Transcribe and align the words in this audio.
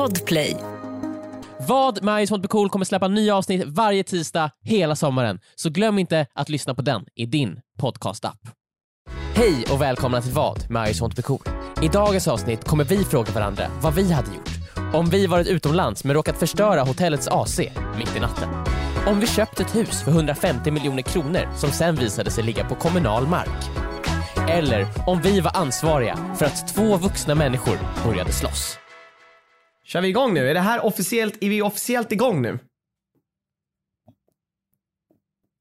Podplay. 0.00 0.56
Vad 1.68 2.02
med 2.02 2.18
I 2.18 2.20
just 2.20 2.42
be 2.42 2.48
cool 2.48 2.70
kommer 2.70 2.84
släppa 2.84 3.08
nya 3.08 3.36
avsnitt 3.36 3.62
varje 3.66 4.04
tisdag 4.04 4.50
hela 4.64 4.96
sommaren, 4.96 5.40
så 5.54 5.70
glöm 5.70 5.98
inte 5.98 6.26
att 6.34 6.48
lyssna 6.48 6.74
på 6.74 6.82
den 6.82 7.04
i 7.14 7.26
din 7.26 7.60
podcastapp. 7.78 8.38
Hej 9.34 9.64
och 9.72 9.82
välkomna 9.82 10.22
till 10.22 10.32
Vad 10.32 10.70
med 10.70 10.88
I 10.88 10.92
just 10.92 11.16
be 11.16 11.22
cool. 11.22 11.40
I 11.82 11.88
dagens 11.88 12.28
avsnitt 12.28 12.64
kommer 12.64 12.84
vi 12.84 13.04
fråga 13.04 13.32
varandra 13.32 13.66
vad 13.82 13.94
vi 13.94 14.12
hade 14.12 14.28
gjort 14.28 14.50
om 14.94 15.06
vi 15.06 15.26
varit 15.26 15.46
utomlands 15.46 16.04
men 16.04 16.14
råkat 16.14 16.38
förstöra 16.38 16.82
hotellets 16.82 17.28
AC 17.28 17.58
mitt 17.98 18.16
i 18.16 18.20
natten. 18.20 18.48
Om 19.06 19.20
vi 19.20 19.26
köpt 19.26 19.60
ett 19.60 19.76
hus 19.76 20.02
för 20.04 20.10
150 20.10 20.70
miljoner 20.70 21.02
kronor 21.02 21.56
som 21.56 21.70
sen 21.70 21.94
visade 21.94 22.30
sig 22.30 22.44
ligga 22.44 22.68
på 22.68 22.74
kommunal 22.74 23.26
mark. 23.26 23.70
Eller 24.48 24.86
om 25.06 25.20
vi 25.22 25.40
var 25.40 25.56
ansvariga 25.56 26.16
för 26.38 26.46
att 26.46 26.74
två 26.74 26.96
vuxna 26.96 27.34
människor 27.34 27.78
började 28.04 28.32
slåss. 28.32 28.79
Kör 29.90 30.00
vi 30.00 30.08
igång 30.08 30.34
nu? 30.34 30.50
Är 30.50 30.54
det 30.54 30.60
här 30.60 30.84
officiellt, 30.84 31.38
är 31.40 31.48
vi 31.48 31.62
officiellt 31.62 32.12
igång 32.12 32.42
nu? 32.42 32.58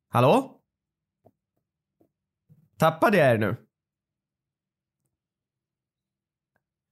Hallå? 0.09 0.51
Tappade 2.79 3.17
jag 3.17 3.27
er 3.31 3.37
nu? 3.37 3.55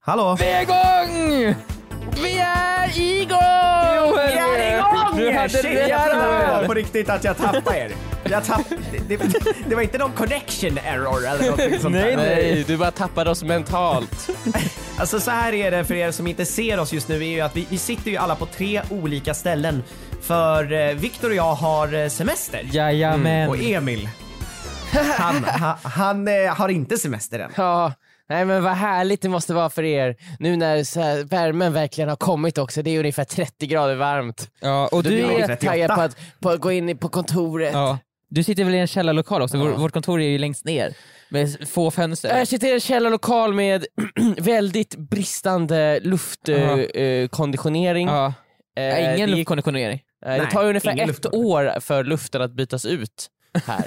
Hallå? 0.00 0.36
Vi 0.40 0.44
är 0.44 0.62
igång! 0.62 1.54
Vi 2.14 2.38
är 2.38 2.98
igång! 2.98 4.16
Vi 4.16 4.38
är 4.38 4.78
igång! 4.78 5.18
Du 5.18 5.32
hade 5.32 5.48
Shit, 5.48 5.64
rätt 5.64 5.88
jag 5.88 6.10
trodde 6.10 6.52
Joel. 6.52 6.66
på 6.66 6.74
riktigt 6.74 7.08
att 7.08 7.24
jag 7.24 7.36
tappade 7.36 7.78
er. 7.78 7.92
Jag 8.30 8.44
tapp... 8.44 8.66
det, 9.08 9.16
det, 9.16 9.68
det 9.68 9.74
var 9.74 9.82
inte 9.82 9.98
någon 9.98 10.12
connection 10.12 10.78
error 10.78 11.26
eller 11.26 11.50
något 11.50 11.80
sånt 11.80 11.94
Nej, 11.94 12.16
där. 12.16 12.36
Nej, 12.36 12.64
du 12.66 12.76
bara 12.76 12.90
tappade 12.90 13.30
oss 13.30 13.42
mentalt. 13.42 14.30
Alltså 15.00 15.20
så 15.20 15.30
här 15.30 15.52
är 15.54 15.70
det 15.70 15.84
för 15.84 15.94
er 15.94 16.10
som 16.10 16.26
inte 16.26 16.44
ser 16.46 16.78
oss 16.80 16.92
just 16.92 17.08
nu, 17.08 17.14
är 17.16 17.28
ju 17.28 17.40
att 17.40 17.56
vi, 17.56 17.66
vi 17.70 17.78
sitter 17.78 18.10
ju 18.10 18.16
alla 18.16 18.34
på 18.36 18.46
tre 18.46 18.82
olika 18.90 19.34
ställen. 19.34 19.82
För 20.22 20.72
eh, 20.72 20.94
Viktor 20.94 21.28
och 21.30 21.34
jag 21.36 21.54
har 21.54 21.94
eh, 21.94 22.08
semester. 22.08 22.60
Jajamän. 22.72 23.48
Och 23.48 23.58
Emil, 23.58 24.08
han, 25.18 25.44
han, 25.44 25.76
han 25.82 26.28
eh, 26.28 26.54
har 26.54 26.68
inte 26.68 26.96
semester 26.98 27.38
än. 27.38 27.50
Ja, 27.56 27.92
nej 28.28 28.44
men 28.44 28.62
vad 28.62 28.72
härligt 28.72 29.22
det 29.22 29.28
måste 29.28 29.54
vara 29.54 29.70
för 29.70 29.82
er 29.84 30.16
nu 30.38 30.56
när 30.56 30.84
så 30.84 31.00
här, 31.00 31.24
värmen 31.24 31.72
verkligen 31.72 32.08
har 32.08 32.16
kommit 32.16 32.58
också. 32.58 32.82
Det 32.82 32.90
är 32.90 32.98
ungefär 32.98 33.24
30 33.24 33.66
grader 33.66 33.94
varmt. 33.94 34.50
Ja, 34.60 34.88
och 34.92 35.02
du, 35.02 35.18
är 35.18 35.28
lite- 35.28 35.46
38. 35.46 35.66
taggad 35.72 35.94
på 35.94 36.00
att, 36.00 36.16
på 36.40 36.50
att 36.50 36.60
gå 36.60 36.72
in 36.72 36.88
i- 36.88 36.94
på 36.94 37.08
kontoret. 37.08 37.72
ja, 37.72 37.98
du 38.30 38.42
sitter 38.42 38.64
väl 38.64 38.74
i 38.74 38.78
en 38.78 38.86
källarlokal 38.86 39.42
också? 39.42 39.58
Vår, 39.58 39.70
vårt 39.70 39.92
kontor 39.92 40.20
är 40.20 40.28
ju 40.28 40.38
längst 40.38 40.64
ner 40.64 40.94
med 41.28 41.68
få 41.68 41.90
fönster. 41.90 42.38
Jag 42.38 42.48
sitter 42.48 42.68
i 42.68 42.72
en 42.72 42.80
källarlokal 42.80 43.54
med 43.54 43.86
väldigt 44.38 44.96
bristande 44.96 46.00
luftkonditionering. 46.00 48.08
Ja. 48.08 48.34
Eh, 48.76 49.14
ingen 49.14 49.30
det, 49.30 49.36
luftkonditionering. 49.36 50.02
eh, 50.26 50.34
det 50.34 50.46
tar 50.46 50.64
ungefär 50.64 51.10
ett 51.10 51.34
år 51.34 51.80
för 51.80 52.04
luften 52.04 52.42
att 52.42 52.52
bytas 52.52 52.84
ut 52.84 53.26
här. 53.66 53.84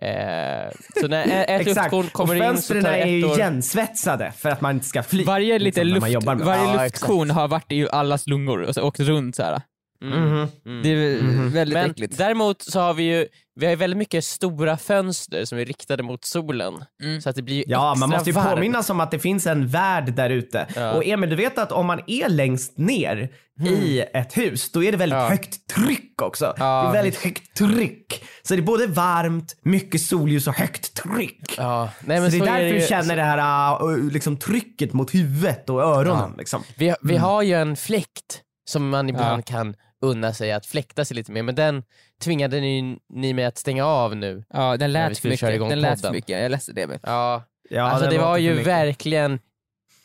eh, 0.02 0.70
så 1.00 1.08
när 1.08 1.26
ett 1.26 1.60
Exakt. 1.60 1.76
luftkorn 1.76 2.06
Och 2.06 2.12
kommer 2.12 2.34
in 2.34 2.40
så 2.40 2.46
fönstren 2.46 2.84
tar 2.84 2.90
det 2.90 2.96
är 2.98 3.06
ju 3.06 3.32
igensvetsade 3.32 4.32
för 4.32 4.48
att 4.48 4.60
man 4.60 4.74
inte 4.74 4.86
ska 4.86 5.02
fly. 5.02 5.24
Varje, 5.24 5.58
lite 5.58 5.84
liksom, 5.84 5.88
när 5.88 5.94
luft, 5.94 6.00
man 6.00 6.12
jobbar 6.12 6.34
med. 6.34 6.46
varje 6.46 6.74
Ja, 6.74 6.82
luftkorn 6.84 7.30
har 7.30 7.48
varit 7.48 7.72
i 7.72 7.88
allas 7.90 8.26
lungor 8.26 8.62
och 8.62 8.74
så 8.74 8.82
åkt 8.82 9.00
runt 9.00 9.36
så 9.36 9.42
här. 9.42 9.62
Mhm. 10.00 10.48
Det 10.82 10.88
är 10.88 11.48
väldigt 11.50 11.74
Men 11.74 11.90
äckligt. 11.90 12.18
däremot 12.18 12.62
så 12.62 12.80
har 12.80 12.94
vi 12.94 13.02
ju 13.02 13.26
vi 13.60 13.66
har 13.66 13.70
ju 13.70 13.76
väldigt 13.76 13.96
mycket 13.98 14.24
stora 14.24 14.76
fönster 14.76 15.44
som 15.44 15.58
är 15.58 15.64
riktade 15.64 16.02
mot 16.02 16.24
solen. 16.24 16.74
Mm. 17.02 17.20
Så 17.20 17.30
att 17.30 17.36
det 17.36 17.42
blir 17.42 17.64
Ja, 17.66 17.94
man 17.94 18.10
måste 18.10 18.30
ju 18.30 18.34
varmt. 18.34 18.50
påminnas 18.50 18.90
om 18.90 19.00
att 19.00 19.10
det 19.10 19.18
finns 19.18 19.46
en 19.46 19.66
värld 19.68 20.12
där 20.14 20.30
ute. 20.30 20.66
Ja. 20.76 20.92
Och 20.92 21.04
Emil, 21.06 21.30
du 21.30 21.36
vet 21.36 21.58
att 21.58 21.72
om 21.72 21.86
man 21.86 22.00
är 22.06 22.28
längst 22.28 22.78
ner 22.78 23.28
i 23.66 24.00
ett 24.00 24.36
hus, 24.36 24.72
då 24.72 24.84
är 24.84 24.92
det 24.92 24.98
väldigt 24.98 25.18
Ja. 25.18 25.28
högt 25.28 25.66
tryck 25.74 26.22
också. 26.22 26.54
Ja. 26.58 26.82
Det 26.82 26.88
är 26.88 27.02
väldigt 27.02 27.24
högt 27.24 27.56
tryck. 27.56 28.24
Så 28.42 28.54
det 28.54 28.60
är 28.60 28.62
både 28.62 28.86
varmt, 28.86 29.56
mycket 29.62 30.00
solljus 30.00 30.46
och 30.46 30.54
högt 30.54 30.94
tryck. 30.94 31.54
Ja, 31.56 31.90
nej, 32.04 32.20
men 32.20 32.30
så 32.32 32.36
det 32.38 32.44
är 32.44 32.46
så 32.46 32.52
därför 32.52 32.66
ju. 32.66 32.78
du 32.80 32.86
känner 32.86 33.16
det 33.16 33.22
här 33.22 33.84
uh, 33.90 34.10
liksom, 34.12 34.36
trycket 34.36 34.92
mot 34.92 35.14
huvudet 35.14 35.70
och 35.70 35.82
öronen. 35.82 36.34
Liksom. 36.38 36.62
Vi, 36.78 36.94
vi 37.02 37.16
har 37.16 37.42
ju 37.42 37.54
en 37.54 37.76
fläkt 37.76 38.40
som 38.64 38.88
man 38.88 39.08
ibland 39.08 39.38
Ja. 39.38 39.42
kan 39.42 39.76
unna 40.00 40.32
sig 40.32 40.52
att 40.52 40.66
fläkta 40.66 41.04
sig 41.04 41.14
lite 41.14 41.32
med, 41.32 41.44
men 41.44 41.54
den 41.54 41.82
tvingade 42.22 42.60
ni, 42.60 42.98
ni 43.08 43.32
mig 43.32 43.44
att 43.44 43.58
stänga 43.58 43.84
av 43.86 44.16
nu. 44.16 44.44
Ja, 44.50 44.76
den 44.76 44.92
lät 44.92 45.18
för 45.18 45.28
mycket. 45.28 45.50
igång 45.54 45.68
Den 45.68 45.80
lät 45.80 46.00
för 46.00 46.10
mycket. 46.12 46.28
Jag 46.30 46.40
är 46.40 46.48
ledsen 46.48 46.78
Emil. 46.78 46.98
Ja, 47.02 47.42
Ja, 47.70 47.82
alltså 47.82 48.10
det 48.10 48.18
var 48.18 48.28
låter 48.28 48.42
ju 48.42 48.62
verkligen 48.62 49.38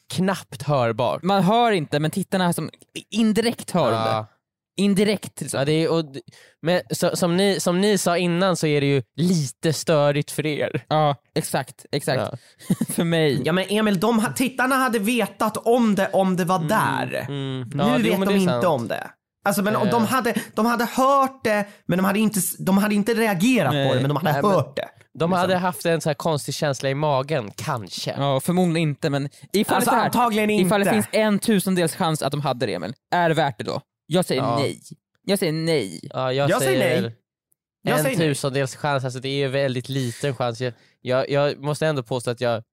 knappt 0.10 0.62
hörbar. 0.64 1.20
Man 1.24 1.44
hör 1.44 1.72
inte, 1.72 2.00
men 2.00 2.12
tittarna 2.12 2.54
som 2.54 2.70
indirekt 3.10 3.72
hör 3.72 3.92
de 3.92 3.98
det. 3.98 4.26
Indirekt. 4.80 5.42
Liksom. 5.42 5.58
Ja, 5.60 5.66
det 5.66 5.72
är, 5.72 5.92
och, 5.92 6.06
men 6.62 6.82
så, 6.92 7.16
som, 7.16 7.38
ni, 7.38 7.60
som 7.60 7.82
ni 7.82 7.98
sa 7.98 8.18
innan 8.18 8.56
så 8.56 8.68
är 8.68 8.82
det 8.82 8.88
ju 8.88 9.02
lite 9.16 9.74
störigt 9.74 10.32
för 10.32 10.46
er. 10.46 10.86
Ja, 10.88 11.16
exakt. 11.36 11.86
exakt. 11.92 12.22
Ja. 12.22 12.38
för 12.94 13.04
mig. 13.04 13.42
Ja 13.46 13.54
men 13.54 13.66
Emil, 13.70 14.00
de, 14.00 14.26
tittarna 14.36 14.76
hade 14.76 15.00
vetat 15.00 15.58
om 15.58 15.96
det 15.96 16.10
om 16.14 16.36
det 16.36 16.46
var 16.46 16.60
där. 16.60 17.26
Mm. 17.28 17.60
Nu 17.62 17.84
Ja, 17.84 17.96
jo, 17.98 18.04
vet 18.04 18.20
men 18.20 18.28
de 18.28 18.34
det 18.34 18.40
inte 18.40 18.54
sant. 18.54 18.66
om 18.66 18.88
det. 18.88 19.10
Alltså 19.46 19.62
men 19.62 19.76
Eh. 19.76 19.84
de, 19.92 20.06
hade, 20.06 20.34
de 20.56 20.66
hade 20.66 20.86
hört 20.86 21.44
det, 21.44 21.66
men 21.88 21.98
de 21.98 22.06
hade 22.06 22.20
inte, 22.20 22.40
de 22.60 22.78
hade 22.78 22.96
inte 22.96 23.14
reagerat 23.14 23.74
Nej. 23.74 23.88
på 23.90 23.94
det, 23.96 24.02
men 24.02 24.10
de 24.10 24.18
hade 24.18 24.32
Nej, 24.32 24.42
men- 24.42 24.52
hört 24.52 24.76
det. 24.76 24.90
De 25.20 25.32
hade 25.32 25.56
haft 25.58 25.86
en 25.86 26.02
så 26.02 26.10
här 26.10 26.14
konstig 26.14 26.54
känsla 26.56 26.90
i 26.90 26.96
magen, 26.96 27.52
kanske. 27.56 28.16
Ja, 28.18 28.40
förmodligen 28.40 28.90
inte, 28.90 29.10
men 29.10 29.30
ifall, 29.54 29.76
Alltså 29.76 29.90
det, 29.90 29.96
så 29.96 30.00
här, 30.00 30.06
antagligen 30.06 30.50
inte. 30.50 30.66
ifall 30.68 30.84
det 30.84 30.90
finns 30.90 31.06
en 31.12 31.40
tusendels 31.40 31.96
chans 31.96 32.22
att 32.22 32.32
de 32.32 32.42
hade 32.42 32.66
det, 32.66 32.74
Emil, 32.74 32.94
är 33.16 33.30
det 33.30 33.36
värt 33.36 33.58
det 33.58 33.64
då? 33.64 33.82
Jag 34.12 34.26
säger 34.26 34.42
Ja. 34.42 34.58
nej. 34.60 34.82
Jag 35.24 35.40
säger 35.40 35.54
nej. 35.54 36.00
Ja, 36.14 36.34
jag, 36.34 36.50
Jag 36.50 36.62
säger 36.62 36.80
säger 36.80 37.02
nej. 37.02 37.16
Jag 37.82 37.98
en 37.98 38.04
säger 38.04 38.18
nej. 38.18 38.28
tusendels 38.28 38.76
chans, 38.76 39.04
alltså 39.04 39.20
det 39.20 39.30
är 39.30 39.38
ju 39.38 39.48
väldigt 39.48 39.90
liten 39.90 40.36
chans. 40.36 40.62
Jag, 40.62 40.74
jag, 41.02 41.30
jag 41.30 41.64
måste 41.64 41.88
ändå 41.88 42.04
påstå 42.04 42.32
att 42.32 42.42
jag, 42.42 42.64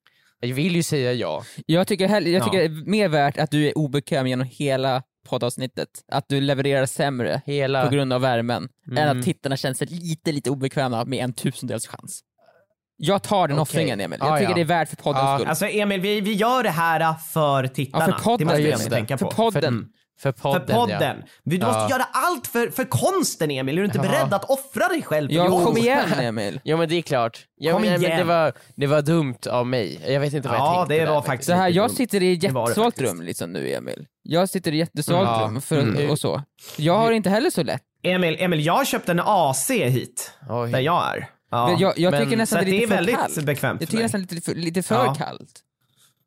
jag 0.40 0.54
vill 0.54 0.76
ju 0.76 0.82
säga 0.82 1.12
ja. 1.12 1.42
Jag 1.66 1.86
tycker, 1.86 2.08
hell- 2.08 2.26
jag 2.26 2.40
Ja. 2.40 2.44
tycker 2.44 2.58
det 2.58 2.64
är 2.64 2.90
mer 2.90 3.08
värt 3.08 3.38
att 3.38 3.50
du 3.50 3.66
är 3.68 3.78
obekväm 3.78 4.26
genom 4.26 4.46
hela 4.50 5.02
poddavsnittet. 5.28 5.88
Att 6.12 6.28
du 6.28 6.40
levererar 6.40 6.86
sämre 6.86 7.42
Hela... 7.46 7.84
på 7.84 7.90
grund 7.90 8.12
av 8.12 8.20
värmen, 8.20 8.68
än 8.90 8.98
Mm. 8.98 9.18
att 9.18 9.24
tittarna 9.24 9.56
känner 9.56 9.74
sig 9.74 9.86
lite, 9.86 10.32
lite 10.32 10.50
obekväma 10.50 11.04
med 11.04 11.24
en 11.24 11.32
tusendels 11.32 11.86
chans. 11.86 12.20
Jag 12.96 13.22
tar 13.22 13.48
den 13.48 13.56
Okej. 13.58 13.62
offringen 13.62 14.00
Emil. 14.00 14.18
Jag 14.20 14.28
Ja, 14.28 14.36
tycker 14.38 14.50
ja. 14.50 14.54
det 14.54 14.60
är 14.60 14.64
värt 14.64 14.88
för 14.88 14.96
poddens 14.96 15.22
Ja, 15.22 15.36
skull. 15.38 15.48
Alltså 15.48 15.66
Emil, 15.66 16.00
vi, 16.00 16.20
vi 16.20 16.32
gör 16.32 16.62
det 16.62 16.70
här 16.70 17.14
för 17.14 17.66
tittarna. 17.66 18.04
Ja, 18.08 18.12
för 18.18 18.24
podden, 18.24 18.48
det 18.48 18.70
måste 18.70 18.84
vi 18.84 18.90
tänka 18.90 19.18
För 19.18 19.26
på. 19.26 19.30
podden. 19.32 19.64
Mm. 19.64 19.84
För 19.84 19.90
För 20.18 20.32
podden, 20.32 20.76
podden. 20.76 21.16
Vi, 21.44 21.56
du 21.56 21.66
Ja. 21.66 21.72
måste 21.72 21.92
göra 21.94 22.06
allt 22.12 22.46
för, 22.46 22.70
för 22.70 22.84
konsten 22.84 23.50
Emil. 23.50 23.74
Är 23.78 23.80
du 23.82 23.86
inte 23.86 23.98
Ja. 23.98 24.02
beredd 24.02 24.34
att 24.34 24.44
offra 24.44 24.88
dig 24.88 25.02
själv? 25.02 25.28
för 25.28 25.36
Ja, 25.36 25.48
kom 25.64 25.76
igen 25.76 26.12
Emil. 26.20 26.54
ja. 26.54 26.60
ja 26.64 26.76
men 26.76 26.88
det 26.88 26.94
är 26.94 27.02
klart. 27.02 27.46
Ja, 27.56 27.72
Kom 27.72 27.82
men, 27.82 27.90
men 27.92 28.00
igen. 28.02 28.18
det, 28.18 28.24
var, 28.24 28.52
det 28.74 28.86
var 28.86 29.02
dumt 29.02 29.34
av 29.50 29.66
mig. 29.66 30.00
Jag 30.06 30.20
vet 30.20 30.32
inte 30.34 30.48
vad 30.48 30.58
jag 30.58 30.64
Ja, 30.66 30.74
tänkte 30.76 30.94
det 30.94 31.00
där 31.00 31.06
var 31.06 31.14
faktiskt. 31.14 31.26
faktiskt 31.30 31.46
Så 31.50 31.54
här, 31.54 31.68
jag 31.68 31.88
dumt. 31.88 31.96
sitter 31.96 32.22
i 32.22 32.32
ett 32.32 32.40
Det 32.40 32.48
det 32.48 32.58
jättesvalt 32.60 33.00
rum 33.00 33.22
liksom 33.22 33.52
nu 33.52 33.72
Emil. 33.72 34.06
Jag 34.22 34.48
sitter 34.48 34.72
i 34.72 34.80
ett 34.80 34.88
jättesvalt 34.88 35.28
Ja. 35.40 35.46
rum 35.46 35.60
för, 35.60 35.78
Mm. 35.82 36.10
och 36.10 36.18
så. 36.18 36.42
Jag 36.76 36.98
har 36.98 37.12
inte 37.12 37.30
heller 37.30 37.50
så 37.50 37.62
lätt. 37.62 37.82
Emil, 38.02 38.36
Emil, 38.40 38.66
jag 38.66 38.72
har 38.74 38.84
köpt 38.84 39.08
en 39.08 39.20
AC 39.24 39.70
hit, 39.70 40.32
Oj. 40.50 40.70
där 40.72 40.80
jag 40.80 41.16
är. 41.16 41.28
Ja. 41.50 41.76
jag 41.78 41.98
jag 41.98 42.10
men- 42.10 42.24
tycker 42.24 42.36
nästan 42.36 42.64
det 42.64 42.70
är 42.70 42.70
det 42.70 42.76
är 42.76 42.80
lite 42.80 42.88
för 42.88 42.94
väldigt 42.94 43.16
kallt. 43.16 43.42
bekvämt 43.42 43.80
Jag 43.80 43.88
för 43.88 43.90
tycker 43.92 44.02
nästan 44.02 44.20
lite 44.20 44.40
för, 44.40 44.54
lite 44.54 44.82
för 44.82 44.94
Ja. 45.04 45.14
kallt. 45.14 45.60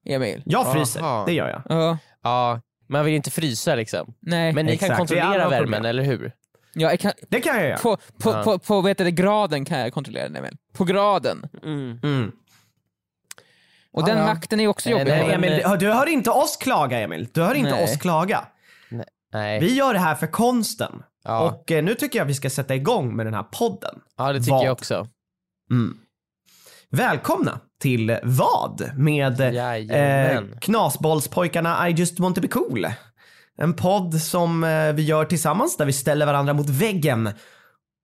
Emil. 0.06 0.42
Jag 0.46 0.74
fryser, 0.74 1.00
Aha. 1.02 1.26
det 1.26 1.34
gör 1.34 1.50
jag. 1.50 1.62
Ja, 1.80 1.98
Ja, 2.24 2.62
man 2.90 3.06
vill 3.06 3.14
inte 3.14 3.32
frysa 3.32 3.76
liksom. 3.76 4.14
nej. 4.20 4.54
Men 4.54 4.66
ni 4.66 4.74
Exakt, 4.74 4.90
kan 4.90 4.98
kontrollera 4.98 5.50
värmen, 5.50 5.60
problem. 5.64 5.86
eller 5.86 6.04
hur? 6.04 6.32
Ja, 6.74 6.90
jag 6.90 7.00
kan, 7.00 7.12
Det 7.30 7.42
kan 7.42 7.56
jag 7.58 7.66
göra. 7.68 7.78
på 7.78 7.98
på, 7.98 8.30
Ja. 8.32 8.44
på, 8.44 8.60
på 8.60 8.82
vet 8.82 8.98
du, 8.98 9.12
graden 9.12 9.66
kan 9.66 9.80
jag 9.80 9.94
kontrollera 9.94 10.30
den. 10.30 10.58
På 10.74 10.84
graden. 10.84 11.46
Mm. 11.64 12.32
Och 13.92 14.02
Ja, 14.02 14.06
den 14.06 14.18
ja. 14.18 14.26
makten 14.26 14.60
är 14.60 14.68
också 14.68 14.90
jobbig. 14.90 15.06
nej, 15.08 15.32
Emil, 15.34 15.64
du 15.80 15.92
hör 15.92 16.06
inte 16.06 16.30
oss 16.30 16.58
klaga 16.58 17.00
Emil. 17.00 17.28
Du 17.34 17.42
hör 17.42 17.56
inte 17.56 17.72
Nej. 17.72 17.84
oss 17.84 17.98
klaga. 17.98 18.48
Nej. 19.34 19.60
Vi 19.60 19.76
gör 19.76 19.94
det 19.94 20.00
här 20.00 20.16
för 20.16 20.28
konsten. 20.28 21.04
Ja. 21.24 21.40
Och 21.42 21.72
eh, 21.72 21.84
nu 21.84 21.96
tycker 21.96 22.20
jag 22.20 22.26
vi 22.26 22.34
ska 22.34 22.50
sätta 22.50 22.76
igång 22.76 23.16
med 23.16 23.26
den 23.26 23.34
här 23.34 23.44
podden. 23.44 24.00
ja, 24.18 24.34
det 24.34 24.40
tycker 24.40 24.52
Vad? 24.52 24.66
jag 24.66 24.72
också. 24.72 25.08
Mm. 25.72 25.98
Välkomna 26.90 27.60
till 27.80 28.18
Vad 28.24 28.92
med 28.96 29.42
eh. 29.42 30.42
Knasbollspojkarna 30.62 31.90
I 31.90 31.92
just 31.92 32.20
want 32.20 32.36
to 32.36 32.42
be 32.42 32.48
cool. 32.48 32.88
En 33.58 33.74
podd 33.74 34.22
som 34.22 34.64
eh, 34.64 34.94
vi 34.94 35.04
gör 35.04 35.26
tillsammans 35.26 35.78
där 35.78 35.86
vi 35.86 35.94
ställer 35.94 36.26
varandra 36.26 36.54
mot 36.54 36.70
väggen 36.70 37.30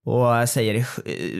och 0.06 0.50
säger 0.50 0.84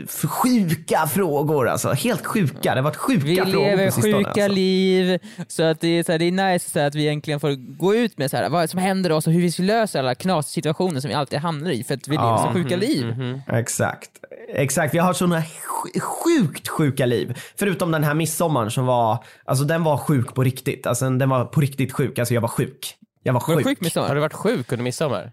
för 0.08 0.28
sjuka 0.28 1.08
frågor 1.08 1.70
alltså. 1.70 1.92
Helt 1.92 2.26
sjuka. 2.26 2.60
Det 2.62 2.70
har 2.70 2.82
varit 2.82 2.96
sjuka 2.96 3.26
Vi 3.26 3.36
frågor 3.36 3.52
lever 3.70 3.86
på 3.86 3.92
sistone. 3.92 4.14
sjuka 4.18 4.30
alltså. 4.30 4.48
liv, 4.48 5.20
så 5.48 5.64
att 5.64 5.80
det 5.82 5.88
är, 5.88 6.04
så 6.04 6.12
här, 6.12 6.20
det 6.20 6.26
är 6.26 6.52
nice 6.54 6.70
så 6.70 6.80
här, 6.80 6.88
att 6.88 6.96
vi 6.96 7.02
egentligen 7.02 7.40
får 7.40 7.78
gå 7.78 7.96
ut 7.96 8.18
med 8.18 8.32
så 8.32 8.38
här, 8.38 8.50
vad 8.50 8.70
som 8.70 8.80
händer 8.80 9.12
oss 9.12 9.28
och 9.28 9.34
hur 9.34 9.42
vi 9.42 9.52
ska 9.52 9.64
lösa 9.64 10.00
alla 10.00 10.16
knasituationer 10.16 11.00
som 11.00 11.08
vi 11.10 11.14
alltid 11.14 11.40
hamnar 11.40 11.72
i 11.72 11.84
för 11.84 11.94
att 11.94 12.08
vi 12.08 12.12
lever 12.12 12.24
Ja. 12.28 12.38
så 12.48 12.54
sjuka 12.54 12.76
liv. 12.78 13.06
Mhm. 13.06 13.42
Exakt. 13.48 14.10
Exakt, 14.50 14.94
vi 14.94 14.98
har 15.00 15.14
såna 15.14 15.40
sj- 15.40 16.00
sjukt 16.00 16.68
sjuka 16.68 17.06
liv. 17.06 17.38
Förutom 17.60 17.92
den 17.92 18.04
här 18.04 18.14
midsommaren 18.14 18.72
som 18.72 18.86
var, 18.86 19.24
alltså 19.46 19.64
den 19.66 19.84
var 19.84 19.98
sjuk 19.98 20.34
på 20.36 20.44
riktigt. 20.44 20.88
Alltså 20.88 21.10
den 21.10 21.30
var 21.30 21.46
på 21.46 21.62
riktigt 21.62 21.94
sjuk, 21.94 22.20
alltså 22.20 22.34
jag 22.34 22.42
var 22.42 22.48
sjuk. 22.48 22.96
Jag 23.24 23.34
var 23.34 23.40
Var 23.48 23.48
du 23.48 23.56
sjuk. 23.56 23.66
sjuk 23.68 23.82
midsommar? 23.82 24.08
Har 24.08 24.16
du 24.16 24.22
varit 24.22 24.34
sjuk 24.34 24.72
under 24.72 24.84
midsommar? 24.84 25.32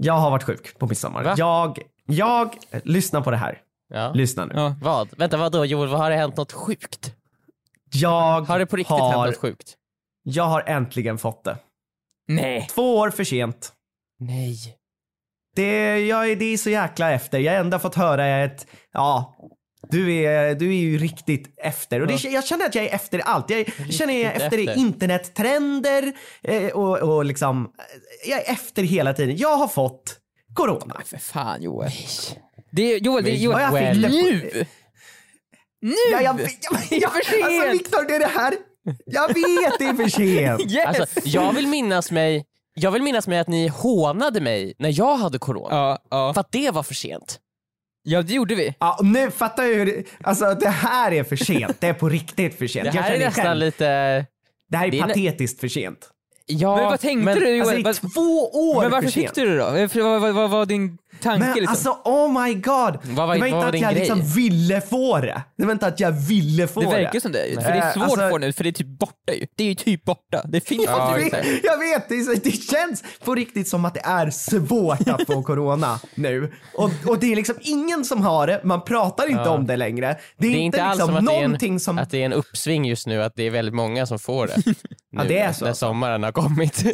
Jag 0.00 0.14
har 0.14 0.30
varit 0.30 0.42
sjuk 0.42 0.78
på 0.78 0.86
midsommar. 0.86 1.22
Va? 1.24 1.34
Jag, 1.36 1.78
jag, 2.08 2.56
lyssna 2.84 3.20
på 3.20 3.30
det 3.30 3.36
här. 3.36 3.62
Ja. 3.94 4.12
Lyssna 4.12 4.44
nu. 4.44 4.54
Ja. 4.54 4.74
Vad? 4.82 5.08
Vänta, 5.18 5.36
vad 5.36 5.52
då 5.52 5.64
Joel? 5.64 5.88
Vad 5.88 6.00
har 6.00 6.10
det 6.10 6.16
hänt 6.16 6.36
något 6.36 6.52
sjukt? 6.52 7.14
Jag 7.92 8.40
Har 8.40 8.58
det 8.58 8.66
på 8.66 8.76
riktigt 8.76 8.90
har, 8.90 9.12
hänt 9.12 9.26
något 9.26 9.36
sjukt? 9.36 9.74
Jag 10.22 10.44
har 10.44 10.64
äntligen 10.66 11.18
fått 11.18 11.44
det. 11.44 11.56
Nej. 12.28 12.66
Två 12.70 12.96
år 12.96 13.10
för 13.10 13.24
sent. 13.24 13.72
Nej. 14.20 14.56
Det, 15.56 15.98
jag 16.06 16.30
är, 16.30 16.36
det 16.36 16.44
är 16.44 16.56
så 16.56 16.70
jäkla 16.70 17.12
efter. 17.12 17.38
Jag 17.38 17.52
har 17.52 17.60
ändå 17.60 17.78
fått 17.78 17.94
höra 17.94 18.26
ett, 18.26 18.66
ja, 18.92 19.36
du 19.90 20.14
är, 20.14 20.54
du 20.54 20.68
är 20.68 20.78
ju 20.78 20.98
riktigt 20.98 21.54
efter. 21.56 22.00
Och 22.00 22.06
det, 22.06 22.24
jag 22.24 22.44
känner 22.46 22.66
att 22.66 22.74
jag 22.74 22.84
är 22.84 22.94
efter 22.94 23.18
allt. 23.18 23.50
Jag, 23.50 23.60
jag 23.60 23.92
känner 23.92 24.14
att 24.14 24.20
jag 24.20 24.26
är 24.26 24.32
Riktigt 24.32 24.42
efter, 24.42 24.58
efter. 24.58 24.80
internettrender 24.80 26.12
eh, 26.42 26.66
och, 26.70 26.98
och 26.98 27.24
liksom, 27.24 27.64
eh, 27.64 28.30
jag 28.30 28.46
är 28.46 28.52
efter 28.52 28.82
hela 28.82 29.12
tiden. 29.12 29.36
Jag 29.36 29.56
har 29.56 29.68
fått 29.68 30.17
corona. 30.54 31.00
För 31.04 31.16
fan 31.16 31.62
Joel. 31.62 31.90
Det 32.70 32.92
är, 32.94 32.98
Joel, 32.98 33.24
det 33.24 33.30
Joel. 33.30 33.60
Ja, 33.60 33.80
jag 33.80 33.94
fick 33.94 34.02
Nu! 34.10 34.66
Nu! 35.80 35.94
Ja, 36.12 36.22
jag, 36.22 36.40
jag, 36.40 37.00
jag, 37.00 37.12
för 37.12 37.22
sent. 37.22 37.44
Alltså 37.44 37.70
Viktor, 37.72 38.08
det 38.08 38.14
är 38.14 38.20
det 38.20 38.26
här. 38.26 38.54
Jag 39.04 39.28
vet 39.28 39.78
det 39.78 39.84
är 39.84 39.94
för 39.94 40.08
sent. 40.08 40.60
Yes! 40.72 40.86
Alltså, 40.86 41.20
jag 41.24 41.52
vill 41.52 41.66
minnas 41.66 42.10
mig 42.10 42.44
jag 42.80 42.90
vill 42.90 43.02
minnas 43.02 43.28
mig 43.28 43.38
att 43.38 43.48
ni 43.48 43.68
hånade 43.68 44.40
mig 44.40 44.74
när 44.78 44.98
jag 44.98 45.16
hade 45.16 45.38
corona. 45.38 45.68
ja, 45.70 45.98
ja. 46.10 46.34
För 46.34 46.40
att 46.40 46.52
det 46.52 46.70
var 46.70 46.82
för 46.82 46.94
sent. 46.94 47.38
ja, 48.02 48.22
det 48.22 48.32
gjorde 48.32 48.54
vi. 48.54 48.74
Ja, 48.78 48.98
nu 49.02 49.30
fattar 49.30 49.64
jag 49.64 49.74
hur 49.74 49.86
det, 49.86 50.04
alltså 50.22 50.54
det 50.54 50.68
här 50.68 51.12
är 51.12 51.24
för 51.24 51.36
sent. 51.36 51.80
Det 51.80 51.86
är 51.86 51.94
på 51.94 52.08
riktigt 52.08 52.58
för 52.58 52.66
sent. 52.66 52.84
Det 52.92 52.96
Jag 52.96 53.02
här 53.02 53.12
är 53.14 53.18
nästan 53.18 53.44
själv, 53.44 53.60
lite... 53.60 53.86
det 54.68 54.76
här 54.76 54.86
är, 54.86 54.90
det 54.90 54.98
är 54.98 55.02
patetiskt 55.02 55.60
för 55.60 55.68
sent. 55.68 56.10
Ja, 56.50 56.76
Men 56.76 56.84
vad 56.84 57.00
tänkte 57.00 57.24
men- 57.24 57.38
du 57.38 57.48
Joel? 57.56 57.60
Alltså 57.60 57.74
det 57.74 57.80
är 57.80 57.84
Vad- 58.02 58.12
två 58.14 58.50
år 58.70 58.82
men 58.82 58.90
varför 58.90 59.08
för 59.08 59.12
fick 59.20 59.34
du 59.34 59.46
det 59.46 59.58
då? 59.58 60.04
Vad 60.04 60.20
vad- 60.20 60.34
vad 60.34 60.50
var 60.50 60.66
din 60.66 60.98
tanke 61.22 61.38
Men 61.46 61.54
liksom? 61.54 61.70
alltså 61.70 62.10
oh 62.10 62.42
my 62.44 62.54
god. 62.54 62.64
Vad 62.64 63.28
var- 63.28 63.34
det 63.34 63.40
var 63.40 63.48
vad 63.48 63.48
inte 63.48 63.66
att 63.66 63.80
jag 63.80 63.92
grej? 63.92 64.00
liksom 64.00 64.22
ville 64.22 64.80
få 64.80 65.18
det. 65.20 65.42
Det 65.58 65.64
var 65.64 65.72
inte 65.72 65.86
att 65.86 66.00
jag 66.00 66.10
ville 66.12 66.66
få 66.66 66.80
det 66.80 66.86
det. 66.86 66.92
verkar 66.92 67.20
som 67.20 67.32
det, 67.32 67.38
för 67.54 67.72
det 67.72 67.78
är 67.78 67.92
svårt 67.92 68.02
alltså- 68.02 68.20
att 68.20 68.30
få 68.30 68.38
nu, 68.38 68.52
för 68.52 68.64
det 68.64 68.70
är 68.70 68.72
typ 68.72 68.86
borta 68.98 69.32
ju. 69.40 69.46
Det 69.56 69.64
är 69.64 69.68
ju 69.68 69.74
typ 69.74 70.04
borta. 70.04 70.42
Det 70.44 70.60
finns 70.60 70.84
Ja, 70.86 71.18
ju 71.18 71.24
inte. 71.24 71.36
Jag 71.62 71.78
vet, 71.78 72.08
det, 72.08 72.14
är 72.14 72.40
det 72.44 72.50
känns 72.50 73.04
på 73.24 73.34
riktigt 73.34 73.68
som 73.68 73.84
att 73.84 73.94
det 73.94 74.02
är 74.04 74.30
svårt 74.30 75.08
att 75.08 75.26
få 75.26 75.42
corona 75.42 76.00
nu. 76.14 76.52
Och, 76.74 76.90
och 77.06 77.18
det 77.18 77.32
är 77.32 77.36
liksom 77.36 77.54
ingen 77.60 78.04
som 78.04 78.22
har 78.22 78.46
det, 78.46 78.60
man 78.64 78.84
pratar 78.84 79.26
inte 79.30 79.42
Ja. 79.42 79.50
om 79.50 79.66
det 79.66 79.76
längre. 79.76 80.16
Det 80.38 80.46
är, 80.46 80.50
Det 80.50 80.56
är 80.56 80.60
inte 80.60 80.82
alls 80.84 80.98
liksom 80.98 81.08
som 81.14 81.16
att 81.16 81.26
det, 81.26 81.32
är 81.36 81.42
någonting 81.42 81.72
en, 81.74 81.80
som... 81.80 81.98
att 81.98 82.10
det 82.10 82.22
är 82.22 82.26
en 82.26 82.32
uppsving 82.32 82.84
just 82.84 83.06
nu, 83.06 83.22
att 83.22 83.32
det 83.36 83.42
är 83.42 83.50
väldigt 83.50 83.74
många 83.74 84.06
som 84.06 84.18
får 84.18 84.46
det. 84.46 84.62
Nu, 84.66 84.74
Ja, 85.10 85.24
det 85.28 85.38
är 85.38 85.52
så 85.52 85.64
När 85.64 85.72
sommaren 85.72 86.22
har 86.22 86.32
kommit. 86.42 86.84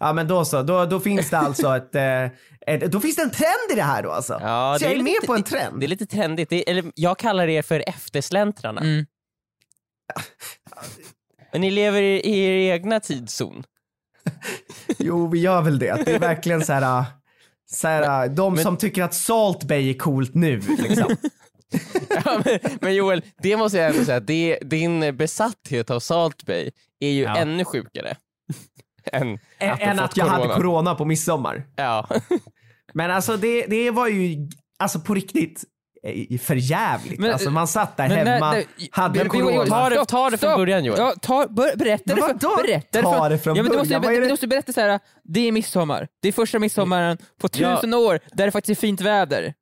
Ja 0.00 0.12
men 0.12 0.28
då 0.28 0.44
så, 0.44 0.62
då, 0.62 0.84
då 0.86 1.00
finns 1.00 1.30
det 1.30 1.38
alltså 1.38 1.76
ett, 1.76 1.94
eh, 1.94 2.24
ett... 2.74 2.92
Då 2.92 3.00
finns 3.00 3.16
det 3.16 3.22
en 3.22 3.30
trend 3.30 3.72
i 3.72 3.74
det 3.74 3.82
här 3.82 4.02
då 4.02 4.10
alltså. 4.10 4.38
Ja, 4.42 4.76
så 4.78 4.84
jag 4.84 4.92
är, 4.92 4.96
med 4.96 5.04
lite- 5.04 5.26
på 5.26 5.34
en 5.34 5.42
trend. 5.42 5.80
Det 5.80 5.86
är 5.86 5.88
lite 5.88 6.06
trendigt. 6.06 6.50
Det 6.50 6.56
är, 6.56 6.70
eller 6.70 6.92
jag 6.94 7.18
kallar 7.18 7.48
er 7.48 7.62
för 7.62 7.84
eftersläntrarna. 7.88 8.80
Mm. 8.80 9.06
Men 11.52 11.60
ni 11.60 11.70
lever 11.70 12.02
i, 12.02 12.20
i 12.20 12.44
er 12.44 12.74
egna 12.74 13.00
tidszon. 13.00 13.64
Jo, 14.98 15.26
vi 15.28 15.38
gör 15.40 15.62
väl 15.62 15.78
det. 15.78 16.02
Det 16.04 16.14
är 16.14 16.18
verkligen 16.18 16.64
så 16.64 16.72
här... 16.72 17.04
Så 17.70 17.88
här, 17.88 18.28
de 18.28 18.54
men- 18.54 18.62
som 18.64 18.76
tycker 18.76 19.02
att 19.02 19.14
Salt 19.14 19.64
Bay 19.64 19.90
är 19.90 19.94
coolt 19.98 20.34
nu 20.34 20.60
liksom. 20.78 21.16
Ja, 22.24 22.42
men, 22.44 22.58
men 22.80 22.94
Joel, 22.94 23.22
det 23.42 23.56
måste 23.56 23.78
jag 23.78 23.90
ändå 23.94 24.04
säga, 24.04 24.20
det, 24.20 24.58
din 24.62 25.16
besatthet 25.16 25.90
av 25.90 26.00
Salt 26.00 26.46
Bay 26.46 26.70
är 27.00 27.10
ju 27.10 27.22
Ja. 27.22 27.36
ännu 27.36 27.64
sjukare. 27.64 28.16
Än 29.12 29.38
att, 29.72 29.80
än 29.80 29.98
att 29.98 30.16
jag 30.16 30.26
hade 30.26 30.48
corona 30.54 30.94
på 30.94 31.04
midsommar. 31.04 31.66
Ja. 31.76 32.08
Men 32.94 33.10
alltså 33.10 33.36
det, 33.36 33.66
det 33.66 33.90
var 33.90 34.08
ju 34.08 34.48
alltså 34.78 35.00
på 35.00 35.14
riktigt 35.14 35.64
eh, 36.02 36.38
för 36.38 36.54
jävligt. 36.54 37.18
Men, 37.18 37.32
alltså 37.32 37.50
man 37.50 37.68
satt 37.68 37.96
där 37.96 38.08
men 38.08 38.26
hemma, 38.26 38.50
när- 38.52 38.64
hade 38.90 39.18
Joel, 39.18 39.28
corona. 39.30 39.66
Ta 39.66 39.88
det- 39.88 40.04
ta 40.04 40.30
det 40.30 40.38
från 40.38 40.56
början, 40.56 40.84
Joel. 40.84 40.98
Ja, 40.98 41.14
ta, 41.22 41.46
bör, 41.48 41.76
berätta 41.76 42.02
Men 42.06 42.16
det 42.16 42.22
för, 42.22 42.28
vadå? 42.48 42.62
berätta 42.62 43.02
Ta 43.02 43.18
för, 43.18 43.30
det 43.30 43.38
från 43.38 43.56
ja, 43.56 43.62
men 43.62 43.72
du, 43.72 43.78
måste, 43.78 43.98
du 43.98 44.20
det? 44.20 44.28
måste 44.28 44.46
berätta 44.46 44.72
så 44.72 44.80
här. 44.80 45.00
det 45.24 45.40
är 45.48 45.52
midsommar, 45.52 46.08
det 46.22 46.28
är 46.28 46.32
första 46.32 46.58
midsommaren 46.58 47.16
på 47.40 47.48
Ja. 47.52 47.74
tusen 47.76 47.94
år 47.94 48.20
där 48.32 48.44
det 48.46 48.50
faktiskt 48.50 48.78
är 48.78 48.86
fint 48.86 49.00
väder. 49.00 49.54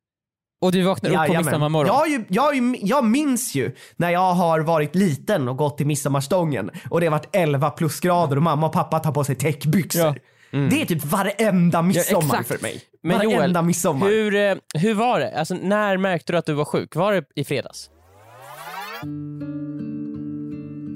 Och 0.61 0.71
du 0.71 0.81
vaknar 0.83 1.09
upp 1.09 1.27
på 1.27 1.37
midsommarmorgon. 1.37 1.95
Jag, 1.95 2.09
ju, 2.09 2.25
jag, 2.29 2.55
ju, 2.55 2.75
jag 2.81 3.05
minns 3.05 3.55
ju 3.55 3.75
när 3.95 4.09
jag 4.09 4.33
har 4.33 4.59
varit 4.59 4.95
liten 4.95 5.47
och 5.47 5.57
gått 5.57 5.77
till 5.77 5.87
midsommarstången 5.87 6.71
och 6.89 6.99
det 6.99 7.05
har 7.05 7.11
varit 7.11 7.29
11 7.35 7.69
plusgrader 7.69 8.35
och 8.35 8.43
mamma 8.43 8.67
och 8.67 8.73
pappa 8.73 8.99
tar 8.99 9.11
på 9.11 9.23
sig 9.23 9.35
täckbyxor. 9.35 10.01
Ja. 10.01 10.15
Det 10.59 10.81
är 10.81 10.85
typ 10.85 11.05
varenda 11.05 11.81
midsommar 11.81 12.21
exakt. 12.39 12.47
för 12.47 12.61
mig. 12.61 12.81
Men 13.03 13.17
varenda 13.17 13.59
Joel, 13.59 13.65
midsommar. 13.65 14.07
hur, 14.07 14.35
eh, 14.35 14.55
hur 14.73 14.93
var 14.93 15.19
det? 15.19 15.39
Alltså, 15.39 15.55
när 15.55 15.97
märkte 15.97 16.33
du 16.33 16.37
att 16.37 16.45
du 16.45 16.53
var 16.53 16.65
sjuk? 16.65 16.95
Var 16.95 17.13
det 17.13 17.23
i 17.35 17.43
fredags? 17.43 17.89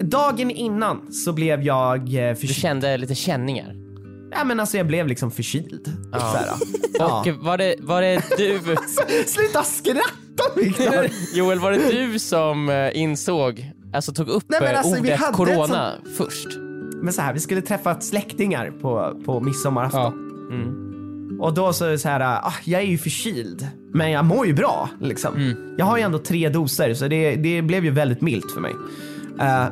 Dagen 0.04 0.52
innan 0.52 1.12
så 1.12 1.34
blev 1.34 1.63
jag 1.63 1.98
eh, 1.98 2.30
Du 2.30 2.36
förkyld. 2.36 2.56
kände 2.56 2.98
lite 2.98 3.16
känningar? 3.16 3.75
Ja 4.31 4.44
men 4.44 4.60
alltså 4.60 4.78
jag 4.78 4.88
blev 4.88 5.07
liksom 5.07 5.31
förkyld. 5.31 5.94
Ja. 6.12 6.19
Så 6.19 6.25
här, 6.25 6.48
ja. 6.94 7.19
Och 7.28 7.45
var 7.45 7.57
det, 7.57 7.75
var 7.80 8.01
det 8.01 8.24
du... 8.38 8.60
Sluta 9.28 9.63
skratta 9.63 10.56
Viktor! 10.56 11.10
Joel, 11.33 11.60
var 11.60 11.72
det 11.72 11.92
du 11.92 12.19
som 12.19 12.69
eh, 12.69 12.98
insåg, 12.98 13.72
alltså 13.94 14.13
tog 14.13 14.30
upp 14.30 14.44
Nej, 14.48 14.60
men 14.62 14.72
eh, 14.72 14.80
alltså, 14.80 15.01
vi 15.01 15.13
ordet 15.13 15.33
corona 15.33 15.94
först? 16.18 16.48
Men 17.04 17.13
så 17.13 17.22
här, 17.22 17.33
vi 17.33 17.39
skulle 17.39 17.62
träffa 17.62 18.01
släktingar 18.01 18.72
på, 18.81 19.22
på 19.25 19.39
midsommarafton. 19.39 20.01
Ja. 20.50 20.56
Mm. 20.56 21.42
Och 21.42 21.54
då 21.54 21.74
så 21.74 21.86
är 21.86 21.89
det 21.89 22.00
så 22.00 22.10
här, 22.10 22.19
ah, 22.19 22.54
jag 22.63 22.81
är 22.81 22.86
ju 22.86 22.98
förkyld, 22.98 23.68
men 23.94 24.12
jag 24.12 24.25
mår 24.25 24.48
ju 24.48 24.54
bra. 24.54 24.89
Liksom. 25.00 25.36
Mm. 25.36 25.75
Jag 25.77 25.86
har 25.86 25.98
ju 25.98 26.04
ändå 26.04 26.19
tre 26.19 26.50
doser, 26.50 26.94
så 26.94 27.07
det, 27.07 27.36
det 27.36 27.62
blev 27.62 27.86
ju 27.86 27.92
väldigt 27.92 28.22
milt 28.22 28.51
för 28.51 28.62
mig. 28.62 28.74
Eh, 29.39 29.66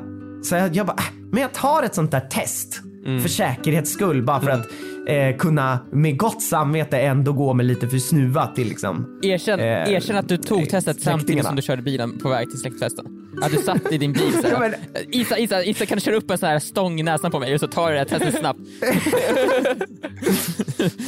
så 0.43 0.55
jag, 0.55 0.75
jag 0.75 0.85
bara, 0.85 0.97
ah, 0.97 1.11
men 1.31 1.41
jag 1.41 1.53
tar 1.53 1.83
ett 1.83 1.95
sånt 1.95 2.11
där 2.11 2.19
test 2.19 2.81
Mm. 3.05 3.21
för 3.21 3.29
säkerhets 3.29 3.91
skull, 3.91 4.23
bara 4.23 4.39
för 4.39 4.49
att 4.51 4.67
eh, 5.07 5.37
kunna 5.37 5.79
med 5.91 6.17
gott 6.17 6.41
samvete 6.41 6.99
ändå 6.99 7.33
gå 7.33 7.53
med 7.53 7.65
lite 7.65 7.87
för 7.87 7.97
snuva 7.97 8.47
till 8.47 8.67
liksom. 8.67 9.19
Erkänn, 9.23 9.59
Eh, 9.59 9.65
erkänn 9.65 10.17
att 10.17 10.27
du 10.29 10.37
tog 10.37 10.69
testet 10.69 11.01
samtidigt 11.01 11.03
släktingarna. 11.19 11.47
som 11.49 11.55
du 11.55 11.61
körde 11.61 11.81
bilen 11.81 12.17
på 12.19 12.29
väg 12.29 12.49
till 12.49 12.59
släktfesten. 12.59 13.05
Att 13.41 13.51
du 13.51 13.57
satt 13.57 13.91
i 13.91 13.97
din 13.97 14.13
bil 14.13 14.31
Ja, 14.35 14.41
såhär. 14.49 14.59
men- 14.59 14.75
Isa, 15.11 15.37
Isa, 15.37 15.63
Isa 15.63 15.85
kan 15.85 15.97
du 15.97 16.01
köra 16.01 16.15
upp 16.15 16.31
en 16.31 16.37
sån 16.37 16.49
här 16.49 16.59
stång 16.59 16.99
i 16.99 17.03
näsan 17.03 17.31
på 17.31 17.39
mig 17.39 17.53
och 17.53 17.59
så 17.59 17.67
tar 17.67 17.87
du 17.87 17.93
det 17.93 17.99
här 17.99 18.05
testet 18.05 18.39
snabbt. 18.39 18.59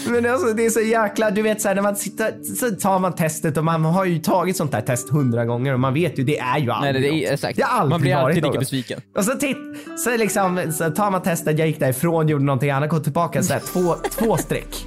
Men 0.09 0.25
alltså, 0.25 0.53
det 0.53 0.65
är 0.65 0.69
så 0.69 0.79
jäkla, 0.81 1.31
du 1.31 1.41
vet 1.41 1.61
så 1.61 1.67
här, 1.67 1.75
när 1.75 1.81
man 1.81 1.95
sitter, 1.95 2.33
så 2.55 2.71
tar 2.75 2.99
man 2.99 3.13
testet 3.15 3.57
och 3.57 3.65
man 3.65 3.85
har 3.85 4.05
ju 4.05 4.19
tagit 4.19 4.57
sånt 4.57 4.71
där 4.71 4.81
test 4.81 5.09
hundra 5.09 5.45
gånger 5.45 5.73
och 5.73 5.79
man 5.79 5.93
vet 5.93 6.19
ju, 6.19 6.23
det 6.23 6.37
är 6.39 6.57
ju 6.57 6.65
Nej, 6.65 6.75
aldrig 6.89 7.03
det 7.11 7.25
är 7.27 7.33
exakt. 7.33 7.57
Det 7.57 7.63
har 7.63 7.79
aldrig 7.79 7.89
Man 7.89 8.01
blir 8.01 8.15
alltid 8.15 8.43
lika 8.43 8.59
besviken. 8.59 9.01
Och 9.17 9.25
så, 9.25 9.31
titt, 9.37 9.57
så, 9.97 10.17
liksom, 10.17 10.71
så 10.73 10.89
tar 10.91 11.11
man 11.11 11.21
testet, 11.21 11.59
jag 11.59 11.67
gick 11.67 11.79
därifrån, 11.79 12.27
gjorde 12.27 12.43
någonting 12.43 12.69
annat, 12.71 12.89
kom 12.89 13.03
tillbaka 13.03 13.43
så 13.43 13.53
här, 13.53 13.59
två, 13.59 13.95
två 14.19 14.37
streck. 14.37 14.85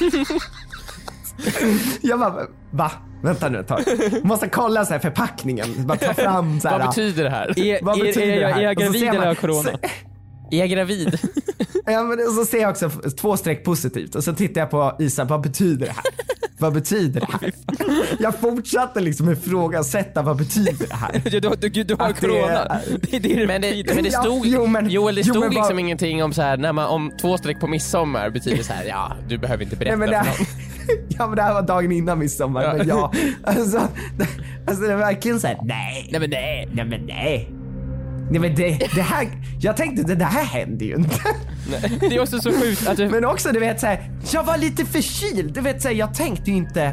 jag 2.02 2.18
bara, 2.18 2.46
va? 2.70 2.90
Vänta 3.22 3.48
nu 3.48 3.58
ett 3.58 3.68
tag. 3.68 3.80
Måste 4.22 4.48
kolla 4.48 4.84
så 4.84 4.92
här 4.92 5.00
förpackningen. 5.00 5.66
Bara 5.86 5.98
ta 5.98 6.14
fram 6.14 6.60
så 6.60 6.68
här. 6.68 6.78
Vad 6.78 6.88
betyder 6.88 7.24
det 7.24 7.30
här? 7.30 7.58
Är, 7.58 7.78
Vad 7.82 7.98
är, 8.00 8.04
betyder 8.04 8.26
är, 8.26 8.36
det 8.36 8.42
är, 8.46 8.52
här? 8.52 8.60
är 8.60 8.64
jag 8.64 8.76
gravid 8.76 9.02
eller 9.08 9.18
har 9.18 9.26
jag 9.26 9.38
corona? 9.38 9.62
så- 9.62 9.78
Är 10.50 10.58
jag 10.58 10.70
gravid? 10.70 11.18
Ja, 11.86 12.02
men 12.02 12.18
så 12.26 12.44
ser 12.44 12.60
jag 12.60 12.70
också 12.70 12.90
två 12.90 13.36
streck 13.36 13.64
positivt 13.64 14.14
och 14.14 14.24
så 14.24 14.32
tittar 14.34 14.60
jag 14.60 14.70
på 14.70 14.96
Isa, 14.98 15.24
vad 15.24 15.40
betyder 15.40 15.86
det 15.86 15.92
här? 15.92 16.04
vad 16.58 16.72
betyder 16.72 17.20
det 17.20 17.26
här? 17.32 17.52
jag 18.18 18.38
fortsatte 18.40 19.00
liksom 19.00 19.30
ifrågasätta 19.32 20.22
vad 20.22 20.36
betyder 20.36 20.86
det 20.88 20.94
här? 20.94 21.22
Du, 21.30 21.40
du, 21.40 21.68
du, 21.68 21.84
du 21.84 21.94
har 21.94 22.08
Att 22.08 22.20
det 22.20 22.26
corona. 22.28 22.64
är- 22.64 22.82
Det 23.00 23.16
är 23.16 23.20
det 23.20 23.46
Men 23.46 23.60
det, 23.60 23.94
men 23.94 24.04
det 24.04 24.10
Ja, 24.12 24.20
stod, 24.22 24.46
jo, 24.46 24.66
men- 24.66 24.90
Joel, 24.90 25.14
det 25.14 25.20
jo, 25.20 25.32
stod 25.34 25.40
men 25.44 25.50
liksom 25.50 25.68
vad- 25.76 25.80
ingenting 25.80 26.24
om 26.24 26.32
så 26.32 26.42
här, 26.42 26.56
när 26.56 26.72
man, 26.72 26.86
om 26.86 27.12
två 27.20 27.38
streck 27.38 27.60
på 27.60 27.66
midsommar 27.66 28.30
betyder 28.30 28.62
så 28.62 28.72
här, 28.72 28.84
ja, 28.84 29.12
du 29.28 29.38
behöver 29.38 29.64
inte 29.64 29.76
berätta 29.76 29.96
Nej, 29.96 30.08
men 30.08 30.24
det, 30.24 30.30
för 30.30 30.38
någon. 30.38 30.46
ja 31.08 31.26
men 31.26 31.36
det 31.36 31.42
här 31.42 31.54
var 31.54 31.62
dagen 31.62 31.92
innan 31.92 32.18
midsommar, 32.18 32.62
Ja. 32.62 32.74
men 32.76 32.88
ja. 32.88 33.12
Alltså, 33.44 33.88
alltså 34.66 34.82
det 34.84 34.92
är 34.92 34.96
verkligen 34.96 35.40
såhär, 35.40 35.58
nej, 35.64 36.08
Nej 36.10 36.20
men 36.20 36.30
nej. 36.30 36.68
nej 36.72 36.84
men 36.84 37.00
nej. 37.06 37.50
Nej 38.30 38.40
men 38.40 38.54
det, 38.54 38.78
det 38.94 39.02
här, 39.02 39.28
jag 39.60 39.76
tänkte 39.76 40.14
det, 40.14 40.24
här 40.24 40.44
händer 40.44 40.86
ju 40.86 40.94
inte. 40.94 41.16
Det 42.00 42.06
är 42.16 42.20
också 42.20 42.38
så 42.40 42.52
sjukt 42.52 42.88
att 42.88 42.96
du... 42.96 43.08
Men 43.08 43.24
också 43.24 43.52
du 43.52 43.60
vet 43.60 43.80
såhär, 43.80 44.10
jag 44.32 44.44
var 44.44 44.56
lite 44.58 44.84
förkyld. 44.84 45.54
Du 45.54 45.60
vet 45.60 45.82
såhär, 45.82 45.94
jag 45.94 46.14
tänkte 46.14 46.50
ju 46.50 46.56
inte 46.56 46.92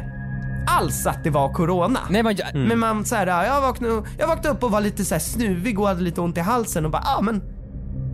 alls 0.66 1.06
att 1.06 1.24
det 1.24 1.30
var 1.30 1.52
corona. 1.52 2.00
Nej 2.10 2.22
men 2.22 2.36
jag, 2.36 2.54
Men 2.54 2.78
man 2.78 3.04
såhär, 3.04 3.44
jag 3.44 3.60
vaknade, 3.60 4.02
jag 4.18 4.26
vaknade 4.26 4.48
upp 4.56 4.62
och 4.64 4.70
var 4.70 4.80
lite 4.80 5.04
såhär 5.04 5.20
snuvig 5.20 5.80
och 5.80 5.88
hade 5.88 6.00
lite 6.02 6.20
ont 6.20 6.36
i 6.36 6.40
halsen 6.40 6.84
och 6.84 6.90
bara, 6.90 7.02
ja 7.04 7.16
ah, 7.18 7.22
men, 7.22 7.42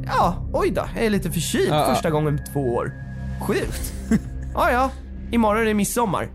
ja 0.06 0.50
oj 0.52 0.70
då, 0.70 0.82
jag 0.96 1.04
är 1.04 1.10
lite 1.10 1.30
förkyld 1.30 1.68
Ja, 1.70 1.88
ja. 1.88 1.94
första 1.94 2.10
gången 2.10 2.38
på 2.38 2.52
två 2.52 2.74
år. 2.74 2.92
Sjukt. 3.40 3.92
ja 4.54 4.70
ja, 4.70 4.90
imorgon 5.32 5.62
är 5.62 5.66
det 5.66 5.74
midsommar. 5.74 6.28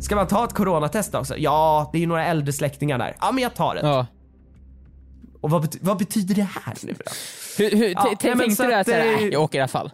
Ska 0.00 0.16
man 0.16 0.26
ta 0.26 0.44
ett 0.44 0.52
coronatest 0.54 1.14
också? 1.14 1.36
Ja, 1.38 1.90
det 1.92 1.98
är 1.98 2.00
ju 2.00 2.06
några 2.06 2.24
äldre 2.24 2.52
släktingar 2.52 2.98
där. 2.98 3.16
Ja 3.20 3.32
men 3.32 3.42
jag 3.42 3.54
tar 3.54 3.74
det. 3.74 3.80
ja. 3.80 4.06
Och 5.40 5.50
vad, 5.50 5.64
bety- 5.64 5.78
vad 5.80 5.98
betyder 5.98 6.34
det 6.34 6.42
här 6.64 6.74
nu 6.82 6.92
då? 6.98 7.04
Hur, 7.58 7.70
hur, 7.70 7.88
Ja, 7.88 8.02
tänkte 8.02 8.28
du 8.28 8.74
att, 8.74 8.80
att 8.80 8.86
såhär, 8.86 9.00
eh, 9.06 9.22
äh, 9.22 9.28
jag 9.28 9.42
åker 9.42 9.58
i 9.58 9.60
alla 9.60 9.68
fall? 9.68 9.90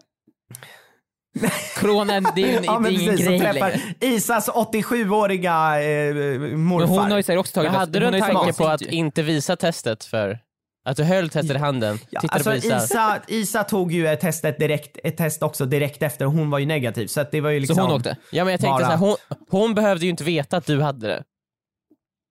Corona, 1.80 2.20
det 2.20 2.42
är, 2.42 2.60
ju- 2.60 2.66
Ja, 2.66 2.78
det 2.78 2.88
är 2.88 2.92
ingen 3.02 3.16
grej 3.16 3.38
längre. 3.38 3.80
Isas 4.00 4.48
87-åriga 4.48 5.82
eh, 5.82 6.14
morfar. 6.56 6.86
Men 6.86 6.88
hon 6.98 7.10
har 7.10 7.18
ju 7.18 7.24
här 7.28 7.36
också 7.36 7.54
tagit 7.54 7.70
hade 7.70 8.00
du 8.00 8.06
en 8.06 8.20
tanke 8.20 8.52
på 8.52 8.66
att 8.66 8.82
inte 8.82 9.22
visa 9.22 9.56
testet 9.56 10.04
för 10.04 10.38
att 10.84 10.96
du 10.96 11.04
höll 11.04 11.28
testet 11.28 11.56
i 11.56 11.58
handen, 11.58 11.98
Ja, 12.10 12.20
tittade 12.20 12.34
alltså 12.34 12.50
på 12.50 12.56
Isa. 12.56 12.76
Isa, 12.84 13.20
Isa 13.28 13.64
tog 13.64 13.92
ju 13.92 14.08
ett 14.08 14.20
test, 14.20 14.44
ett, 14.44 14.58
direkt, 14.58 14.98
ett 15.04 15.16
test 15.16 15.42
också 15.42 15.66
direkt 15.66 16.02
efter 16.02 16.26
och 16.26 16.32
hon 16.32 16.50
var 16.50 16.58
ju 16.58 16.66
negativ. 16.66 17.06
Så 17.06 17.24
det 17.32 17.40
var 17.40 17.50
ju 17.50 17.60
liksom... 17.60 17.76
Så 17.76 17.82
hon 17.82 17.92
åkte? 17.92 18.16
Ja 18.30 18.44
men 18.44 18.50
jag 18.52 18.60
tänkte 18.60 18.72
bara- 18.82 18.84
så 18.84 18.90
här, 18.90 18.96
hon, 18.98 19.16
hon 19.50 19.74
behövde 19.74 20.04
ju 20.04 20.10
inte 20.10 20.24
veta 20.24 20.56
att 20.56 20.66
du 20.66 20.80
hade 20.80 21.06
det. 21.08 21.22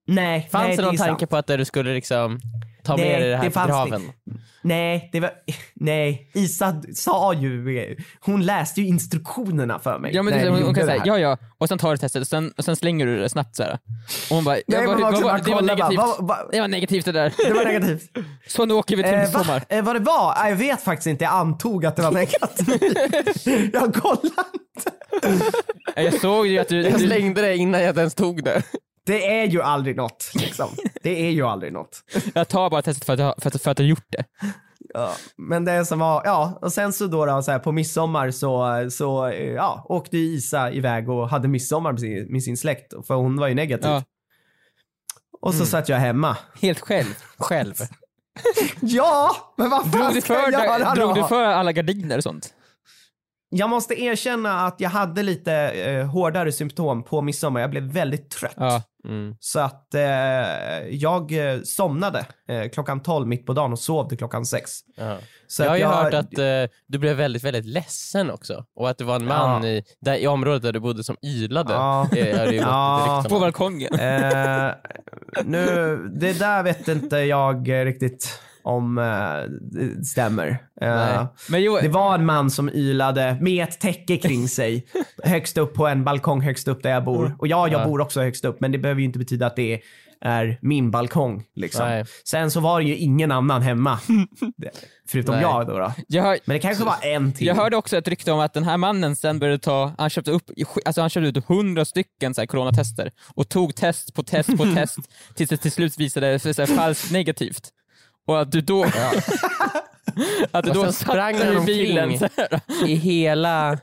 Nej, 0.08 0.50
Fanns 0.51 0.67
nej, 0.67 0.77
det 0.77 0.84
någon 0.84 0.98
tanke 0.98 1.20
sant. 1.20 1.29
på 1.29 1.38
att 1.38 1.48
du 1.48 1.65
skulle 1.65 1.93
liksom 1.93 2.39
ta 2.83 2.95
Nej, 2.95 3.05
med 3.11 3.21
dig 3.21 3.29
det 3.29 3.35
här 3.38 3.43
det 3.43 3.51
till 3.51 3.61
graven? 3.67 4.11
Nej, 4.63 5.09
det 5.11 5.19
var... 5.19 5.31
Nej, 5.73 6.29
Isa 6.33 6.81
sa 6.95 7.33
ju... 7.33 7.97
Hon 8.19 8.45
läste 8.45 8.81
ju 8.81 8.88
instruktionerna 8.88 9.79
för 9.79 10.00
mig. 10.00 10.11
Ja 10.15 10.23
men 10.23 10.33
det, 10.33 10.50
hon, 10.50 10.63
hon 10.63 10.73
kan 10.75 10.85
säga 10.85 11.00
här. 11.00 11.07
ja 11.07 11.19
ja, 11.19 11.38
och 11.57 11.67
sen 11.67 11.77
tar 11.77 11.91
du 11.91 11.97
testet 11.97 12.21
och 12.21 12.27
sen, 12.27 12.53
och 12.57 12.65
sen 12.65 12.75
slänger 12.75 13.05
du 13.05 13.19
det 13.19 13.29
snabbt 13.29 13.55
såhär. 13.55 13.71
Och 14.29 14.35
hon 14.35 14.43
bara, 14.43 14.57
Nej, 14.67 14.88
också 14.88 15.01
vad, 15.01 15.01
bara 15.01 15.11
det 15.11 15.23
var 15.23 15.39
kollar 15.39 15.61
bara, 15.61 15.61
negativt. 15.89 15.97
vad- 15.97 16.27
vad- 16.27 16.51
Det 16.51 16.59
var 16.61 16.67
negativt 16.67 17.05
det 17.05 17.11
där. 17.11 17.33
Det 17.47 17.53
var 17.53 17.65
negativt. 17.65 18.11
Så 18.47 18.65
nu 18.65 18.73
åker 18.73 18.97
vi 18.97 19.03
till 19.03 19.13
Eh, 19.13 19.19
midsommar. 19.19 19.45
va? 19.59 19.61
Eh, 19.69 19.83
vad 19.83 19.95
det 19.95 20.00
var? 20.00 20.47
Jag 20.50 20.55
vet 20.55 20.81
faktiskt 20.83 21.07
inte, 21.07 21.23
jag 21.23 21.33
antog 21.33 21.85
att 21.85 21.95
det 21.95 22.01
var 22.01 22.11
negativt. 22.11 23.73
jag 23.73 23.93
kollade 23.95 24.43
inte. 24.75 24.91
Jag 25.95 26.13
såg 26.13 26.47
ju 26.47 26.59
att 26.59 26.67
du, 26.67 26.81
Jag 26.81 27.00
slängde 27.01 27.41
det 27.41 27.57
innan 27.57 27.81
jag 27.83 27.97
ens 27.97 28.15
tog 28.15 28.43
det. 28.43 28.61
Det 29.12 29.39
är 29.41 29.46
ju 29.46 29.62
aldrig 29.62 29.96
något. 29.96 30.32
Liksom. 30.36 30.70
Det 31.03 31.25
är 31.27 31.30
ju 31.32 31.44
aldrig 31.48 31.74
något. 31.74 32.03
jag 32.34 32.48
tar 32.48 32.70
bara 32.70 32.82
testet 32.82 33.06
för 33.06 33.13
att, 33.13 33.20
jag- 33.20 33.36
för 33.41 33.48
att, 33.50 33.62
för 33.62 33.72
att 33.72 33.77
har 33.80 33.86
gjort 33.86 34.06
det. 34.10 34.24
Ja, 34.94 35.12
men 35.38 35.65
det 35.65 35.86
som 35.86 36.00
var, 36.00 36.22
ja, 36.25 36.60
och 36.62 36.74
sen 36.74 36.94
så 36.94 37.08
då, 37.08 37.25
då 37.25 37.41
så 37.41 37.51
här, 37.51 37.60
på 37.60 37.72
midsommar 37.72 38.32
så, 38.32 38.86
så 38.91 39.34
ja, 39.56 39.86
åkte 39.89 40.18
Isa 40.18 40.72
iväg 40.72 41.10
och 41.10 41.30
hade 41.30 41.48
midsommar 41.48 41.91
med 41.91 42.01
sin, 42.01 42.32
med 42.32 42.44
sin 42.44 42.58
släkt, 42.58 42.94
för 43.08 43.15
hon 43.15 43.38
var 43.38 43.48
ju 43.48 43.53
negativ. 43.53 43.89
Ja. 43.91 44.03
Och 45.41 45.53
så 45.53 45.65
satt 45.65 45.89
jag 45.89 45.98
hemma. 45.98 46.38
Helt 46.62 46.80
själv. 46.80 47.15
Själv. 47.38 47.74
Ja, 48.82 49.32
men 49.58 49.70
vad 49.70 49.91
Drog 49.91 50.01
fan 50.03 50.13
du 50.13 50.22
ska 50.22 50.34
jag 50.34 50.44
för, 50.44 50.51
göra 50.51 50.96
drog 50.96 51.15
då? 51.15 51.22
du 51.22 51.27
för 51.27 51.44
alla 51.44 51.72
gardiner 51.72 52.18
och 52.18 52.24
sånt? 52.24 52.53
Jag 53.53 53.70
måste 53.70 54.01
erkänna 54.01 54.65
att 54.65 54.75
jag 54.81 54.89
hade 54.89 55.24
lite 55.24 55.53
eh, 55.53 56.05
hårdare 56.05 56.51
symptom 56.51 57.03
på 57.03 57.22
midsommar. 57.22 57.62
Jag 57.62 57.70
blev 57.70 57.84
väldigt 57.84 58.29
trött. 58.29 58.53
Ja. 58.58 58.84
Mm. 59.08 59.36
Så 59.39 59.60
att 59.60 59.93
eh, 59.93 60.01
jag 60.89 61.31
eh, 61.31 61.62
somnade 61.62 62.25
eh, 62.50 62.70
klockan 62.70 63.01
12 63.01 63.27
mitt 63.27 63.46
på 63.46 63.53
dagen 63.53 63.72
och 63.72 63.79
sov 63.79 64.10
till 64.10 64.17
klockan 64.17 64.46
6. 64.46 64.72
Ja. 64.98 65.17
Jag 65.60 65.70
har 65.70 65.77
ju 65.77 65.86
hört 65.86 66.13
att 66.13 66.38
eh, 66.38 66.63
du 66.88 66.98
blev 66.98 67.15
väldigt, 67.17 67.43
väldigt 67.43 67.65
ledsen 67.65 68.31
också. 68.31 68.65
Och 68.75 68.89
att 68.89 68.98
det 68.98 69.03
var 69.03 69.15
en 69.15 69.25
man 69.25 69.63
Ja. 69.63 69.70
i, 69.70 69.84
där, 70.01 70.15
i 70.15 70.27
området 70.27 70.62
där 70.62 70.74
du 70.74 70.79
bodde 70.79 71.03
som 71.03 71.17
ylade. 71.24 71.74
Ja. 71.74 72.08
Ja. 72.51 73.25
På 73.29 73.39
balkongen. 73.39 73.93
Eh, 74.00 74.72
nu, 75.46 75.98
det 76.20 76.39
där 76.39 76.63
vet 76.63 76.88
inte 76.88 77.17
jag 77.17 77.70
riktigt 77.86 78.39
om 78.63 78.96
det 79.62 80.06
stämmer. 80.06 80.58
Men 81.50 81.62
jo, 81.63 81.77
det 81.82 81.89
var 81.89 82.15
en 82.15 82.25
man 82.25 82.51
som 82.51 82.70
ylade 82.70 83.38
med 83.41 83.63
ett 83.63 83.80
täcke 83.80 84.18
kring 84.18 84.48
sig 84.48 84.88
högst 85.24 85.58
upp 85.58 85.74
på 85.74 85.88
en 85.88 86.03
balkong 86.03 86.41
högst 86.41 86.68
upp 86.68 86.84
där 86.84 86.89
jag 86.89 87.03
bor. 87.03 87.36
Och 87.39 87.48
ja, 87.48 87.68
jag 87.68 87.82
Ja. 87.82 87.86
bor 87.86 88.01
också 88.01 88.22
högst 88.22 88.46
upp 88.46 88.62
men 88.62 88.72
det 88.72 88.77
behöver 88.77 89.00
ju 89.01 89.06
inte 89.06 89.20
betyda 89.20 89.46
att 89.48 89.56
det 89.56 89.82
är 90.24 90.58
min 90.62 90.91
balkong. 90.91 91.44
Liksom. 91.56 91.86
Nej. 91.88 92.06
Sen 92.25 92.51
så 92.51 92.60
var 92.60 92.80
det 92.82 92.86
ju 92.88 92.96
ingen 92.98 93.32
annan 93.32 93.62
hemma. 93.62 94.00
Förutom 95.08 95.36
Nej. 95.36 95.41
jag 95.44 95.68
då. 95.68 95.77
då. 95.77 95.94
jag, 96.08 96.24
hör, 96.24 96.39
Men 96.46 96.53
det 96.56 96.60
kanske 96.60 96.84
var 96.84 96.96
en 97.01 97.34
till. 97.34 97.48
jag 97.48 97.56
hörde 97.56 97.77
också 97.77 97.98
ett 97.98 98.08
rykte 98.08 98.32
om 98.32 98.39
att 98.39 98.53
den 98.53 98.63
här 98.63 98.77
mannen 98.77 99.15
sen 99.15 99.39
började 99.39 99.60
ta, 99.60 99.91
han 99.98 100.10
köpte 100.10 100.32
upp, 100.32 100.44
alltså 100.86 101.01
han 101.01 101.10
köpte 101.10 101.39
ut 101.39 101.46
hundra 101.46 101.86
stycken 101.86 102.34
så 102.34 102.41
här 102.41 102.46
coronatester 102.46 103.12
och 103.36 103.50
tog 103.50 103.75
test 103.75 104.13
på 104.13 104.24
test 104.24 104.58
på 104.58 104.65
test 104.75 104.98
tills 105.36 105.50
det 105.50 105.58
till 105.58 105.72
slut 105.72 106.00
visade 106.00 106.39
sig 106.39 106.68
falskt 106.68 107.12
negativt. 107.12 107.70
Och 108.31 108.41
att 108.41 108.51
du 108.51 108.61
då, 108.61 108.83
att 110.51 110.63
du 110.63 110.69
Och 110.69 110.75
då 110.75 110.83
sen 110.83 110.93
sprang 110.93 111.35
han 111.38 111.57
i 111.63 111.65
bilen 111.65 112.03
omkring. 112.09 112.19
så 112.19 112.27
här. 112.38 112.61
I 112.89 112.95
hela, 112.95 113.77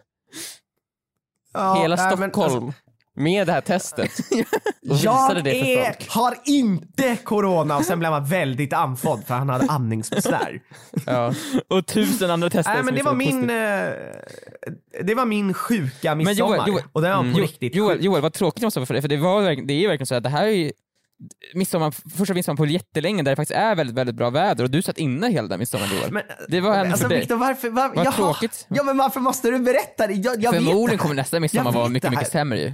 Ja, 1.54 1.74
hela 1.82 1.96
nej, 1.96 2.16
men 2.16 2.30
Stockholm 2.30 2.64
alltså, 2.66 2.80
med 3.14 3.46
det 3.46 3.52
här 3.52 3.60
testet. 3.60 4.10
Och 4.90 4.96
visade 4.96 5.34
jag 5.34 5.44
det 5.44 5.50
för 5.50 5.66
är, 5.68 5.84
folk. 5.84 6.08
har 6.10 6.36
inte 6.44 7.16
corona 7.16 7.76
och 7.76 7.84
sen 7.84 7.98
blev 7.98 8.12
han 8.12 8.24
väldigt 8.24 8.72
andfådd 8.72 9.24
för 9.26 9.34
han 9.34 9.48
hade 9.48 9.66
andningsbesvär. 9.68 10.60
Ja. 11.06 11.34
och 11.68 11.86
tusen 11.86 12.30
andra 12.30 12.50
tester. 12.50 12.72
Nej 12.74 12.82
men 12.82 12.86
som 12.86 12.96
det 12.96 13.02
var 13.02 13.14
visade 13.14 13.36
min, 13.36 13.48
positivt. 13.48 14.98
eh, 15.00 15.04
det 15.04 15.14
var 15.14 15.24
min 15.24 15.54
sjuka 15.54 16.14
Men 16.14 16.26
midsommar. 16.26 16.56
Joel, 16.56 16.68
Joel, 16.68 16.82
och 16.92 17.02
den 17.02 17.16
var 17.16 17.22
på 17.22 17.38
Jo- 17.38 17.44
riktigt 17.44 17.74
Joel, 17.74 17.96
sjuk. 17.96 18.04
Joel, 18.04 18.22
vad 18.22 18.32
tråkigt 18.32 18.60
det 18.60 18.66
måste 18.66 18.80
vara 18.80 18.86
för 18.86 18.94
dig, 18.94 19.02
för 19.02 19.08
det, 19.08 19.16
var, 19.16 19.66
det 19.66 19.74
är 19.74 19.78
ju 19.78 19.86
verkligen 19.88 20.06
så 20.06 20.14
att 20.14 20.22
det 20.22 20.28
här 20.28 20.44
är 20.44 20.50
ju 20.50 20.72
midsommar, 21.54 21.90
första 22.16 22.34
midsommar 22.34 22.56
på 22.56 22.66
jättelänge 22.66 23.22
där 23.22 23.32
det 23.32 23.37
faktiskt 23.37 23.58
är 23.58 23.75
väldigt, 23.75 23.96
väldigt 23.96 24.16
bra 24.16 24.30
väder 24.30 24.64
och 24.64 24.70
du 24.70 24.82
satt 24.82 24.98
inne 24.98 25.28
hela 25.30 25.48
den 25.48 25.58
midsommaren 25.58 25.90
Joel. 25.98 26.12
Men, 26.12 26.22
det 26.48 26.60
var 26.60 26.75
ändå 26.76 26.92
alltså 26.92 27.08
för 27.08 27.14
dig. 27.14 27.26
Varför, 27.30 27.70
var, 27.70 27.88
Vad 27.94 28.06
Jaha. 28.06 28.12
tråkigt. 28.12 28.66
Ja 28.68 28.82
men 28.82 28.96
varför 28.96 29.20
måste 29.20 29.50
du 29.50 29.58
berätta 29.58 30.06
det? 30.06 30.12
Jag, 30.12 30.42
jag 30.42 30.54
Förmodligen 30.54 30.90
vet 30.90 31.00
kommer 31.00 31.14
nästa 31.14 31.40
midsommar 31.40 31.72
vara 31.72 31.88
mycket, 31.88 32.10
det 32.10 32.16
mycket 32.16 32.32
sämre 32.32 32.60
ju. 32.60 32.72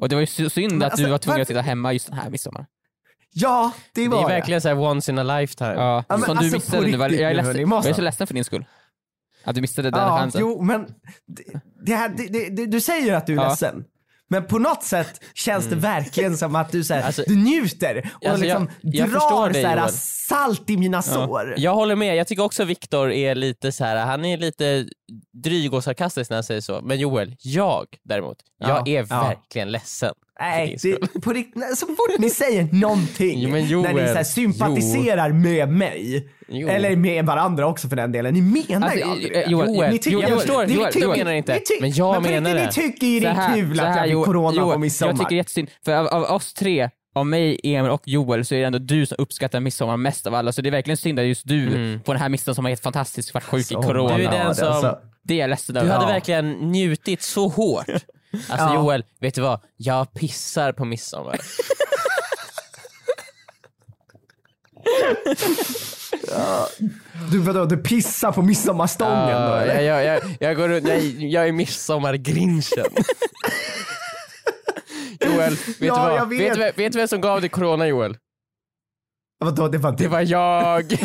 Och 0.00 0.08
det 0.08 0.14
var 0.14 0.20
ju 0.20 0.26
synd 0.50 0.72
Men 0.72 0.74
att 0.74 0.80
du 0.80 0.84
alltså, 0.84 1.08
var 1.10 1.18
tvungen 1.18 1.38
varför- 1.38 1.40
att 1.42 1.48
sitta 1.48 1.60
hemma 1.60 1.92
just 1.92 2.06
den 2.06 2.18
här 2.18 2.30
midsommar. 2.30 2.66
Ja, 3.32 3.72
det 3.94 4.02
Det 4.02 4.08
var 4.08 4.24
är 4.24 4.28
verkligen 4.28 4.60
så 4.60 4.68
här 4.68 4.78
once 4.78 5.12
in 5.12 5.18
a 5.18 5.22
lifetime. 5.38 5.72
Ja, 5.74 6.04
Ja, 6.08 6.16
men 6.16 6.20
som 6.20 6.36
du 6.36 6.38
alltså, 6.38 6.56
missade 6.56 6.82
på 6.82 6.88
nu. 7.08 7.16
Jag 7.16 7.30
är, 7.30 7.34
ledsen, 7.34 7.46
hörni, 7.46 7.60
jag 7.70 7.86
är 7.86 7.92
så 7.92 8.02
ledsen 8.02 8.26
för 8.26 8.34
din 8.34 8.44
skull. 8.44 8.64
Att 9.44 9.54
du 9.54 9.60
missade 9.60 9.90
den 9.90 10.00
Ja, 10.00 10.18
chansen. 10.18 10.40
jo 10.40 10.62
men 10.62 10.86
det, 11.26 11.42
det 11.86 11.94
här, 11.94 12.08
det, 12.08 12.26
det, 12.28 12.48
det, 12.50 12.66
du 12.66 12.80
säger 12.80 13.14
att 13.14 13.26
du 13.26 13.32
är 13.32 13.36
Ja. 13.36 13.48
ledsen. 13.48 13.84
Men 14.28 14.46
på 14.46 14.58
något 14.58 14.82
sätt 14.82 15.20
känns 15.34 15.66
det 15.66 15.76
verkligen 15.76 16.36
som 16.36 16.56
att 16.56 16.72
du, 16.72 16.84
så 16.84 16.94
här, 16.94 17.02
Alltså- 17.02 17.22
du 17.26 17.36
njuter 17.36 18.10
och 18.14 18.26
Alltså, 18.28 18.44
liksom 18.44 18.68
jag- 18.80 18.94
jag 18.94 19.10
drar 19.10 19.50
dig, 19.50 19.62
så 19.62 19.68
här, 19.68 19.88
salt 20.28 20.70
i 20.70 20.76
mina 20.76 21.02
sår. 21.02 21.54
Jag 21.56 21.74
håller 21.74 21.96
med, 21.96 22.16
jag 22.16 22.26
tycker 22.26 22.42
också 22.42 22.64
Viktor 22.64 23.12
är 23.12 23.34
lite 23.34 23.72
så 23.72 23.84
här. 23.84 23.96
han 24.06 24.24
är 24.24 24.36
lite 24.38 24.86
dryg 25.44 25.74
och 25.74 25.84
sarkastisk 25.84 26.30
när 26.30 26.36
han 26.36 26.44
säger 26.44 26.60
så. 26.60 26.80
Men 26.82 26.98
Joel, 26.98 27.36
jag 27.38 27.86
däremot, 28.04 28.36
jag 28.58 28.70
Ja, 28.70 28.82
är 28.86 29.06
ja. 29.10 29.22
verkligen 29.22 29.70
ledsen. 29.72 30.14
Nej, 30.40 30.76
det, 30.82 31.20
på 31.22 31.32
nej, 31.32 31.76
så 31.76 31.86
fort 31.86 32.18
ni 32.18 32.30
säger 32.30 32.68
någonting 32.72 33.38
Jo, 33.42 33.50
men 33.50 33.66
Joel, 33.66 33.94
när 33.94 34.02
ni 34.02 34.08
så 34.08 34.14
här, 34.14 34.24
sympatiserar 34.24 35.32
med 35.32 35.68
mig, 35.68 36.28
Jo. 36.48 36.68
eller 36.68 36.96
med 36.96 37.26
varandra 37.26 37.66
också 37.66 37.88
för 37.88 37.96
den 37.96 38.12
delen, 38.12 38.34
ni 38.34 38.40
menar 38.68 38.86
Alltså, 38.86 38.98
ju 38.98 39.10
aldrig 39.10 39.36
eh, 39.36 39.40
det. 39.44 39.50
Joel, 39.50 39.74
Joel, 39.74 39.90
Ni 39.92 39.98
tycker- 39.98 40.18
jag 40.20 40.30
Joel, 40.30 40.40
förstår, 40.40 40.64
Joel, 40.64 40.92
tycker- 40.92 41.08
du 41.08 41.16
menar 41.18 41.32
inte, 41.32 41.52
ni 41.54 41.60
ty- 41.60 41.80
men 41.80 41.92
jag 41.92 42.14
på 42.14 42.20
menar 42.20 42.54
det. 42.54 42.64
Ni 42.66 42.72
tycker 42.72 43.06
ju 43.06 43.20
det 43.20 43.34
Så 43.34 43.40
är 43.40 43.54
kul 43.54 43.76
så 43.78 43.84
att 43.84 43.96
jag 43.96 44.04
fick 44.04 44.12
Jo- 44.12 44.24
corona 44.24 44.56
Joel, 44.56 44.72
på 44.72 44.78
midsommar. 44.78 45.10
Jag 45.12 45.18
tycker 45.18 45.28
det 45.30 45.34
är 45.34 45.36
jättesynd, 45.36 45.68
för 45.84 45.92
av, 45.92 46.06
av 46.06 46.22
oss 46.22 46.54
tre, 46.54 46.90
av 47.14 47.26
mig, 47.26 47.60
Emil 47.62 47.90
och 47.90 48.02
Joel, 48.04 48.44
så 48.44 48.54
är 48.54 48.58
det 48.60 48.66
ändå 48.66 48.78
du 48.78 49.06
som 49.06 49.16
uppskattar 49.20 49.60
midsommar 49.60 49.96
mest 49.96 50.26
av 50.26 50.34
alla. 50.34 50.52
Så 50.52 50.62
det 50.62 50.68
är 50.68 50.70
verkligen 50.70 50.96
synd 50.96 51.18
att 51.18 51.26
just 51.26 51.42
du 51.48 51.66
Mm. 51.66 52.00
på 52.00 52.12
den 52.12 52.22
här 52.22 52.28
midsommar 52.28 52.54
som 52.54 52.64
var 52.64 52.68
helt 52.70 52.82
fantastisk, 52.82 53.34
varit 53.34 53.44
sjuk 53.44 53.60
i 53.60 53.64
Så 53.64 53.82
corona. 53.82 54.16
Du 54.16 54.24
är 54.24 54.30
den 54.30 54.54
som- 54.54 54.68
alltså. 54.68 54.98
Det 55.24 55.34
är 55.34 55.38
jag 55.38 55.50
ledsen 55.50 55.74
Du 55.74 55.80
över. 55.80 55.90
hade 55.90 56.04
Ja. 56.04 56.08
verkligen 56.08 56.50
njutit 56.52 57.22
så 57.22 57.48
hårt. 57.48 57.86
Alltså 58.32 58.66
Ja. 58.66 58.74
Joel, 58.74 59.04
vet 59.20 59.34
du 59.34 59.40
vad? 59.40 59.60
Jag 59.76 60.12
pissar 60.14 60.72
på 60.72 60.84
midsommar. 60.84 61.40
Du, 67.30 67.38
vadå, 67.38 67.64
du 67.64 67.76
pissar 67.76 68.32
på 68.32 68.42
midsommarstången 68.42 69.26
då 69.26 69.32
Ja, 69.32 69.56
eller? 69.60 69.80
jag, 69.80 70.04
jag, 70.04 70.36
jag, 70.40 70.56
går 70.56 70.68
runt, 70.68 70.88
jag, 70.88 71.00
jag 71.04 71.48
är 71.48 71.52
midsommargrinchen. 71.52 72.84
Joel, 75.20 75.50
vet, 75.50 75.80
Ja, 75.80 76.08
du 76.08 76.14
jag 76.14 76.18
vad? 76.20 76.28
vet. 76.28 76.40
Vet, 76.40 76.54
du, 76.54 76.60
vem- 76.60 76.72
vet 76.76 76.92
du 76.92 76.98
vem 76.98 77.08
som 77.08 77.20
gav 77.20 77.40
dig 77.40 77.50
corona 77.50 77.86
Joel? 77.86 78.16
Vadå, 79.38 79.68
det 79.68 79.78
var 79.78 79.92
Det 79.92 79.96
det? 80.04 80.08
var 80.08 80.20
jag. 80.20 80.92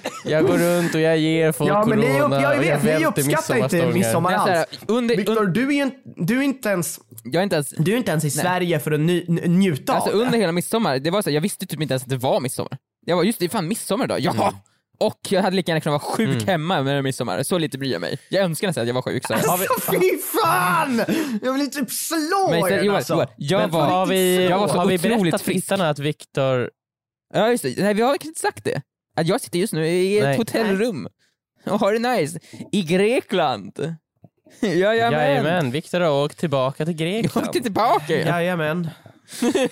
Jag 0.25 0.47
går 0.47 0.57
runt 0.57 0.95
och 0.95 1.01
jag 1.01 1.17
ger 1.17 1.51
folk 1.51 1.69
Ja 1.69 1.85
men 1.85 1.99
ni, 1.99 2.05
corona 2.05 2.37
upp, 2.37 2.43
jag 2.43 2.55
jag 2.55 2.59
vet, 2.59 2.83
ni 2.83 2.89
välter 2.89 3.07
uppskattar 3.07 3.57
inte 3.57 3.87
midsommar 3.87 4.31
här, 4.31 4.57
alls. 4.57 4.67
under, 4.87 5.15
Viktor, 5.15 5.45
un, 5.45 5.53
du, 5.53 5.75
är 5.77 5.91
du 6.15 6.37
är 6.37 6.41
inte 6.41 6.69
ens, 6.69 6.99
jag 7.23 7.35
är 7.35 7.43
inte 7.43 7.55
ens, 7.55 7.69
du 7.69 7.93
är 7.93 7.97
inte 7.97 8.11
ens 8.11 8.25
i 8.25 8.29
Sverige 8.29 8.79
för 8.79 8.91
att 8.91 8.99
njuta 8.99 9.93
alltså 9.93 10.09
av 10.09 10.17
det. 10.17 10.25
under 10.25 10.39
hela 10.39 10.51
midsommar, 10.51 10.99
det 10.99 11.11
var 11.11 11.21
så 11.21 11.29
här, 11.29 11.35
jag 11.35 11.41
visste 11.41 11.65
typ 11.65 11.81
inte 11.81 11.93
ens 11.93 12.03
att 12.03 12.09
det 12.09 12.17
var 12.17 12.39
midsommar. 12.39 12.77
Jag 13.05 13.15
var 13.15 13.23
just 13.23 13.39
det 13.39 13.45
är 13.45 13.49
fan 13.49 13.67
midsommar 13.67 14.05
idag, 14.05 14.19
jaha! 14.19 14.47
Mm. 14.47 14.59
Och 14.99 15.19
jag 15.29 15.41
hade 15.41 15.55
lika 15.55 15.71
gärna 15.71 15.81
kunnat 15.81 16.01
vara 16.01 16.13
sjuk 16.13 16.47
hemma 16.47 16.81
med 16.81 17.03
midsommar, 17.03 17.43
så 17.43 17.57
lite 17.57 17.77
bryr 17.77 17.91
jag 17.91 18.01
mig. 18.01 18.19
Jag 18.29 18.43
önskar 18.43 18.67
nästan 18.67 18.81
att 18.81 18.87
jag 18.87 18.93
var 18.93 19.01
sjuk. 19.01 19.27
Så 19.27 19.33
här. 19.33 19.47
Alltså 19.47 19.91
fy 19.91 20.17
fan! 20.17 21.01
Jag 21.41 21.53
vill 21.53 21.71
typ 21.71 21.91
slå 21.91 22.47
Men 22.49 22.73
er 22.73 22.83
Joel, 22.83 22.95
alltså. 22.95 23.13
Joel, 23.13 23.27
jag 23.37 23.61
Men 23.61 23.69
var, 23.69 23.87
har 23.87 24.05
vi, 24.05 24.47
jag 24.49 24.59
var 24.59 24.67
så 24.67 24.73
har 24.73 24.85
vi 24.85 24.97
berättat 24.97 25.41
frisk. 25.41 25.65
tittarna 25.65 25.89
att 25.89 25.99
Viktor... 25.99 26.69
Ja 27.33 27.49
just 27.49 27.63
det, 27.63 27.75
nej 27.77 27.93
vi 27.93 28.01
har 28.01 28.13
inte 28.13 28.39
sagt 28.39 28.63
det. 28.63 28.81
Att 29.15 29.27
jag 29.27 29.41
sitter 29.41 29.59
just 29.59 29.73
nu 29.73 29.87
i 29.87 30.17
ett 30.17 30.23
Nej. 30.23 30.37
hotellrum 30.37 31.07
och 31.65 31.79
har 31.79 31.93
det 31.93 31.99
nice 31.99 32.39
i 32.71 32.81
Grekland. 32.81 33.95
Jajamän! 34.61 35.19
Jajamän, 35.19 35.71
Viktor 35.71 35.99
har 35.99 36.23
åkt 36.25 36.37
tillbaka 36.37 36.85
till 36.85 36.99
Jag 37.01 37.09
Grekland. 37.23 37.47
åkte 37.47 37.61
tillbaka. 37.61 38.13
Jajamän. 38.13 38.89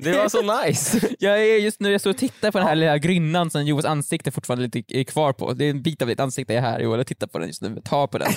Det 0.00 0.12
var 0.12 0.28
så 0.28 0.64
nice. 0.66 1.08
Jag 1.18 1.42
är 1.42 1.58
just 1.58 1.80
nu, 1.80 1.92
jag 1.92 2.00
står 2.00 2.10
och 2.10 2.16
tittar 2.16 2.50
på 2.50 2.58
den 2.58 2.66
här 2.66 2.74
lilla 2.74 2.98
grynnan 2.98 3.50
som 3.50 3.64
Joels 3.64 3.84
ansikte 3.84 4.30
fortfarande 4.30 4.64
lite 4.64 4.98
är 4.98 5.04
kvar 5.04 5.32
på. 5.32 5.52
Det 5.52 5.64
är 5.64 5.70
en 5.70 5.82
bit 5.82 6.02
av 6.02 6.08
ditt 6.08 6.20
ansikte 6.20 6.52
jag 6.54 6.64
är 6.64 6.70
här 6.70 6.80
Joel, 6.80 6.98
jag 6.98 7.06
tittar 7.06 7.26
på 7.26 7.38
den 7.38 7.48
just 7.48 7.62
nu, 7.62 7.80
ta 7.84 8.06
på 8.06 8.18
den. 8.18 8.32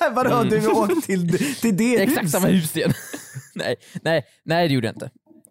Vadå, 0.14 0.42
du 0.42 0.66
åkte 0.68 1.06
till, 1.06 1.38
till 1.60 1.76
det 1.76 1.96
Det 1.96 1.96
är 1.96 2.00
exakt 2.00 2.24
huset? 2.24 2.30
samma 2.30 2.46
hus 2.46 2.76
igen. 2.76 2.92
nej, 3.54 3.76
nej, 4.02 4.24
nej 4.44 4.68
det 4.68 4.74
gjorde 4.74 4.86
jag 4.86 4.94
inte. 4.94 5.10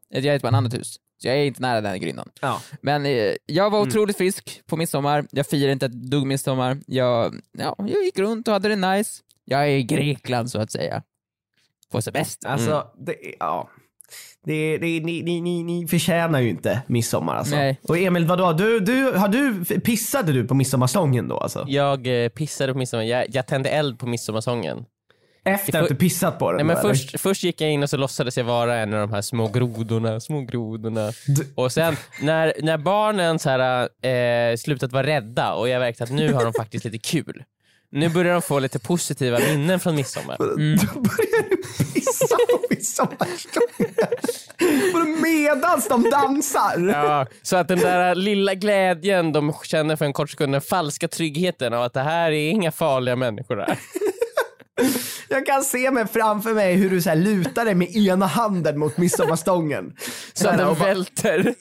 Jag 0.09 0.25
är 0.25 0.39
på 0.39 0.47
ett 0.47 0.53
annat 0.53 0.73
hus. 0.73 0.95
Så 1.21 1.27
jag 1.27 1.37
är 1.37 1.45
inte 1.45 1.61
nära 1.61 1.81
den 1.81 1.91
här 1.91 1.97
grynnan. 1.97 2.29
Ja. 2.41 2.61
Men 2.81 3.05
eh, 3.05 3.33
jag 3.45 3.69
var 3.69 3.81
otroligt 3.81 4.17
frisk 4.17 4.61
på 4.65 4.77
midsommar, 4.77 5.25
jag 5.31 5.47
firade 5.47 5.71
inte 5.71 5.85
ett 5.85 5.91
dugg 6.11 6.25
midsommar. 6.25 6.77
Jag, 6.87 7.35
ja, 7.57 7.75
jag 7.77 8.03
gick 8.03 8.19
runt 8.19 8.47
och 8.47 8.53
hade 8.53 8.69
det 8.69 8.75
nice. 8.75 9.21
Jag 9.45 9.63
är 9.63 9.67
i 9.67 9.83
Grekland 9.83 10.51
så 10.51 10.59
att 10.59 10.71
säga. 10.71 11.03
På 11.91 12.01
semester. 12.01 12.49
Alltså, 12.49 12.87
det, 12.97 13.15
ja. 13.39 13.69
Det, 14.45 14.77
det, 14.77 14.99
ni, 14.99 15.21
ni, 15.23 15.41
ni, 15.41 15.63
ni 15.63 15.87
förtjänar 15.87 16.39
ju 16.39 16.49
inte 16.49 16.81
midsommar 16.87 17.35
alltså. 17.35 17.55
Nej. 17.55 17.79
Och 17.83 17.97
Emil, 17.97 18.25
vadå? 18.25 18.53
Du, 18.53 18.79
du, 18.79 19.11
har 19.11 19.27
du, 19.27 19.65
pissade 19.79 20.33
du 20.33 20.47
på 20.47 20.53
midsommarstången 20.53 21.27
då 21.27 21.37
alltså? 21.37 21.65
Jag 21.67 22.23
eh, 22.23 22.29
pissade 22.29 22.73
på 22.73 22.79
midsommar, 22.79 23.03
jag, 23.03 23.25
jag 23.29 23.47
tände 23.47 23.69
eld 23.69 23.99
på 23.99 24.07
midsommarsången. 24.07 24.85
Efter 25.43 25.81
att 25.81 25.87
du 25.89 25.95
pissat 25.95 26.39
på 26.39 26.51
den? 26.51 26.57
Nej, 26.57 26.65
men 26.65 26.75
då, 26.75 26.81
först, 26.89 27.19
först 27.19 27.43
gick 27.43 27.61
jag 27.61 27.71
in 27.71 27.83
och 27.83 27.89
så 27.89 27.97
låtsades 27.97 28.37
jag 28.37 28.43
vara 28.43 28.75
en 28.75 28.93
av 28.93 28.99
de 28.99 29.13
här 29.13 29.21
små 29.21 29.47
grodorna, 29.47 30.19
små 30.19 30.41
grodorna. 30.41 31.11
Du- 31.27 31.47
Och 31.55 31.71
sen 31.71 31.95
när, 32.21 32.53
när 32.61 32.77
barnen 32.77 33.39
så 33.39 33.49
här, 33.49 33.89
eh, 34.51 34.55
slutat 34.57 34.91
vara 34.91 35.07
rädda 35.07 35.53
och 35.53 35.69
jag 35.69 35.79
märkte 35.79 36.03
att 36.03 36.11
nu 36.11 36.33
har 36.33 36.43
de 36.43 36.53
faktiskt 36.53 36.85
lite 36.85 36.97
kul. 36.97 37.43
Nu 37.91 38.09
börjar 38.09 38.33
de 38.33 38.41
få 38.41 38.59
lite 38.59 38.79
positiva 38.79 39.39
minnen 39.39 39.79
från 39.79 39.95
midsommar. 39.95 40.35
Då 40.39 40.45
börjar 40.99 41.49
du 41.49 41.55
pissa 41.93 42.35
på 42.49 42.59
midsommarstången. 42.69 43.95
Medans 45.21 45.87
de 45.87 46.09
dansar? 46.09 46.87
Ja, 46.93 47.25
så 47.41 47.57
att 47.57 47.67
den 47.67 47.79
där 47.79 48.15
lilla 48.15 48.53
glädjen 48.55 49.31
de 49.31 49.53
känner 49.63 49.95
för 49.95 50.05
en 50.05 50.13
kort 50.13 50.29
sekund, 50.29 50.53
den 50.53 50.61
falska 50.61 51.07
tryggheten 51.07 51.73
av 51.73 51.83
att 51.83 51.93
det 51.93 52.01
här 52.01 52.31
är 52.31 52.49
inga 52.49 52.71
farliga 52.71 53.15
människor 53.15 53.57
här. 53.57 53.77
Jag 55.29 55.45
kan 55.45 55.63
se 55.63 55.91
mig 55.91 56.07
framför 56.07 56.53
mig 56.53 56.75
hur 56.75 56.89
du 56.89 57.01
så 57.01 57.09
här 57.09 57.15
lutar 57.15 57.65
dig 57.65 57.75
med 57.75 57.95
ena 57.95 58.25
handen 58.25 58.79
mot 58.79 58.97
midsommarstången. 58.97 59.93
Så 60.33 60.49
här, 60.49 60.57
den 60.57 60.75
välter. 60.75 61.55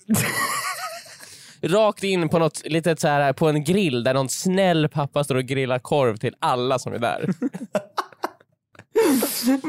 Rakt 1.63 2.05
in 2.05 2.29
på 2.29 2.39
något 2.39 2.63
litet 2.65 3.01
så 3.01 3.09
här 3.09 3.33
på 3.33 3.49
en 3.49 3.65
grill 3.65 4.05
där 4.05 4.15
någon 4.15 4.29
snäll 4.29 4.89
pappa 4.89 5.25
står 5.25 5.35
och 5.35 5.45
grillar 5.45 5.79
korv 5.79 6.17
till 6.17 6.35
alla 6.39 6.79
som 6.79 6.93
är 6.93 6.99
där. 6.99 7.31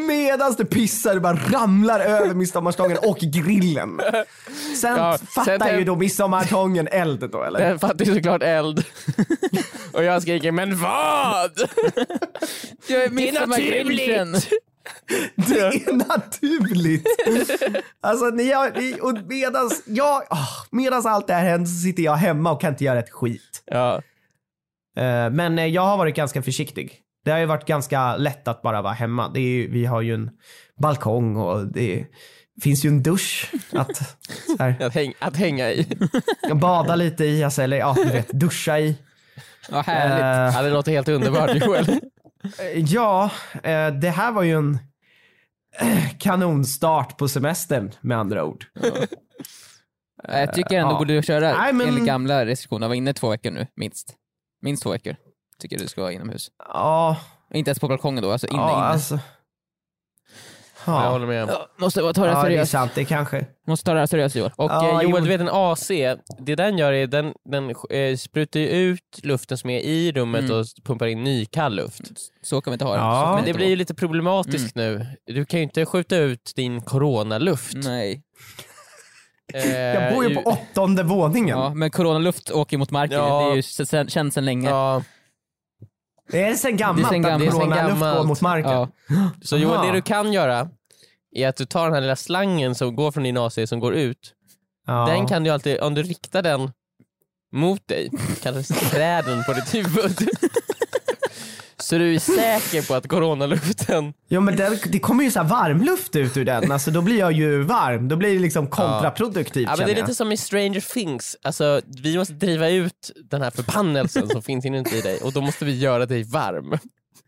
Medans 0.08 0.58
du 0.58 0.65
pissar 0.65 1.13
du 1.13 1.19
bara 1.19 1.36
ramlar 1.36 2.00
över 2.00 2.34
midsommarstången 2.34 2.98
och 3.01 3.17
grillen. 3.17 4.00
Sen 4.81 4.98
Ja, 4.98 5.17
fattar 5.36 5.60
sen- 5.60 5.79
ju 5.79 5.84
då 5.84 5.96
midsommarstången 5.96 6.88
eld 6.88 7.29
då 7.31 7.43
eller? 7.43 7.60
Den 7.60 7.79
fattar 7.79 8.05
ju 8.05 8.13
såklart 8.15 8.43
eld. 8.43 8.84
Och 9.93 10.03
jag 10.03 10.22
skriker 10.22 10.51
men 10.51 10.77
vad? 10.77 11.51
Jag 12.88 13.03
är 13.03 13.10
Det 13.10 13.29
är 13.29 13.48
naturligt! 13.48 14.50
Det 15.36 15.60
är 15.60 15.93
naturligt. 15.93 17.08
Alltså 18.01 18.25
ni 18.25 18.51
har, 18.51 18.72
ni, 18.75 18.96
och 19.01 19.17
medans, 19.27 19.84
jag, 19.86 20.22
oh, 20.29 20.50
medans 20.72 21.05
allt 21.05 21.27
det 21.27 21.34
här 21.34 21.50
händer 21.50 21.65
så 21.69 21.81
sitter 21.84 22.03
jag 22.03 22.15
hemma 22.15 22.51
och 22.51 22.62
kan 22.62 22.69
inte 22.74 22.84
göra 22.84 23.00
ett 23.00 23.10
skit. 23.12 23.63
Ja, 23.65 24.01
Eh, 24.98 25.29
men 25.29 25.72
jag 25.74 25.81
har 25.81 25.98
varit 25.98 26.15
ganska 26.15 26.41
försiktig. 26.41 27.00
Det 27.26 27.32
har 27.32 27.40
ju 27.40 27.46
varit 27.46 27.66
ganska 27.68 28.16
lätt 28.18 28.48
att 28.48 28.62
bara 28.62 28.82
vara 28.82 28.94
hemma. 28.94 29.30
Det 29.30 29.40
är 29.40 29.68
vi 29.68 29.86
har 29.86 30.02
ju 30.02 30.14
en 30.14 30.30
balkong 30.82 31.36
och 31.36 31.68
det 31.68 32.06
finns 32.62 32.86
ju 32.86 32.88
en 32.88 33.04
dusch 33.04 33.52
att 33.72 34.18
här, 34.60 34.76
att, 34.84 34.94
häng, 34.94 35.14
att 35.20 35.36
hänga 35.36 35.72
i. 35.72 35.88
bada 36.54 36.96
lite 36.96 37.26
i, 37.26 37.44
alltså, 37.44 37.62
eller 37.62 37.78
ja, 37.78 37.94
du 37.98 38.04
vet, 38.12 38.28
duscha 38.30 38.80
i. 38.80 38.96
Ja, 39.72 39.82
härligt. 39.82 40.20
Eh, 40.54 40.58
Ja, 40.58 40.62
det 40.62 40.70
låter 40.74 40.92
helt 40.92 41.08
underbart 41.08 41.56
Joel. 41.56 42.00
Ja, 42.76 43.32
eh, 43.64 43.88
det 43.88 44.10
här 44.10 44.32
var 44.32 44.44
ju 44.44 44.58
en 44.58 44.79
eh, 45.79 46.10
kanonstart 46.20 47.18
på 47.18 47.27
semestern 47.27 47.92
med 48.01 48.18
andra 48.18 48.44
ord. 48.46 48.66
jag 50.27 50.53
tycker 50.53 50.77
ändå 50.79 50.94
ja. 50.94 50.98
borde 50.98 51.22
köra 51.24 51.58
Nej, 51.58 51.74
men- 51.74 51.88
enligt 51.88 52.05
gamla 52.05 52.46
restriktioner. 52.46 52.84
Jag 52.86 52.90
var 52.90 52.96
inne 52.96 53.14
två 53.14 53.29
veckor 53.29 53.51
nu, 53.51 53.68
minst. 53.75 54.16
Minst 54.62 54.84
två 54.84 54.92
veckor. 54.92 55.16
Tycker 55.59 55.77
du 55.79 55.87
ska 55.87 56.01
vara 56.01 56.11
inomhus. 56.11 56.51
Ja, 56.74 57.17
Inte 57.53 57.69
ens 57.69 57.79
på 57.79 57.87
balkongen 57.87 58.24
då, 58.24 58.31
alltså 58.31 58.48
inne, 58.48 58.57
ja 58.61 58.69
inne. 58.72 58.81
alltså. 58.85 59.19
Jag 60.85 60.95
Ja, 61.05 61.09
håller 61.09 61.27
med. 61.27 61.50
Måste 61.77 62.00
ta 62.01 62.11
det 62.11 62.19
här 62.19 62.27
ja 62.27 62.33
det 62.33 62.39
är 62.39 62.43
seriöst. 62.43 62.72
sant, 62.72 62.91
det 62.95 63.05
kanske. 63.05 63.45
Måste 63.67 63.85
ta 63.85 63.93
det 63.93 64.00
här 64.00 64.05
seriöst 64.07 64.35
Joel. 64.35 64.51
Och 64.55 64.72
Ja, 64.72 64.89
eh, 64.89 65.00
jo. 65.03 65.09
Joel, 65.09 65.24
du 65.24 65.29
vet 65.29 65.41
en 65.41 65.50
AC, 65.51 65.87
det 66.39 66.55
den 66.55 66.77
gör 66.77 66.91
är 66.93 67.07
den, 67.07 67.33
den 67.50 67.69
eh, 67.89 68.15
sprutar 68.17 68.59
ju 68.59 68.67
ut 68.67 69.19
luften 69.24 69.57
som 69.57 69.69
är 69.69 69.79
i 69.79 70.11
rummet 70.11 70.43
Mm. 70.43 70.59
och 70.59 70.65
pumpar 70.83 71.07
in 71.07 71.24
ny 71.24 71.45
kall 71.45 71.75
luft. 71.75 72.01
Så 72.41 72.61
kan 72.61 72.72
vi 72.72 72.75
inte 72.75 72.85
ha 72.85 72.93
det. 72.93 73.00
Ja. 73.00 73.33
Men 73.35 73.45
det 73.45 73.53
blir 73.53 73.67
ju 73.67 73.75
lite 73.75 73.93
problematiskt 73.93 74.75
nu. 74.75 75.05
Du 75.25 75.45
kan 75.45 75.59
ju 75.59 75.63
inte 75.63 75.85
skjuta 75.85 76.17
ut 76.17 76.51
din 76.55 76.81
coronaluft. 76.81 77.74
Nej. 77.75 78.24
Eh, 79.53 79.72
Jag 79.75 80.13
bor 80.15 80.25
ju 80.29 80.35
på 80.35 80.41
åttonde 80.50 81.03
våningen. 81.03 81.57
Ja, 81.59 81.74
men 81.74 81.91
coronaluft 81.91 82.51
åker 82.51 82.77
mot 82.77 82.91
marken, 82.91 83.17
Ja. 83.17 83.41
det 83.45 83.51
är 83.51 83.55
ju 83.55 83.61
sen, 83.61 84.07
känt 84.09 84.33
sedan 84.33 84.45
länge. 84.45 84.69
Ja, 84.69 85.03
Det 86.31 86.44
är 86.44 86.55
sen 86.55 86.77
gammalt 86.77 87.09
Det 87.09 87.15
är 87.15 87.22
sen 87.22 87.25
att 87.25 87.39
gammalt. 87.39 87.48
Är 87.48 87.51
sen 87.51 87.59
coronaluft 87.59 88.18
går 88.18 88.24
mot 88.24 88.42
marken. 88.42 88.72
Ja. 88.72 88.89
så 89.42 89.57
Aha. 89.74 89.85
det 89.85 89.92
du 89.92 90.01
kan 90.01 90.33
göra 90.33 90.70
är 91.35 91.48
att 91.48 91.55
du 91.55 91.65
tar 91.65 91.83
den 91.83 91.94
här 91.94 92.01
lilla 92.01 92.15
slangen 92.15 92.75
som 92.75 92.96
går 92.96 93.11
från 93.11 93.24
din 93.24 93.37
AC 93.37 93.59
som 93.65 93.79
går 93.79 93.94
ut. 93.94 94.33
Ja. 94.87 95.05
Den 95.05 95.27
kan 95.27 95.44
du 95.44 95.50
alltid, 95.50 95.79
om 95.79 95.94
du 95.94 96.03
riktar 96.03 96.42
den 96.42 96.72
mot 97.51 97.87
dig, 97.87 98.11
kallas 98.42 98.68
träden 98.68 99.44
på 99.44 99.53
ditt 99.53 99.74
huvud. 99.74 100.29
Så 101.81 101.98
du 101.98 102.15
är 102.15 102.20
säker 102.20 102.87
på 102.87 102.96
att 102.96 103.07
coronaluften 103.07 104.13
Jo 104.29 104.42
men 104.42 104.55
det, 104.55 104.79
det 104.85 105.00
kommer 105.00 105.24
ju 105.24 105.31
så 105.31 105.39
här 105.39 105.48
varmluft 105.48 106.15
ut 106.15 106.37
ur 106.37 106.46
den, 106.46 106.72
alltså 106.72 106.92
då 106.92 107.01
blir 107.01 107.20
jag 107.20 107.31
ju 107.31 107.63
varm. 107.63 108.07
Då 108.07 108.15
blir 108.15 108.33
det 108.33 108.39
liksom 108.39 108.68
kontraproduktivt 108.68 109.68
Ja, 109.70 109.75
men 109.77 109.87
det 109.87 109.94
är 109.94 109.96
lite 109.96 110.15
som 110.15 110.31
i 110.31 110.37
Stranger 110.37 110.94
Things, 110.94 111.37
alltså, 111.42 111.81
vi 112.03 112.18
måste 112.18 112.33
driva 112.33 112.70
ut 112.70 113.11
den 113.29 113.42
här 113.42 113.51
förbannelsen 113.51 114.29
som 114.29 114.42
finns 114.42 114.65
inuti 114.65 115.01
dig 115.03 115.20
och 115.22 115.33
då 115.33 115.42
måste 115.42 115.65
vi 115.65 115.79
göra 115.79 116.05
dig 116.05 116.24
varm. 116.24 116.77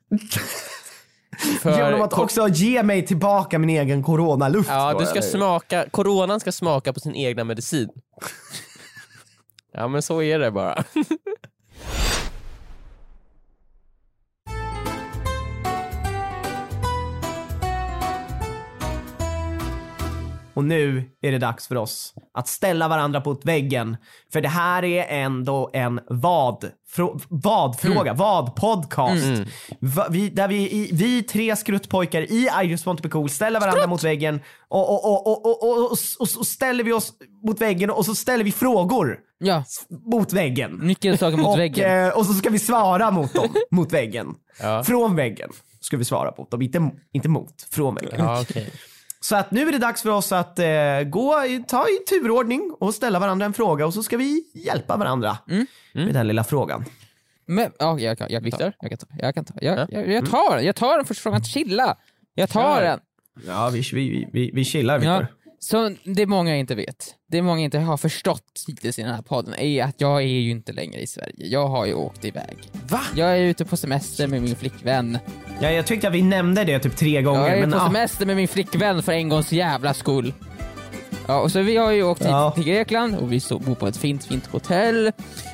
jag. 1.63 1.77
Genom 1.77 2.01
att 2.01 2.13
också 2.13 2.47
ge 2.47 2.83
mig 2.83 3.05
tillbaka 3.05 3.59
min 3.59 3.69
egen 3.69 4.03
coronaluft. 4.03 4.69
ja, 4.69 4.93
då, 4.93 4.99
du 4.99 5.05
ska 5.05 5.19
eller? 5.19 5.27
smaka, 5.27 5.85
coronan 5.91 6.39
ska 6.39 6.51
smaka 6.51 6.93
på 6.93 6.99
sin 6.99 7.15
egna 7.15 7.43
medicin. 7.43 7.89
Ja 9.73 9.87
men 9.87 10.01
så 10.01 10.21
är 10.21 10.39
det 10.39 10.51
bara. 10.51 10.83
Och 20.61 20.65
nu 20.65 21.03
är 21.21 21.31
det 21.31 21.37
dags 21.37 21.67
för 21.67 21.75
oss 21.77 22.13
att 22.33 22.47
ställa 22.47 22.87
varandra 22.87 23.21
mot 23.25 23.45
väggen. 23.45 23.97
För 24.33 24.41
det 24.41 24.49
här 24.49 24.83
är 24.83 25.05
ändå 25.23 25.69
en 25.73 25.99
vad, 26.09 26.65
frå, 26.89 27.19
vad-fråga, 27.29 28.11
Mm. 28.11 28.17
vad-podcast. 28.17 29.47
Va, 29.79 30.07
vi, 30.09 30.29
där 30.29 30.47
vi, 30.47 30.89
vi 30.93 31.23
tre 31.23 31.55
skruttpojkar 31.55 32.21
i 32.21 32.49
I 32.63 32.65
just 32.67 32.85
want 32.85 32.99
to 32.99 33.03
be 33.03 33.09
cool 33.09 33.29
ställer 33.29 33.59
varandra 33.59 33.87
mot 33.87 34.03
väggen 34.03 34.39
och, 34.69 34.89
och, 34.89 35.05
och, 35.05 35.27
och, 35.27 35.45
och, 35.45 35.63
och, 35.63 35.85
och, 35.91 35.97
och 36.19 36.29
så 36.29 36.43
ställer 36.43 36.83
vi 36.83 36.93
oss 36.93 37.13
mot 37.45 37.61
väggen 37.61 37.89
och 37.89 38.05
så 38.05 38.15
ställer 38.15 38.43
vi 38.43 38.51
frågor 38.51 39.17
ja, 39.39 39.63
mot 40.05 40.33
väggen. 40.33 40.71
nyckelsaker 40.83 41.37
mot 41.37 41.47
och, 41.47 41.59
väggen. 41.59 42.05
eh, 42.07 42.17
och 42.17 42.25
så 42.25 42.33
ska 42.33 42.49
vi 42.49 42.59
svara 42.59 43.11
mot 43.11 43.33
dem, 43.33 43.47
mot 43.71 43.93
väggen. 43.93 44.27
Ja. 44.61 44.83
Från 44.83 45.15
väggen 45.15 45.49
ska 45.79 45.97
vi 45.97 46.05
svara 46.05 46.33
mot 46.37 46.51
dem, 46.51 46.61
inte, 46.61 46.91
inte 47.13 47.29
mot, 47.29 47.61
från 47.71 47.95
väggen. 47.95 48.15
Ja, 48.17 48.41
okej. 48.41 48.71
Så 49.23 49.35
att 49.35 49.51
nu 49.51 49.67
är 49.67 49.71
det 49.71 49.77
dags 49.77 50.01
för 50.01 50.09
oss 50.09 50.31
att 50.31 50.59
eh, 50.59 50.65
gå, 51.05 51.45
i- 51.45 51.63
ta 51.67 51.85
i 51.87 51.97
turordning 52.09 52.75
och 52.79 52.93
ställa 52.93 53.19
varandra 53.19 53.45
en 53.45 53.53
fråga 53.53 53.85
och 53.85 53.93
så 53.93 54.03
ska 54.03 54.17
vi 54.17 54.43
hjälpa 54.53 54.97
varandra 54.97 55.37
med 55.93 56.13
den 56.13 56.27
lilla 56.27 56.43
frågan. 56.43 56.85
Men, 57.45 57.71
ja, 57.79 57.99
jag, 57.99 58.17
kan, 58.17 58.27
jag, 58.29 58.43
kan 58.43 58.51
ta, 58.51 58.57
Viktor? 58.57 58.73
jag 58.79 58.89
kan 58.89 58.97
ta. 58.97 59.07
Jag 59.19 59.35
kan 59.35 59.45
ta. 59.45 59.53
Jag, 59.61 59.79
Ja. 59.79 59.87
jag, 59.91 60.07
jag 60.11 60.29
tar 60.29 60.55
den. 60.55 60.65
Jag 60.65 60.75
tar 60.75 60.97
den 60.97 61.05
första 61.05 61.21
frågan. 61.23 61.43
Chilla. 61.43 61.97
Jag 62.33 62.49
tar 62.49 62.75
Kör. 62.75 62.81
den. 62.81 62.99
Ja, 63.47 63.69
vi, 63.73 63.81
vi, 63.93 64.27
vi, 64.33 64.51
vi 64.53 64.63
chillar 64.65 64.99
Viktor. 64.99 65.27
Så 65.63 65.95
det 66.03 66.25
många 66.25 66.57
inte 66.57 66.75
vet, 66.75 67.15
det 67.31 67.41
många 67.41 67.61
inte 67.61 67.79
har 67.79 67.97
förstått 67.97 68.63
hittills 68.67 68.99
i 68.99 69.01
den 69.01 69.15
här 69.15 69.21
podden 69.21 69.53
är 69.53 69.83
att 69.83 70.01
jag 70.01 70.17
är 70.21 70.25
ju 70.25 70.51
inte 70.51 70.71
längre 70.71 71.01
i 71.01 71.07
Sverige. 71.07 71.47
Jag 71.47 71.67
har 71.67 71.85
ju 71.85 71.93
åkt 71.93 72.25
iväg. 72.25 72.57
Va? 72.89 73.01
Jag 73.15 73.37
är 73.37 73.41
ute 73.41 73.65
på 73.65 73.77
semester 73.77 74.27
med 74.27 74.41
min 74.41 74.55
flickvän. 74.55 75.17
Ja, 75.61 75.71
jag 75.71 75.85
tyckte 75.85 76.07
att 76.07 76.13
vi 76.13 76.21
nämnde 76.21 76.63
det 76.63 76.79
typ 76.79 76.95
tre 76.95 77.21
gånger. 77.21 77.39
Jag 77.41 77.57
är 77.57 77.61
men, 77.61 77.71
på 77.71 77.77
ah, 77.77 77.87
semester 77.87 78.25
med 78.25 78.35
min 78.35 78.47
flickvän 78.47 79.03
för 79.03 79.11
en 79.11 79.29
gångs 79.29 79.51
jävla 79.51 79.93
skull. 79.93 80.33
Ja, 81.27 81.39
och 81.39 81.51
så 81.51 81.61
vi 81.61 81.77
har 81.77 81.91
ju 81.91 82.03
åkt 82.03 82.21
hit 82.21 82.29
Ja. 82.29 82.51
till 82.51 82.63
Grekland 82.63 83.15
och 83.15 83.31
vi 83.31 83.41
bor 83.49 83.75
på 83.75 83.87
ett 83.87 83.97
fint, 83.97 84.25
fint 84.25 84.47
hotell. 84.47 85.11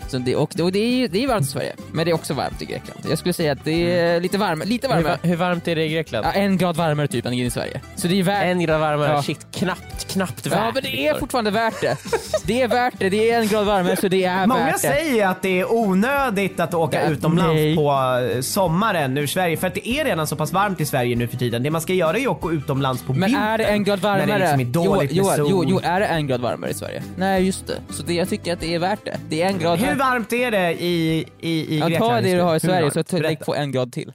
Så 0.08 0.17
det, 0.17 0.36
och, 0.36 0.60
och 0.60 0.72
det, 0.72 0.80
är, 0.80 0.88
ju- 0.88 1.08
det 1.08 1.24
är 1.24 1.28
varmt 1.28 1.46
i 1.46 1.50
Sverige, 1.50 1.74
men 1.91 2.06
det 2.06 2.12
är 2.12 2.15
också 2.15 2.34
varmt 2.34 2.62
i 2.62 2.65
Grekland. 2.65 3.00
Jag 3.10 3.17
skulle 3.20 3.34
säga 3.34 3.52
att 3.52 3.63
det 3.65 4.00
är 4.00 4.20
lite 4.22 4.38
varmare, 4.38 4.67
lite 4.70 4.88
Hur, 4.88 4.96
va- 4.96 5.02
varmare. 5.02 5.20
hur 5.22 5.36
varmt 5.36 5.67
är 5.67 5.76
det 5.76 5.84
i 5.86 5.89
Grekland? 5.89 6.26
Ja, 6.26 6.32
en 6.32 6.58
grad 6.58 6.76
varmare 6.78 7.08
typ 7.08 7.26
än 7.26 7.34
i 7.34 7.50
Sverige. 7.50 7.82
Så 7.96 8.08
det 8.08 8.20
är 8.20 8.24
värt 8.24 8.43
En 8.43 8.60
grad 8.60 8.80
varmare? 8.80 9.12
Ja. 9.12 9.24
Shit, 9.24 9.48
knappt, 9.52 10.08
knappt 10.13 10.46
värt. 10.46 10.54
Ja 10.60 10.72
men 10.74 10.84
det 10.84 11.08
är 11.08 11.13
fortfarande 11.20 11.52
värt 11.52 11.82
det. 11.82 11.98
Det 12.46 12.62
är 12.62 12.67
värt 12.67 12.93
det, 12.98 13.10
det 13.10 13.32
är 13.32 13.39
en 13.41 13.48
grad 13.48 13.65
varmare 13.65 13.96
så 13.96 14.08
det 14.08 14.24
är 14.24 14.48
Många 14.48 14.65
värt 14.65 14.74
det. 14.74 14.80
säger 14.88 15.28
att 15.28 15.41
det 15.41 15.60
är 15.60 15.74
onödigt 15.74 16.60
att 16.60 16.74
åka 16.74 17.04
Ja, 17.04 17.10
utomlands 17.10 17.54
nej. 17.54 17.76
på 17.76 17.91
eh, 18.36 18.41
sommaren 18.41 19.17
ur 19.17 19.28
Sverige 19.28 19.58
för 19.58 19.67
att 19.67 19.74
det 19.76 19.88
är 19.89 20.06
redan 20.06 20.28
så 20.28 20.36
pass 20.36 20.52
varmt 20.54 20.82
i 20.82 20.86
Sverige 20.86 21.15
nu 21.15 21.28
för 21.28 21.38
tiden. 21.38 21.63
Det 21.63 21.70
man 21.70 21.82
ska 21.82 21.93
göra 21.93 22.17
är 22.17 22.22
ju 22.22 22.28
att 22.32 22.43
åka 22.43 22.56
utomlands 22.56 23.04
på 23.04 23.13
Men 23.13 23.22
vintern. 23.30 23.43
är 23.48 23.58
det 23.58 23.63
en 23.65 23.84
grad 23.84 24.00
När 24.04 24.10
varmare? 24.10 24.34
det 24.34 24.39
liksom 24.39 24.60
är 24.60 24.65
dåligt 24.65 25.12
jo, 25.13 25.24
jo, 25.38 25.46
jo, 25.50 25.50
sol. 25.50 25.65
jo, 25.70 25.80
är 25.84 26.00
det 26.00 26.06
en 26.06 26.28
grad 26.28 26.41
varmare 26.41 26.72
i 26.72 26.74
Sverige? 26.74 27.04
Nej 27.17 27.46
just 27.46 27.67
det. 27.67 27.74
Så 27.89 28.04
det, 28.04 28.13
jag 28.13 28.30
tycker 28.30 28.54
att 28.54 28.60
det 28.60 28.76
är 28.76 28.80
värt 28.80 29.06
det. 29.06 29.17
Det 29.30 29.41
är 29.41 29.48
en 29.48 29.60
grad 29.60 29.80
Hur 29.80 29.86
varmare. 29.88 29.96
Varmt 29.97 30.33
är 30.33 30.51
det 30.51 30.71
i, 30.83 31.25
i, 31.39 31.49
i 31.75 31.79
Ja, 31.79 31.88
Grekland? 31.88 32.12
ta 32.12 32.21
det 32.21 32.36
du 32.36 32.41
har 32.41 32.49
i 32.51 32.53
Hur 32.53 32.60
Sverige 32.60 32.89
varmt? 32.89 33.10
så 33.10 33.17
lägg 33.19 33.39
på 33.39 33.55
en 33.55 33.71
grad 33.71 33.91
till. 33.93 34.13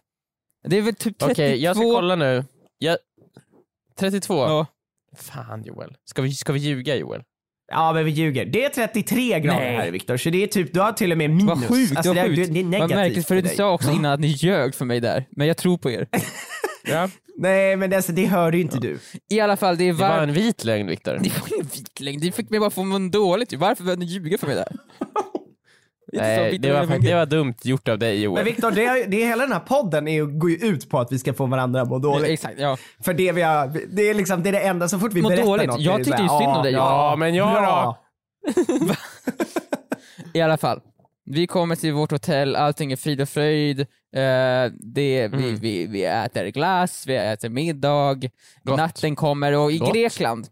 Det 0.68 0.76
är 0.78 0.82
väl 0.82 0.94
typ 0.94 1.18
32? 1.18 1.32
Okej, 1.32 1.62
jag 1.62 1.76
ska 1.76 1.84
kolla 1.84 2.16
nu. 2.16 2.44
Jag... 2.78 2.96
32? 3.98 4.34
Ja. 4.34 4.66
Fan 5.16 5.62
Joel. 5.64 5.96
Ska 6.04 6.22
vi, 6.22 6.32
ska 6.32 6.52
vi 6.52 6.58
ljuga 6.60 6.96
Joel? 6.96 7.22
Ja 7.72 7.92
men 7.92 8.04
vi 8.04 8.10
ljuger. 8.10 8.44
Det 8.46 8.64
är 8.64 8.68
33 8.68 9.40
grader 9.40 9.60
Nej. 9.60 9.76
här 9.76 9.90
Viktor, 9.90 10.16
så 10.16 10.30
det 10.30 10.42
är 10.42 10.46
typ, 10.46 10.74
du 10.74 10.80
har 10.80 10.92
till 10.92 11.12
och 11.12 11.18
med 11.18 11.30
minus. 11.30 11.48
Vad 11.48 11.64
sjukt, 11.68 11.96
alltså, 11.96 12.10
vad 12.10 12.16
det, 12.16 12.20
är, 12.20 12.36
sjukt. 12.36 12.52
det 12.54 12.60
är 12.60 12.62
Vad 12.62 12.70
negativt 12.70 12.96
märkligt 12.96 13.26
för 13.28 13.36
för 13.36 13.42
du 13.42 13.48
sa 13.48 13.72
också 13.72 13.90
innan 13.90 14.12
att 14.12 14.20
ni 14.20 14.26
ljög 14.28 14.74
för 14.74 14.84
mig 14.84 15.00
där, 15.00 15.24
men 15.30 15.46
jag 15.46 15.56
tror 15.56 15.78
på 15.78 15.90
er. 15.90 16.08
Ja. 16.84 17.08
Nej 17.36 17.76
men 17.76 17.92
alltså, 17.92 18.12
det 18.12 18.26
hör 18.26 18.52
ju 18.52 18.60
inte 18.60 18.78
du. 18.78 18.98
I 19.30 19.40
alla 19.40 19.56
fall, 19.56 19.76
det 19.76 19.84
är 19.84 19.86
Det 19.86 19.92
var 19.92 20.08
varmt. 20.08 20.28
en 20.28 20.34
vit 20.34 20.64
lögn 20.64 20.86
Viktor. 20.86 21.12
Det 21.22 21.40
var 21.40 21.48
ingen 21.54 21.66
vit 21.66 22.00
lögn, 22.00 22.20
det 22.20 22.32
fick 22.32 22.50
mig 22.50 22.60
bara 22.60 22.70
få 22.70 22.82
må 22.84 22.98
dåligt. 22.98 23.52
Varför 23.52 23.84
behövde 23.84 24.04
ni 24.04 24.12
ljuga 24.12 24.38
för 24.38 24.46
mig 24.46 24.56
där? 24.56 24.66
Det 24.98 25.08
är 25.08 25.08
inte 25.08 25.26
så 25.26 26.01
Nej, 26.12 26.58
det 26.58 26.72
var, 26.72 26.98
det 26.98 27.14
var 27.14 27.26
dumt 27.26 27.54
gjort 27.62 27.88
av 27.88 27.98
dig 27.98 28.14
Men 28.14 28.22
Joel. 28.22 28.44
Viktor, 28.44 28.70
det, 28.70 29.04
det 29.08 29.16
hela 29.24 29.42
den 29.42 29.52
här 29.52 29.60
podden 29.60 30.08
är, 30.08 30.12
ju- 30.12 30.26
går 30.38 30.50
ju 30.50 30.56
ut 30.56 30.90
på 30.90 30.98
att 31.00 31.12
vi 31.12 31.18
ska 31.18 31.34
få 31.34 31.46
varandra 31.46 31.80
att 31.82 31.88
må 31.88 31.98
dåligt. 31.98 32.30
Exakt, 32.30 32.60
ja. 32.60 32.76
För 33.04 33.14
det 33.14 33.32
vi 33.32 33.42
har, 33.42 33.72
det 33.92 34.02
är 34.10 34.14
liksom 34.14 34.42
det, 34.42 34.48
är 34.48 34.52
det 34.52 34.60
enda, 34.60 34.88
så 34.88 34.98
fort 34.98 35.12
vi 35.12 35.22
Må 35.22 35.28
berättar 35.28 35.44
dåligt. 35.46 35.66
något. 35.66 35.80
Jag 35.80 36.04
tyckte 36.04 36.22
ju 36.22 36.28
synd 36.28 36.42
om 36.56 36.62
dig, 36.62 36.72
Ja, 36.72 37.10
Ja, 37.10 37.16
men 37.16 37.34
jag 37.34 37.52
bra. 37.52 37.98
I 40.34 40.40
alla 40.40 40.56
fall. 40.56 40.80
Vi 41.24 41.46
kommer 41.46 41.76
till 41.76 41.92
vårt 41.92 42.10
hotell, 42.10 42.56
allting 42.56 42.92
är 42.92 42.96
frid 42.96 43.20
och 43.20 43.28
fröjd, 43.28 43.80
eh, 43.80 43.86
det, 44.72 44.72
vi, 44.82 45.24
Mm. 45.24 45.56
vi, 45.56 45.86
vi 45.86 46.04
äter 46.04 46.46
glass, 46.46 47.04
vi 47.06 47.16
äter 47.16 47.48
middag, 47.48 48.14
Gott. 48.62 48.76
natten 48.76 49.16
kommer 49.16 49.52
och 49.58 49.72
i 49.72 49.78
Gott. 49.78 49.92
Grekland, 49.94 50.46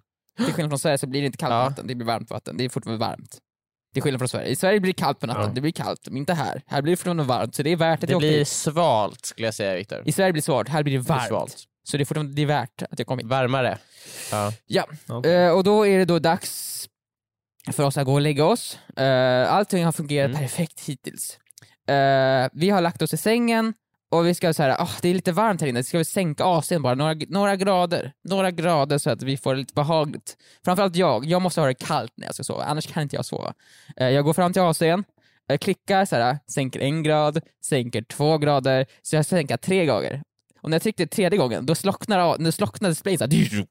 till 0.45 0.55
skillnad 0.55 0.71
från 0.71 0.79
Sverige 0.79 0.99
så 0.99 1.07
blir 1.07 1.21
det 1.21 1.27
inte 1.27 1.39
kallt 1.39 1.53
Ja. 1.53 1.63
vatten, 1.65 1.87
det 1.87 1.95
blir 1.95 2.07
varmt 2.07 2.31
vatten, 2.31 2.57
det 2.57 2.65
är 2.65 2.69
fortfarande 2.69 3.07
varmt. 3.07 3.39
Till 3.93 4.03
skillnad 4.03 4.21
från 4.21 4.29
Sverige. 4.29 4.49
I 4.49 4.57
Sverige 4.57 4.81
blir 4.81 4.93
det 4.93 4.99
kallt 5.01 5.21
på 5.21 5.27
natten, 5.27 5.43
Ja. 5.45 5.51
det 5.55 5.61
blir 5.61 5.73
kallt, 5.73 6.01
men 6.09 6.17
inte 6.17 6.35
här. 6.35 6.63
Här 6.67 6.83
blir 6.83 6.93
det 6.93 6.97
fortfarande 6.97 7.23
varmt, 7.23 7.55
så 7.55 7.63
det 7.63 7.73
är 7.73 7.77
värt 7.77 8.03
att 8.03 8.07
Det 8.07 8.13
jag 8.13 8.21
blir 8.21 8.45
svalt 8.45 9.25
skulle 9.27 9.47
jag 9.47 9.55
säga 9.55 9.75
Viktor. 9.75 10.03
I 10.07 10.13
Sverige 10.13 10.33
blir 10.33 10.41
det 10.43 10.45
svårt, 10.45 10.69
här 10.69 10.83
blir 10.83 10.93
det 10.93 10.99
Det 11.05 11.09
varmt. 11.09 11.29
svalt. 11.29 11.57
Så 11.85 11.97
det 11.97 12.03
är 12.03 12.05
fortfarande 12.05 12.33
det 12.35 12.43
är 12.43 12.47
värt 12.47 12.83
att 12.91 12.99
jag 12.99 13.07
kom 13.09 13.19
hit. 13.19 13.27
Varmare. 13.27 13.79
Ja. 14.31 14.53
Ja, 14.67 14.85
Okej. 15.09 15.35
eh, 15.35 15.51
och 15.53 15.65
då 15.65 15.87
är 15.87 15.99
det 15.99 16.05
då 16.05 16.19
dags 16.19 16.87
för 17.73 17.83
oss 17.83 17.97
att 17.99 18.07
gå 18.07 18.13
och 18.15 18.21
lägga 18.21 18.45
oss. 18.45 18.79
Eh, 18.97 19.53
allting 19.53 19.85
har 19.85 19.93
fungerat 19.93 20.29
Mm. 20.31 20.41
perfekt 20.43 20.81
hittills. 20.81 21.39
Eh, 21.89 22.49
vi 22.53 22.71
har 22.71 22.81
lagt 22.81 23.03
oss 23.03 23.15
i 23.15 23.17
sängen 23.17 23.75
och 24.11 24.27
vi 24.27 24.35
ska 24.35 24.55
så 24.55 24.63
här, 24.63 24.77
oh, 24.77 24.91
det 25.03 25.09
är 25.09 25.15
lite 25.15 25.33
varmt 25.33 25.61
här 25.61 25.69
inne, 25.69 25.85
ska 25.85 25.99
vi 25.99 26.05
sänka 26.05 26.45
AC'n 26.45 26.83
bara 26.83 26.95
några, 26.95 27.15
några 27.29 27.57
grader? 27.57 28.13
Några 28.25 28.51
grader 28.51 28.99
så 28.99 29.11
att 29.11 29.23
vi 29.23 29.37
får 29.37 29.55
det 29.55 29.61
lite 29.61 29.75
behagligt. 29.75 30.37
Framförallt 30.65 30.97
jag, 30.97 31.25
jag 31.25 31.43
måste 31.43 31.61
ha 31.61 31.69
det 31.69 31.75
kallt 31.75 32.13
när 32.17 32.27
jag 32.27 32.35
ska 32.35 32.45
sova, 32.45 32.65
annars 32.65 32.87
kan 32.87 33.03
inte 33.03 33.17
jag 33.17 33.25
sova. 33.25 33.55
Eh, 33.97 34.09
jag 34.09 34.25
går 34.25 34.33
fram 34.33 34.53
till 34.53 34.63
AC'n, 34.63 35.05
eh, 35.51 35.59
klickar 35.59 36.05
så 36.05 36.17
här, 36.17 36.39
sänker 36.47 36.81
en 36.81 37.03
grad, 37.03 37.41
sänker 37.65 38.03
två 38.03 38.39
grader, 38.39 38.87
så 39.03 39.17
jag 39.17 39.27
sänker 39.27 39.57
tre 39.57 39.87
gånger. 39.87 40.23
Och 40.61 40.71
när 40.71 40.75
jag 40.75 40.83
tryckte 40.83 41.07
tredje 41.07 41.39
gången, 41.39 41.67
då 41.67 41.75
slocknar, 41.75 42.39
då 42.39 42.53
slocknade 42.53 42.93
displayen 42.93 43.19
såhär. 43.19 43.67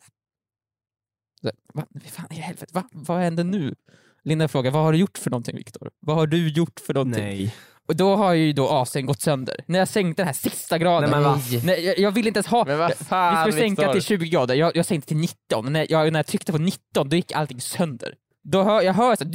så, 1.41 1.51
va, 1.73 1.85
fan 2.05 2.27
i 2.31 2.35
helvete, 2.35 2.71
va, 2.73 2.83
vad 2.91 3.19
händer 3.19 3.43
nu? 3.43 3.75
Linda 4.23 4.47
frågar, 4.47 4.71
vad 4.71 4.83
har 4.83 4.91
du 4.91 4.97
gjort 4.97 5.17
för 5.17 5.29
någonting 5.29 5.55
Viktor? 5.55 5.89
Vad 5.99 6.15
har 6.15 6.27
du 6.27 6.49
gjort 6.49 6.79
för 6.79 6.93
någonting? 6.93 7.23
Nej. 7.23 7.55
Och 7.89 7.95
då 7.95 8.15
har 8.15 8.33
ju 8.33 8.53
då 8.53 8.67
AC'n 8.67 9.01
gått 9.05 9.21
sönder. 9.21 9.55
När 9.65 9.79
jag 9.79 9.87
sänkte 9.87 10.21
den 10.21 10.27
här 10.27 10.33
sista 10.33 10.77
graden, 10.77 11.09
Nej, 11.09 11.21
men 11.21 11.39
nej, 11.65 11.85
jag, 11.85 11.99
jag 11.99 12.11
vill 12.11 12.27
inte 12.27 12.37
ens 12.37 12.47
ha, 12.47 12.65
Men 12.65 12.77
vad 12.77 12.89
vi 12.99 13.05
fan 13.05 13.45
skulle 13.51 13.61
sänka 13.61 13.91
till 13.91 14.01
20 14.01 14.29
grader, 14.29 14.55
jag, 14.55 14.75
jag 14.75 14.85
sänkte 14.85 15.07
till 15.07 15.17
19, 15.17 15.73
när 15.73 15.87
jag, 15.89 16.11
när 16.13 16.19
jag 16.19 16.27
tryckte 16.27 16.51
på 16.51 16.57
19 16.57 17.09
då 17.09 17.15
gick 17.15 17.31
allting 17.31 17.61
sönder. 17.61 18.13
Då 18.43 18.63
hör, 18.63 18.81
jag 18.81 18.93
hör 18.93 19.15
så 19.15 19.23
här, 19.23 19.31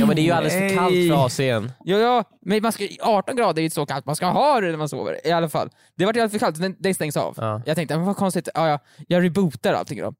Ja 0.00 0.06
men 0.06 0.16
det 0.16 0.22
är 0.22 0.24
ju 0.24 0.30
alldeles 0.30 0.52
för 0.58 0.76
kallt 0.76 0.92
för 0.94 1.42
AC'n. 1.42 1.70
Ja, 1.84 1.98
ja, 1.98 2.24
men 2.40 2.62
man 2.62 2.72
ska, 2.72 2.88
18 3.02 3.36
grader 3.36 3.58
är 3.58 3.62
ju 3.62 3.64
inte 3.66 3.74
så 3.74 3.86
kallt, 3.86 4.06
man 4.06 4.16
ska 4.16 4.26
ha 4.26 4.60
det 4.60 4.70
när 4.70 4.76
man 4.76 4.88
sover. 4.88 5.26
I 5.26 5.30
alla 5.30 5.48
fall. 5.48 5.70
Det 5.96 6.04
var 6.04 6.12
alldeles 6.12 6.32
för 6.32 6.38
kallt, 6.38 6.60
den, 6.60 6.76
den 6.78 6.94
stängs 6.94 7.16
av. 7.16 7.34
Ja. 7.36 7.62
Jag 7.66 7.76
tänkte, 7.76 7.96
men 7.96 8.06
vad 8.06 8.16
konstigt, 8.16 8.48
ja, 8.54 8.68
ja, 8.68 8.78
jag 9.08 9.24
rebootar 9.24 9.72
allting 9.72 9.98
då. 10.00 10.14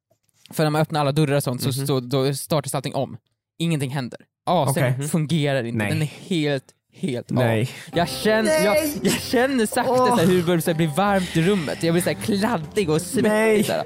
För 0.50 0.62
när 0.62 0.70
man 0.70 0.80
öppnar 0.82 1.00
alla 1.00 1.12
dörrar 1.12 1.36
och 1.36 1.42
sånt 1.42 1.64
Mhm. 1.64 1.72
så, 1.72 1.86
så 1.86 2.00
då 2.00 2.34
startas 2.34 2.74
allting 2.74 2.94
om. 2.94 3.16
Ingenting 3.58 3.90
händer. 3.90 4.20
AC'n 4.50 4.70
Okej. 4.70 5.08
fungerar 5.08 5.64
inte, 5.64 5.78
Nej. 5.78 5.88
den 5.92 6.02
är 6.02 6.10
helt, 6.28 6.64
helt 6.94 7.30
av. 7.30 7.36
Nej. 7.36 7.70
Jag 7.94 8.08
känner, 8.08 8.64
jag, 8.64 8.76
jag 9.02 9.12
känner 9.20 9.66
sakta 9.66 9.92
Åh. 9.92 10.08
så 10.08 10.16
här, 10.16 10.26
hur 10.26 10.36
det 10.36 10.42
börjar 10.42 10.60
så 10.60 10.70
här, 10.70 10.76
bli 10.76 10.90
varmt 10.96 11.36
i 11.36 11.42
rummet. 11.42 11.82
Jag 11.82 11.94
blir 11.94 12.02
så 12.02 12.08
här 12.10 12.16
kladdig 12.16 12.90
och 12.90 13.00
Nej. 13.22 13.62
svettig. 13.62 13.66
Så 13.66 13.72
här. 13.72 13.84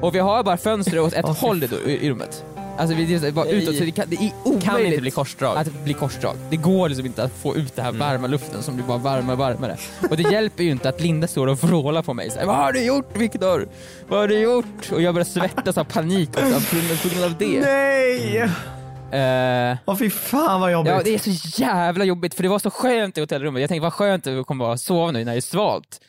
Och 0.00 0.14
vi 0.14 0.18
har 0.18 0.42
bara 0.44 0.56
fönster 0.56 0.98
åt 1.00 1.12
ett 1.12 1.26
håll 1.26 1.64
i, 1.64 1.66
i, 1.90 2.10
rummet. 2.10 2.44
Alltså 2.78 2.96
vi 2.96 3.04
det 3.04 3.26
är 3.26 3.32
bara 3.32 3.44
Nej. 3.44 3.54
utåt, 3.54 3.76
så 3.76 3.84
det, 3.84 3.90
kan, 3.90 4.04
det 4.08 4.16
är 4.16 4.30
omöjligt 4.44 4.64
Kan 4.64 4.86
inte 4.86 5.00
bli 5.00 5.10
korsdrag. 5.10 5.56
att 5.56 5.84
blir 5.84 5.94
korsdrag. 5.94 6.36
Det 6.50 6.56
går 6.56 6.88
liksom 6.88 7.06
inte 7.06 7.22
att 7.22 7.32
få 7.32 7.56
ut 7.56 7.76
den 7.76 7.84
här 7.84 7.92
Mm. 7.92 8.00
varma 8.08 8.26
luften 8.26 8.62
som 8.62 8.74
blir 8.76 8.84
bara 8.86 8.98
varmare 8.98 9.32
och 9.32 9.38
varmare. 9.38 9.76
Och 10.10 10.16
det 10.16 10.22
hjälper 10.22 10.64
ju 10.64 10.70
inte 10.70 10.88
att 10.88 11.00
Linda 11.00 11.26
står 11.26 11.46
och 11.46 11.58
vrålar 11.62 12.02
på 12.02 12.14
mig 12.14 12.30
så 12.30 12.38
här, 12.38 12.46
Vad 12.46 12.56
har 12.56 12.72
du 12.72 12.82
gjort 12.82 13.16
Viktor? 13.16 13.68
Vad 14.08 14.20
har 14.20 14.28
du 14.28 14.38
gjort? 14.38 14.92
Och 14.92 15.02
jag 15.02 15.14
börjar 15.14 15.24
svettas 15.24 15.78
av 15.78 15.84
panik 15.84 16.28
också 16.30 16.60
på 16.70 16.76
grund- 16.76 17.02
på 17.02 17.08
grund 17.08 17.24
av 17.24 17.34
det. 17.38 17.60
Nej! 17.60 18.50
Eh, 19.12 19.76
Åh 19.86 19.96
fy 19.96 20.10
fan 20.10 20.60
vad 20.60 20.72
jobbigt. 20.72 20.92
ja, 20.92 21.00
det 21.04 21.14
är 21.14 21.18
så 21.18 21.62
jävla 21.62 22.04
jobbigt 22.04 22.34
för 22.34 22.42
det 22.42 22.48
var 22.48 22.58
så 22.58 22.70
skönt 22.70 23.18
i 23.18 23.20
hotellrummet. 23.20 23.60
Jag 23.60 23.68
tänkte 23.68 23.82
vad 23.82 23.92
skönt 23.92 24.24
det 24.24 24.44
kommer 24.44 24.64
vara 24.64 24.74
att 24.74 24.80
sova 24.80 25.10
nu 25.10 25.24
när 25.24 25.32
det 25.32 25.38
är 25.38 25.40
svalt. 25.40 26.00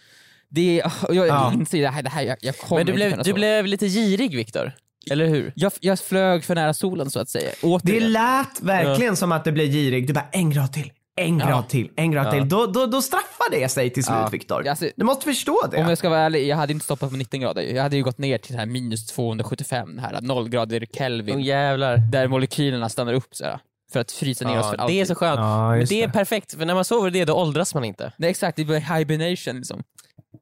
Det 0.49 0.79
är, 0.79 0.91
och 1.07 1.15
jag 1.15 1.27
Ja. 1.27 1.53
inser 1.53 1.81
det 1.81 1.88
här, 1.89 2.03
det 2.03 2.09
här 2.09 2.21
jag, 2.23 2.38
jag 2.41 2.57
kommer 2.57 2.79
Men 2.79 2.85
du 2.85 2.91
inte 2.91 2.95
blev, 2.97 3.12
kunna 3.12 3.23
du 3.23 3.33
blev 3.33 3.65
lite 3.65 3.88
girig 3.88 4.35
Viktor. 4.35 4.71
Eller 5.12 5.27
hur? 5.27 5.53
jag, 5.55 5.71
jag 5.79 5.99
flög 5.99 6.43
för 6.43 6.55
nära 6.55 6.73
solen 6.73 7.09
så 7.09 7.19
att 7.19 7.29
säga. 7.29 7.49
Det 7.62 7.67
Återigen. 7.67 8.12
lät 8.12 8.62
verkligen 8.62 9.15
som 9.15 9.31
att 9.31 9.43
det 9.43 9.51
blev 9.51 9.67
girig. 9.67 10.07
Du 10.07 10.13
bara 10.13 10.27
en 10.31 10.49
grad 10.49 10.73
till, 10.73 10.91
en 11.19 11.39
Ja. 11.39 11.47
grad 11.47 11.69
till, 11.69 11.89
en 11.95 12.12
grad 12.12 12.27
Ja. 12.27 12.32
till. 12.32 12.49
Då, 12.49 12.65
då, 12.65 12.86
då 12.86 13.01
straffar 13.01 13.51
det 13.51 13.69
sig 13.69 13.89
till 13.89 14.03
slut 14.03 14.17
Ja. 14.21 14.29
Viktor. 14.29 14.67
Alltså, 14.67 14.86
Du 14.95 15.05
måste 15.05 15.25
förstå 15.25 15.62
det. 15.71 15.77
Om 15.84 15.89
jag 15.89 15.97
ska 15.97 16.10
vara 16.10 16.19
ärlig, 16.19 16.47
jag 16.47 16.58
hade 16.58 16.73
inte 16.73 16.86
stoppat 16.86 17.10
på 17.10 17.15
19 17.17 17.39
grader. 17.39 17.62
Jag 17.62 17.84
hade 17.84 17.95
ju 17.95 18.03
gått 18.03 18.17
ner 18.17 18.38
till 18.38 18.55
här 18.58 18.65
minus 18.65 19.05
275, 19.08 19.95
det 19.95 20.01
här 20.01 20.21
0 20.21 20.49
grader 20.49 20.86
Kelvin, 20.93 21.36
Åh 21.36 21.41
jävlar. 21.41 21.97
där 21.97 22.27
molekylerna 22.27 22.89
stannar 22.89 23.13
upp 23.13 23.27
så 23.36 23.43
här, 23.45 23.60
för 23.93 23.99
att 23.99 24.12
frysa 24.12 24.47
ner 24.47 24.60
oss 24.60 24.69
för 24.69 24.77
alltid. 24.77 24.95
det 24.97 25.01
är 25.01 25.05
så 25.05 25.15
skönt. 25.15 25.39
Ja, 25.39 25.69
Men 25.75 25.86
det 25.86 26.03
är 26.03 26.08
det. 26.08 26.13
perfekt, 26.13 26.53
för 26.58 26.65
när 26.65 26.75
man 26.75 26.86
sover 26.86 27.12
det 27.12 27.25
då 27.25 27.34
åldras 27.34 27.73
man 27.73 27.84
inte. 27.84 28.12
Nej 28.17 28.29
exakt, 28.29 28.55
det 28.58 28.65
blir 28.65 28.79
hibernation 28.97 29.55
liksom. 29.58 29.84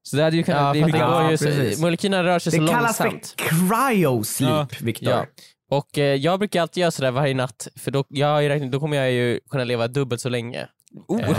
Så 0.03 0.15
det 0.17 0.23
hade 0.23 0.37
ju 0.37 0.43
kunnat 0.43 0.61
Ja, 0.77 0.83
bli 0.85 0.91
det. 0.91 0.97
Ja, 0.97 1.21
går 1.21 1.31
ju 1.31 1.37
så, 1.75 1.81
molekylerna 1.81 2.23
rör 2.23 2.39
sig 2.39 2.51
Det 2.59 2.67
så 2.67 2.73
kallas 2.73 2.99
långsamt. 2.99 3.35
för 3.37 3.49
cryosleep, 3.49 4.81
Viktor. 4.81 5.25
Och 5.69 5.97
eh, 5.97 6.15
jag 6.15 6.39
brukar 6.39 6.61
alltid 6.61 6.81
göra 6.81 6.91
sådär 6.91 7.11
varje 7.11 7.33
natt, 7.33 7.67
för 7.75 7.91
då, 7.91 8.03
jag 8.09 8.27
har 8.27 8.41
ju 8.41 8.49
räknat, 8.49 8.71
då 8.71 8.79
kommer 8.79 8.97
jag 8.97 9.11
ju 9.11 9.39
kunna 9.49 9.63
leva 9.63 9.87
dubbelt 9.87 10.21
så 10.21 10.29
länge. 10.29 10.67
Oh. 11.07 11.21
Eh, 11.21 11.29
Ah. 11.29 11.33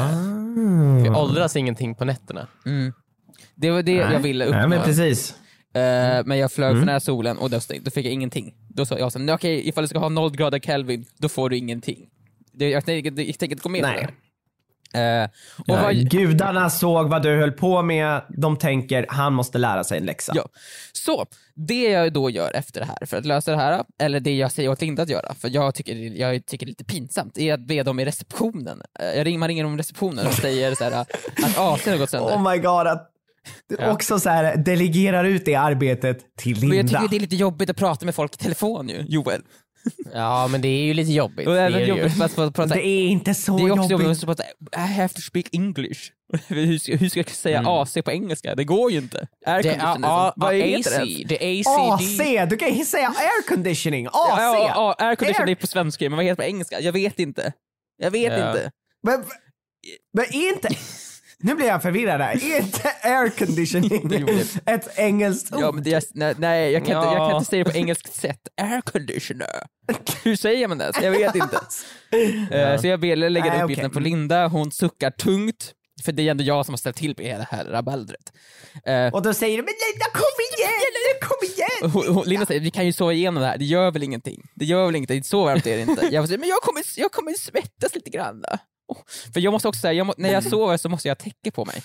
för 1.01 1.07
jag 1.07 1.17
åldras 1.23 1.57
ingenting 1.57 1.95
på 1.95 2.05
nätterna. 2.05 2.47
Mm. 2.67 2.93
Det 3.55 3.71
var 3.71 3.83
det 3.83 3.93
jag 3.93 4.21
ville 4.21 4.45
uppnå. 4.45 4.59
Nej 4.59 4.69
men 4.69 4.83
precis. 4.83 5.35
Eh, 5.75 6.25
men 6.25 6.39
jag 6.39 6.53
flög 6.53 6.71
Mm. 6.71 6.81
för 6.83 6.87
nära 6.87 7.01
solen 7.01 7.39
och 7.39 7.51
då, 7.51 7.59
då 7.83 7.91
fick 7.91 8.07
jag 8.07 8.13
ingenting. 8.13 8.55
Då 8.69 8.87
sa 8.87 8.99
jag 8.99 9.13
så, 9.13 9.19
"Nej, 9.19 9.35
okej 9.35 9.69
ifall 9.69 9.85
du 9.85 9.89
ska 9.89 9.99
ha 9.99 10.09
0 10.09 10.37
grader 10.37 10.59
Kelvin, 10.59 11.05
då 11.19 11.29
får 11.29 11.51
du 11.51 11.57
ingenting. 11.57 12.09
Det, 12.53 12.71
jag, 12.71 12.85
tänker, 12.85 13.11
jag 13.23 13.39
tänker 13.39 13.57
inte 13.57 13.63
gå 13.63 13.69
med 13.69 13.81
på 13.83 13.87
Nej. 13.89 14.07
det. 14.07 14.13
Eh, 14.95 15.25
och 15.59 15.65
Ja, 15.67 15.83
vad, 15.83 16.11
Gudarna 16.11 16.71
såg 16.71 17.09
vad 17.09 17.23
du 17.23 17.37
höll 17.37 17.53
på 17.53 17.83
med. 17.83 18.23
De 18.29 18.57
tänker 18.57 19.07
han 19.09 19.33
måste 19.33 19.59
lära 19.59 19.85
sig 19.85 19.99
en 19.99 20.05
läxa. 20.07 20.33
Ja. 20.37 20.49
Så, 20.93 21.27
det 21.55 21.83
jag 21.91 22.13
då 22.13 22.31
gör 22.31 22.51
efter 22.57 22.81
det 22.81 22.87
här 22.87 23.07
för 23.07 23.17
att 23.17 23.25
lösa 23.27 23.51
det 23.51 23.57
här, 23.57 23.85
eller 24.01 24.21
det 24.21 24.37
jag 24.37 24.53
säger 24.53 24.69
åt 24.69 24.81
Linda 24.81 25.03
att 25.03 25.09
göra, 25.09 25.35
för 25.35 25.49
jag 25.55 25.75
tycker, 25.75 25.95
jag 25.97 26.47
tycker 26.47 26.67
det 26.67 26.71
är 26.71 26.73
lite 26.73 26.85
pinsamt, 26.85 27.39
är 27.39 27.55
att 27.55 27.61
be 27.61 27.83
dem 27.83 28.01
i 28.01 28.05
receptionen. 28.05 28.83
Eh, 29.01 29.07
Jag 29.19 29.27
ringer, 29.27 29.39
man 29.39 29.49
ringer 29.49 29.75
i 29.75 29.77
receptionen 29.79 30.27
och 30.27 30.35
säger 30.35 30.75
så 30.75 30.85
här, 30.85 30.93
att 30.93 31.11
AC'n 31.57 31.91
har 31.91 31.97
gått 31.99 32.11
sönder. 32.11 32.35
Oh 32.35 32.51
my 32.53 32.59
god. 32.59 32.87
Att 32.87 33.11
du 33.69 33.77
Ja. 33.81 33.93
också 33.93 34.19
så 34.21 34.31
här 34.31 34.57
delegerar 34.57 35.25
ut 35.25 35.45
det 35.45 35.55
arbetet 35.55 36.37
till 36.37 36.53
Linda. 36.61 36.69
Men 36.69 36.77
jag 36.77 36.89
tycker 36.89 37.09
det 37.11 37.17
är 37.17 37.21
lite 37.21 37.37
jobbigt 37.37 37.71
att 37.71 37.77
prata 37.77 38.05
med 38.05 38.15
folk 38.15 38.35
i 38.35 38.37
telefon 38.39 38.89
ju, 38.89 39.05
Joel. 39.09 39.43
Ja 40.15 40.49
men 40.49 40.61
det 40.61 40.69
är 40.69 40.83
ju 40.83 40.95
lite 40.95 41.13
jobbigt. 41.13 41.47
Och 41.49 41.55
det 41.55 41.61
är 41.61 41.67
även 41.67 41.81
det 41.81 41.87
ju. 41.87 41.97
jobbigt 41.97 42.21
att 42.21 42.33
få 42.33 42.51
prata 42.51 42.75
det 42.75 42.87
är 42.87 43.09
inte 43.09 43.35
så 43.35 43.59
det 43.59 43.65
är 43.65 43.71
också 43.71 43.91
jobbigt. 43.91 44.07
jobbigt 44.07 44.23
att 44.23 44.27
prata, 44.27 44.45
I 44.77 44.93
have 44.93 45.09
to 45.09 45.21
speak 45.21 45.47
English. 45.53 46.01
hur, 46.49 46.79
ska, 46.79 46.97
hur 46.97 47.09
ska 47.09 47.21
jag 47.21 47.29
säga 47.31 47.59
Mm. 47.59 47.71
AC 47.71 47.95
på 48.05 48.11
engelska? 48.11 48.55
Det 48.55 48.65
går 48.65 48.91
ju 48.91 48.99
inte. 48.99 49.29
Air 49.47 49.63
Det 49.63 49.69
är 49.69 49.77
ja, 49.79 50.35
heter 50.53 50.91
det 50.91 51.03
AC, 51.03 51.29
det 51.29 51.61
är. 51.61 51.95
AC! 51.95 52.49
Du 52.51 52.57
kan 52.57 52.75
ju 52.75 52.85
säga 52.85 53.09
air 53.09 53.49
conditioning. 53.49 54.07
AC! 54.07 54.13
Ja, 54.15 54.37
ja, 54.39 54.95
ja, 54.99 55.07
air 55.07 55.17
det 55.47 55.53
är 55.53 55.55
på 55.55 55.67
svenska, 55.67 56.05
men 56.11 56.17
vad 56.17 56.25
heter 56.25 56.43
det 56.43 56.47
på 56.47 56.51
engelska? 56.51 56.81
Jag 56.81 56.93
vet 56.93 57.19
inte. 57.19 57.53
Jag 57.97 58.11
vet 58.11 58.33
Ja. 58.33 58.49
inte. 58.49 58.71
Men, 59.03 59.25
men 60.13 60.25
är 60.25 60.49
inte... 60.55 60.69
Nu 61.43 61.55
blir 61.55 61.67
jag 61.67 61.83
förvirrad 61.83 62.21
här. 62.21 62.33
Är 62.53 62.61
inte 62.61 62.93
air 63.03 63.29
conditioning 63.39 64.29
ett 64.67 64.99
engelskt 64.99 65.53
ord? 65.55 65.61
Ja, 65.63 65.73
men 65.73 65.83
det 65.85 66.05
nej, 66.15 66.35
nej 66.39 66.73
jag, 66.73 66.87
kan 66.87 66.97
inte, 66.97 67.07
jag 67.09 67.17
kan 67.17 67.31
Ja. 67.31 67.39
inte 67.39 67.51
säga 67.51 67.65
det 67.65 67.71
på 67.71 67.77
engelskt 67.77 68.15
sätt. 68.15 68.41
Air 68.61 68.81
conditioner. 68.81 69.47
Hur 70.25 70.37
säger 70.37 70.69
man 70.69 70.79
det? 70.79 70.93
Jag 71.03 71.11
vet 71.11 71.35
inte. 71.35 71.61
Eh, 72.57 72.81
Så 72.81 72.87
jag 72.87 73.01
ber 73.01 73.17
lägga 73.17 73.47
Nej, 73.53 73.63
uppgiften 73.63 73.87
okej. 73.87 73.95
på 73.95 74.01
Linda, 74.01 74.47
hon 74.49 74.73
suckar 74.73 75.11
tungt. 75.11 75.73
För 76.05 76.13
det 76.13 76.23
är 76.27 76.31
ändå 76.31 76.45
jag 76.45 76.67
som 76.67 76.73
har 76.73 76.79
ställt 76.79 76.97
till 76.97 77.15
med 77.19 77.27
hela 77.27 77.39
det 77.39 77.49
här 77.57 77.65
rabaldret. 77.65 78.33
Eh, 78.85 79.15
Och 79.15 79.23
då 79.23 79.35
säger 79.35 79.57
du 79.57 79.63
men 79.63 79.75
Linda 79.93 80.07
kom 80.13 80.35
igen, 80.59 81.21
kom 81.21 81.49
igen! 81.49 81.91
hon, 82.09 82.15
hon, 82.17 82.29
Linda 82.29 82.47
säger 82.47 82.61
vi 82.61 82.71
kan 82.71 82.87
ju 82.87 82.93
sova 82.93 83.13
igenom 83.13 83.43
det 83.43 83.49
här, 83.49 83.59
det 83.59 83.65
gör 83.65 83.91
väl 83.91 84.03
ingenting. 84.03 84.43
Det 84.55 84.65
gör 84.65 84.87
väl 84.87 84.97
ingenting, 84.97 85.25
så 85.25 85.45
varmt 85.45 85.67
är 85.67 85.77
det 85.77 85.83
inte. 85.83 86.09
Jag 86.11 86.27
säger 86.29 86.39
men 86.39 86.49
jag 86.49 86.59
kommer, 86.63 86.83
jag 86.97 87.13
kommer 87.13 87.33
svettas 87.33 87.95
lite 87.95 88.11
grann. 88.11 88.45
Oh. 88.89 88.99
För 89.35 89.41
jag 89.41 89.53
måste 89.53 89.69
också 89.69 89.81
säga, 89.81 89.93
jag 89.93 90.07
må, 90.07 90.15
när 90.17 90.33
jag 90.33 90.45
sover 90.45 90.77
så 90.77 90.89
måste 90.89 91.09
jag 91.09 91.15
ha 91.15 91.25
täcke 91.25 91.51
på 91.51 91.65
mig. 91.65 91.83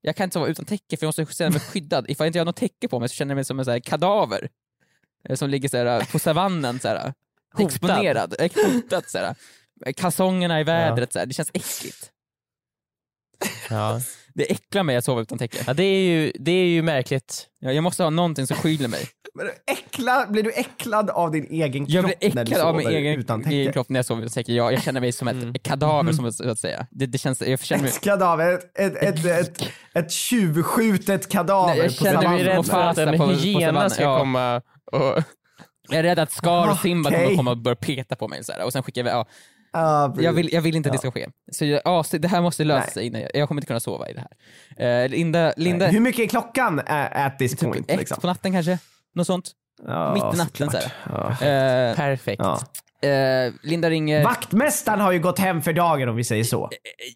Jag 0.00 0.16
kan 0.16 0.24
inte 0.24 0.34
sova 0.34 0.46
utan 0.46 0.64
täcke 0.64 0.96
för 0.96 1.06
jag 1.06 1.18
måste 1.18 1.34
känna 1.34 1.50
mig 1.50 1.60
skyddad. 1.60 2.10
Ifall 2.10 2.24
jag 2.24 2.28
inte 2.28 2.38
har 2.38 2.44
något 2.44 2.56
täcke 2.56 2.88
på 2.88 3.00
mig 3.00 3.08
så 3.08 3.14
känner 3.14 3.30
jag 3.32 3.36
mig 3.36 3.44
som 3.44 3.58
en 3.58 3.64
så 3.64 3.70
här 3.70 3.80
kadaver. 3.80 4.48
eh, 5.28 5.36
Som 5.36 5.50
ligger 5.50 5.68
så 5.68 5.76
här, 5.76 6.12
på 6.12 6.18
savannen, 6.18 6.80
så 6.80 6.88
här, 6.88 7.14
Hotad. 7.54 7.66
exponerad, 7.66 8.34
eh, 8.38 8.50
hotad. 8.72 9.04
Så 9.06 9.18
här. 9.18 9.34
Kalsongerna 9.96 10.60
i 10.60 10.64
vädret, 10.64 11.12
så 11.12 11.18
här. 11.18 11.26
det 11.26 11.34
känns 11.34 11.50
äckligt. 11.54 12.10
Ja. 13.70 14.00
Det 14.34 14.50
äcklar 14.52 14.82
mig 14.82 14.96
att 14.96 15.04
sova 15.04 15.20
utan 15.20 15.38
täcke. 15.38 15.64
ja, 15.66 15.74
det 15.74 15.82
är 15.82 16.00
ju, 16.10 16.32
det 16.38 16.52
är 16.52 16.66
ju 16.66 16.82
märkligt. 16.82 17.48
Ja, 17.58 17.72
jag 17.72 17.84
måste 17.84 18.02
ha 18.02 18.10
någonting 18.10 18.46
som 18.46 18.56
skyler 18.56 18.88
mig. 18.88 19.08
Men 19.38 20.32
blir 20.32 20.42
du 20.42 20.52
äcklad 20.52 21.10
av 21.10 21.30
din 21.30 21.46
egen 21.50 21.86
kropp 21.86 21.94
Jag 21.94 22.04
blir 22.04 22.34
när 22.34 22.44
du 22.44 22.52
äcklad 22.52 22.60
av 22.68 22.74
min 22.74 22.84
sover 22.84 22.96
egen, 22.96 23.20
utan 23.20 23.40
egen 23.44 23.64
täcke? 23.66 23.72
kropp 23.72 23.88
när 23.88 23.98
jag 23.98 24.04
sover 24.06 24.22
utan 24.22 24.32
täcke. 24.32 24.52
Jag, 24.52 24.72
jag 24.72 24.82
känner 24.82 25.00
mig 25.00 25.12
som 25.12 25.28
ett 25.28 25.34
Mm. 25.42 25.54
kadaver, 25.54 26.12
som, 26.12 26.32
så 26.32 26.50
att 26.50 26.58
säga. 26.58 26.86
Det, 26.90 27.06
det 27.06 27.18
känns, 27.18 27.40
jag 27.42 27.60
känner 27.60 27.82
mig... 27.82 27.90
Ett 27.90 28.00
kadaver, 28.00 28.54
ett, 28.54 28.96
ett, 28.96 28.96
ett, 28.96 29.24
ett, 29.24 29.68
ett 29.94 30.10
tjuvskjutet 30.10 31.28
kadaver 31.28 31.68
Nej, 31.74 31.78
jag 31.78 31.92
känner 31.92 32.22
Du 32.22 32.28
mig 32.28 32.44
rädd 32.44 32.66
för 32.66 32.80
att 32.80 32.98
en 32.98 33.20
hyena 33.38 33.90
ska 33.90 34.02
ja. 34.02 34.18
komma 34.18 34.62
och... 34.92 35.22
Jag 35.90 35.98
är 35.98 36.02
rädd 36.02 36.18
att 36.18 36.32
Scar 36.32 36.70
och 36.70 36.76
Simba 36.78 37.10
Okej. 37.10 37.24
kommer 37.24 37.36
komma 37.36 37.50
och 37.50 37.58
börja 37.58 37.76
peta 37.76 38.16
på 38.16 38.28
mig 38.28 38.44
så 38.44 38.52
här, 38.52 38.64
och 38.64 38.72
sen 38.72 38.82
skickar 38.82 39.02
vi, 39.02 39.10
ja, 39.10 39.26
Ja, 39.72 40.14
jag, 40.20 40.32
vill, 40.32 40.52
jag 40.52 40.62
vill 40.62 40.76
inte 40.76 40.88
att 40.88 40.92
det 40.92 41.06
Ja. 41.06 41.10
ska 41.10 41.20
ske. 41.20 41.26
Så 41.52 41.64
jag, 41.64 41.80
ja, 41.84 42.04
så 42.04 42.18
det 42.18 42.28
här 42.28 42.40
måste 42.40 42.64
lösa 42.64 42.80
Nej. 42.84 42.90
sig 42.90 43.06
innan 43.06 43.20
jag, 43.20 43.30
jag 43.34 43.48
kommer 43.48 43.60
inte 43.60 43.66
kunna 43.66 43.80
sova 43.80 44.08
i 44.08 44.12
det 44.12 44.24
här. 44.78 45.02
Eh, 45.04 45.08
Linda, 45.08 45.52
Linda 45.56 45.86
Hur 45.86 46.00
mycket 46.00 46.20
är 46.24 46.26
klockan 46.26 46.78
uh, 46.78 47.24
at 47.26 47.38
this 47.38 47.50
typ 47.50 47.60
point? 47.60 47.90
ett 47.90 47.98
liksom? 47.98 48.20
på 48.20 48.26
natten 48.26 48.52
kanske? 48.52 48.78
Något 49.14 49.26
sånt? 49.26 49.52
Ja, 49.86 50.14
mitt 50.14 50.34
i 50.34 50.38
natten, 50.38 50.70
såklart. 50.70 50.92
Ja. 51.40 51.46
Eh, 51.46 51.96
Perfekt. 51.96 52.42
Ja. 52.44 52.60
eh, 53.08 53.52
Linda 53.62 53.90
ringer, 53.90 54.24
Vaktmästaren 54.24 55.00
har 55.00 55.12
ju 55.12 55.18
gått 55.18 55.38
hem 55.38 55.62
för 55.62 55.72
dagen 55.72 56.08
om 56.08 56.16
vi 56.16 56.24
säger 56.24 56.44
så. 56.44 56.70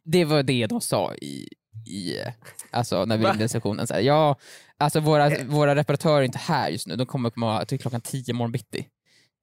det 0.04 0.24
var 0.24 0.42
det 0.42 0.66
de 0.66 0.80
sa 0.80 1.14
i, 1.14 1.48
i 1.86 2.20
eh, 2.20 2.32
alltså 2.70 3.04
när 3.04 3.16
vi 3.16 3.24
ringde 3.24 3.48
sessionen. 3.48 3.86
Så 3.86 3.94
här, 3.94 4.00
ja, 4.00 4.36
alltså 4.78 5.00
våra, 5.00 5.30
våra 5.44 5.74
reparatörer 5.74 6.18
är 6.18 6.22
inte 6.22 6.38
här 6.38 6.68
just 6.68 6.86
nu, 6.86 6.96
de 6.96 7.06
kommer 7.06 7.30
komma 7.30 7.64
till 7.64 7.80
klockan 7.80 8.00
10 8.00 8.34
morgon 8.34 8.52
bitti. 8.52 8.86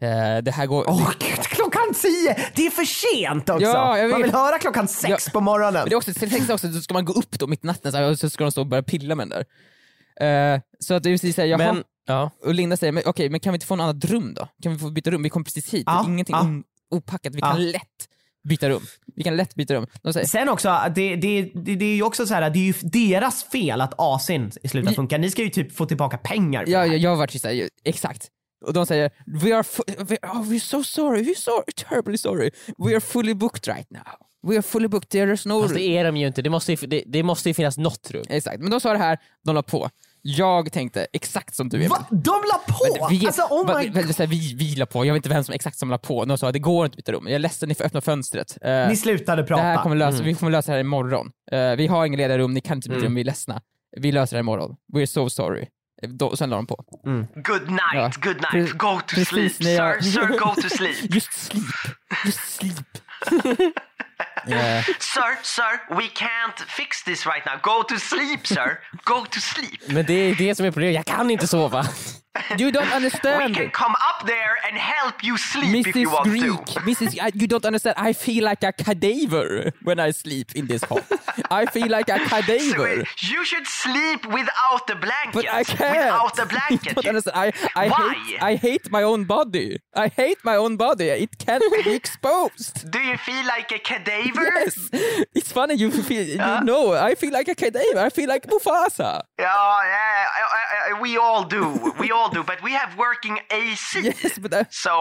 Eh, 0.01 0.43
det 0.43 0.51
här 0.51 0.65
går... 0.65 0.85
Åh 0.87 1.11
gud, 1.19 1.39
klockan 1.43 1.93
tio! 2.01 2.35
Det 2.55 2.65
är 2.65 2.69
för 2.69 2.83
sent 2.85 3.49
också! 3.49 3.65
Ja, 3.65 4.07
Man 4.11 4.21
vill 4.21 4.31
höra 4.31 4.59
klockan 4.59 4.87
sex 4.87 5.25
Ja. 5.27 5.31
på 5.33 5.41
morgonen. 5.41 5.73
Men 5.73 5.89
det 5.89 5.93
är 5.93 5.97
också, 5.97 6.13
tänkte 6.13 6.53
också, 6.53 6.71
så 6.73 6.81
ska 6.81 6.93
man 6.93 7.05
gå 7.05 7.13
upp 7.13 7.39
då 7.39 7.47
mitt 7.47 7.63
i 7.63 7.67
natten 7.67 7.91
så, 7.91 7.97
här, 7.97 8.15
så 8.15 8.29
ska 8.29 8.43
de 8.43 8.51
stå 8.51 8.61
och 8.61 8.67
börja 8.67 8.83
pilla 8.83 9.15
med 9.15 9.27
den 9.27 9.37
där. 9.37 9.45
Eh, 10.19 10.59
så 10.79 10.93
att 10.93 11.03
det 11.03 11.09
är 11.09 11.13
precis 11.13 11.35
såhär, 11.35 11.47
jaha, 11.47 11.57
Men, 11.57 11.83
ja. 12.05 12.31
och 12.45 12.53
Linda 12.53 12.77
säger, 12.77 12.93
men, 12.93 13.03
okej 13.05 13.29
men 13.29 13.39
kan 13.39 13.53
vi 13.53 13.55
inte 13.55 13.65
få 13.65 13.75
något 13.75 13.83
annat 13.83 14.05
rum 14.05 14.33
då? 14.33 14.47
Kan 14.63 14.73
vi 14.73 14.79
få 14.79 14.89
byta 14.89 15.11
rum? 15.11 15.23
Vi 15.23 15.29
kom 15.29 15.43
precis 15.43 15.73
hit, 15.73 15.83
Ja, 15.85 16.05
ingenting 16.07 16.35
ja. 16.35 16.41
on- 16.41 16.63
opackat, 16.91 17.35
vi 17.35 17.39
Ja. 17.39 17.51
kan 17.51 17.71
lätt 17.71 18.07
byta 18.49 18.69
rum. 18.69 18.81
Vi 19.15 19.23
kan 19.23 19.35
lätt 19.37 19.55
byta 19.55 19.73
rum. 19.73 19.87
Sen 20.25 20.49
också, 20.49 20.79
det, 20.95 21.15
det, 21.15 21.41
det, 21.41 21.75
det 21.75 21.85
är 21.85 21.95
ju 21.95 22.03
också 22.03 22.25
så 22.27 22.33
här, 22.33 22.49
det 22.49 22.59
är 22.59 22.63
ju 22.63 22.73
deras 22.81 23.43
fel 23.43 23.81
att 23.81 23.93
AC'n 23.97 24.67
slutar 24.69 24.91
funka. 24.91 25.17
Ni 25.17 25.31
ska 25.31 25.43
ju 25.43 25.49
typ 25.49 25.75
få 25.75 25.85
tillbaka 25.85 26.17
pengar 26.17 26.65
ja, 26.67 26.79
det 26.87 26.95
jag, 26.97 27.09
har 27.09 27.17
varit 27.17 27.41
såhär, 27.41 27.69
exakt. 27.83 28.27
Och 28.65 28.73
de 28.73 28.85
säger, 28.85 29.11
we 29.25 29.55
are, 29.55 29.63
we, 29.97 30.17
oh, 30.23 30.43
we're 30.43 30.59
so 30.59 30.83
sorry, 30.83 31.21
we're 31.23 31.37
so 31.37 31.51
terribly 31.89 32.17
sorry. 32.17 32.51
We 32.77 32.91
are 32.91 32.99
fully 33.01 33.33
booked 33.33 33.67
right 33.75 33.89
now. 33.89 34.01
We 34.47 34.55
are 34.55 34.61
fully 34.61 34.87
booked, 34.87 35.09
there 35.09 35.33
is 35.33 35.45
no 35.45 35.61
Fast 35.61 35.73
det 35.75 35.81
är 35.97 36.03
de 36.03 36.17
ju 36.17 36.27
inte. 36.27 36.41
Det 36.41 36.49
måste 36.49 36.71
ju, 36.73 36.87
det, 36.87 37.03
det 37.05 37.23
måste 37.23 37.49
ju 37.49 37.53
finnas 37.53 37.77
något 37.77 38.11
rum. 38.11 38.25
Exakt, 38.29 38.59
men 38.61 38.71
de 38.71 38.79
sa 38.79 38.91
det 38.93 38.97
här, 38.99 39.17
de 39.45 39.55
la 39.55 39.63
på. 39.63 39.89
Jag 40.21 40.71
tänkte 40.71 41.07
exakt 41.13 41.55
som 41.55 41.69
du 41.69 41.77
Emil. 41.77 41.89
Va? 41.89 42.05
De 42.09 42.29
la 42.31 42.61
på! 42.67 42.97
Men 43.09 43.19
vi, 43.19 43.25
alltså 43.25 43.41
oh 43.41 43.67
my 43.67 43.89
va- 43.89 44.01
god. 44.01 44.15
så 44.15 44.23
här, 44.23 44.27
vi, 44.27 44.53
vi 44.55 44.75
la 44.75 44.85
på, 44.85 45.05
jag 45.05 45.13
vet 45.13 45.19
inte 45.19 45.29
vem 45.29 45.43
som 45.43 45.53
exakt 45.53 45.77
som 45.77 45.89
la 45.89 45.97
på. 45.97 46.25
De 46.25 46.37
sa 46.37 46.47
att 46.47 46.53
det 46.53 46.59
går 46.59 46.85
inte 46.85 46.93
att 46.93 46.97
byta 46.97 47.11
rum. 47.11 47.23
Jag 47.27 47.35
är 47.35 47.39
ledsen, 47.39 47.69
ni 47.69 47.75
får 47.75 47.83
öppna 47.85 48.01
fönstret. 48.01 48.57
Eh, 48.61 48.87
Ni 48.87 48.95
slutade 48.95 49.41
det 49.41 49.47
prata. 49.47 49.61
här 49.63 49.83
kommer 49.83 49.95
lösa, 49.95 50.23
Vi 50.23 50.33
kommer 50.35 50.51
lösa 50.51 50.71
det 50.71 50.75
här 50.75 50.79
imorgon. 50.81 51.31
Uh, 51.53 51.75
vi 51.75 51.87
har 51.87 52.07
lediga 52.07 52.37
rum, 52.37 52.53
ni 52.53 52.61
kan 52.61 52.77
inte 52.77 52.89
byta 52.89 52.97
Mm. 52.99 53.05
rum, 53.05 53.15
vi 53.15 53.21
är 53.21 53.25
ledsna. 53.25 53.61
Vi 53.97 54.11
löser 54.11 54.35
det 54.35 54.37
här 54.37 54.43
imorgon. 54.43 54.75
We're 54.93 55.05
so 55.05 55.29
sorry. 55.29 55.65
Eh, 56.03 56.09
Då, 56.09 56.35
sen 56.35 56.49
la 56.49 56.55
de 56.55 56.65
på. 56.67 56.85
Good 57.35 57.69
night, 57.69 57.79
Ja. 57.93 58.11
good 58.23 58.37
night. 58.53 58.71
Go 58.77 58.99
to 59.07 59.15
precis 59.15 59.55
sleep, 59.57 59.77
jag- 59.79 60.03
sir. 60.03 60.11
Sir, 60.11 60.27
go 60.27 60.61
to 60.61 60.69
sleep. 60.69 60.95
Just 61.15 61.33
sleep. 61.33 61.65
Just 62.25 62.39
sleep. 62.53 62.75
Eh, 64.47 64.83
sir, 64.99 65.37
sir, 65.43 65.79
we 65.89 66.07
can't 66.09 66.57
fix 66.67 67.03
this 67.03 67.25
right 67.25 67.45
now. 67.45 67.57
Go 67.61 67.83
to 67.83 67.97
sleep, 67.99 68.47
sir. 68.47 68.79
Go 69.05 69.25
to 69.25 69.39
sleep. 69.39 69.79
Men 69.87 70.05
det 70.05 70.13
är 70.13 70.35
det 70.35 70.55
som 70.55 70.65
är 70.65 70.71
problemet. 70.71 70.95
Jag 70.95 71.05
kan 71.05 71.29
inte 71.29 71.47
sova. 71.47 71.85
you 72.57 72.71
don't 72.71 72.95
understand. 72.95 73.53
We 73.55 73.61
can 73.61 73.71
come 73.71 73.95
up 74.09 74.25
there 74.27 74.55
and 74.69 74.77
help 74.77 75.23
you 75.23 75.37
sleep 75.37 75.87
if 75.87 75.95
you 75.95 76.07
Mrs 76.09 76.13
want 76.13 76.27
Greek, 76.29 76.65
to. 76.65 76.79
Mrs. 76.81 77.13
I, 77.21 77.31
you 77.33 77.47
don't 77.47 77.65
understand. 77.65 77.95
I 78.09 78.13
feel 78.13 78.43
like 78.49 78.63
a 78.67 78.71
cadaver 78.71 79.71
when 79.83 79.99
I 79.99 80.11
sleep 80.13 80.55
in 80.55 80.67
this 80.67 80.83
hole. 80.83 81.01
I 81.51 81.65
feel 81.65 81.89
like 81.89 82.07
a 82.09 82.19
So, 82.19 82.25
cadaver. 82.29 83.03
you 83.31 83.43
should 83.45 83.67
sleep 83.67 84.25
without 84.27 84.87
the 84.87 84.95
blanket. 84.95 85.33
But 85.33 85.45
I 85.53 85.63
can't. 85.63 86.13
Without 86.13 86.35
the 86.35 86.45
blanket. 86.55 87.03
You- 87.03 87.09
understand, 87.09 87.35
I, 87.35 87.51
I 87.75 87.89
Why? 87.89 88.13
hate 88.13 88.43
I 88.43 88.55
hate 88.55 88.91
my 88.91 89.03
own 89.03 89.25
body. 89.25 89.77
I 89.95 90.07
hate 90.07 90.37
my 90.43 90.55
own 90.55 90.77
body. 90.77 91.09
It 91.09 91.37
can't 91.39 91.63
be 91.83 91.91
exposed. 91.93 92.89
Do 92.91 92.99
you 92.99 93.17
feel 93.17 93.45
like 93.45 93.71
a 93.75 93.79
cadaver? 93.89 94.47
Yes, 94.65 94.75
it's 95.37 95.51
funny. 95.57 95.75
You 95.81 95.89
feel 96.09 96.23
you 96.27 96.37
know. 96.69 96.83
I 97.11 97.15
feel 97.21 97.33
like 97.39 97.47
a 97.51 97.55
cadaver. 97.55 98.01
I 98.07 98.09
feel 98.17 98.29
like 98.33 98.43
Mufasa. 98.53 99.11
Yeah, 99.39 99.69
yeah, 99.95 100.39
I- 100.39 100.51
I- 100.59 100.91
I- 100.91 101.01
we 101.03 101.11
all 101.25 101.43
do. 101.57 101.63
We 102.03 102.07
all 102.17 102.29
do. 102.37 102.41
But 102.43 102.59
we 102.67 102.71
have 102.81 102.91
working 102.97 103.35
AC. 103.59 103.99
Yes, 104.07 104.37
but 104.43 104.53
uh, 104.53 104.63
So 104.69 104.91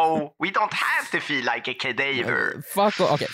we 0.44 0.48
don't 0.58 0.74
have 0.88 1.06
to 1.12 1.20
feel 1.20 1.44
like 1.54 1.64
a 1.70 1.74
cadaver. 1.84 2.62
fuck. 2.74 3.00
off. 3.00 3.12
Okej, 3.12 3.28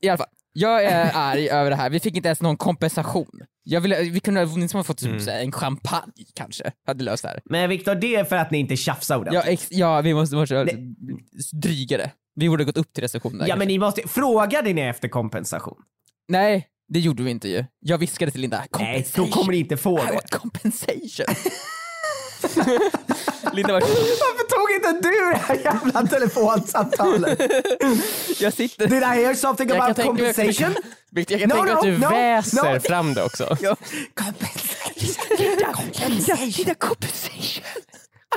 i 0.00 0.08
alla 0.08 0.18
fall. 0.18 0.26
Jag 0.56 0.84
är 0.84 1.10
arg 1.14 1.48
över 1.50 1.70
det 1.70 1.76
här. 1.76 1.90
Vi 1.90 2.00
fick 2.00 2.16
inte 2.16 2.28
ens 2.28 2.40
någon 2.42 2.56
kompensation. 2.56 3.40
Jag 3.66 3.80
ville, 3.80 4.00
vi 4.02 4.20
kunde 4.20 4.40
ha 4.72 4.84
fått 4.84 4.98
typ 4.98 5.26
här 5.26 5.40
en 5.40 5.52
champagne 5.52 6.12
kanske. 6.34 6.72
Hade 6.86 7.04
löst 7.04 7.22
det 7.22 7.28
här. 7.28 7.40
Men 7.44 7.68
Viktor, 7.68 7.94
det 7.94 8.16
är 8.16 8.24
för 8.24 8.36
att 8.36 8.50
ni 8.50 8.58
inte 8.58 8.76
tjafsar 8.76 9.16
ordentligt. 9.16 9.44
Ja, 9.46 9.50
ex, 9.52 9.66
ja 9.70 10.00
vi 10.00 10.14
måste 10.14 10.36
vara 10.36 10.66
drygare. 11.62 12.10
Vi 12.34 12.48
borde 12.48 12.64
gått 12.64 12.76
upp 12.76 12.92
till 12.92 13.02
receptionen. 13.02 13.46
Ja 13.46 13.56
men 13.56 13.68
ni 13.68 13.78
måste, 13.78 14.08
frågade 14.08 14.72
ni 14.72 14.80
efter 14.82 15.08
kompensation? 15.08 15.76
Nej, 16.28 16.68
det 16.88 16.98
gjorde 17.00 17.22
vi 17.22 17.30
inte 17.30 17.48
ju. 17.48 17.64
Jag 17.80 17.98
viskade 17.98 18.30
till 18.30 18.40
Linda, 18.40 18.58
Nej, 18.58 18.68
compensation. 18.70 19.30
då 19.30 19.36
kommer 19.36 19.52
ni 19.52 19.58
inte 19.58 19.76
få 19.76 19.96
det. 20.04 20.38
compensation. 20.38 21.34
Linda 23.52 23.72
var 23.72 23.80
Varför 23.80 24.48
tog 24.48 24.70
inte 24.92 25.08
du 25.08 25.30
det 25.30 25.36
här 25.36 25.54
jävla 25.64 26.06
telefonsamtalet? 26.06 27.40
jag 28.40 28.52
sitter... 28.52 28.86
Did 28.86 29.02
I 29.02 29.06
hear 29.06 29.34
something 29.34 29.68
Jag 29.68 29.76
kan 29.78 29.90
about 29.90 30.06
compensation? 30.06 30.74
Victor, 31.10 31.38
jag 31.38 31.50
kan 31.50 31.58
No, 31.58 31.64
tänka 31.64 31.72
no, 31.72 31.78
att 31.78 31.84
du 31.84 31.98
no, 31.98 32.08
väser 32.10 32.74
no. 32.74 32.80
fram 32.80 33.14
det 33.14 33.22
också. 33.24 33.56
Ja. 33.60 33.76
Compensation. 34.14 35.38
Linda, 35.38 36.34
Linda, 36.56 36.74
compensation. 36.74 37.64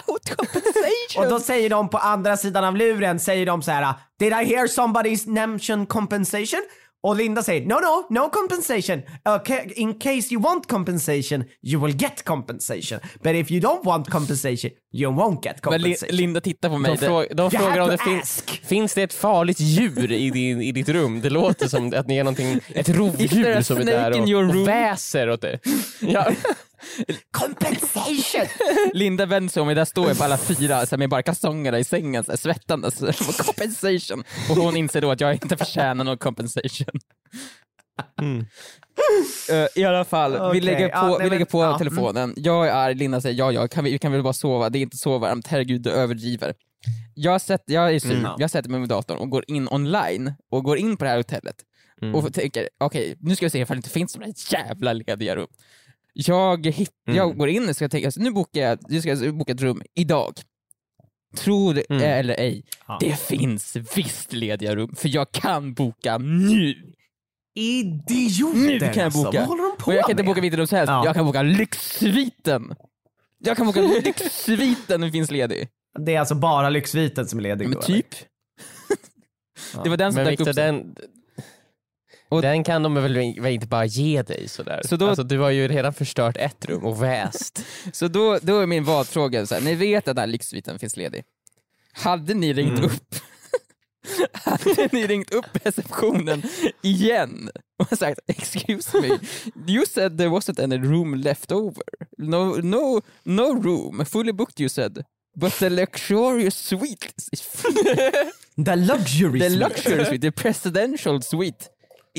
Compensation. 0.35 1.23
Och 1.23 1.29
då 1.29 1.39
säger 1.39 1.69
de 1.69 1.89
på 1.89 1.97
andra 1.97 2.37
sidan 2.37 2.63
av 2.63 2.75
luren, 2.75 3.19
säger 3.19 3.45
de 3.45 3.61
så 3.61 3.71
här: 3.71 3.93
Did 4.19 4.31
I 4.31 4.35
hear 4.55 4.67
somebody's 4.67 5.29
mention 5.29 5.85
compensation? 5.85 6.61
Och 7.03 7.15
Linda 7.15 7.43
säger 7.43 7.61
no 7.65 7.73
no, 7.73 8.19
no 8.19 8.29
compensation. 8.29 9.01
Okay, 9.39 9.71
in 9.75 9.93
case 9.99 10.33
you 10.33 10.41
want 10.41 10.67
compensation, 10.69 11.43
you 11.63 11.85
will 11.85 11.95
get 11.95 12.23
compensation. 12.23 12.99
But 13.23 13.35
if 13.35 13.51
you 13.51 13.61
don't 13.61 13.83
want 13.85 14.09
compensation, 14.09 14.71
you 14.93 15.11
won't 15.11 15.43
get 15.43 15.55
Men 15.63 15.71
compensation. 15.73 16.15
Linda 16.15 16.41
tittar 16.41 16.69
på 16.69 16.77
mig. 16.77 16.97
De, 16.97 17.05
frå- 17.05 17.33
de 17.33 17.51
frågar 17.51 17.79
om 17.79 17.89
det 17.89 17.97
finns, 17.97 18.43
finns 18.63 18.93
det 18.93 19.03
ett 19.03 19.13
farligt 19.13 19.59
djur 19.59 20.11
i, 20.11 20.29
din, 20.29 20.61
i 20.61 20.71
ditt 20.71 20.89
rum. 20.89 21.21
Det 21.21 21.29
låter 21.29 21.67
som 21.67 21.93
att 21.95 22.07
ni 22.07 22.17
är 22.17 22.23
någonting, 22.23 22.59
ett 22.69 22.89
rovdjur 22.97 23.61
som 23.61 23.77
är 23.77 23.85
där 23.85 24.11
och, 24.21 24.49
och 24.49 24.67
väser 24.67 25.29
åt 25.29 25.41
dig. 25.41 25.59
Ja. 25.99 26.31
Compensation! 27.31 28.47
Linda 28.93 29.25
vänder 29.25 29.49
sig 29.51 29.61
om 29.61 29.67
och 29.67 29.75
där 29.75 29.85
står 29.85 30.07
jag 30.07 30.17
på 30.17 30.23
alla 30.23 30.37
fyra 30.37 30.85
så 30.85 30.89
här, 30.95 30.97
med 30.97 31.09
bara 31.09 31.23
kalsongerna 31.23 31.79
i 31.79 31.83
sängen 31.83 32.23
så 32.23 32.31
här, 32.31 32.37
svettandes. 32.37 32.99
compensation. 33.45 34.23
Och 34.49 34.55
hon 34.55 34.77
inser 34.77 35.01
då 35.01 35.11
att 35.11 35.21
jag 35.21 35.33
inte 35.33 35.57
förtjänar 35.57 36.03
någon 36.03 36.17
compensation. 36.17 36.99
Eh, 39.51 39.67
I 39.75 39.85
alla 39.85 40.05
fall, 40.05 40.31
vi 40.31 40.37
Okej, 40.39 40.61
lägger 40.61 40.89
på, 40.89 40.95
ja, 40.95 41.07
nej, 41.07 41.17
vi 41.23 41.23
lägger 41.29 41.39
men- 41.39 41.45
på 41.45 41.63
ja, 41.63 41.67
mm. 41.67 41.77
telefonen. 41.77 42.33
Jag 42.37 42.67
är 42.67 42.71
arg, 42.71 42.93
Linda 42.95 43.21
säger 43.21 43.35
ja, 43.39 43.51
ja, 43.51 43.67
kan 43.67 43.83
vi, 43.83 43.91
vi 43.91 43.99
kan 43.99 44.11
väl 44.11 44.23
bara 44.23 44.33
sova, 44.33 44.69
det 44.69 44.77
är 44.77 44.81
inte 44.81 44.97
så 44.97 45.17
varmt, 45.17 45.47
herregud 45.47 45.81
du 45.81 45.91
överdriver. 45.91 46.53
Jag, 47.13 47.41
sett, 47.41 47.63
jag 47.65 47.95
är 47.95 47.99
sur, 47.99 48.11
Mm. 48.17 48.31
jag 48.37 48.51
sätter 48.51 48.69
mig 48.69 48.79
med 48.79 48.89
datorn 48.89 49.17
och 49.17 49.29
går 49.29 49.43
in 49.47 49.67
online 49.71 50.33
och 50.51 50.63
går 50.63 50.77
in 50.77 50.97
på 50.97 51.03
det 51.03 51.09
här 51.09 51.17
hotellet 51.17 51.55
Mm. 52.01 52.15
och 52.15 52.33
tänker, 52.33 52.69
okej, 52.77 53.15
nu 53.19 53.35
ska 53.35 53.45
vi 53.45 53.49
se 53.49 53.59
ifall 53.59 53.75
det 53.77 53.79
inte 53.79 53.89
finns 53.89 54.17
här 54.17 54.33
jävla 54.59 54.93
lediga 54.93 55.35
rum. 55.35 55.47
Jag, 56.25 56.65
jag 57.05 57.25
Mm. 57.25 57.37
går 57.37 57.49
in 57.49 57.69
och 57.69 57.75
ska 57.75 57.89
tänka, 57.89 58.11
nu 58.15 58.31
bokar 58.31 58.61
jag, 58.61 58.79
nu 58.89 59.01
ska 59.01 59.09
jag 59.09 59.37
boka 59.37 59.51
ett 59.51 59.61
rum 59.61 59.81
idag. 59.93 60.33
Tror 61.35 61.73
det 61.73 61.81
Mm. 61.89 62.03
eller 62.03 62.33
ej, 62.39 62.63
Ja. 62.87 62.97
det 63.01 63.19
finns 63.19 63.75
visst 63.95 64.33
lediga 64.33 64.75
rum, 64.75 64.95
för 64.95 65.09
jag 65.15 65.31
kan 65.31 65.73
boka 65.73 66.17
nu! 66.17 66.93
Idioter 67.55 68.57
Nu 68.57 68.79
kan 68.79 68.87
jag 68.93 68.99
alltså. 68.99 69.23
boka. 69.23 69.39
Vad 69.39 69.47
håller 69.47 69.63
de 69.63 69.77
på 69.77 69.87
Och 69.87 69.93
jag 69.93 70.03
kan 70.03 70.11
inte 70.11 70.23
med? 70.23 70.29
boka 70.31 70.41
vilket 70.41 70.57
rum 70.59 70.67
som 70.67 70.77
helst, 70.77 70.89
Ja. 70.89 71.05
jag 71.05 71.15
kan 71.15 71.25
boka 71.25 71.41
lyxsviten! 71.41 72.75
Jag 73.39 73.57
kan 73.57 73.65
boka 73.65 73.81
lyxsviten, 74.05 75.01
den 75.01 75.11
finns 75.11 75.31
ledig. 75.31 75.67
Det 75.99 76.15
är 76.15 76.19
alltså 76.19 76.35
bara 76.35 76.69
lyxviten 76.69 77.27
som 77.27 77.39
är 77.39 77.43
ledig 77.43 77.65
Men 77.69 77.73
då, 77.73 77.79
eller? 77.85 77.95
typ. 78.01 78.07
Det 79.83 79.89
var 79.89 79.97
den 79.97 80.11
som 80.13 80.15
Men 80.15 80.25
dök 80.25 80.31
Victor, 80.39 80.49
upp 80.49 80.55
den, 80.55 80.95
Och- 82.29 82.41
den 82.41 82.63
kan 82.63 82.83
de 82.83 82.93
väl 82.93 83.17
inte 83.17 83.67
bara 83.67 83.85
ge 83.85 84.21
dig 84.21 84.47
sådär? 84.47 84.81
Så 84.85 84.95
då- 84.95 85.07
alltså, 85.07 85.23
du 85.23 85.39
har 85.39 85.49
ju 85.49 85.67
redan 85.67 85.93
förstört 85.93 86.37
ett 86.37 86.65
rum 86.65 86.83
och 86.85 87.03
väst. 87.03 87.65
Så 87.93 88.07
då, 88.07 88.39
då 88.41 88.59
är 88.59 88.65
min 88.65 88.83
vadfråga, 88.83 89.45
så 89.45 89.55
här, 89.55 89.61
ni 89.61 89.75
vet 89.75 89.97
att 90.07 90.15
den 90.15 90.17
här 90.17 90.27
lyxsviten 90.27 90.79
finns 90.79 90.97
ledig. 90.97 91.23
Hade 91.93 92.33
ni 92.33 92.53
ringt 92.53 92.77
Mm. 92.79 92.85
upp 92.85 93.15
hade 94.33 94.89
ni 94.91 95.07
ringt 95.07 95.31
upp 95.33 95.45
receptionen 95.65 96.43
igen 96.83 97.49
och 97.91 97.97
sagt 97.97 98.19
excuse 98.27 99.01
me, 99.01 99.07
you 99.73 99.85
said 99.85 100.17
there 100.17 100.29
wasn't 100.29 100.63
any 100.63 100.77
room 100.77 101.15
left 101.15 101.51
over. 101.51 101.83
No, 102.17 102.55
no, 102.63 103.01
no 103.23 103.61
room, 103.63 104.05
fully 104.05 104.31
booked 104.33 104.59
you 104.61 104.69
said. 104.69 105.03
But 105.37 105.53
the 105.59 105.69
luxurious 105.69 106.55
suite 106.57 107.07
is 107.31 107.41
The 108.65 108.75
luxury 108.75 109.39
The 109.39 109.49
suite. 109.49 109.59
luxury 109.59 110.05
suite, 110.05 110.21
the 110.21 110.31
presidential 110.31 111.21
suite 111.21 111.69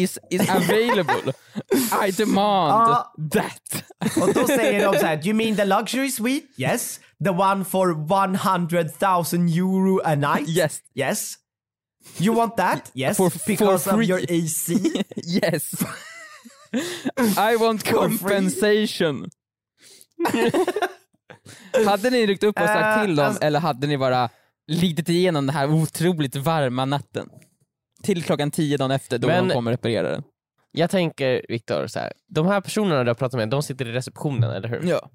is, 0.03 0.19
is 0.31 0.49
available. 0.51 1.33
I 2.09 2.11
demand 2.11 2.71
Ja. 2.73 3.15
that. 3.33 3.85
Och 4.23 4.35
då 4.35 4.47
säger 4.47 4.93
de 4.93 4.99
så 4.99 5.07
här, 5.07 5.17
do 5.17 5.23
you 5.29 5.35
mean 5.35 5.57
the 5.57 5.65
luxury 5.65 6.11
suite? 6.11 6.47
Yes. 6.57 7.01
The 7.25 7.31
one 7.31 7.65
for 7.65 7.91
100,000 7.91 9.49
euro 9.49 10.01
a 10.05 10.15
night? 10.15 10.49
Yes. 10.49 10.79
Yes. 10.95 11.35
You 12.19 12.35
want 12.35 12.57
that? 12.57 12.91
Yes. 12.95 13.17
For- 13.17 13.31
for 13.31 13.41
because 13.47 13.91
of 13.91 13.97
free. 13.97 14.07
your 14.07 14.21
AC? 14.29 14.73
Yes. 15.43 15.75
I 17.53 17.57
want 17.57 17.83
For 17.87 17.93
compensation. 17.95 19.31
hade 21.87 22.11
ni 22.11 22.27
ryckt 22.27 22.45
upp 22.45 22.61
och 22.61 22.67
sagt 22.67 23.05
till 23.07 23.17
dem 23.17 23.27
alltså- 23.27 23.43
eller 23.43 23.61
hade 23.61 23.87
ni 23.87 23.99
bara 23.99 24.29
lidit 24.67 25.09
igenom 25.09 25.47
den 25.47 25.55
här 25.57 25.71
otroligt 25.73 26.37
varma 26.37 26.85
natten? 26.85 27.29
Till 28.03 28.23
klockan 28.25 28.51
tio 28.51 28.77
dagen 28.77 28.91
efter 28.91 29.19
då 29.19 29.29
Men- 29.29 29.49
de 29.49 29.55
kommer 29.55 29.71
reparera 29.71 30.11
den. 30.11 30.23
Jag 30.71 30.91
tänker 30.91 31.43
Viktor, 31.49 31.87
så 31.87 31.99
här, 31.99 32.13
de 32.29 32.47
här 32.47 32.61
personerna 32.61 33.05
du 33.05 33.11
har 33.11 33.15
pratat 33.15 33.39
med, 33.39 33.49
de 33.49 33.63
sitter 33.63 33.89
i 33.89 33.93
receptionen, 33.93 34.51
eller 34.51 34.69
hur? 34.69 34.83
Ja. 34.91 35.11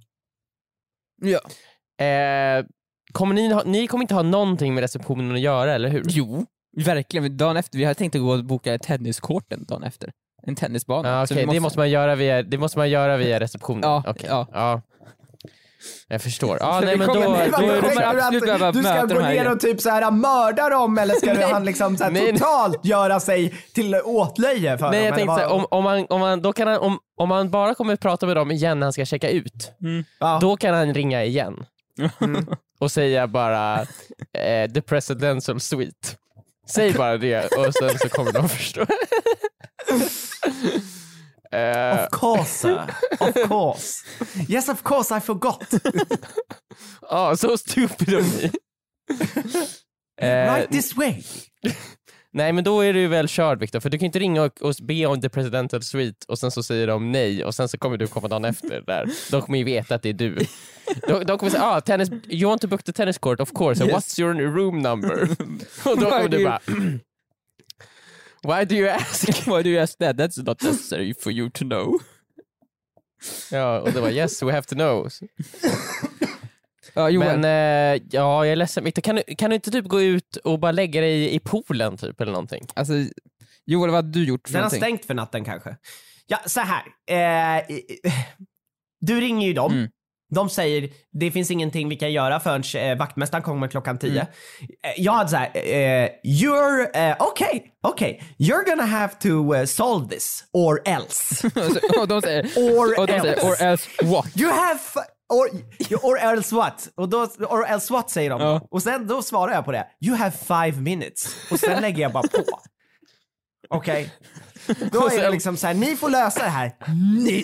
Ja. 1.21 1.39
Eh, 2.05 2.65
kommer 3.11 3.35
ni, 3.35 3.53
ha, 3.53 3.63
ni 3.65 3.87
kommer 3.87 4.03
inte 4.03 4.13
ha 4.15 4.21
någonting 4.21 4.73
med 4.73 4.81
receptionen 4.81 5.31
att 5.35 5.39
göra, 5.39 5.73
eller 5.73 5.89
hur? 5.89 6.03
Jo, 6.09 6.45
verkligen. 6.85 7.37
Dagen 7.37 7.57
efter, 7.57 7.77
vi 7.77 7.83
hade 7.83 7.95
tänkt 7.95 8.15
att 8.15 8.21
gå 8.21 8.31
och 8.33 8.45
boka 8.45 8.77
tenniskorten 8.77 9.65
dagen 9.65 9.83
efter. 9.83 10.11
En 10.47 10.55
tennisbana. 10.55 11.09
Ja, 11.09 11.27
Så 11.27 11.33
okej, 11.33 11.45
vi 11.47 11.53
det, 11.53 11.59
måste 11.59 11.79
man 11.79 11.89
göra 11.89 12.15
via, 12.15 12.43
det 12.43 12.57
måste 12.57 12.77
man 12.77 12.89
göra 12.89 13.17
via 13.17 13.39
receptionen? 13.39 13.81
Ja, 13.83 14.03
Okej. 14.07 14.25
ja. 14.29 14.81
Ja. 16.07 16.13
Jag 16.13 16.21
förstår. 16.21 16.57
Ja, 16.59 16.79
Så 16.79 16.85
nej, 16.85 16.97
men 16.97 17.07
kommer- 17.07 17.21
då, 17.21 17.31
då 17.31 17.51
kommer 17.51 17.93
så- 17.93 18.01
absolut 18.03 18.43
behöva 18.45 18.71
du 18.71 18.83
ska 18.83 19.05
gå 19.05 19.19
här 19.19 19.33
ner 19.33 19.51
och 19.51 19.59
typ 19.59 19.81
så 19.81 19.89
här 19.89 20.11
mörda 20.11 20.69
dem 20.69 20.97
eller 20.97 21.15
ska 21.15 21.33
Nej. 21.33 21.51
han 21.51 21.65
liksom 21.65 21.97
så 21.97 22.03
här 22.03 22.11
Nej, 22.11 22.23
nej. 22.23 22.33
totalt 22.33 22.85
göra 22.85 23.19
sig 23.19 23.53
till 23.73 23.95
åtlöje 23.95 24.77
för 24.77 24.89
Nej 24.91 24.99
dem? 24.99 25.05
jag 25.05 25.15
tänkte 25.15 25.27
vad- 25.27 25.39
såhär, 25.39 25.51
om, 25.53 25.65
om, 25.71 25.83
man, 25.83 26.05
om, 26.09 26.19
man, 26.19 26.41
då 26.41 26.53
kan 26.53 26.67
han, 26.67 26.77
om, 26.77 26.99
om 27.17 27.29
man 27.29 27.49
bara 27.49 27.75
kommer 27.75 27.95
prata 27.95 28.25
med 28.25 28.35
dem 28.35 28.51
igen 28.51 28.79
när 28.79 28.85
han 28.85 28.93
ska 28.93 29.05
checka 29.05 29.29
ut, 29.29 29.71
ja. 30.19 30.37
då 30.41 30.57
kan 30.57 30.73
han 30.75 30.93
ringa 30.93 31.23
igen 31.23 31.65
Mm. 32.21 32.45
och 32.79 32.91
säga 32.91 33.27
bara 33.27 33.79
eh, 34.37 34.71
the 34.73 34.81
presidential 34.81 35.59
suite. 35.59 36.07
Säg 36.69 36.93
bara 36.93 37.17
det 37.17 37.45
och 37.45 37.73
sen 37.73 37.97
så 37.99 38.09
kommer 38.09 38.31
de 38.31 38.49
förstå. 38.49 38.85
Eh, 41.53 42.03
Of 42.03 42.09
course. 42.19 42.65
Of 43.19 43.33
course. 43.47 44.03
Yes 44.49 44.69
of 44.69 44.83
course 44.83 45.17
I 45.17 45.19
forgot. 45.19 45.69
Ja, 47.09 47.35
so 47.37 47.57
stupid 47.57 48.15
of 48.15 48.41
me. 48.41 48.49
Eh, 50.21 50.53
right 50.55 50.71
this 50.71 50.95
way. 50.97 51.23
nej 52.33 52.53
men 52.53 52.63
då 52.63 52.81
är 52.81 52.93
du 52.93 53.07
väl 53.07 53.27
körd 53.27 53.59
Viktor, 53.59 53.79
för 53.79 53.89
du 53.89 53.97
kan 53.97 54.05
inte 54.05 54.19
ringa 54.19 54.41
och, 54.43 54.61
och 54.61 54.73
be 54.81 55.05
om 55.05 55.21
the 55.21 55.29
presidential 55.29 55.81
suite 55.83 56.25
och 56.27 56.39
sen 56.39 56.51
så 56.51 56.63
säger 56.63 56.87
de 56.87 57.11
nej 57.11 57.45
och 57.45 57.55
sen 57.55 57.69
så 57.69 57.77
kommer 57.77 57.97
du 57.97 58.07
komma 58.07 58.27
dagen 58.27 58.45
efter 58.45 58.81
där. 58.81 59.09
De 59.31 59.41
kommer 59.41 59.57
ju 59.57 59.63
veta 59.63 59.95
att 59.95 60.01
det 60.01 60.09
är 60.09 60.13
du. 60.13 60.37
De, 61.07 61.23
de 61.23 61.37
kommer 61.37 61.49
säga 61.49 61.63
ah, 61.65 61.81
tennis, 61.81 62.09
you 62.29 62.49
want 62.49 62.61
to 62.61 62.67
book 62.67 62.83
the 62.83 62.93
tennis 62.93 63.17
court 63.17 63.39
of 63.39 63.51
course, 63.53 63.83
Yes. 63.85 63.93
what's 63.93 64.21
your 64.21 64.33
room 64.33 64.79
number? 64.81 65.21
och 65.85 65.99
då 65.99 66.09
kommer 66.09 66.27
du 66.27 66.43
bara 66.43 66.59
Why 68.43 68.65
do 68.65 68.75
you 68.75 68.89
ask? 68.89 69.27
Why 69.47 69.63
do 69.63 69.69
you 69.69 69.81
ask 69.83 69.97
that? 69.99 70.17
That's 70.17 70.43
not 70.45 70.61
necessary 70.63 71.13
for 71.13 71.31
you 71.31 71.49
to 71.49 71.63
know. 71.65 71.99
ja, 73.51 73.79
och 73.79 73.91
det 73.91 74.01
var 74.01 74.09
yes 74.09 74.43
we 74.43 74.51
have 74.51 74.63
to 74.63 74.75
know. 74.75 75.09
Ja, 76.93 77.09
Johan. 77.09 77.41
Men 77.41 77.43
eh, 77.95 78.01
ja, 78.11 78.45
jag 78.45 78.51
är 78.51 78.55
ledsen 78.55 78.83
Viktor, 78.83 79.01
kan 79.01 79.15
du, 79.15 79.23
kan 79.35 79.49
du 79.49 79.55
inte 79.55 79.71
typ 79.71 79.85
gå 79.87 80.01
ut 80.01 80.35
och 80.35 80.59
bara 80.59 80.71
lägga 80.71 81.01
dig 81.01 81.35
i 81.35 81.39
poolen 81.39 81.97
typ 81.97 82.21
eller 82.21 82.31
någonting? 82.31 82.65
Alltså, 82.73 82.93
Joel, 83.65 83.89
vad 83.89 83.95
hade 83.95 84.11
du 84.19 84.25
gjort 84.25 84.47
för 84.47 84.53
Den 84.53 84.63
har 84.63 84.69
någonting? 84.69 84.79
stängt 84.81 85.05
för 85.05 85.13
natten 85.13 85.45
kanske. 85.45 85.77
Ja, 86.27 86.39
så 86.45 86.61
här. 86.61 86.83
Eh, 87.59 87.63
du 88.99 89.21
ringer 89.21 89.47
ju 89.47 89.53
dem. 89.53 89.73
Mm. 89.73 89.89
De 90.29 90.49
säger 90.49 90.89
det 91.19 91.31
finns 91.31 91.51
ingenting 91.51 91.89
vi 91.89 91.95
kan 91.95 92.11
göra 92.11 92.39
förrän 92.39 92.63
eh, 92.91 92.97
vaktmästaren 92.97 93.43
kommer 93.43 93.67
klockan 93.67 93.97
10. 93.97 94.11
Mm. 94.11 94.21
Eh, 94.21 94.91
jag 94.97 95.13
hade 95.13 95.29
såhär, 95.29 95.51
eh, 95.53 96.09
you're, 96.23 96.87
eh, 97.11 97.27
okay, 97.27 97.61
okay, 97.87 98.19
you're 98.37 98.65
gonna 98.69 98.85
have 98.85 99.13
to 99.13 99.55
eh, 99.55 99.65
solve 99.65 100.09
this 100.09 100.43
or 100.53 100.81
else. 100.85 101.47
och 101.99 102.07
de 102.07 102.21
säger, 102.21 102.43
Or 102.55 102.99
och 102.99 103.07
de 103.07 103.13
else. 103.13 103.35
säger 103.35 103.49
or 103.49 103.61
else 103.61 103.89
what? 104.03 104.27
You 104.41 104.51
have, 104.51 104.79
or, 105.29 105.49
or 106.03 106.19
else 106.19 106.55
what? 106.55 106.89
Och 106.95 107.09
då, 107.09 107.27
or 107.49 107.65
else 107.65 107.93
what 107.93 108.09
säger 108.09 108.29
de. 108.29 108.41
Ja. 108.41 108.67
Och 108.71 108.83
sen 108.83 109.07
då 109.07 109.21
svarar 109.21 109.53
jag 109.53 109.65
på 109.65 109.71
det. 109.71 109.87
You 110.05 110.15
have 110.15 110.31
five 110.31 110.81
minutes. 110.81 111.35
Och 111.51 111.59
sen 111.59 111.81
lägger 111.81 112.01
jag 112.01 112.11
bara 112.11 112.27
på. 112.27 112.43
Okej? 113.69 114.09
Då 114.91 114.99
Och 114.99 115.13
är 115.13 115.21
det 115.21 115.29
liksom 115.29 115.57
så 115.57 115.67
här, 115.67 115.73
ni 115.73 115.95
får 115.95 116.09
lösa 116.09 116.43
det 116.43 116.49
här 116.49 116.71
nu. 117.23 117.43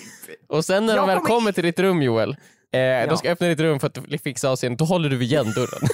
Och 0.50 0.66
sen 0.66 0.86
när 0.86 0.98
de 0.98 1.08
väl 1.08 1.20
kommer 1.20 1.52
till 1.52 1.64
ditt 1.64 1.80
rum 1.80 2.02
Joel, 2.02 2.36
eh, 2.74 2.80
Ja. 2.80 3.06
de 3.08 3.18
ska 3.18 3.32
öppna 3.32 3.48
ditt 3.48 3.60
rum 3.60 3.80
för 3.80 3.88
att 3.88 4.22
fixa 4.24 4.50
avseenden, 4.50 4.78
då 4.78 4.86
håller 4.86 5.10
du 5.10 5.24
igen 5.24 5.52
dörren. 5.52 5.82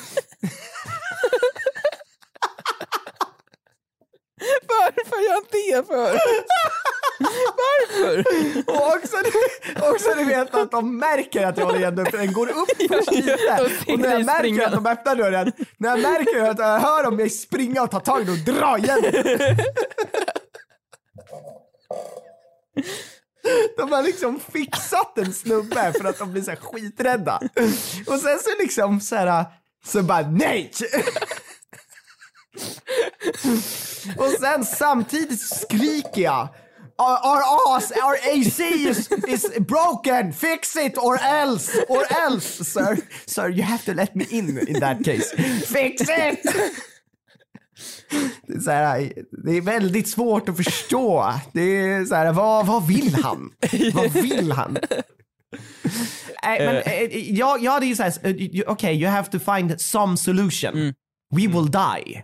Varför 4.67 5.17
gör 5.23 5.33
han 5.33 5.43
det 5.51 5.87
för? 5.87 6.19
Varför? 7.63 8.17
Och 8.67 8.87
också, 8.95 9.17
också 9.93 10.09
du 10.17 10.25
vet 10.25 10.55
att 10.55 10.71
de 10.71 10.97
märker 10.97 11.45
att 11.45 11.57
jag 11.57 11.65
håller 11.65 11.79
igen 11.79 11.95
dörren, 11.95 12.11
för 12.11 12.17
den 12.17 12.33
går 12.33 12.49
upp 12.49 12.69
de 12.77 12.87
lite. 13.11 13.69
Och 13.93 13.99
när 13.99 14.11
jag 14.11 14.25
märker 14.25 14.65
att 14.65 14.71
de 14.73 14.85
öppnar 14.87 15.15
dörren, 15.15 15.51
när 15.77 15.89
jag 15.89 15.99
märker 15.99 16.43
att 16.49 16.59
jag 16.59 16.79
hör 16.79 17.03
dem 17.03 17.19
jag 17.19 17.31
springa 17.31 17.83
och 17.83 17.91
ta 17.91 17.99
tag 17.99 18.21
i 18.21 18.25
den 18.25 18.33
och 18.33 18.39
dra 18.39 18.77
igen. 18.77 19.03
De 23.77 23.91
har 23.91 24.03
liksom 24.03 24.39
fixat 24.39 25.17
en 25.17 25.33
snubbe 25.33 25.93
för 25.93 26.05
att 26.05 26.19
de 26.19 26.31
blir 26.31 26.41
så 26.41 26.51
här 26.51 26.57
skiträdda. 26.57 27.39
Och 28.07 28.19
sen 28.19 28.39
så 28.39 28.49
liksom 28.59 29.01
så 29.01 29.15
här, 29.15 29.45
så 29.85 30.03
bara 30.03 30.27
nej! 30.31 30.71
Och 34.17 34.31
sen 34.39 34.65
samtidigt 34.65 35.41
skriker 35.41 36.21
jag 36.21 36.47
Our, 36.97 37.17
our, 37.43 37.75
ass, 37.75 37.91
our 37.91 38.15
AC 38.15 38.59
is, 38.59 39.11
is 39.27 39.59
broken! 39.59 40.31
Fix 40.31 40.77
it 40.77 40.97
or 40.97 41.17
else! 41.17 41.75
Or 41.89 42.05
else, 42.09 42.63
sir! 42.63 42.97
Sir, 43.25 43.49
you 43.49 43.63
have 43.63 43.83
to 43.83 43.93
let 43.93 44.15
me 44.15 44.25
in 44.31 44.57
in 44.57 44.79
that 44.79 45.03
case. 45.03 45.33
Fix 45.67 46.01
it! 46.07 46.39
Det 48.47 48.53
är, 48.53 48.59
så 48.59 48.71
här, 48.71 49.11
det 49.45 49.51
är 49.51 49.61
väldigt 49.61 50.09
svårt 50.09 50.49
att 50.49 50.57
förstå. 50.57 51.33
Det 51.53 51.61
är 51.61 52.05
så 52.05 52.15
här, 52.15 52.33
vad, 52.33 52.65
vad 52.65 52.87
vill 52.87 53.15
han? 53.23 53.51
Vad 53.93 54.11
vill 54.11 54.51
han? 54.51 54.77
Nej, 56.43 56.65
men 56.65 56.75
eh, 56.75 57.31
jag, 57.37 57.63
jag 57.63 57.71
hade 57.71 57.85
ju 57.85 57.95
såhär, 57.95 58.13
okej, 58.67 59.01
you 59.01 59.09
have 59.09 59.27
to 59.31 59.39
find 59.39 59.81
some 59.81 60.17
solution. 60.17 60.93
We 61.35 61.47
will 61.47 61.71
die. 61.71 62.23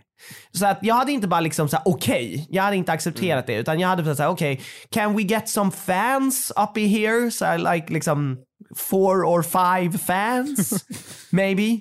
Så 0.52 0.66
att 0.66 0.78
jag 0.82 0.94
hade 0.94 1.12
inte 1.12 1.28
bara 1.28 1.40
liksom 1.40 1.68
såhär 1.68 1.82
okej, 1.86 2.46
jag 2.50 2.62
hade 2.62 2.76
inte 2.76 2.92
accepterat 2.92 3.46
det 3.46 3.54
utan 3.54 3.80
jag 3.80 3.88
hade 3.88 4.16
såhär 4.16 4.30
okej, 4.30 4.60
can 4.90 5.16
we 5.16 5.22
get 5.22 5.48
some 5.48 5.70
fans 5.70 6.52
up 6.56 6.76
in 6.76 6.88
here? 6.88 7.30
Så 7.30 7.44
här, 7.44 7.74
like 7.74 7.92
liksom 7.92 8.38
four 8.76 9.24
or 9.24 9.42
five 9.42 9.98
fans? 9.98 10.84
maybe? 11.30 11.80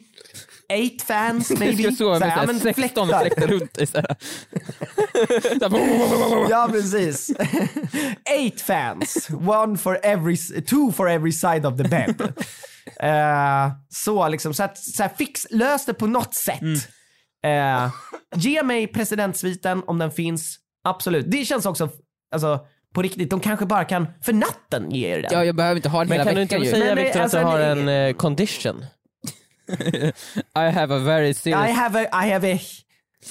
Eight 0.72 1.02
fans 1.02 1.48
Du 1.50 1.56
maybe? 1.60 1.84
ska 1.84 1.92
sova 1.92 2.20
med 2.20 2.30
här, 2.30 2.30
ja, 2.30 2.48
såhär 2.48 2.48
men 2.48 2.60
16 2.60 3.08
fläktar. 3.08 3.20
fläktar 3.22 3.48
runt 3.48 3.74
dig 3.74 3.88
såhär. 3.88 4.16
Såhär, 5.60 6.50
Ja 6.50 6.68
precis. 6.72 7.32
Eight 8.30 8.62
fans, 8.62 9.28
one 9.48 9.78
for 9.78 10.00
every, 10.04 10.38
two 10.62 10.92
for 10.92 11.10
every 11.10 11.32
side 11.32 11.66
of 11.66 11.78
the 11.78 11.84
bed. 11.84 12.22
Eh, 13.00 13.72
så 13.90 14.28
liksom, 14.28 14.54
så 14.54 14.64
att 14.64 14.78
så 14.78 15.04
här, 15.04 15.12
fix, 15.18 15.48
lös 15.50 15.86
det 15.86 15.94
på 15.94 16.08
något 16.08 16.34
sätt. 16.34 16.62
Eh, 17.46 17.90
ge 18.36 18.64
mig 18.64 18.88
presidentsviten 18.88 19.84
om 19.88 19.98
den 20.00 20.12
finns, 20.12 20.58
absolut. 20.84 21.26
Det 21.32 21.46
känns 21.46 21.66
också, 21.66 21.90
alltså 22.36 22.60
på 22.96 23.02
riktigt, 23.02 23.30
de 23.30 23.40
kanske 23.40 23.66
bara 23.66 23.86
kan 23.86 24.08
för 24.22 24.34
natten 24.34 24.92
ge 24.92 25.08
er 25.08 25.22
den. 25.22 25.30
Ja, 25.34 25.46
jag 25.46 25.56
behöver 25.56 25.76
inte 25.76 25.90
ha 25.90 26.00
den 26.00 26.08
Men 26.10 26.18
hela 26.18 26.30
kan 26.30 26.36
du 26.36 26.42
inte 26.42 26.58
veckan 26.58 26.72
säga 26.72 26.86
Men, 26.86 26.96
men, 26.96 27.04
Viktor 27.04 27.20
att 27.20 27.24
alltså, 27.24 27.38
du 27.40 27.44
har 27.44 27.76
ni- 27.76 27.92
en 27.92 28.08
eh, 28.10 28.14
condition? 28.16 28.86
I 30.56 30.72
have 30.72 30.96
a 30.96 31.00
very 31.00 31.34
serious... 31.34 31.70
I 31.70 31.72
have 31.72 31.96
a, 31.96 32.08
I 32.14 32.32
have 32.32 32.54
a 32.54 32.60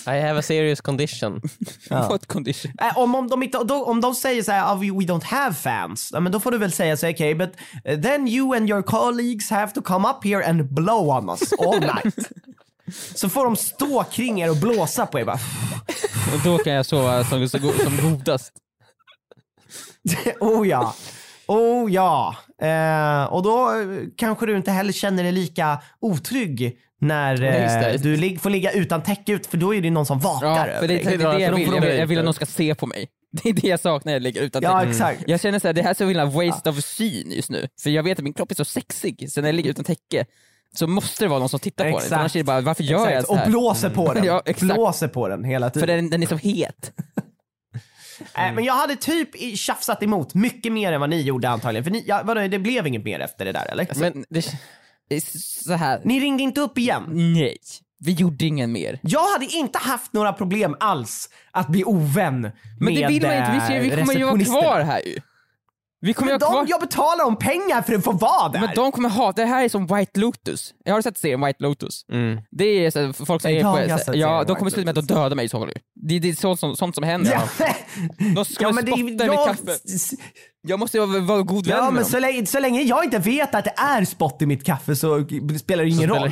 I 0.07 0.21
have 0.21 0.39
a 0.39 0.43
serious 0.43 0.81
condition. 0.81 1.41
What 1.91 2.29
condition? 2.29 2.73
Äh, 2.81 2.99
om, 2.99 3.15
om, 3.15 3.29
de 3.29 3.43
inte, 3.43 3.65
då, 3.65 3.85
om 3.85 4.01
de 4.01 4.15
säger 4.15 4.43
så 4.43 4.53
här, 4.53 4.75
oh, 4.75 4.81
we, 4.81 4.87
we 4.87 5.05
don't 5.05 5.25
have 5.25 5.55
fans, 5.55 6.13
men 6.13 6.33
då 6.33 6.41
får 6.41 6.51
du 6.51 6.59
väl 6.59 6.73
säga 6.73 6.97
så 6.97 7.07
här, 7.07 7.15
okay, 7.15 7.35
but 7.35 7.51
uh, 7.89 8.01
then 8.01 8.29
you 8.29 8.57
and 8.57 8.71
your 8.71 8.83
colleagues 8.83 9.51
have 9.51 9.73
to 9.73 9.83
come 9.83 10.09
up 10.09 10.25
here 10.25 10.45
and 10.47 10.75
blow 10.75 11.09
on 11.09 11.31
us 11.31 11.53
all 11.53 11.81
night. 12.05 12.31
så 13.15 13.29
får 13.29 13.45
de 13.45 13.57
stå 13.57 14.05
kring 14.05 14.41
er 14.41 14.51
och 14.51 14.57
blåsa 14.57 15.07
på 15.07 15.21
er 15.21 15.25
bara. 15.25 15.39
Och 16.35 16.41
då 16.45 16.59
kan 16.59 16.73
jag 16.73 16.87
sova 16.87 17.25
som, 17.25 17.49
som 17.49 17.61
godast. 18.03 18.53
oh 20.41 20.69
ja. 20.69 20.95
Oh 21.47 21.93
ja. 21.93 22.37
Eh, 22.61 23.25
och 23.25 23.43
då 23.43 23.69
eh, 23.81 23.87
kanske 24.17 24.47
du 24.47 24.57
inte 24.57 24.71
heller 24.71 24.93
känner 24.93 25.23
dig 25.23 25.33
lika 25.33 25.83
otrygg 26.01 26.79
när 27.01 27.43
eh, 27.93 28.01
du 28.01 28.17
lig- 28.17 28.41
får 28.41 28.51
ligga 28.51 28.73
utan 28.73 29.03
täcke 29.03 29.33
ut 29.33 29.47
för 29.47 29.57
då 29.57 29.75
är 29.75 29.81
det 29.81 29.91
någon 29.91 30.07
som 30.07 30.19
vakar 30.19 30.47
Ja, 30.47 30.67
över 30.67 30.81
för 30.81 30.89
det, 30.89 30.95
dig. 30.95 31.05
det, 31.05 31.17
det, 31.17 31.25
är 31.25 31.35
det 31.35 31.41
jag 31.41 31.53
vill. 31.55 31.67
Jag 31.75 31.81
vill, 31.81 31.99
jag 31.99 32.07
vill 32.07 32.19
att 32.19 32.25
någon 32.25 32.35
ska 32.35 32.47
se 32.47 32.75
på 32.75 32.87
mig. 32.87 33.09
Det 33.43 33.49
är 33.49 33.53
det 33.53 33.69
jag 33.69 33.81
saknar 33.81 34.11
när 34.11 34.13
jag 34.13 34.23
ligger 34.23 34.41
utan 34.43 34.63
Ja 34.63 34.79
täcke. 34.81 34.91
exakt. 34.91 35.23
Jag 35.27 35.41
känner 35.41 35.59
såhär, 35.59 35.73
det 35.73 35.83
här 35.83 35.91
är 35.91 35.95
så 35.95 36.05
himla 36.07 36.25
waste 36.25 36.71
of 36.71 36.85
syn 36.85 37.31
just 37.33 37.51
nu. 37.51 37.69
För 37.83 37.91
jag 37.91 38.03
vet 38.03 38.19
att 38.19 38.25
min 38.25 38.33
kropp 38.33 38.51
är 38.51 38.55
så 38.55 38.65
sexig, 38.65 39.33
så 39.33 39.41
när 39.41 39.49
jag 39.49 39.55
ligger 39.55 39.71
utan 39.71 39.85
täcke 39.85 40.25
så 40.75 40.87
måste 40.87 41.25
det 41.25 41.29
vara 41.29 41.39
någon 41.39 41.49
som 41.49 41.61
tittar 41.61 41.85
på 41.85 41.89
den. 41.89 41.97
Exakt. 41.97 42.13
annars 42.13 42.37
är 42.37 42.41
det 42.41 42.45
bara, 42.45 42.61
varför 42.61 42.83
gör 42.85 42.99
jag 42.99 43.09
Exakt. 43.09 43.27
så 43.29 43.35
här? 43.35 43.45
Och 43.45 43.51
blåser 43.51 43.91
på 43.91 44.15
den. 44.15 44.25
Ja, 44.31 44.43
exakt. 44.47 44.75
blåser 44.75 45.09
på 45.09 45.29
den 45.29 45.45
hela 45.45 45.71
tiden. 45.71 45.89
För 45.89 45.95
den, 45.95 46.11
den 46.11 46.23
är 46.23 46.27
så 46.27 46.37
het. 46.37 46.93
Äh, 48.21 48.53
men 48.55 48.65
jag 48.65 48.75
hade 48.75 48.97
typ 48.97 49.59
tjafsat 49.59 50.03
emot 50.03 50.35
mycket 50.35 50.73
mer 50.73 50.93
än 50.93 51.01
vad 51.01 51.11
ni 51.11 51.23
gjorde 51.23 51.49
antagligen. 51.49 51.85
För 51.85 51.91
ni, 51.91 52.05
ja, 52.07 52.23
vadå, 52.25 52.41
det 52.49 52.59
blev 52.59 52.87
inget 52.87 53.05
mer 53.05 53.21
efter 53.21 53.45
det 53.45 53.53
där 53.53 53.67
eller? 53.73 53.89
Men 54.01 54.25
det, 54.29 54.45
så 55.41 55.73
här. 55.73 56.01
Ni 56.05 56.21
ringde 56.21 56.43
inte 56.43 56.61
upp 56.61 56.79
igen. 56.79 57.05
nej. 57.09 57.57
Vi 58.05 58.13
gjorde 58.13 58.45
ingen 58.45 58.73
mer. 58.73 58.99
Jag 59.03 59.33
hade 59.33 59.47
inte 59.47 59.79
haft 59.79 60.13
några 60.13 60.33
problem 60.33 60.77
alls 60.81 61.29
att 61.51 61.69
bli 61.69 61.85
ovän 61.85 62.41
Men 62.41 62.53
med 62.81 62.95
det 62.95 63.09
vill 63.09 63.23
man 63.23 63.37
inte, 63.37 63.53
vi, 63.53 63.61
ser, 63.61 63.81
vi 63.81 63.91
kommer 63.91 64.15
ju 64.15 64.25
vara 64.25 64.45
kvar 64.63 64.81
här 64.81 65.01
ju. 65.07 65.21
Vi 66.03 66.15
kommer 66.15 66.33
Men 66.33 66.39
vara 66.41 66.51
kvar. 66.51 66.65
de, 66.65 66.71
jag 66.71 66.81
betalar 66.81 67.25
dem 67.25 67.37
pengar 67.37 67.83
för 67.83 67.95
att 67.95 68.05
få 68.05 68.13
vara 68.13 68.49
där. 68.49 68.61
Men 68.61 68.75
de 68.75 68.93
kommer 68.93 69.09
ha, 69.09 69.33
det 69.33 69.45
här 69.45 69.65
är 69.65 69.69
som 69.69 69.87
White 69.87 70.21
Lotus. 70.21 70.75
Jag 70.85 70.95
har 70.95 71.03
sett 71.03 71.19
serien 71.19 71.45
White 71.45 71.63
Lotus. 71.63 72.05
mm. 72.13 72.41
Det 72.51 72.65
är 72.65 72.91
så, 72.91 73.25
folk 73.27 73.43
som 73.43 73.53
Ja, 73.55 73.59
är 73.79 73.85
på, 73.85 73.91
ja, 73.91 73.99
serien 73.99 74.47
de 74.47 74.57
kommer 74.57 74.71
sluta 74.71 74.85
med 74.87 74.99
att 74.99 75.09
döda 75.09 75.35
mig 75.35 75.45
i 75.45 75.49
så 75.49 75.59
fall. 75.59 75.73
Det, 75.95 76.19
det 76.19 76.29
är 76.29 76.35
sånt 76.35 76.61
som, 76.61 76.77
sånt 76.77 76.95
som 76.95 77.05
händer. 77.05 77.33
ja, 77.33 77.43
De 78.35 78.45
skulle 78.45 78.69
ja, 78.69 78.73
spotta 78.75 78.99
i 78.99 79.03
mitt 79.03 79.23
jag, 79.25 79.47
kaffe. 79.47 79.73
Jag 80.63 80.79
måste 80.79 81.01
vara, 81.01 81.21
vara 81.21 81.43
god 81.43 81.67
vän 81.67 81.77
ja, 81.77 81.85
med 81.85 81.93
men 81.93 82.03
dem. 82.03 82.11
så 82.11 82.19
länge, 82.19 82.47
så 82.47 82.61
länge 82.61 82.83
jag 82.83 83.05
inte 83.05 83.19
vet 83.19 83.55
att 83.55 83.65
det 83.65 83.75
är 83.77 84.05
spott 84.05 84.43
i 84.43 84.47
mitt 84.47 84.65
kaffe 84.65 84.97
så 84.97 85.25
spelar 85.61 85.85
det 85.85 85.91
ingen 85.91 85.99
spelar- 86.11 86.21
roll. 86.21 86.31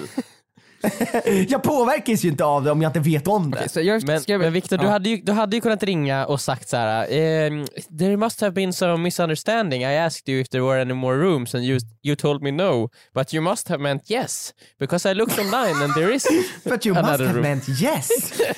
jag 1.48 1.62
påverkas 1.62 2.24
ju 2.24 2.28
inte 2.28 2.44
av 2.44 2.64
det 2.64 2.70
om 2.70 2.82
jag 2.82 2.88
inte 2.88 3.00
vet 3.00 3.28
om 3.28 3.50
det. 3.50 3.68
Så 3.68 3.80
jag, 3.80 4.06
Men, 4.06 4.22
jag, 4.26 4.40
men 4.40 4.52
Viktor, 4.52 4.76
du, 4.76 4.84
ja. 4.84 4.90
hade 4.90 5.08
ju, 5.08 5.16
du 5.16 5.32
hade 5.32 5.56
ju 5.56 5.60
kunnat 5.62 5.82
ringa 5.82 6.26
och 6.26 6.40
sagt 6.40 6.68
så 6.68 6.76
här. 6.76 7.06
ehm, 7.10 7.66
there 7.98 8.16
must 8.16 8.40
have 8.40 8.52
been 8.52 8.72
some 8.72 8.96
misunderstanding. 9.02 9.82
I 9.82 9.96
asked 9.98 10.28
you 10.28 10.40
if 10.40 10.48
there 10.48 10.62
were 10.62 10.80
any 10.82 10.94
more 10.94 11.16
rooms 11.16 11.54
and 11.54 11.64
you, 11.64 11.78
you 12.02 12.16
told 12.16 12.42
me 12.42 12.50
no. 12.50 12.88
But 13.14 13.34
you 13.34 13.42
must 13.42 13.68
have 13.68 13.82
meant 13.82 14.10
yes. 14.10 14.54
Because 14.80 15.10
I 15.10 15.14
looked 15.14 15.38
online 15.38 15.82
and 15.84 15.94
there 15.94 16.14
is, 16.14 16.26
But 16.64 16.86
you 16.86 16.94
must 16.94 17.08
have 17.08 17.32
room. 17.34 17.42
meant 17.42 17.68
yes. 17.68 18.08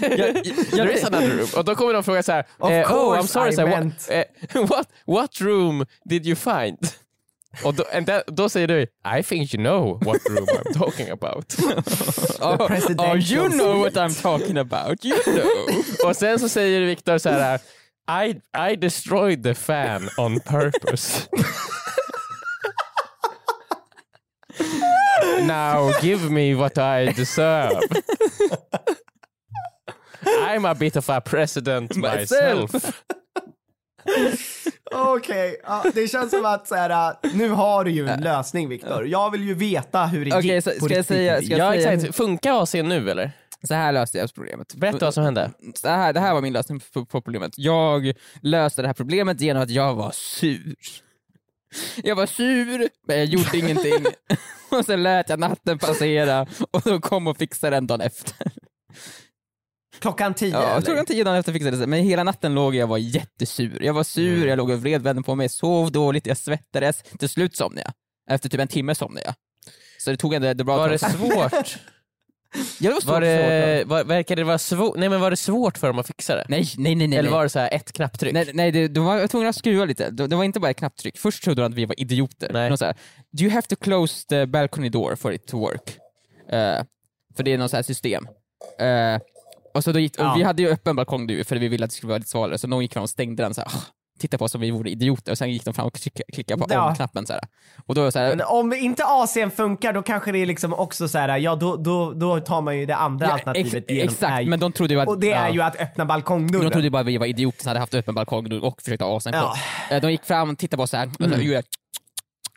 there 0.70 0.92
is 0.94 1.04
another 1.04 1.28
room. 1.36 1.48
Och 1.56 1.64
då 1.64 1.74
kommer 1.74 1.92
de 1.94 2.04
fråga 2.04 2.22
så 2.22 2.32
här. 2.32 2.44
Of 2.58 2.70
eh, 2.70 2.92
oh, 2.92 3.18
I'm 3.18 3.26
sorry 3.26 3.52
I 3.52 3.56
meant- 3.56 4.08
what, 4.08 4.54
eh, 4.56 4.66
what, 4.66 4.88
what 5.06 5.40
room 5.40 5.86
did 6.04 6.26
you 6.26 6.36
find? 6.36 6.78
Och 7.64 7.74
då, 7.74 7.84
and 7.92 8.06
that, 8.06 8.26
då 8.26 8.48
säger 8.48 8.68
du, 8.68 8.82
I 9.18 9.22
think 9.22 9.54
you 9.54 9.62
know 9.62 9.98
what 10.04 10.20
room 10.28 10.46
I'm 10.46 10.72
talking 10.78 11.10
about. 11.10 11.54
oh, 12.40 12.56
oh, 12.98 13.16
you 13.16 13.48
know 13.48 13.80
what. 13.80 13.96
I'm 13.96 14.22
talking 14.22 14.56
about, 14.56 15.04
you 15.04 15.22
know. 15.24 15.84
Och 16.04 16.16
sen 16.16 16.38
så 16.38 16.48
säger 16.48 16.80
Viktor 16.80 17.18
så 17.18 17.28
här. 17.28 17.60
I, 18.26 18.40
I 18.72 18.76
destroyed 18.76 19.42
the 19.42 19.54
fan 19.54 20.08
on 20.18 20.40
purpose. 20.40 21.28
Now 25.42 25.92
give 26.02 26.30
me 26.30 26.54
what 26.54 26.78
I 26.78 27.12
deserve. 27.12 27.82
I'm 30.26 30.64
a 30.64 30.74
bit 30.74 30.96
of 30.96 31.08
a 31.08 31.20
president 31.20 31.96
Myself. 31.96 33.02
Okej, 34.94 35.60
ja, 35.64 35.84
det 35.94 36.08
känns 36.08 36.30
som 36.30 36.44
att 36.44 36.68
så 36.68 36.74
här, 36.74 37.14
nu 37.34 37.48
har 37.48 37.84
du 37.84 37.90
ju 37.90 38.08
en 38.08 38.20
lösning 38.20 38.68
Viktor. 38.68 39.06
Jag 39.06 39.30
vill 39.30 39.42
ju 39.44 39.54
veta 39.54 40.06
hur 40.06 40.24
det 40.24 40.36
Okej, 40.36 40.54
gick 40.54 40.64
så 40.64 40.70
ska 40.70 40.94
jag 40.94 41.04
säga- 41.04 41.42
ska 41.42 41.56
jag 41.56 41.58
Ja 41.76 41.82
säga- 41.82 41.92
exakt, 41.92 42.16
funkar 42.16 42.62
AC 42.62 42.74
nu 42.74 43.10
eller? 43.10 43.32
Så 43.68 43.74
här 43.74 43.92
löste 43.92 44.18
jag 44.18 44.34
problemet. 44.34 44.74
Berätta 44.74 45.04
vad 45.04 45.14
som 45.14 45.24
hände. 45.24 45.50
Så 45.74 45.88
här, 45.88 46.12
det 46.12 46.20
här 46.20 46.34
var 46.34 46.40
min 46.40 46.52
lösning 46.52 46.80
på, 46.92 47.06
på 47.06 47.20
problemet. 47.20 47.52
Jag 47.56 48.12
löste 48.42 48.82
det 48.82 48.88
här 48.88 48.94
problemet 48.94 49.40
genom 49.40 49.62
att 49.62 49.70
jag 49.70 49.94
var 49.94 50.10
sur. 50.10 50.74
Jag 52.04 52.16
var 52.16 52.26
sur, 52.26 52.88
men 53.06 53.16
jag 53.18 53.26
gjorde 53.26 53.58
ingenting. 53.58 54.04
och 54.70 54.84
sen 54.84 55.02
lät 55.02 55.28
jag 55.28 55.38
natten 55.40 55.78
passera 55.78 56.46
och 56.70 56.82
då 56.84 57.00
kom 57.00 57.26
och 57.26 57.36
fixade 57.36 57.76
den 57.76 57.86
dagen 57.86 58.00
efter. 58.00 58.36
Klockan 60.00 60.34
tio 60.34 60.50
Ja, 60.50 60.62
eller? 60.70 60.82
klockan 60.86 61.06
tio 61.06 61.24
dagen 61.24 61.36
efter 61.36 61.52
fixade 61.52 61.70
det 61.70 61.76
sig. 61.76 61.86
Men 61.86 62.00
hela 62.04 62.24
natten 62.24 62.54
låg 62.54 62.74
jag 62.74 62.82
och 62.84 62.88
var 62.88 62.98
jättesur. 62.98 63.82
Jag 63.82 63.94
var 63.94 64.04
sur, 64.04 64.36
Mm. 64.36 64.48
jag 64.48 64.56
låg 64.58 64.70
och 64.70 64.82
vred 64.82 65.02
vännen 65.02 65.22
på 65.22 65.34
mig, 65.34 65.48
sov 65.48 65.92
dåligt, 65.92 66.26
jag 66.26 66.36
svettades. 66.36 67.02
Till 67.18 67.28
slut 67.28 67.56
somnade 67.56 67.82
jag. 67.86 68.34
Efter 68.34 68.48
typ 68.48 68.60
en 68.60 68.68
timme 68.68 68.94
somnade 68.94 69.22
jag. 69.26 69.34
Så 69.98 70.10
det 70.10 70.16
tog 70.16 70.34
ändå 70.34 70.48
ett 70.48 70.56
bra 70.56 70.76
Var 70.76 70.88
det 70.88 70.98
svårt? 70.98 71.78
Ja, 72.80 72.88
det 72.90 72.94
var 72.94 73.00
svårt, 73.00 73.12
Var 73.12 73.20
det, 73.20 73.78
svårt. 73.80 73.88
var, 73.88 74.04
verkade 74.04 74.40
det 74.40 74.44
vara 74.46 74.58
svårt? 74.58 74.96
Nej 74.96 75.08
men 75.08 75.20
var 75.20 75.30
det 75.30 75.36
svårt 75.36 75.78
för 75.78 75.86
dem 75.86 75.98
att 75.98 76.06
fixa 76.06 76.36
det? 76.36 76.44
Nej, 76.48 76.68
nej, 76.78 76.94
nej. 76.94 77.06
nej. 77.08 77.18
Eller 77.18 77.30
var 77.30 77.42
det 77.42 77.48
så 77.48 77.58
här 77.58 77.68
ett 77.74 77.92
knapptryck? 77.92 78.32
Nej, 78.32 78.50
nej 78.54 78.70
det, 78.72 78.88
de 78.88 79.04
var 79.04 79.26
tvungna 79.26 79.48
att 79.48 79.56
skruva 79.56 79.84
lite. 79.84 80.10
Det, 80.10 80.26
det 80.26 80.36
var 80.36 80.44
inte 80.44 80.60
bara 80.60 80.70
ett 80.70 80.76
knapptryck. 80.76 81.18
Först 81.18 81.44
trodde 81.44 81.62
de 81.62 81.66
att 81.66 81.74
vi 81.74 81.84
var 81.84 82.00
idioter. 82.00 82.50
Nej. 82.52 82.68
De 82.68 82.78
sa, 82.78 82.92
Do 83.30 83.42
you 83.44 83.50
have 83.50 83.62
to 83.62 83.76
close 83.76 84.26
the 84.28 84.46
balcony 84.46 84.88
door 84.88 85.16
for 85.16 85.32
it 85.32 85.46
to 85.46 85.58
work? 85.58 85.96
Eh, 86.52 86.82
för 87.36 87.42
det 87.42 87.52
är 87.52 87.58
något 87.58 87.70
så 87.70 87.76
här 87.76 87.82
system. 87.82 88.28
Eh, 88.78 89.20
och 89.74 89.84
så 89.84 89.92
då 89.92 89.98
gick, 89.98 90.18
och 90.18 90.24
Ja. 90.24 90.34
Vi 90.36 90.42
hade 90.42 90.62
ju 90.62 90.68
öppen 90.68 90.96
balkong 90.96 91.26
nu 91.26 91.44
för 91.44 91.56
vi 91.56 91.68
ville 91.68 91.84
att 91.84 91.90
det 91.90 91.96
skulle 91.96 92.08
vara 92.08 92.18
lite 92.18 92.30
svalare, 92.30 92.58
så 92.58 92.68
någon 92.68 92.82
gick 92.82 92.92
fram 92.92 93.02
och 93.02 93.10
stängde 93.10 93.42
den 93.42 93.54
så 93.54 93.60
här, 93.60 93.68
"Ah, 93.68 93.82
titta 94.18 94.38
på 94.38 94.44
oss 94.44 94.52
som 94.52 94.60
vi 94.60 94.70
vore 94.70 94.90
idioter, 94.90 95.32
och 95.32 95.38
sen 95.38 95.50
gick 95.52 95.64
de 95.64 95.74
fram 95.74 95.86
och 95.86 95.94
klicka- 95.96 96.22
klickade 96.32 96.62
på 96.62 96.74
Ja. 96.74 96.88
on-knappen. 96.88 97.26
Så 97.26 97.32
här. 97.32 97.42
Och 97.86 97.94
då 97.94 98.10
så 98.10 98.18
här, 98.18 98.28
Men 98.36 98.46
om 98.46 98.72
inte 98.72 99.02
AC'n 99.04 99.50
funkar 99.50 99.92
då 99.92 100.02
kanske 100.02 100.32
det 100.32 100.38
är 100.38 100.46
liksom 100.46 100.74
också 100.74 101.08
så 101.08 101.18
här, 101.18 101.38
ja 101.38 101.54
då, 101.56 101.76
då, 101.76 102.12
då 102.12 102.40
tar 102.40 102.60
man 102.60 102.78
ju 102.78 102.86
det 102.86 102.96
andra 102.96 103.26
Ja, 103.26 103.32
alternativet 103.32 103.74
ex- 103.74 103.90
genom, 103.90 104.08
exakt, 104.12 104.40
är, 104.40 104.46
men 104.46 104.60
de 104.60 104.72
trodde 104.72 104.94
ju 104.94 105.00
att... 105.00 105.08
och 105.08 105.20
det 105.20 105.32
är 105.32 105.46
ja. 105.48 105.54
ju 105.54 105.62
att 105.62 105.76
öppna 105.80 106.04
balkongdörren. 106.04 106.64
de 106.64 106.70
trodde 106.70 106.86
ju 106.86 106.90
bara 106.90 107.00
att 107.00 107.06
vi 107.06 107.18
var 107.18 107.26
idioter 107.26 107.62
som 107.62 107.68
hade 107.68 107.80
haft 107.80 107.94
öppen 107.94 108.14
balkong 108.14 108.60
och 108.60 108.82
försökte 108.82 109.04
ha 109.04 109.16
asen 109.16 109.32
på. 109.32 109.38
Ja. 109.38 109.56
Eh, 109.96 110.00
De 110.02 110.10
gick 110.10 110.24
fram, 110.24 110.56
tittade 110.56 110.76
på 110.76 110.82
oss 110.82 110.90
så 110.90 110.96
här, 110.96 111.06
och 111.06 111.14
så 111.24 111.24
gjorde 111.24 111.44
jag, 111.54 111.64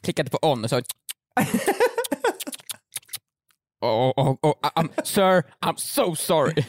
klickade 0.03 0.29
på 0.29 0.39
on 0.41 0.63
och 0.63 0.69
så 0.69 0.75
och, 3.81 4.17
och, 4.17 4.43
och, 4.45 4.59
I'm, 4.75 4.89
Sir, 5.03 5.43
I'm 5.65 5.75
so 5.77 6.15
sorry. 6.15 6.63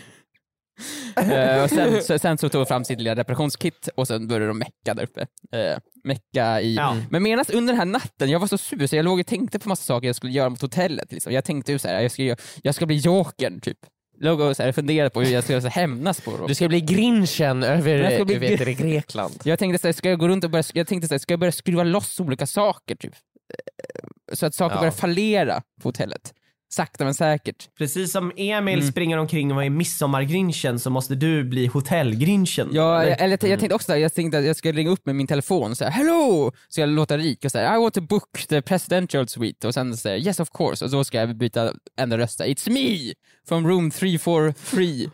Eh, 1.16 1.62
och 1.62 1.70
sen, 1.70 2.02
så, 2.02 2.18
sen 2.18 2.38
så 2.38 2.48
tog 2.48 2.60
de 2.60 2.66
fram 2.66 2.84
sitt 2.84 2.98
lilla 2.98 3.14
reparationskit 3.16 3.88
och 3.94 4.06
sen 4.08 4.28
började 4.28 4.46
de 4.46 4.58
mecka 4.58 4.94
där 4.94 5.02
uppe. 5.02 5.20
Uh, 5.20 5.78
mecka 6.04 6.60
i... 6.60 6.74
Ja. 6.74 6.96
Men 7.10 7.22
medan 7.22 7.44
under 7.52 7.72
den 7.72 7.78
här 7.78 7.86
natten, 7.86 8.30
jag 8.30 8.38
var 8.40 8.46
så 8.46 8.58
sur 8.58 8.86
så 8.86 8.96
jag 8.96 9.04
låg 9.04 9.20
och 9.20 9.26
tänkte 9.26 9.58
på 9.58 9.68
massa 9.68 9.82
saker 9.84 10.06
jag 10.06 10.16
skulle 10.16 10.32
göra 10.32 10.48
mot 10.48 10.62
hotellet. 10.62 11.12
Liksom. 11.12 11.32
Jag 11.32 11.44
tänkte 11.44 11.72
ju 11.72 11.78
så 11.78 11.88
här, 11.88 12.00
jag 12.02 12.10
ska, 12.12 12.36
jag 12.62 12.74
ska 12.74 12.86
bli 12.86 12.96
jokern 12.96 13.60
typ. 13.60 13.78
Låg 14.20 14.40
och 14.40 14.56
så 14.56 14.62
här, 14.62 14.72
funderade 14.72 15.10
på 15.10 15.22
hur 15.22 15.32
jag 15.32 15.44
skulle 15.44 15.60
så 15.60 15.68
hämnas 15.68 16.20
på 16.20 16.30
dem. 16.36 16.46
Du 16.48 16.54
ska 16.54 16.68
bli 16.68 16.80
grinchen 16.80 17.62
över 17.62 17.90
Jag 17.98 18.12
ska 18.14 18.24
bli 18.24 18.38
vet, 18.38 18.60
gr- 18.60 18.64
det, 18.64 18.74
Grekland. 18.74 19.34
Jag 19.44 19.58
tänkte 19.58 19.78
såhär, 19.78 19.92
ska 19.92 20.08
jag 20.10 20.18
gå 20.18 20.28
runt 20.28 20.44
och 20.44 20.50
börja, 20.50 20.64
jag 20.74 20.86
tänkte 20.86 21.08
såhär, 21.08 21.18
ska 21.18 21.32
jag 21.32 21.40
börja 21.40 21.52
skruva 21.52 21.84
loss 21.84 22.20
olika 22.20 22.46
saker 22.46 22.94
typ? 22.94 23.14
Eh, 23.14 24.08
Så 24.32 24.46
att 24.46 24.54
saker 24.54 24.76
Ja. 24.76 24.80
börjar 24.80 24.92
fallera 24.92 25.62
på 25.82 25.88
hotellet. 25.88 26.32
Sakta 26.72 27.04
men 27.04 27.14
säkert. 27.14 27.68
Precis 27.78 28.12
som 28.12 28.32
Emil 28.36 28.78
Mm. 28.78 28.90
springer 28.90 29.18
omkring 29.18 29.52
och 29.52 29.64
är 29.64 29.70
midsommargrinchen 29.70 30.78
så 30.78 30.90
måste 30.90 31.14
du 31.14 31.44
bli 31.44 31.66
hotellgrinchen. 31.66 32.68
Ja, 32.72 33.02
Eller- 33.02 33.16
eller, 33.16 33.48
jag 33.48 33.58
tänkte 33.60 33.74
också 33.74 33.96
jag 33.96 34.14
tänkte 34.14 34.38
att 34.38 34.44
jag 34.44 34.56
ska 34.56 34.72
ringa 34.72 34.90
upp 34.90 35.06
med 35.06 35.16
min 35.16 35.26
telefon 35.26 35.70
och 35.70 35.76
säga 35.76 35.90
hello, 35.90 36.52
så 36.68 36.80
jag 36.80 36.88
låter 36.88 37.18
rik 37.18 37.44
och 37.44 37.50
säga 37.52 37.74
I 37.76 37.78
want 37.78 37.94
to 37.94 38.00
book 38.00 38.46
the 38.48 38.62
presidential 38.62 39.28
suite 39.28 39.66
och 39.66 39.74
sen 39.74 39.96
säger 39.96 40.26
yes 40.26 40.40
of 40.40 40.50
course 40.50 40.84
och 40.84 40.90
så 40.90 41.04
ska 41.04 41.18
jag 41.18 41.36
byta 41.36 41.72
enda 42.00 42.18
röst 42.18 42.40
It's 42.40 42.70
me 42.70 43.12
from 43.48 43.66
room 43.68 43.90
343. 43.90 45.08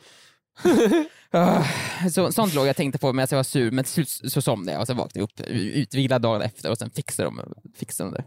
Ah, 1.32 1.64
så, 2.12 2.32
sånt 2.32 2.54
låg 2.54 2.66
jag 2.66 2.76
tänkte 2.76 2.98
på 2.98 3.12
medan 3.12 3.28
jag 3.30 3.38
var 3.38 3.42
sur 3.42 3.70
men 3.70 3.84
till 3.84 3.92
slut 3.92 4.32
så 4.32 4.42
somnade 4.42 4.72
jag 4.72 4.80
och 4.80 4.86
så 4.86 4.94
vaknade 4.94 5.18
jag 5.20 5.24
upp 5.24 5.50
utvilad 5.50 6.22
dagen 6.22 6.42
efter 6.42 6.70
och 6.70 6.78
sen 6.78 6.90
fixade 6.90 7.28
de, 7.28 7.40
fixade 7.76 8.10
de 8.10 8.14
det. 8.16 8.24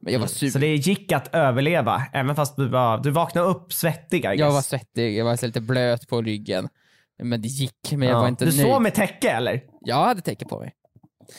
Men 0.00 0.12
jag 0.12 0.20
var 0.20 0.26
sur. 0.26 0.50
Så 0.50 0.58
det 0.58 0.74
gick 0.74 1.12
att 1.12 1.34
överleva 1.34 2.02
även 2.12 2.36
fast 2.36 2.56
du, 2.56 2.68
var, 2.68 2.98
du 2.98 3.10
vaknade 3.10 3.48
upp 3.48 3.72
svettig 3.72 4.18
I 4.18 4.20
guess. 4.20 4.38
Jag 4.38 4.50
var 4.52 4.62
svettig, 4.62 5.16
jag 5.18 5.24
var 5.24 5.46
lite 5.46 5.60
blöt 5.60 6.08
på 6.08 6.22
ryggen. 6.22 6.68
Men 7.22 7.42
det 7.42 7.48
gick, 7.48 7.92
men 7.92 8.02
jag 8.08 8.16
Ja. 8.16 8.20
var 8.20 8.28
inte 8.28 8.44
Du 8.44 8.50
nöjd. 8.56 8.60
sov 8.66 8.82
med 8.82 8.94
täcke 8.94 9.30
eller? 9.30 9.60
Jag 9.80 10.04
hade 10.04 10.20
täcke 10.20 10.44
på 10.44 10.58
mig. 10.60 10.72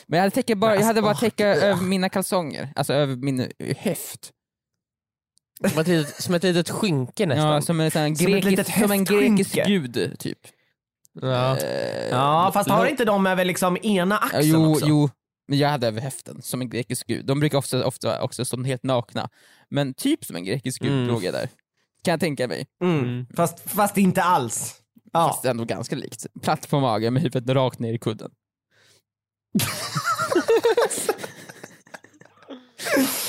Men 0.06 0.16
jag 0.16 0.22
hade, 0.24 0.34
täcke 0.34 0.56
bara, 0.56 0.74
jag 0.76 0.82
hade 0.84 1.02
bara 1.02 1.14
täcke 1.14 1.46
över 1.46 1.82
mina 1.82 2.08
kalsonger, 2.08 2.72
alltså 2.76 2.92
över 2.94 3.16
min 3.16 3.40
eh, 3.40 3.76
höft. 3.78 4.30
Som 5.70 5.78
ett 5.80 5.86
litet, 5.88 6.22
som 6.22 6.34
ett 6.34 6.42
litet 6.42 6.70
skynke 6.70 7.26
nästan. 7.26 7.46
Ja, 7.52 7.60
som 7.60 7.80
en, 7.80 7.90
sån 7.90 8.16
Som 8.16 8.26
grekisk, 8.26 8.78
som 8.78 8.90
en 8.90 9.04
grekisk 9.04 9.54
gud, 9.66 10.16
typ. 10.18 10.38
Ja. 11.20 11.56
Eh, 11.56 12.08
Ja, 12.10 12.50
fast 12.54 12.70
har 12.70 12.86
inte 12.86 13.04
de 13.04 13.26
över 13.26 13.44
liksom 13.44 13.76
ena 13.82 14.14
Ja, 14.14 14.26
axeln 14.26 14.44
jo, 14.64 14.72
också? 14.72 14.86
jo, 14.88 15.08
men 15.50 15.58
jag 15.58 15.68
hade 15.68 15.86
över 15.86 16.00
höften, 16.00 16.42
som 16.42 16.60
en 16.60 16.68
grekisk 16.70 17.06
gud. 17.06 17.26
De 17.26 17.40
brukar 17.40 17.58
ofta, 17.58 17.86
ofta 17.86 18.22
också 18.22 18.44
stå 18.44 18.62
helt 18.62 18.82
nakna. 18.82 19.28
Men 19.68 19.94
typ 19.94 20.24
som 20.24 20.36
en 20.36 20.44
grekisk 20.44 20.82
gud 20.82 20.92
Mm. 20.92 21.06
låg 21.06 21.24
jag 21.24 21.34
där. 21.34 21.48
Kan 22.04 22.12
jag 22.12 22.20
tänka 22.20 22.48
mig. 22.48 22.66
Mm. 22.82 23.26
Fast, 23.36 23.70
fast 23.70 23.96
inte 23.96 24.22
alls. 24.22 24.80
Ja. 25.12 25.28
Fast 25.28 25.44
ändå 25.44 25.64
ganska 25.64 25.96
likt. 25.96 26.26
Platt 26.42 26.68
på 26.68 26.80
magen 26.80 27.12
med 27.14 27.22
huvudet 27.22 27.56
rakt 27.56 27.78
ner 27.78 27.92
i 27.94 27.98
kudden. 27.98 28.30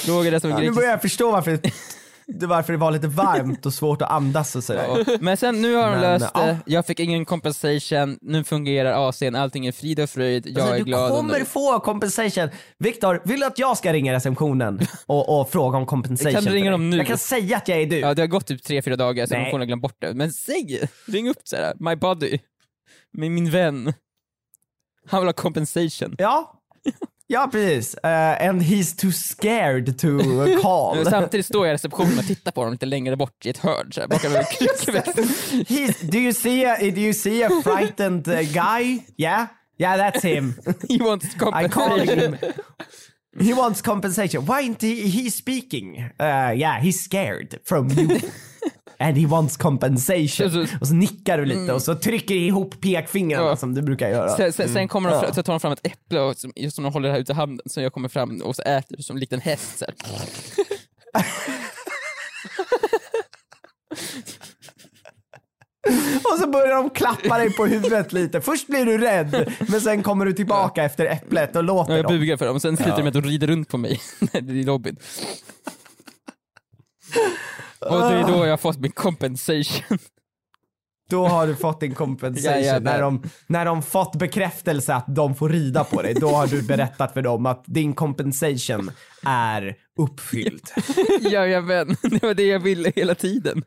låg 0.07 0.26
jag 0.26 0.34
där 0.34 0.39
som 0.39 0.49
en 0.49 0.55
Ja, 0.55 0.59
nu 0.59 0.63
grekisk 0.65 0.76
börjar 0.76 0.89
jag 0.91 1.01
förstå 1.01 1.32
varför, 1.32 1.59
det, 2.40 2.48
varför 2.48 2.74
det 2.74 2.80
var 2.80 2.92
lite 2.92 3.08
varmt 3.08 3.66
och 3.66 3.74
svårt 3.74 4.02
att 4.02 4.12
andas 4.12 4.56
och 4.56 4.64
sådär. 4.64 5.04
Ja. 5.08 5.18
Men 5.20 5.38
sen 5.38 5.62
nu 5.62 5.76
har 5.76 5.84
de 5.84 5.92
Men, 5.92 6.02
löst 6.02 6.32
ja. 6.34 6.42
det, 6.42 6.58
jag 6.66 6.86
fick 6.86 7.00
ingen 7.00 7.26
compensation, 7.26 8.18
nu 8.22 8.44
fungerar 8.44 9.12
AC'n, 9.12 9.40
allting 9.40 9.66
är 9.66 9.72
frid 9.72 10.00
och 10.00 10.10
fröjd, 10.10 10.48
jag 10.48 10.60
Alltså, 10.60 10.76
är 10.76 10.80
du 10.80 10.86
glad 10.86 11.12
och 11.12 11.18
kommer 11.18 11.44
få 11.44 11.80
compensation. 11.80 12.50
Viktor, 12.78 13.22
vill 13.26 13.40
du 13.40 13.46
att 13.46 13.60
jag 13.60 13.78
ska 13.78 13.94
ringa 13.94 14.14
receptionen 14.14 14.80
och, 15.06 15.40
och 15.40 15.50
fråga 15.50 15.78
om 15.78 15.86
compensation? 15.86 16.34
Kan 16.34 16.44
du 16.44 16.52
ringa 16.52 16.72
dem 16.72 16.90
nu? 16.90 16.98
Jag 16.98 17.08
kan 17.08 17.18
säga 17.18 17.58
att 17.58 17.68
jag 17.68 17.82
är 17.82 17.86
du. 17.86 18.00
Ja, 18.00 18.14
det 18.14 18.22
har 18.22 18.28
gått 18.28 18.48
typ 18.48 18.64
tre, 18.64 18.82
fyra 18.82 18.96
dagar 18.96 19.26
så 19.26 19.34
de 19.34 19.52
får 19.52 19.60
glömt 19.60 19.82
bort 19.82 19.98
det. 20.00 20.14
Men 20.14 20.34
säg! 20.34 20.90
Ring 21.08 21.30
upp 21.30 21.42
såhär, 21.44 21.74
my 21.80 21.96
body, 21.96 22.40
med 23.14 23.32
min 23.32 23.52
vän. 23.52 23.94
Han 25.08 25.22
vill 25.22 25.28
ha 25.28 25.34
compensation. 25.34 26.16
Ja, 26.18 26.62
ja 27.32 27.48
precis. 27.52 27.96
Uh, 28.04 28.48
and 28.48 28.62
he's 28.62 28.96
too 28.96 29.12
scared 29.12 29.98
to 29.98 30.18
call. 30.62 31.06
Samtidigt 31.10 31.46
står 31.46 31.68
jag 31.68 31.72
i 31.72 31.74
receptionen 31.74 32.20
och 32.20 32.26
tittar 32.26 32.52
på 32.52 32.64
dem 32.64 32.72
lite 32.72 32.86
längre 32.86 33.16
bort 33.16 33.46
i 33.46 33.50
ett 33.50 33.58
hörn 33.58 33.92
bakom 34.10 34.36
en 34.36 34.44
kryckväxt. 34.52 35.18
He's, 35.70 36.12
do, 36.12 36.18
you 36.18 36.34
see 36.34 36.66
a, 36.66 36.78
do 36.80 37.02
you 37.02 37.14
see 37.14 37.44
a 37.44 37.50
frightened 37.64 38.28
uh, 38.28 38.42
guy? 38.42 39.00
Yeah? 39.18 39.48
Yeah, 39.78 39.98
that's 39.98 40.22
him. 40.22 40.54
He 40.90 40.98
wants 40.98 41.34
compensation. 41.36 42.20
him. 42.20 42.38
He 43.40 43.54
wants 43.54 43.82
compensation. 43.82 44.46
Why 44.46 44.62
isn't 44.62 44.82
he, 44.82 45.10
he 45.10 45.30
speaking? 45.30 46.12
Uh, 46.20 46.54
yeah, 46.56 46.80
he's 46.80 47.00
scared 47.04 47.60
from 47.64 47.90
you. 47.90 48.20
And 49.02 49.18
he 49.18 49.28
wants 49.28 49.58
compensation. 49.58 50.28
Så- 50.28 50.49
så- 50.68 50.78
och 50.82 50.88
så 50.88 50.93
nickar 50.93 51.38
du 51.38 51.45
lite 51.45 51.74
och 51.74 51.82
så 51.82 51.95
trycker 51.95 52.36
du 52.36 52.41
ihop 52.41 52.82
pekfingrarna 52.82 53.45
Ja. 53.49 53.56
som 53.56 53.74
du 53.74 53.82
brukar 53.82 54.10
göra. 54.10 54.30
Sen, 54.30 54.54
sen, 54.54 54.70
sen 54.70 54.88
kommer 54.88 55.10
de, 55.10 55.16
Ja. 55.26 55.34
så 55.34 55.43
tar 55.43 55.54
de 55.54 55.60
fram 55.60 55.72
ett 55.74 55.88
äpple 55.88 56.20
och, 56.20 56.38
som, 56.38 56.52
som 56.72 56.84
de 56.84 56.93
håller 56.93 57.12
här 57.12 57.20
ute 57.20 57.32
i 57.32 57.36
handen, 57.36 57.64
så 57.70 57.82
jag 57.82 57.93
kommer 57.93 58.10
fram 58.10 58.41
och 58.41 58.56
så 58.56 58.62
äter 58.62 58.97
du 58.97 59.04
som 59.04 59.18
likt 59.18 59.34
en 59.34 59.41
häst. 59.41 59.80
Så. 59.80 59.86
Och 66.34 66.39
så 66.39 66.47
börjar 66.49 66.76
de 66.76 66.89
klappa 66.89 67.38
dig 67.38 67.54
på 67.54 67.66
huvudet 67.66 68.14
lite. 68.14 68.41
Först 68.41 68.68
blir 68.68 68.86
du 68.86 68.97
rädd, 68.97 69.54
men 69.70 69.82
sen 69.82 70.04
kommer 70.04 70.26
du 70.26 70.34
tillbaka 70.34 70.84
efter 70.84 71.06
äpplet 71.06 71.56
och 71.56 71.64
låter 71.64 71.95
jag 71.95 72.06
dem. 72.06 72.20
bugar 72.20 72.38
för 72.38 72.45
dem 72.45 72.56
och 72.56 72.62
sen 72.62 72.78
slutar 72.78 72.97
det 72.97 73.04
med 73.04 73.18
att 73.18 73.24
de 73.24 73.30
rider 73.30 73.47
runt 73.47 73.68
på 73.70 73.78
mig 73.78 73.99
i 74.34 74.64
lobbyn. 74.64 74.97
Och 77.82 78.00
det 78.00 78.14
är 78.14 78.28
då 78.28 78.46
jag 78.46 78.50
har 78.50 78.58
fått 78.58 78.80
min 78.80 78.92
compensation. 78.92 79.98
Då 81.10 81.28
har 81.28 81.48
du 81.48 81.56
fått 81.56 81.80
din 81.80 81.96
compensation. 81.96 82.62
Jajamän. 82.62 82.84
när, 82.84 83.02
de, 83.02 83.24
när 83.48 83.66
de 83.66 83.84
fått 83.84 84.16
bekräftelse 84.16 84.94
att 84.94 85.06
de 85.08 85.36
får 85.36 85.50
rida 85.50 85.84
på 85.84 86.02
dig, 86.02 86.14
då 86.14 86.28
har 86.30 86.48
du 86.48 86.62
berättat 86.62 87.14
för 87.14 87.22
dem 87.22 87.46
att 87.46 87.64
din 87.68 87.94
compensation 87.94 88.92
är 89.26 89.76
uppfylld. 90.00 90.64
Jajamän, 91.22 91.96
det 92.02 92.24
var 92.24 92.34
det 92.34 92.46
jag 92.48 92.60
ville 92.60 92.92
hela 92.96 93.16
tiden. 93.16 93.64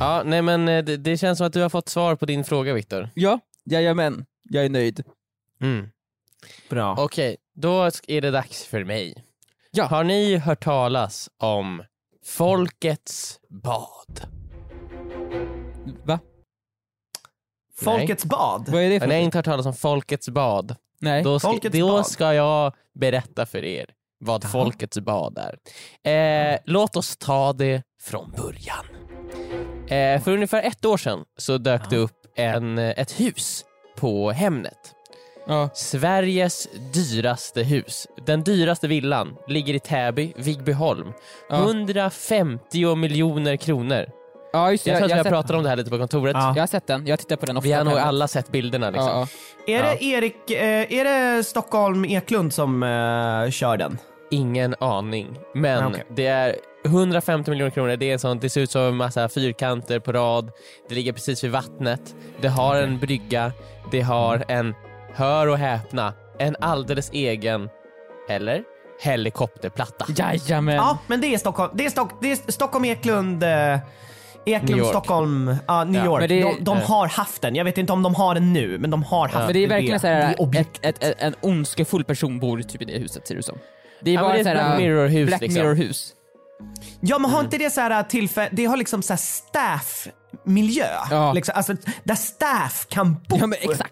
Ja, 0.00 0.22
nej 0.24 0.42
men 0.42 0.68
eh, 0.68 0.84
det, 0.84 0.96
det 0.96 1.16
känns 1.16 1.38
som 1.38 1.46
att 1.46 1.52
du 1.52 1.62
har 1.62 1.68
fått 1.68 1.88
svar 1.88 2.16
på 2.16 2.26
din 2.26 2.44
fråga 2.44 2.74
Viktor. 2.74 3.08
Ja, 3.14 3.40
jajamän, 3.70 4.26
jag 4.42 4.64
är 4.64 4.68
nöjd. 4.68 5.02
Mm. 5.62 5.90
Bra. 6.68 6.94
Okej, 6.98 7.36
då 7.54 7.90
är 8.06 8.20
det 8.20 8.30
dags 8.30 8.64
för 8.64 8.84
mig. 8.84 9.24
Ja. 9.70 9.84
Har 9.84 10.04
ni 10.04 10.36
hört 10.36 10.64
talas 10.64 11.30
om 11.36 11.82
Folkets 12.24 13.40
bad? 13.48 14.20
Va? 16.04 16.18
Folkets 17.80 18.24
bad. 18.24 18.68
Vad 18.68 18.82
är 18.82 18.88
det 18.88 18.94
Har 18.94 19.00
för 19.00 19.06
ni 19.06 19.14
något? 19.14 19.24
inte 19.24 19.38
hört 19.38 19.44
talas 19.44 19.66
om 19.66 19.74
Folkets 19.74 20.28
bad? 20.28 20.76
Nej. 20.98 21.22
Då 21.22 21.38
ska, 21.38 21.48
Folkets 21.48 21.78
då 21.78 21.88
bad. 21.88 22.06
ska 22.06 22.34
jag 22.34 22.74
berätta 22.94 23.46
för 23.46 23.64
er 23.64 23.86
vad 24.20 24.50
Folkets 24.50 24.98
bad 25.00 25.38
är. 25.38 26.52
Eh, 26.52 26.58
låt 26.64 26.96
oss 26.96 27.16
ta 27.16 27.52
det 27.52 27.82
från 28.02 28.30
början. 28.36 28.84
Eh, 29.88 30.22
för 30.22 30.32
ungefär 30.32 30.62
ett 30.62 30.84
år 30.84 30.96
sedan 30.96 31.24
så 31.36 31.58
dök 31.58 31.90
det 31.90 31.96
upp 31.96 32.19
en, 32.40 32.78
eh, 32.78 32.94
ett 32.96 33.20
hus 33.20 33.64
på 33.96 34.30
Hemnet. 34.30 34.94
Ja. 35.46 35.68
Sveriges 35.74 36.68
dyraste 36.94 37.62
hus. 37.62 38.06
Den 38.26 38.42
dyraste 38.42 38.88
villan 38.88 39.36
ligger 39.48 39.74
i 39.74 39.78
Täby, 39.78 40.32
Vigbyholm. 40.36 41.12
Ja. 41.48 41.56
150 41.56 42.94
miljoner 42.96 43.56
kronor. 43.56 44.06
ja, 44.52 44.70
just 44.70 44.84
det. 44.84 44.90
Jag 44.90 44.98
tror 44.98 45.06
att 45.06 45.12
vi 45.12 45.16
har 45.16 45.24
pratat 45.24 45.56
om 45.56 45.62
det 45.62 45.68
här 45.68 45.76
lite 45.76 45.90
på 45.90 45.98
kontoret. 45.98 46.34
Ja. 46.34 46.52
Jag 46.56 46.62
har 46.62 46.66
sett 46.66 46.86
den, 46.86 47.06
jag 47.06 47.18
tittar 47.18 47.36
på 47.36 47.46
den 47.46 47.56
ofta. 47.56 47.68
Vi 47.68 47.72
har 47.72 47.84
nog 47.84 47.98
alla 47.98 48.28
sett 48.28 48.48
bilderna 48.52 48.90
liksom. 48.90 49.08
Ja, 49.08 49.26
ja. 49.66 49.74
Är 49.74 49.82
det 49.82 50.04
Erik, 50.04 50.50
eh, 50.50 50.92
är 50.92 51.04
det 51.04 51.44
Stockholm 51.44 52.04
Eklund 52.04 52.52
som 52.54 52.82
eh, 52.82 53.50
kör 53.50 53.76
den? 53.76 53.98
Ingen 54.30 54.74
aning. 54.80 55.38
Men 55.54 55.86
okej. 55.86 56.04
det 56.08 56.26
är 56.26 56.56
150 56.84 57.50
miljoner 57.50 57.70
kronor, 57.70 57.96
det, 57.96 58.06
är 58.08 58.12
en 58.12 58.18
sån, 58.18 58.38
det 58.38 58.50
ser 58.50 58.60
ut 58.60 58.70
som 58.70 58.82
en 58.82 58.96
massa 58.96 59.28
fyrkanter 59.28 59.98
på 59.98 60.12
rad. 60.12 60.50
Det 60.88 60.94
ligger 60.94 61.12
precis 61.12 61.44
vid 61.44 61.50
vattnet. 61.50 62.14
Det 62.40 62.48
har 62.48 62.76
en 62.76 62.98
brygga. 62.98 63.52
Det 63.90 64.00
har 64.00 64.44
en, 64.48 64.74
hör 65.14 65.46
och 65.46 65.58
häpna, 65.58 66.12
en 66.38 66.56
alldeles 66.60 67.10
egen, 67.12 67.68
eller? 68.28 68.62
Helikopterplatta. 69.02 70.06
Jajamän. 70.16 70.74
Ja, 70.76 70.98
men 71.06 71.20
det 71.20 71.34
är 71.34 71.38
Stockholm, 71.38 71.70
det 71.74 71.86
är, 71.86 71.90
Stock, 71.90 72.10
det 72.22 72.32
är 72.32 72.52
Stockholm 72.52 72.84
Eklund, 72.84 73.42
eh, 73.42 73.78
Eklund. 74.46 74.86
Stockholm, 74.86 75.56
ja 75.66 75.84
New 75.84 76.00
Ja, 76.00 76.06
York. 76.06 76.20
men 76.20 76.28
det 76.28 76.40
är- 76.40 76.44
de 76.44 76.64
de 76.64 76.76
eh. 76.78 76.84
har 76.88 77.06
haft 77.08 77.42
den. 77.42 77.54
Jag 77.54 77.64
vet 77.64 77.78
inte 77.78 77.92
om 77.92 78.02
de 78.02 78.14
har 78.14 78.34
den 78.34 78.52
nu, 78.52 78.78
men 78.78 78.90
de 78.90 79.02
har 79.02 79.28
haft 79.28 79.44
Men 79.46 79.52
det 79.52 79.64
är 79.64 79.68
verkligen 79.68 79.94
det, 79.94 80.00
så 80.00 80.06
här, 80.06 80.60
ett, 80.60 80.78
ett, 80.82 81.04
ett, 81.04 81.14
en 81.18 81.34
ondskefull 81.40 82.04
person 82.04 82.38
bor 82.40 82.62
typ 82.62 82.82
i 82.82 82.84
det 82.84 82.98
huset 82.98 83.26
ser 83.26 83.34
det 83.34 83.38
ut 83.38 83.46
som. 83.46 83.58
Det 84.00 84.10
är 84.10 84.14
Ja, 84.14 84.20
bara 84.20 84.36
ett 84.36 84.42
Black 84.42 84.78
Mirror-hus, 84.80 85.26
Black 85.28 85.40
liksom. 85.40 85.62
Ja 87.00 87.18
men 87.18 87.30
har 87.30 87.40
inte 87.40 87.58
det 87.58 87.70
så 87.70 87.80
här 87.80 88.02
tillfälle, 88.02 88.48
det 88.52 88.64
har 88.64 88.76
liksom 88.76 89.02
så 89.02 89.12
här 89.12 89.18
staff-miljö. 89.18 90.86
Ja. 91.10 91.32
Liksom, 91.32 91.52
alltså, 91.56 91.74
där 92.04 92.14
staff 92.14 92.86
kan 92.90 93.14
bo. 93.28 93.38
Ja. 93.38 93.48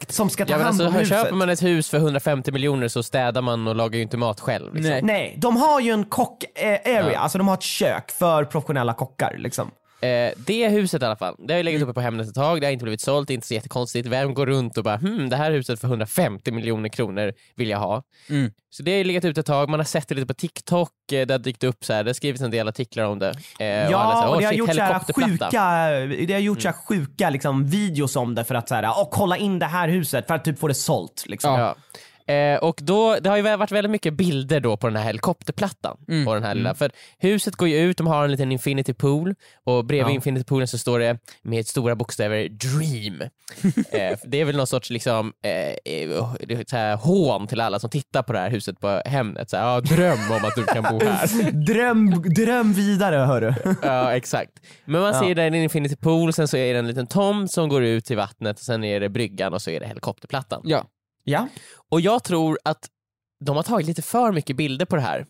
Som 0.08 0.30
ska 0.30 0.44
ta 0.46 0.50
Ja, 0.52 0.56
hand 0.56 0.66
alltså, 0.68 0.86
om 0.86 0.92
huset. 0.94 1.08
köper 1.08 1.32
man 1.36 1.48
ett 1.48 1.62
hus 1.62 1.88
för 1.90 1.98
150 1.98 2.52
miljoner 2.52 2.88
så 2.88 3.02
städar 3.02 3.42
man 3.42 3.68
och 3.68 3.74
lagar 3.76 3.96
ju 3.96 4.02
inte 4.02 4.16
mat 4.16 4.40
själv. 4.40 4.74
Liksom. 4.74 4.90
Nej. 4.90 5.02
Nej, 5.02 5.34
de 5.38 5.56
har 5.56 5.80
ju 5.80 5.90
en 5.92 6.04
kock-area, 6.04 7.12
Ja. 7.12 7.18
alltså 7.18 7.38
de 7.38 7.48
har 7.48 7.54
ett 7.54 7.62
kök 7.62 8.10
för 8.10 8.44
professionella 8.44 8.94
kockar 8.94 9.34
liksom. 9.38 9.70
Eh, 10.00 10.32
det 10.36 10.68
huset 10.68 11.02
i 11.02 11.04
alla 11.04 11.16
fall, 11.16 11.34
det 11.38 11.52
har 11.52 11.58
ju 11.58 11.62
legat 11.62 11.82
uppe 11.82 11.92
på 11.92 12.00
Hemnet 12.00 12.28
ett 12.28 12.34
tag, 12.34 12.60
det 12.60 12.66
har 12.66 12.72
inte 12.72 12.82
blivit 12.82 13.00
sålt, 13.00 13.28
det 13.28 13.32
är 13.32 13.34
inte 13.34 13.46
så 13.46 13.54
jättekonstigt. 13.54 14.08
Vem 14.08 14.34
går 14.34 14.46
runt 14.46 14.78
och 14.78 14.84
bara 14.84 14.96
hmm, 14.96 15.28
det 15.28 15.36
här 15.36 15.50
huset 15.50 15.80
för 15.80 15.88
150 15.88 16.52
miljoner 16.52 16.88
kronor 16.88 17.32
vill 17.56 17.68
jag 17.68 17.78
ha. 17.78 18.02
Mm. 18.30 18.52
Så 18.70 18.82
det 18.82 18.90
har 18.90 18.98
ju 18.98 19.04
legat 19.04 19.24
ute 19.24 19.40
ett 19.40 19.46
tag, 19.46 19.68
man 19.68 19.80
har 19.80 19.84
sett 19.84 20.08
det 20.08 20.14
lite 20.14 20.26
på 20.26 20.34
TikTok, 20.34 20.90
eh, 21.12 21.26
det 21.26 21.34
har 21.34 21.38
dykt 21.38 21.64
upp 21.64 21.84
så 21.84 21.92
här, 21.92 22.04
det 22.04 22.08
har 22.08 22.14
skrivits 22.14 22.42
en 22.42 22.50
del 22.50 22.68
artiklar 22.68 23.04
om 23.04 23.18
det. 23.18 23.34
Eh, 23.60 23.86
alla 23.86 23.86
så 23.86 23.92
Ja, 23.92 23.98
här, 23.98 24.28
och 24.28 24.32
"Åh, 24.34 24.38
det 24.38 24.44
har 24.44 24.50
shit, 24.52 24.58
gjort 24.58 24.74
så 24.74 24.80
här 24.80 24.86
helikopterplatta." 24.92 25.58
Mm. 25.58 26.10
sjuka, 26.10 26.26
det 26.26 26.32
har 26.32 26.40
gjort 26.40 26.62
så 26.62 26.68
här 26.68 26.76
sjuka 26.88 27.30
liksom, 27.30 27.66
videos 27.66 28.16
om 28.16 28.34
det 28.34 28.44
för 28.44 28.54
att 28.54 28.68
så 28.68 28.74
här, 28.74 28.84
åh, 28.84 29.08
kolla 29.10 29.36
in 29.36 29.58
det 29.58 29.66
här 29.66 29.88
huset 29.88 30.26
för 30.26 30.34
att 30.34 30.44
typ 30.44 30.58
få 30.58 30.68
det 30.68 30.74
sålt. 30.74 31.24
Liksom. 31.26 31.60
Ja. 31.60 31.74
Eh, 32.28 32.58
och 32.58 32.78
då, 32.82 33.16
det 33.20 33.28
har 33.30 33.36
ju 33.36 33.42
varit 33.42 33.72
väldigt 33.72 33.90
mycket 33.90 34.14
bilder 34.14 34.60
då 34.60 34.76
på 34.76 34.86
den 34.86 34.96
här 34.96 35.04
helikopterplattan. 35.04 35.96
Mm. 36.08 36.24
På 36.24 36.34
den 36.34 36.42
här 36.44 36.54
lilla, 36.54 36.74
för 36.74 36.90
huset 37.18 37.56
går 37.56 37.68
ju 37.68 37.76
ut, 37.78 37.96
de 37.98 38.06
har 38.06 38.24
en 38.24 38.30
liten 38.30 38.52
infinity 38.52 38.94
pool 38.94 39.34
och 39.64 39.84
bredvid 39.84 40.10
Ja. 40.10 40.14
infinity 40.14 40.44
poolen 40.44 40.68
så 40.68 40.78
står 40.78 40.98
det 40.98 41.18
med 41.42 41.66
stora 41.66 41.94
bokstäver 41.96 42.48
dream. 42.48 43.20
eh, 43.90 44.18
det 44.24 44.40
är 44.40 44.44
väl 44.44 44.56
någon 44.56 44.66
sorts 44.66 44.90
liksom, 44.90 45.32
eh, 45.44 45.50
eh, 45.52 45.74
är 45.84 46.68
så 46.70 46.76
här, 46.76 46.96
hån 46.96 47.46
till 47.46 47.60
alla 47.60 47.78
som 47.78 47.90
tittar 47.90 48.22
på 48.22 48.32
det 48.32 48.38
här 48.38 48.50
huset 48.50 48.80
på 48.80 49.02
Hemnet. 49.04 49.50
Så 49.50 49.56
här, 49.56 49.64
ja, 49.74 49.80
dröm 49.80 50.18
om 50.30 50.44
att 50.44 50.54
du 50.56 50.64
kan 50.64 50.82
bo 50.82 51.04
här. 51.04 51.50
Dröm, 51.66 52.10
dröm 52.22 52.72
vidare 52.72 53.16
hörru. 53.16 53.54
ja 53.82 54.16
exakt. 54.16 54.52
Men 54.84 55.00
man 55.00 55.14
Ja. 55.14 55.20
ser 55.20 55.34
där 55.34 55.46
en 55.46 55.54
infinity 55.54 55.96
pool, 55.96 56.32
sen 56.32 56.48
så 56.48 56.56
är 56.56 56.72
det 56.72 56.78
en 56.78 56.86
liten 56.86 57.06
tomt 57.06 57.52
som 57.52 57.68
går 57.68 57.84
ut 57.84 58.04
till 58.04 58.16
vattnet 58.16 58.56
och 58.58 58.64
sen 58.64 58.84
är 58.84 59.00
det 59.00 59.08
bryggan 59.08 59.54
och 59.54 59.62
så 59.62 59.70
är 59.70 59.80
det 59.80 59.86
helikopterplattan. 59.86 60.60
Ja. 60.64 60.84
Ja. 61.30 61.48
Och 61.90 62.00
jag 62.00 62.24
tror 62.24 62.58
att 62.64 62.88
de 63.44 63.56
har 63.56 63.62
tagit 63.62 63.86
lite 63.86 64.02
för 64.02 64.32
mycket 64.32 64.56
bilder 64.56 64.86
på 64.86 64.96
det 64.96 65.02
här. 65.02 65.26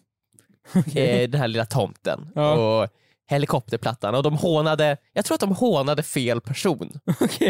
Eh, 0.95 1.29
den 1.31 1.41
här 1.41 1.49
lilla 1.49 1.67
tomten 1.67 2.29
Ja. 2.35 2.53
och 2.83 2.89
helikopterplattan 3.31 4.15
och 4.15 4.23
de 4.23 4.37
hånade, 4.37 4.97
jag 5.13 5.25
tror 5.25 5.35
att 5.35 5.41
de 5.41 5.53
hånade 5.53 6.03
fel 6.03 6.41
person. 6.41 7.01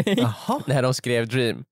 Jaha. 0.05 0.61
när 0.67 0.81
de 0.83 0.93
skrev 0.93 1.27
Dream. 1.27 1.65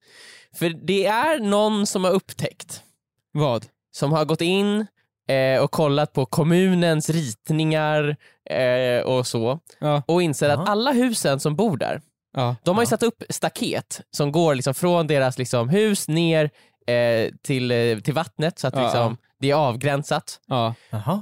För 0.56 0.70
det 0.70 1.06
är 1.06 1.40
någon 1.40 1.88
som 1.88 2.04
har 2.04 2.12
upptäckt, 2.12 2.84
Vad? 3.32 3.66
som 3.92 4.12
har 4.12 4.26
gått 4.26 4.42
in 4.42 4.88
eh, 5.28 5.64
och 5.64 5.72
kollat 5.72 6.14
på 6.14 6.26
kommunens 6.26 7.10
ritningar 7.10 8.16
eh, 8.50 9.02
och 9.02 9.28
så 9.28 9.60
Ja. 9.80 10.04
och 10.08 10.22
inser 10.22 10.50
att 10.50 10.60
Ja. 10.60 10.72
alla 10.72 10.92
husen 10.92 11.40
som 11.40 11.56
bor 11.56 11.78
där 11.78 12.02
Ja. 12.34 12.56
de 12.64 12.76
har 12.76 12.84
ju 12.84 12.86
Ja. 12.86 12.90
satt 12.90 13.04
upp 13.04 13.24
staket 13.30 14.02
som 14.12 14.32
går 14.32 14.56
liksom 14.56 14.74
från 14.74 15.08
deras 15.08 15.38
liksom 15.38 15.70
hus 15.70 16.08
ner 16.08 16.50
eh, 16.88 17.32
till, 17.44 17.72
eh, 17.72 18.00
till 18.00 18.14
vattnet 18.14 18.60
så 18.60 18.68
att 18.68 18.76
Ja, 18.76 18.84
liksom, 18.84 19.18
det 19.40 19.52
är 19.52 19.56
avgränsat. 19.56 20.40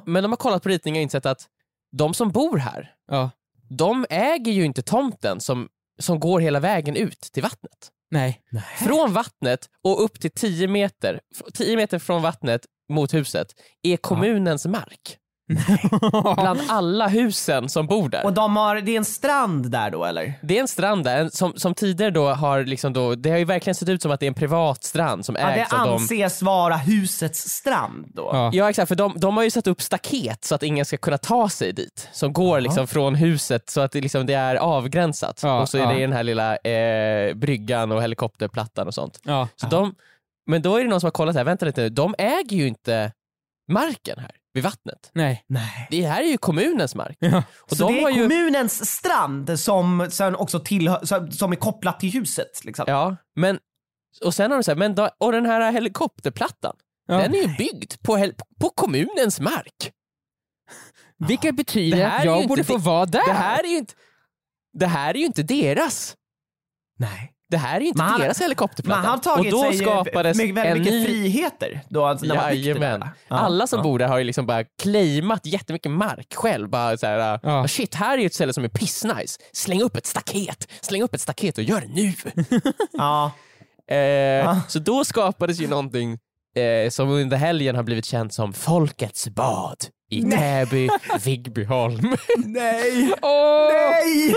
Men 0.05 0.23
de 0.23 0.31
har 0.31 0.37
kollat 0.37 0.63
på 0.63 0.69
ritningar 0.69 0.99
och 0.99 1.03
insett 1.03 1.25
att 1.25 1.47
de 1.91 2.13
som 2.13 2.31
bor 2.31 2.57
här, 2.57 2.93
Ja. 3.07 3.29
de 3.69 4.05
äger 4.09 4.51
ju 4.51 4.65
inte 4.65 4.81
tomten 4.81 5.39
som, 5.39 5.69
som 5.99 6.19
går 6.19 6.39
hela 6.39 6.59
vägen 6.59 6.95
ut 6.95 7.21
till 7.21 7.43
vattnet. 7.43 7.91
Nej. 8.11 8.41
Från 8.79 9.13
vattnet 9.13 9.69
och 9.83 10.03
upp 10.03 10.19
till 10.19 10.31
10 10.31 10.67
meter, 10.67 11.19
10 11.53 11.75
meter 11.75 11.99
från 11.99 12.21
vattnet 12.21 12.61
mot 12.89 13.13
huset 13.13 13.47
är 13.83 13.97
kommunens 13.97 14.65
mark. 14.65 15.17
Bland 16.35 16.59
alla 16.67 17.07
husen 17.07 17.69
som 17.69 17.87
bor 17.87 18.09
där. 18.09 18.25
Och 18.25 18.33
de 18.33 18.55
har, 18.55 18.75
det 18.75 18.91
är 18.91 18.97
en 18.97 19.05
strand 19.05 19.71
där 19.71 19.91
då 19.91 20.05
eller? 20.05 20.33
Det 20.41 20.57
är 20.57 20.61
en 20.61 20.67
strand 20.67 21.03
där, 21.03 21.29
som, 21.29 21.53
som 21.55 21.73
tidigare 21.73 22.11
då 22.11 22.29
har 22.29 22.63
liksom 22.63 22.93
då, 22.93 23.15
det 23.15 23.29
har 23.29 23.37
ju 23.37 23.45
verkligen 23.45 23.75
sett 23.75 23.89
ut 23.89 24.01
som 24.01 24.11
att 24.11 24.19
det 24.19 24.25
är 24.25 24.27
en 24.27 24.33
privat 24.33 24.83
strand 24.83 25.25
som 25.25 25.35
Ja, 25.35 25.47
det 25.47 25.53
ägs 25.53 25.73
av 25.73 25.79
dem. 25.79 25.93
anses 25.93 26.41
vara 26.41 26.75
husets 26.75 27.49
strand 27.49 28.11
då. 28.13 28.29
Ja. 28.33 28.49
Ja 28.53 28.69
exakt, 28.69 28.87
för 28.87 28.95
de, 28.95 29.13
de 29.17 29.37
har 29.37 29.43
ju 29.43 29.51
satt 29.51 29.67
upp 29.67 29.81
staket 29.81 30.43
så 30.45 30.55
att 30.55 30.63
ingen 30.63 30.85
ska 30.85 30.97
kunna 30.97 31.17
ta 31.17 31.49
sig 31.49 31.73
dit. 31.73 32.09
Som 32.11 32.33
går 32.33 32.61
liksom 32.61 32.87
från 32.87 33.15
huset 33.15 33.69
så 33.69 33.81
att 33.81 33.91
det, 33.91 34.01
liksom, 34.01 34.25
det 34.25 34.33
är 34.33 34.55
avgränsat. 34.55 35.39
Ja, 35.43 35.61
och 35.61 35.69
så 35.69 35.77
är 35.77 35.81
ja. 35.81 35.89
det 35.89 35.99
den 35.99 36.13
här 36.13 36.23
lilla 36.23 36.57
eh, 36.57 37.33
bryggan 37.33 37.91
och 37.91 38.03
helikopterplattan 38.03 38.87
och 38.87 38.93
sånt. 38.93 39.19
Ja. 39.23 39.47
Så 39.55 39.67
de, 39.67 39.95
men 40.47 40.61
då 40.61 40.77
är 40.77 40.83
det 40.83 40.89
någon 40.89 41.01
som 41.01 41.07
har 41.07 41.11
kollat 41.11 41.35
här, 41.35 41.43
vänta 41.43 41.65
lite 41.65 41.81
nu, 41.81 41.89
de 41.89 42.15
äger 42.17 42.57
ju 42.57 42.67
inte 42.67 43.11
marken 43.71 44.19
här 44.19 44.31
vid 44.55 44.63
vattnet. 44.63 45.11
Nej. 45.13 45.43
Nej. 45.47 45.87
Det 45.91 46.01
här 46.01 46.21
är 46.21 46.27
ju 46.27 46.37
kommunens 46.37 46.95
mark. 46.95 47.17
Ja. 47.19 47.43
Och 47.57 47.77
så 47.77 47.87
de 47.87 47.93
det 47.93 47.99
är 47.99 48.03
har 48.03 48.09
ju, 48.09 48.21
kommunens 48.21 48.91
strand 48.91 49.59
som 49.59 50.07
sen 50.11 50.35
också 50.35 50.59
tillhör, 50.59 51.05
som- 51.31 51.51
är 51.51 51.55
kopplat 51.55 51.99
till 51.99 52.11
huset 52.11 52.65
liksom? 52.65 52.85
Ja, 52.87 53.15
men 53.35 53.59
och 54.25 54.35
sen 54.35 54.51
har 54.51 54.57
de 54.57 54.63
sagt, 54.63 54.77
men 54.77 54.95
då, 54.95 55.09
och 55.17 55.31
den 55.31 55.45
här 55.45 55.71
helikopterplattan, 55.71 56.75
Ja. 57.07 57.17
den 57.17 57.35
är 57.35 57.37
ju 57.41 57.55
byggd 57.57 57.93
på, 58.03 58.31
på 58.59 58.69
kommunens 58.69 59.39
mark. 59.39 59.91
Vilket 61.27 61.55
betyder 61.55 62.05
att 62.05 62.25
jag 62.25 62.47
borde 62.47 62.63
få 62.63 62.77
vara 62.77 63.05
där. 63.05 63.25
Det 63.25 63.33
här 63.33 63.63
är 63.63 63.67
ju 63.67 63.77
inte, 63.77 63.93
det 64.73 64.87
här 64.87 65.09
är 65.13 65.17
ju 65.19 65.25
inte 65.25 65.43
deras. 65.43 66.15
Nej. 66.97 67.31
Det 67.49 67.57
här 67.57 67.75
är 67.77 67.81
inte 67.81 67.97
Men 67.97 68.07
han- 68.07 68.19
deras 68.21 68.41
helikopterplatta. 68.41 69.01
Men 69.01 69.09
han 69.09 69.19
har 69.25 69.35
tagit 69.35 69.53
och 69.53 69.59
då 69.63 69.71
sig 69.71 69.77
skapades 69.81 70.37
med 70.37 70.53
väldigt 70.55 70.65
en 70.71 70.79
mycket 70.79 70.93
ny... 70.93 71.05
friheter 71.05 71.81
då 71.89 72.05
alltså, 72.05 72.25
när 72.25 72.35
man 72.35 72.45
Jajamän. 72.45 73.05
Ja, 73.27 73.35
Alla 73.35 73.67
som 73.67 73.77
ja. 73.79 73.83
bor 73.83 73.99
där 73.99 74.07
har 74.07 74.17
ju 74.17 74.23
liksom 74.23 74.45
bara 74.45 74.63
claimat 74.63 75.45
jättemycket 75.45 75.91
mark 75.91 76.33
själv. 76.35 76.69
Bara 76.69 76.97
så 76.97 77.05
här, 77.07 77.17
Ja. 77.17 77.39
"Ah, 77.43 77.67
shit, 77.67 77.95
här 77.95 78.17
är 78.17 78.21
ju 78.21 78.25
ett 78.25 78.33
ställe 78.33 78.53
som 78.53 78.63
är 78.63 78.67
pissnice. 78.69 79.39
Släng 79.53 79.81
upp 79.81 79.97
ett 79.97 80.05
staket. 80.05 80.67
Släng 80.81 81.01
upp 81.03 81.13
ett 81.15 81.21
staket 81.21 81.57
och 81.57 81.63
gör 81.63 81.81
det 81.81 81.87
nu. 81.87 82.13
Ja. 82.91 83.31
eh, 83.95 84.57
Så 84.67 84.79
då 84.79 85.05
skapades 85.05 85.59
ju 85.59 85.67
någonting 85.67 86.17
eh, 86.55 86.89
som 86.89 87.09
under 87.09 87.37
helgen 87.37 87.75
har 87.75 87.83
blivit 87.83 88.05
känt 88.05 88.33
som 88.33 88.53
Folkets 88.53 89.27
bad 89.29 89.77
i 90.15 90.31
Täby, 90.31 90.89
Vigbyholm. 91.25 92.15
Nej! 92.45 93.13
Åh! 93.21 93.67
Nej! 93.73 94.35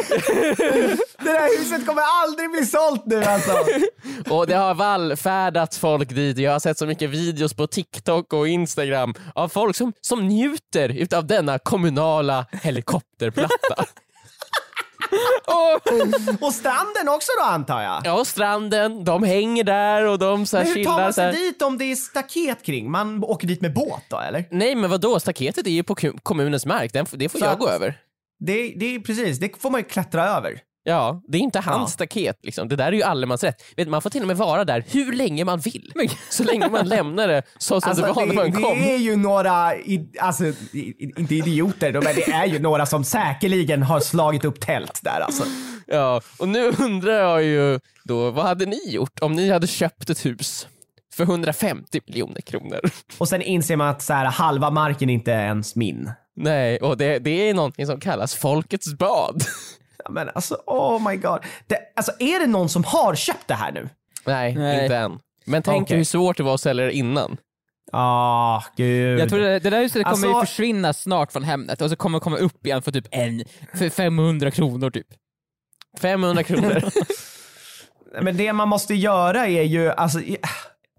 det 1.18 1.24
där 1.24 1.58
huset 1.58 1.86
kommer 1.86 2.02
aldrig 2.24 2.50
bli 2.50 2.66
sålt 2.66 3.06
nu 3.06 3.24
alltså. 3.24 3.52
Och 4.30 4.46
det 4.46 4.54
har 4.54 4.74
vallfärdats 4.74 5.78
folk 5.78 6.08
dit. 6.08 6.38
Jag 6.38 6.52
har 6.52 6.58
sett 6.58 6.78
så 6.78 6.86
mycket 6.86 7.10
videos 7.10 7.54
på 7.54 7.66
TikTok 7.66 8.32
och 8.32 8.48
Instagram 8.48 9.14
av 9.34 9.48
folk 9.48 9.76
som, 9.76 9.92
som 10.00 10.28
njuter 10.28 10.88
utav 10.88 11.26
denna 11.26 11.58
kommunala 11.58 12.46
helikopterplatta. 12.52 13.84
Och 16.40 16.54
stranden 16.54 17.08
också 17.08 17.32
då 17.38 17.44
antar 17.44 17.82
jag? 17.82 18.00
Ja, 18.04 18.20
och 18.20 18.26
stranden, 18.26 19.04
de 19.04 19.22
hänger 19.22 19.64
där 19.64 20.04
och 20.04 20.18
de 20.18 20.46
så 20.46 20.56
här 20.56 20.64
Men 20.64 20.74
hur 20.74 20.84
tar 20.84 20.92
chillar. 20.92 21.02
man 21.04 21.12
sig 21.12 21.32
dit 21.32 21.62
om 21.62 21.78
det 21.78 21.84
är 21.84 21.96
staket 21.96 22.62
kring? 22.62 22.90
Man 22.90 23.24
åker 23.24 23.48
dit 23.48 23.60
med 23.60 23.74
båt 23.74 24.02
då 24.08 24.18
eller? 24.18 24.44
Nej 24.50 24.74
men 24.74 24.90
vadå, 24.90 25.20
staketet 25.20 25.66
är 25.66 25.70
ju 25.70 25.82
på 25.82 25.94
kommunens 26.22 26.66
mark, 26.66 26.92
Den, 26.92 27.06
det 27.12 27.28
får 27.28 27.38
Så 27.38 27.44
jag 27.44 27.58
gå 27.58 27.68
över. 27.68 27.98
Det, 28.40 28.74
det 28.76 28.94
är 28.94 29.00
precis, 29.00 29.38
det 29.38 29.60
får 29.62 29.70
man 29.70 29.80
ju 29.80 29.84
klättra 29.84 30.24
över. 30.28 30.60
Ja, 30.88 31.22
det 31.28 31.38
är 31.38 31.42
inte 31.42 31.60
hans 31.60 31.78
Ja. 31.80 31.86
staket. 31.86 32.38
Liksom. 32.42 32.68
Det 32.68 32.76
där 32.76 32.86
är 32.86 32.92
ju 32.92 33.02
allemansrätt. 33.02 33.62
Vet, 33.76 33.88
man 33.88 34.02
får 34.02 34.10
till 34.10 34.20
och 34.22 34.26
med 34.28 34.36
vara 34.36 34.64
där 34.64 34.84
hur 34.90 35.12
länge 35.12 35.44
man 35.44 35.58
vill. 35.58 35.92
Så 36.30 36.44
länge 36.44 36.68
man 36.68 36.88
lämnar 36.88 37.28
det 37.28 37.42
så 37.58 37.80
som 37.80 37.90
Alltså, 37.90 38.06
det 38.06 38.12
var 38.12 38.26
när 38.26 38.34
man 38.34 38.44
det, 38.50 38.52
kom. 38.62 38.78
det 38.78 38.94
är 38.94 38.98
ju 38.98 39.16
några, 39.16 39.76
i, 39.76 40.08
alltså 40.20 40.44
i, 40.44 41.12
inte 41.18 41.34
idioter 41.34 41.92
men 41.92 42.02
det 42.14 42.30
är 42.30 42.46
ju 42.46 42.58
några 42.58 42.86
som 42.86 43.04
säkerligen 43.04 43.82
har 43.82 44.00
slagit 44.00 44.44
upp 44.44 44.60
tält 44.60 45.00
där 45.02 45.20
alltså. 45.20 45.44
Ja, 45.86 46.20
och 46.38 46.48
nu 46.48 46.72
undrar 46.78 47.12
jag 47.12 47.42
ju 47.44 47.80
då, 48.04 48.30
vad 48.30 48.44
hade 48.44 48.66
ni 48.66 48.90
gjort 48.90 49.20
om 49.20 49.32
ni 49.32 49.50
hade 49.50 49.66
köpt 49.66 50.10
ett 50.10 50.26
hus 50.26 50.68
för 51.14 51.24
150 51.24 52.00
miljoner 52.06 52.40
kronor? 52.40 52.80
Och 53.18 53.28
sen 53.28 53.42
inser 53.42 53.76
man 53.76 53.88
att 53.88 54.02
så 54.02 54.12
här, 54.12 54.24
halva 54.24 54.70
marken 54.70 55.10
inte 55.10 55.32
är 55.32 55.44
ens 55.46 55.76
min. 55.76 56.10
Nej, 56.36 56.78
och 56.78 56.96
det, 56.96 57.18
det 57.18 57.48
är 57.48 57.54
någonting 57.54 57.86
som 57.86 58.00
kallas 58.00 58.34
folkets 58.34 58.94
bad. 58.94 59.42
Ja, 60.04 60.10
Men 60.10 60.30
alltså 60.34 60.54
oh 60.66 61.08
my 61.10 61.16
god. 61.16 61.38
Det, 61.66 61.78
alltså 61.96 62.12
är 62.18 62.40
det 62.40 62.46
någon 62.46 62.68
som 62.68 62.84
har 62.84 63.14
köpt 63.14 63.48
det 63.48 63.54
här 63.54 63.72
nu? 63.72 63.88
Nej, 64.26 64.54
Nej. 64.54 64.82
inte 64.82 64.96
än. 64.96 65.18
Men 65.44 65.62
tänk 65.62 65.82
Okej. 65.82 65.96
hur 65.96 66.04
svårt 66.04 66.36
det 66.36 66.42
var 66.42 66.54
att 66.54 66.60
sälja 66.60 66.84
det 66.84 66.92
innan. 66.92 67.36
Ah, 67.92 68.62
gud. 68.76 69.20
Jag 69.20 69.28
tror 69.28 69.38
det, 69.40 69.58
det 69.58 69.70
där 69.70 69.80
huset 69.82 70.04
kommer 70.04 70.26
ju 70.26 70.34
Alltså- 70.34 70.46
försvinna 70.46 70.92
snart 70.92 71.32
från 71.32 71.42
Hemnet 71.44 71.80
och 71.82 71.90
så 71.90 71.96
kommer 71.96 72.18
det 72.18 72.22
komma 72.22 72.36
upp 72.36 72.66
igen 72.66 72.82
för 72.82 72.92
typ 72.92 73.06
en, 73.10 73.44
för 73.74 73.88
500 73.90 74.50
kronor 74.50 74.90
typ. 74.90 75.06
500 76.00 76.42
kronor. 76.42 76.82
Men 78.22 78.36
det 78.36 78.52
man 78.52 78.68
måste 78.68 78.94
göra 78.94 79.46
är 79.46 79.62
ju, 79.62 79.90
alltså, 79.90 80.20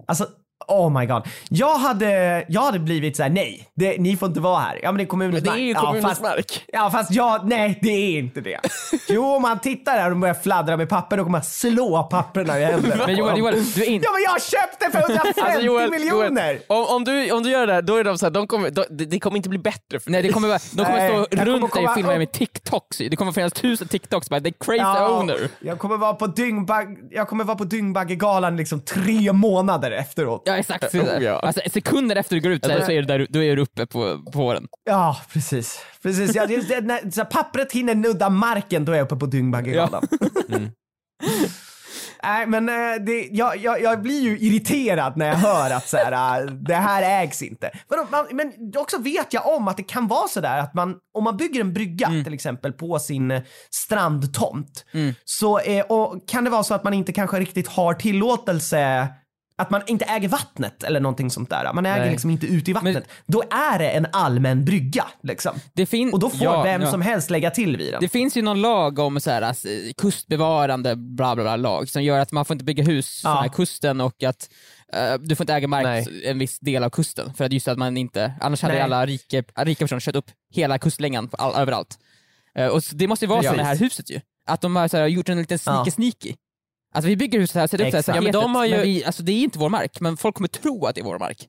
alltså 0.07 0.27
oh 0.69 0.99
my 0.99 1.05
god. 1.05 1.23
Jag 1.49 1.75
hade, 1.75 2.45
jag 2.47 2.61
hade 2.61 2.79
blivit 2.79 3.17
så 3.17 3.23
här: 3.23 3.29
nej, 3.29 3.69
det, 3.75 3.97
ni 3.97 4.17
får 4.17 4.27
inte 4.27 4.39
vara 4.39 4.59
här. 4.59 4.79
Ja 4.83 4.91
men 4.91 4.97
det 4.97 5.03
är 5.03 5.05
kommunens 5.07 5.45
Men 5.45 5.53
det 5.53 5.59
är 5.59 5.63
ju 5.63 5.73
mark. 5.73 5.83
kommunens 5.83 6.03
ja, 6.03 6.09
fast, 6.09 6.21
mark. 6.21 6.65
Ja 6.67 6.89
fast 6.91 7.11
jag, 7.11 7.47
nej 7.49 7.79
det 7.81 7.89
är 7.89 8.19
inte 8.19 8.41
det. 8.41 8.59
Jo 9.09 9.35
om 9.35 9.41
man 9.41 9.59
tittar 9.59 9.97
där 9.97 10.11
och 10.11 10.17
börjar 10.17 10.33
fladdra 10.33 10.77
med 10.77 10.89
papper 10.89 11.17
då 11.17 11.23
kommer 11.23 11.37
man 11.37 11.43
slå 11.43 12.03
papperna 12.03 12.59
i 12.59 12.65
händerna. 12.65 13.03
Men 13.05 13.15
Joel. 13.15 13.37
Joel 13.37 13.53
du 13.75 13.83
är 13.83 13.89
inte... 13.89 14.05
Ja 14.05 14.11
men 14.11 14.21
jag 14.23 14.41
köpte 14.41 14.91
för 14.91 14.99
150 15.09 15.41
Alltså, 15.41 15.61
Joel, 15.61 15.89
miljoner! 15.89 16.51
Joel, 16.53 16.59
om, 16.67 16.85
om, 16.95 17.03
du, 17.03 17.31
om 17.31 17.43
du 17.43 17.49
gör 17.49 17.67
det 17.67 17.73
där, 17.73 17.81
då 17.81 17.95
är 17.95 18.03
de 18.03 18.17
så 18.17 18.25
här, 18.25 18.31
de 18.31 18.47
kommer, 18.47 18.69
de, 18.69 18.85
det 18.89 19.19
kommer 19.19 19.37
inte 19.37 19.49
bli 19.49 19.59
bättre 19.59 19.99
för 19.99 20.11
Nej, 20.11 20.21
det 20.21 20.29
kommer 20.31 20.47
de 20.47 20.85
kommer 20.85 20.97
Nej, 20.97 21.09
stå 21.09 21.17
jag 21.17 21.29
kommer 21.29 21.45
runt 21.45 21.73
dig 21.73 21.87
och 21.87 21.93
filma 21.93 22.09
dig 22.09 22.19
med 22.19 22.31
TikToks. 22.31 22.97
Det 22.97 23.15
kommer 23.15 23.31
finnas 23.31 23.53
tusen 23.53 23.87
TikToks 23.87 24.29
bara, 24.29 24.41
the 24.41 24.51
crazy 24.51 24.77
Ja, 24.77 25.19
owner. 25.19 25.49
Jag 25.59 25.79
kommer 25.79 25.97
vara 25.97 26.13
på 26.13 26.27
dyngbag, 26.27 26.97
jag 27.11 27.27
kommer 27.27 27.43
vara 27.43 27.57
på 27.57 27.63
Dyngbaggegalan 27.63 28.57
liksom 28.57 28.81
tre 28.81 29.33
månader 29.33 29.91
efteråt. 29.91 30.41
Ja, 30.45 30.57
exakt. 30.59 30.95
Oh, 30.95 31.23
ja. 31.23 31.39
Alltså, 31.39 31.61
sekunder 31.71 32.15
efter 32.15 32.35
du 32.35 32.41
går 32.41 32.51
ut 32.51 32.65
så, 32.65 32.71
här, 32.71 32.81
så 32.81 32.91
är 32.91 33.01
du, 33.01 33.05
där, 33.05 33.27
då 33.29 33.43
är 33.43 33.55
du 33.55 33.61
uppe 33.61 33.85
på, 33.85 34.19
på 34.33 34.53
den. 34.53 34.67
Ja, 34.85 35.21
precis. 35.33 35.85
precis. 36.03 36.35
Ja, 36.35 36.45
det, 36.45 36.81
när 36.81 37.11
så 37.11 37.21
här, 37.21 37.29
pappret 37.29 37.71
hinner 37.71 37.95
nudda 37.95 38.29
marken, 38.29 38.85
då 38.85 38.91
är 38.91 38.97
jag 38.97 39.05
uppe 39.05 39.15
på 39.15 39.25
Dyngbaggegalan. 39.25 40.07
Nej, 42.23 42.47
men 42.47 42.69
eh, 42.69 43.05
det, 43.05 43.27
jag, 43.31 43.57
jag, 43.57 43.81
jag 43.81 44.01
blir 44.01 44.21
ju 44.21 44.39
irriterad 44.39 45.17
när 45.17 45.27
jag 45.27 45.35
hör 45.35 45.71
att 45.71 45.87
så 45.87 45.97
här, 45.97 46.41
eh, 46.41 46.51
det 46.51 46.75
här 46.75 47.23
ägs 47.23 47.41
inte. 47.41 47.71
Men, 47.89 48.07
man, 48.11 48.27
men 48.31 48.53
också 48.77 48.97
vet 48.97 49.33
jag 49.33 49.47
om 49.47 49.67
att 49.67 49.77
det 49.77 49.83
kan 49.83 50.07
vara 50.07 50.27
så 50.27 50.41
där 50.41 50.59
att 50.59 50.73
man, 50.73 50.95
om 51.13 51.23
man 51.23 51.37
bygger 51.37 51.61
en 51.61 51.73
brygga 51.73 52.07
till 52.07 52.33
exempel 52.33 52.73
på 52.73 52.99
sin 52.99 53.31
eh, 53.31 53.41
strandtomt, 53.71 54.85
så 55.25 55.59
eh, 55.59 55.85
och 55.85 56.27
kan 56.27 56.43
det 56.43 56.49
vara 56.49 56.63
så 56.63 56.73
att 56.73 56.83
man 56.83 56.93
inte 56.93 57.11
kanske 57.11 57.39
riktigt 57.39 57.67
har 57.67 57.93
tillåtelse 57.93 59.07
att 59.59 59.69
man 59.69 59.81
inte 59.87 60.05
äger 60.05 60.27
vattnet 60.27 60.83
eller 60.83 60.99
någonting 60.99 61.31
sånt 61.31 61.49
där. 61.49 61.73
Man 61.73 61.85
äger 61.85 61.99
Nej. 61.99 62.11
liksom 62.11 62.29
inte 62.29 62.47
ute 62.47 62.71
i 62.71 62.73
vattnet. 62.73 63.07
Då 63.25 63.43
är 63.51 63.79
det 63.79 63.89
en 63.89 64.07
allmän 64.11 64.65
brygga 64.65 65.05
liksom. 65.23 65.55
Och 66.13 66.19
då 66.19 66.29
får 66.29 66.43
ja, 66.43 66.63
vem 66.63 66.81
ja. 66.81 66.91
som 66.91 67.01
helst 67.01 67.29
lägga 67.29 67.51
till 67.51 67.77
vid 67.77 67.93
den. 67.93 68.01
Det 68.01 68.09
finns 68.09 68.37
ju 68.37 68.41
någon 68.41 68.61
lag 68.61 68.99
om 68.99 69.19
så 69.19 69.31
här, 69.31 69.41
alltså, 69.41 69.67
kustbevarande 69.97 70.95
bla 70.95 71.35
bla 71.35 71.43
bla 71.43 71.55
lag 71.55 71.89
som 71.89 72.03
gör 72.03 72.19
att 72.19 72.31
man 72.31 72.45
får 72.45 72.53
inte 72.53 72.65
bygga 72.65 72.83
hus 72.83 73.21
Ja. 73.23 73.29
ja. 73.29 73.41
här 73.41 73.49
kusten 73.49 74.01
och 74.01 74.23
att 74.23 74.49
eh, 74.93 75.13
du 75.19 75.35
får 75.35 75.43
inte 75.43 75.53
äga 75.53 75.67
mark 75.67 75.83
Nej. 75.83 76.21
en 76.25 76.39
viss 76.39 76.59
del 76.59 76.83
av 76.83 76.89
kusten 76.89 77.33
för 77.33 77.45
att 77.45 77.53
just 77.53 77.67
att 77.67 77.77
man 77.77 77.97
inte, 77.97 78.33
annars 78.41 78.61
hade 78.61 78.73
Nej. 78.73 78.83
alla 78.83 79.05
rika, 79.05 79.43
rika 79.57 79.85
personer 79.85 79.99
kört 79.99 80.15
upp 80.15 80.31
hela 80.53 80.77
kustlängan 80.77 81.29
all, 81.31 81.53
överallt. 81.55 81.99
Eh, 82.55 82.67
och 82.67 82.83
så- 82.83 82.95
det 82.95 83.07
måste 83.07 83.25
ju 83.25 83.29
vara 83.29 83.39
så 83.39 83.43
Precis. 83.43 83.57
med 83.57 83.65
det 83.65 83.67
här 83.69 83.75
huset 83.77 84.09
ju. 84.11 84.19
Att 84.47 84.61
de 84.61 84.75
har 84.75 84.87
så 84.87 84.97
här, 84.97 85.07
gjort 85.07 85.29
en 85.29 85.37
liten 85.37 85.59
sneaky 85.59 85.87
Ja. 85.89 85.91
sneaky. 85.91 86.33
Alltså 86.93 87.07
vi 87.09 87.15
bygger 87.17 87.39
huset 87.39 87.55
här, 87.55 87.67
sätter 87.67 87.85
upp 87.85 87.91
det 87.91 87.97
här 87.97 87.99
Exakt. 87.99 88.15
Ja, 88.15 88.21
men 88.21 88.33
staketet, 88.33 88.41
de 88.41 88.55
har 88.55 88.65
ju- 88.65 88.71
men 88.71 88.81
vi, 88.81 89.05
alltså 89.05 89.23
det 89.23 89.31
är 89.31 89.43
inte 89.43 89.59
vår 89.59 89.69
mark, 89.69 89.99
men 89.99 90.17
folk 90.17 90.35
kommer 90.35 90.47
tro 90.47 90.85
att 90.85 90.95
det 90.95 91.01
är 91.01 91.05
vår 91.05 91.19
mark. 91.19 91.47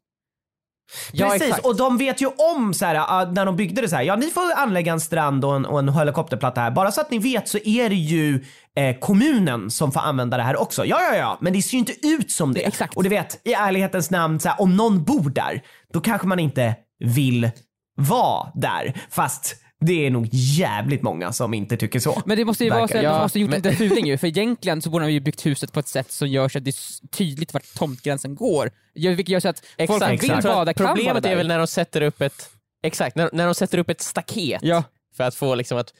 Precis, 1.13 1.59
och 1.59 1.77
de 1.77 1.99
vet 1.99 2.23
ju 2.23 2.27
om 2.27 2.75
så 2.75 2.85
här, 2.85 2.95
ah, 2.95 3.25
när 3.33 3.47
de 3.47 3.57
byggde 3.57 3.81
det 3.83 3.89
så 3.89 3.97
här, 3.97 4.03
ja 4.03 4.17
ni 4.17 4.27
får 4.27 4.53
anlägga 4.57 4.93
en 4.93 5.01
strand 5.01 5.45
och 5.45 5.57
en, 5.57 5.67
och 5.67 5.79
en 5.79 5.89
helikopterplatta 5.89 6.61
här. 6.61 6.71
Bara 6.71 6.93
så 6.93 7.01
att 7.01 7.11
ni 7.11 7.19
vet 7.19 7.49
så 7.49 7.59
är 7.65 7.89
det 7.89 7.95
ju 7.95 8.45
eh, 8.77 8.97
kommunen 8.99 9.71
som 9.71 9.93
får 9.93 10.01
använda 10.01 10.37
det 10.37 10.43
här 10.43 10.57
också. 10.61 10.85
Ja, 10.87 11.01
ja, 11.01 11.17
ja, 11.17 11.39
men 11.41 11.53
det 11.53 11.63
ser 11.63 11.73
ju 11.73 11.79
inte 11.79 12.07
ut 12.07 12.31
som 12.31 12.55
det. 12.55 12.67
Exakt. 12.67 12.97
Och 12.97 13.03
du 13.03 13.09
vet, 13.09 13.41
i 13.47 13.53
ärlighetens 13.53 14.11
namn, 14.11 14.41
så 14.41 14.49
här, 14.49 14.61
om 14.61 14.77
någon 14.77 15.05
bor 15.05 15.31
där, 15.31 15.63
då 15.93 16.01
kanske 16.01 16.27
man 16.27 16.39
inte 16.39 16.75
vill 17.05 17.51
vara 17.97 18.49
där. 18.55 19.01
Fast 19.11 19.57
det 19.81 20.07
är 20.07 20.11
nog 20.11 20.29
jävligt 20.33 21.03
många 21.03 21.33
som 21.33 21.55
inte 21.55 21.77
tycker 21.77 22.01
så. 22.01 22.23
Men 22.27 22.37
det 22.37 22.45
måste 22.45 22.65
ju 22.65 22.71
vara 22.71 22.81
Verkar 22.81 22.95
så 22.95 22.99
att 22.99 23.03
det. 23.03 23.09
de 23.09 23.15
Ja, 23.15 23.23
måste 23.23 23.41
gjort 23.41 23.51
men- 23.51 23.67
en 23.67 23.77
fuling 23.77 24.07
ju, 24.07 24.19
för 24.19 24.27
egentligen 24.27 24.83
så 24.83 24.91
borde 24.91 25.05
de 25.05 25.13
ju 25.13 25.21
byggt 25.21 25.47
huset 25.47 25.73
på 25.73 25.81
ett 25.81 25.89
sätt 25.89 26.11
som 26.13 26.29
gör 26.29 26.49
så 26.49 26.59
att 26.59 26.65
det 26.65 26.71
är 26.71 27.07
tydligt 27.09 27.55
vart 27.55 27.75
tomtgränsen 27.75 28.35
går. 28.35 28.71
Vilket 28.95 29.29
gör 29.29 29.41
så 29.41 29.49
att 29.49 29.59
folk 29.59 29.73
Exakt. 29.79 30.23
vill 30.23 30.31
Jag 30.31 30.43
tror 30.43 30.51
att 30.53 30.57
bada 30.57 30.75
kan 30.75 30.87
Problemet 30.87 31.15
bada 31.15 31.29
är 31.31 31.37
väl 31.37 31.49
när 31.49 31.59
de 31.59 31.67
sätter 31.67 32.01
upp 32.03 32.21
ett, 32.21 32.51
exakt, 32.83 33.17
när, 33.17 33.31
när 33.33 33.45
de 33.47 33.55
sätter 33.55 33.79
upp 33.79 33.91
ett 33.91 34.01
staket 34.01 34.61
Ja. 34.63 34.83
för 35.17 35.25
att 35.25 35.35
få 35.35 35.55
liksom 35.55 35.79
att 35.79 35.93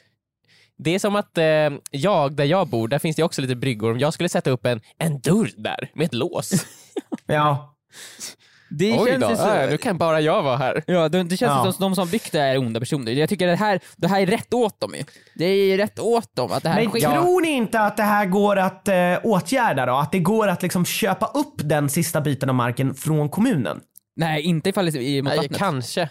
det 0.77 0.95
är 0.95 0.99
som 0.99 1.15
att 1.15 1.37
eh, 1.37 1.45
jag, 1.91 2.33
där 2.33 2.45
jag 2.45 2.67
bor, 2.67 2.87
där 2.87 2.99
finns 2.99 3.15
det 3.15 3.23
också 3.23 3.41
lite 3.41 3.55
bryggor. 3.55 3.91
Om 3.91 3.99
jag 3.99 4.13
skulle 4.13 4.29
sätta 4.29 4.49
upp 4.51 4.65
en, 4.65 4.81
en 4.97 5.19
dörr 5.19 5.49
där 5.57 5.91
med 5.93 6.05
ett 6.05 6.13
lås. 6.13 6.51
Ja. 7.25 7.75
Det 8.79 8.99
Oj 8.99 9.09
känns 9.09 9.21
då, 9.23 9.29
ju 9.29 9.35
så. 9.35 9.49
äh, 9.53 9.69
nu 9.69 9.77
kan 9.77 9.97
bara 9.97 10.21
jag 10.21 10.43
vara 10.43 10.57
här. 10.57 10.83
Ja, 10.87 11.09
det, 11.09 11.23
det 11.23 11.37
känns 11.37 11.65
Ja. 11.65 11.71
som 11.71 11.81
de 11.89 11.95
som 11.95 12.07
byggt 12.09 12.31
det 12.31 12.39
här 12.39 12.47
är 12.47 12.57
onda 12.57 12.79
personer. 12.79 13.11
Jag 13.11 13.29
tycker 13.29 13.47
det 13.47 13.55
här, 13.55 13.79
det 13.97 14.07
här 14.07 14.21
är 14.21 14.25
rätt 14.25 14.53
åt 14.53 14.79
dem 14.79 14.93
ju. 14.95 15.03
Det 15.35 15.45
är 15.45 15.77
rätt 15.77 15.99
åt 15.99 16.35
dem 16.35 16.51
att 16.51 16.63
det 16.63 16.69
här 16.69 16.81
Men 16.81 16.89
sker. 16.89 16.99
tror 16.99 17.41
ni 17.41 17.49
inte 17.49 17.79
att 17.79 17.97
det 17.97 18.03
här 18.03 18.25
går 18.25 18.55
att 18.55 18.87
eh, 18.87 18.95
åtgärda 19.23 19.85
då? 19.85 19.95
Att 19.95 20.11
det 20.11 20.19
går 20.19 20.47
att 20.47 20.61
liksom 20.61 20.85
köpa 20.85 21.25
upp 21.25 21.53
den 21.57 21.89
sista 21.89 22.21
biten 22.21 22.49
av 22.49 22.55
marken 22.55 22.93
från 22.95 23.29
kommunen? 23.29 23.79
Nej, 24.15 24.41
inte 24.41 24.69
ifall 24.69 24.85
det 24.91 24.99
är 25.03 25.21
mot 25.21 25.29
Nej, 25.29 25.37
vattnet. 25.37 25.57
kanske. 25.59 26.09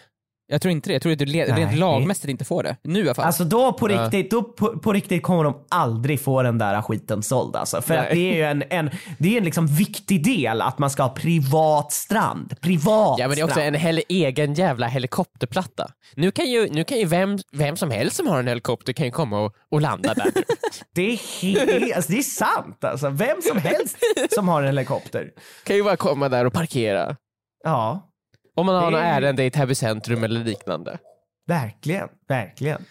Jag 0.53 0.62
tror 0.62 0.72
inte 0.72 0.88
det. 0.88 0.92
Jag 0.92 1.03
tror 1.03 1.12
att 1.12 1.18
du 1.18 1.24
le- 1.24 1.44
rent 1.55 1.78
lagmässigt 1.78 2.28
inte 2.28 2.44
får 2.44 2.62
det. 2.62 2.76
Nu 2.82 2.98
i 2.98 3.03
alla 3.03 3.14
fall. 3.14 3.24
Alltså 3.24 3.44
då 3.44 3.72
på 3.72 3.88
riktigt, 3.88 4.30
då 4.30 4.42
på, 4.42 4.78
på 4.78 4.92
riktigt 4.92 5.22
kommer 5.22 5.44
de 5.44 5.64
aldrig 5.68 6.20
få 6.20 6.42
den 6.42 6.59
där 6.59 6.82
skiten 6.82 7.22
såld 7.22 7.57
alltså. 7.57 7.82
För 7.82 7.94
Nej. 7.94 8.03
att 8.07 8.11
det 8.14 8.18
är 8.32 8.34
ju 8.34 8.42
en, 8.44 8.62
en, 8.70 8.90
det 9.18 9.34
är 9.34 9.38
en 9.38 9.44
liksom 9.44 9.66
viktig 9.66 10.24
del 10.24 10.62
att 10.62 10.78
man 10.78 10.90
ska 10.90 11.03
ha 11.03 11.11
privat 11.11 11.92
strand. 11.92 12.61
Privat 12.61 13.18
Ja 13.18 13.28
men 13.28 13.34
det 13.34 13.40
är 13.40 13.44
också 13.44 13.53
strand. 13.55 13.68
en 13.76 13.80
hel, 13.80 14.01
egen 14.09 14.55
jävla 14.55 14.86
helikopterplatta. 14.86 15.90
Nu 16.14 16.30
kan 16.30 16.46
ju, 16.51 16.68
nu 16.70 16.84
kan 16.84 16.98
ju 16.98 17.05
vem, 17.05 17.38
vem 17.53 17.76
som 17.76 17.90
helst 17.90 18.16
som 18.16 18.26
har 18.26 18.38
en 18.38 18.48
helikopter 18.48 18.92
kan 18.92 19.07
ju 19.07 19.12
komma 19.12 19.40
och, 19.40 19.55
och 19.70 19.80
landa 19.80 20.14
där. 20.14 20.26
Det 20.94 21.03
är, 21.12 21.42
helt, 21.42 21.96
alltså, 21.96 22.12
det 22.12 22.18
är 22.18 22.22
sant 22.22 22.84
alltså. 22.84 23.09
Vem 23.09 23.36
som 23.42 23.59
helst 23.59 23.96
som 24.34 24.48
har 24.48 24.61
en 24.62 24.66
helikopter. 24.66 25.30
kan 25.64 25.76
ju 25.76 25.82
bara 25.84 25.96
komma 25.96 26.28
där 26.28 26.44
och 26.44 26.53
parkera. 26.53 27.16
Ja, 27.64 28.07
Om 28.57 28.66
man 28.66 28.74
har 28.74 28.84
Det 28.84 28.90
något 28.90 29.01
är- 29.01 29.05
ärende 29.22 29.44
i 29.44 29.51
Täby 29.51 29.74
centrum 29.74 30.24
eller 30.24 30.44
liknande. 30.44 30.98
verkligen, 31.46 32.09
verkligen. 32.28 32.84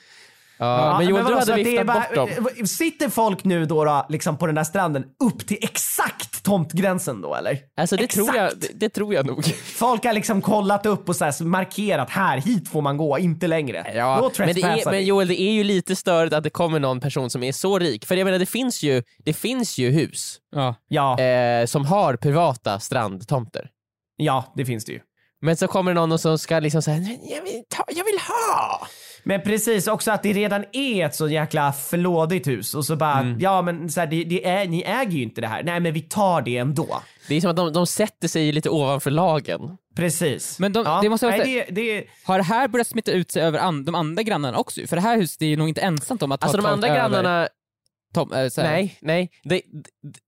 Ja, 0.61 0.97
men 0.97 1.07
Joel, 1.07 1.25
du 1.25 1.35
hade 1.35 1.55
viftat 1.55 1.87
bort 1.87 2.15
dem. 2.15 2.29
bara- 2.43 2.65
Sitter 2.65 3.09
folk 3.09 3.43
nu 3.43 3.65
då, 3.65 3.85
då 3.85 4.05
liksom 4.09 4.37
på 4.37 4.45
den 4.45 4.55
där 4.55 4.63
stranden 4.63 5.03
upp 5.23 5.47
till 5.47 5.57
exakt 5.61 6.43
tomtgränsen 6.43 7.21
då 7.21 7.35
eller? 7.35 7.57
Alltså 7.77 7.95
det 7.95 8.07
tror, 8.07 8.35
jag, 8.35 8.51
det, 8.57 8.67
det 8.73 8.89
tror 8.89 9.13
jag 9.13 9.25
nog. 9.25 9.45
Folk 9.55 10.05
har 10.05 10.13
liksom 10.13 10.41
kollat 10.41 10.85
upp 10.85 11.09
och 11.09 11.15
så 11.15 11.25
här 11.25 11.43
markerat 11.43 12.09
här, 12.09 12.37
hit 12.37 12.69
får 12.69 12.81
man 12.81 12.97
gå, 12.97 13.19
inte 13.19 13.47
längre. 13.47 13.83
då 14.19 14.31
men, 14.39 14.55
det 14.55 14.61
är, 14.61 14.91
men. 14.91 15.05
Joel, 15.05 15.27
det 15.27 15.41
är 15.41 15.51
ju 15.51 15.63
lite 15.63 15.95
störigt 15.95 16.33
att 16.33 16.43
det 16.43 16.49
kommer 16.49 16.79
någon 16.79 16.99
person 16.99 17.29
som 17.29 17.43
är 17.43 17.51
så 17.51 17.79
rik. 17.79 18.05
För 18.05 18.15
jag 18.15 18.25
menar, 18.25 18.39
det 18.39 18.45
finns 18.45 18.83
ju, 18.83 19.03
det 19.25 19.33
finns 19.33 19.77
ju 19.77 19.91
hus 19.91 20.37
ja. 20.55 20.75
Ja, 20.87 21.19
eh, 21.19 21.65
som 21.65 21.85
har 21.85 22.15
privata 22.15 22.79
strandtomter. 22.79 23.69
ja, 24.17 24.53
det 24.55 24.65
finns 24.65 24.85
det 24.85 24.91
ju. 24.91 24.99
Men 25.41 25.57
så 25.57 25.67
kommer 25.67 25.93
någon 25.93 26.19
som 26.19 26.37
ska 26.37 26.59
liksom 26.59 26.81
säga 26.81 26.97
jag 27.29 27.41
vill, 27.41 27.63
ta, 27.69 27.83
jag 27.87 28.03
vill 28.05 28.19
ha. 28.27 28.87
Men 29.23 29.41
precis 29.41 29.87
också 29.87 30.11
att 30.11 30.23
det 30.23 30.33
redan 30.33 30.65
är 30.73 31.05
ett 31.05 31.15
så 31.15 31.27
jäkla 31.29 31.73
flådigt 31.73 32.47
hus 32.47 32.73
och 32.75 32.85
så 32.85 32.95
bara, 32.95 33.19
Mm. 33.19 33.39
ja 33.39 33.61
men 33.61 33.89
så 33.89 33.99
här, 33.99 34.07
det, 34.07 34.23
det 34.23 34.45
är, 34.47 34.67
ni 34.67 34.81
äger 34.81 35.11
ju 35.11 35.23
inte 35.23 35.41
det 35.41 35.47
här. 35.47 35.63
Nej 35.63 35.79
men 35.79 35.93
vi 35.93 36.01
tar 36.01 36.41
det 36.41 36.57
ändå. 36.57 37.01
Det 37.27 37.35
är 37.35 37.41
som 37.41 37.49
att 37.49 37.55
de, 37.55 37.73
de 37.73 37.87
sätter 37.87 38.27
sig 38.27 38.51
lite 38.51 38.69
ovanför 38.69 39.11
lagen. 39.11 39.61
Precis. 39.95 40.59
Men 40.59 40.73
de- 40.73 40.83
ja. 40.85 40.99
det 41.03 41.09
måste 41.09 41.25
vara 41.25 41.37
Nej, 41.37 41.65
det, 41.69 41.81
det, 41.81 42.03
Har 42.25 42.37
det 42.37 42.43
här 42.43 42.67
börjat 42.67 42.87
smitta 42.87 43.11
ut 43.11 43.31
sig 43.31 43.41
över 43.41 43.59
an- 43.59 43.85
de 43.85 43.95
andra 43.95 44.23
grannarna 44.23 44.57
också? 44.57 44.81
För 44.87 44.95
det 44.95 45.01
här 45.01 45.17
huset 45.17 45.41
är 45.41 45.45
ju 45.45 45.55
nog 45.57 45.69
inte 45.69 45.81
ensamt 45.81 46.23
om 46.23 46.31
att 46.31 46.43
Alltså 46.43 46.57
ha 46.57 46.61
de 46.61 46.81
tagit 46.81 46.83
andra 46.83 46.87
över 46.87 47.09
grannarna, 47.23 47.47
Tom, 48.13 48.33
äh, 48.33 48.49
nej, 48.57 48.97
nej. 49.01 49.31
Det, 49.43 49.55
d- 49.55 49.61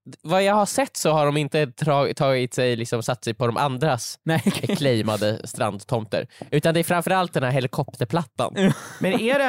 d- 0.06 0.16
vad 0.22 0.42
jag 0.44 0.54
har 0.54 0.66
sett 0.66 0.96
så 0.96 1.10
har 1.12 1.26
de 1.26 1.36
inte 1.36 1.66
tra, 1.66 2.14
tagit 2.14 2.54
sig, 2.54 2.76
liksom 2.76 3.02
satt 3.02 3.24
sig 3.24 3.34
på 3.34 3.46
de 3.46 3.56
andras 3.56 4.18
Nej. 4.24 4.40
claimade 4.76 5.46
strandtomter. 5.48 6.26
Utan 6.50 6.74
det 6.74 6.80
är 6.80 6.84
framförallt 6.84 7.32
den 7.32 7.42
här 7.42 7.50
helikopterplattan. 7.50 8.54
men 9.00 9.12
är, 9.20 9.38
det, 9.38 9.44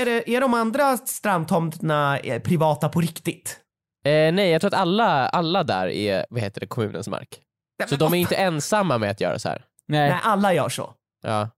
är, 0.00 0.04
det, 0.04 0.30
är 0.30 0.40
de 0.40 0.54
andra 0.54 0.96
strandtomterna 0.96 2.18
eh, 2.18 2.42
privata 2.42 2.88
på 2.88 3.00
riktigt? 3.00 3.60
Eh, 4.04 4.32
nej, 4.32 4.50
jag 4.50 4.60
tror 4.60 4.68
att 4.74 4.80
alla, 4.80 5.28
alla 5.28 5.64
där 5.64 5.86
är 5.88 6.26
vad 6.30 6.40
heter 6.42 6.60
det, 6.60 6.66
kommunens 6.66 7.08
mark. 7.08 7.28
Så 7.88 7.96
de 7.96 8.14
är 8.14 8.18
inte 8.18 8.36
ensamma 8.36 8.98
med 8.98 9.10
att 9.10 9.20
göra 9.20 9.38
så 9.38 9.48
här. 9.48 9.64
Nej. 9.88 10.10
Nej, 10.10 10.18
alla 10.22 10.54
gör 10.54 10.68
så. 10.68 10.94
Ja. 11.22 11.48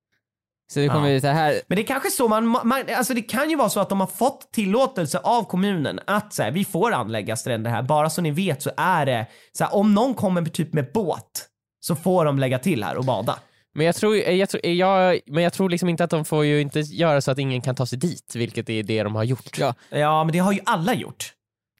Så 0.72 0.80
det 0.80 0.88
kommer 0.88 1.08
Ja. 1.08 1.20
så 1.20 1.26
här. 1.26 1.60
Men 1.68 1.76
det 1.76 1.82
är 1.82 1.86
kanske 1.86 2.10
så 2.10 2.28
man, 2.28 2.46
man, 2.46 2.72
alltså 2.96 3.14
det 3.14 3.22
kan 3.22 3.50
ju 3.50 3.56
vara 3.56 3.68
så 3.68 3.80
att 3.80 3.88
de 3.88 4.00
har 4.00 4.06
fått 4.06 4.52
tillåtelse 4.52 5.18
av 5.18 5.44
kommunen 5.44 6.00
att 6.06 6.34
så 6.34 6.42
här, 6.42 6.50
vi 6.50 6.64
får 6.64 6.92
anlägga 6.92 7.36
stränder 7.36 7.70
här. 7.70 7.82
Bara 7.82 8.10
så 8.10 8.22
ni 8.22 8.30
vet 8.30 8.62
så 8.62 8.70
är 8.76 9.06
det 9.06 9.26
så 9.58 9.64
här, 9.64 9.74
om 9.74 9.94
någon 9.94 10.14
kommer 10.14 10.44
typ 10.44 10.72
med 10.72 10.92
båt 10.94 11.48
så 11.80 11.96
får 11.96 12.24
de 12.24 12.38
lägga 12.38 12.58
till 12.58 12.84
här 12.84 12.96
och 12.96 13.04
bada. 13.04 13.38
Men 13.74 13.86
jag 13.86 13.94
tror, 13.94 14.16
jag, 14.16 14.48
tror, 14.48 14.66
jag, 14.66 15.20
men 15.26 15.44
jag 15.44 15.52
tror 15.52 15.70
liksom 15.70 15.88
inte 15.88 16.04
att 16.04 16.10
de 16.10 16.24
får 16.24 16.44
ju 16.44 16.60
inte 16.60 16.80
göra 16.80 17.20
så 17.20 17.30
att 17.30 17.38
ingen 17.38 17.60
kan 17.60 17.74
ta 17.74 17.86
sig 17.86 17.98
dit, 17.98 18.32
vilket 18.34 18.70
är 18.70 18.82
det 18.82 19.02
de 19.02 19.14
har 19.14 19.24
gjort. 19.24 19.58
Ja. 19.58 19.74
Ja, 19.90 20.24
men 20.24 20.32
det 20.32 20.38
har 20.38 20.52
ju 20.52 20.60
alla 20.64 20.94
gjort. 20.94 21.32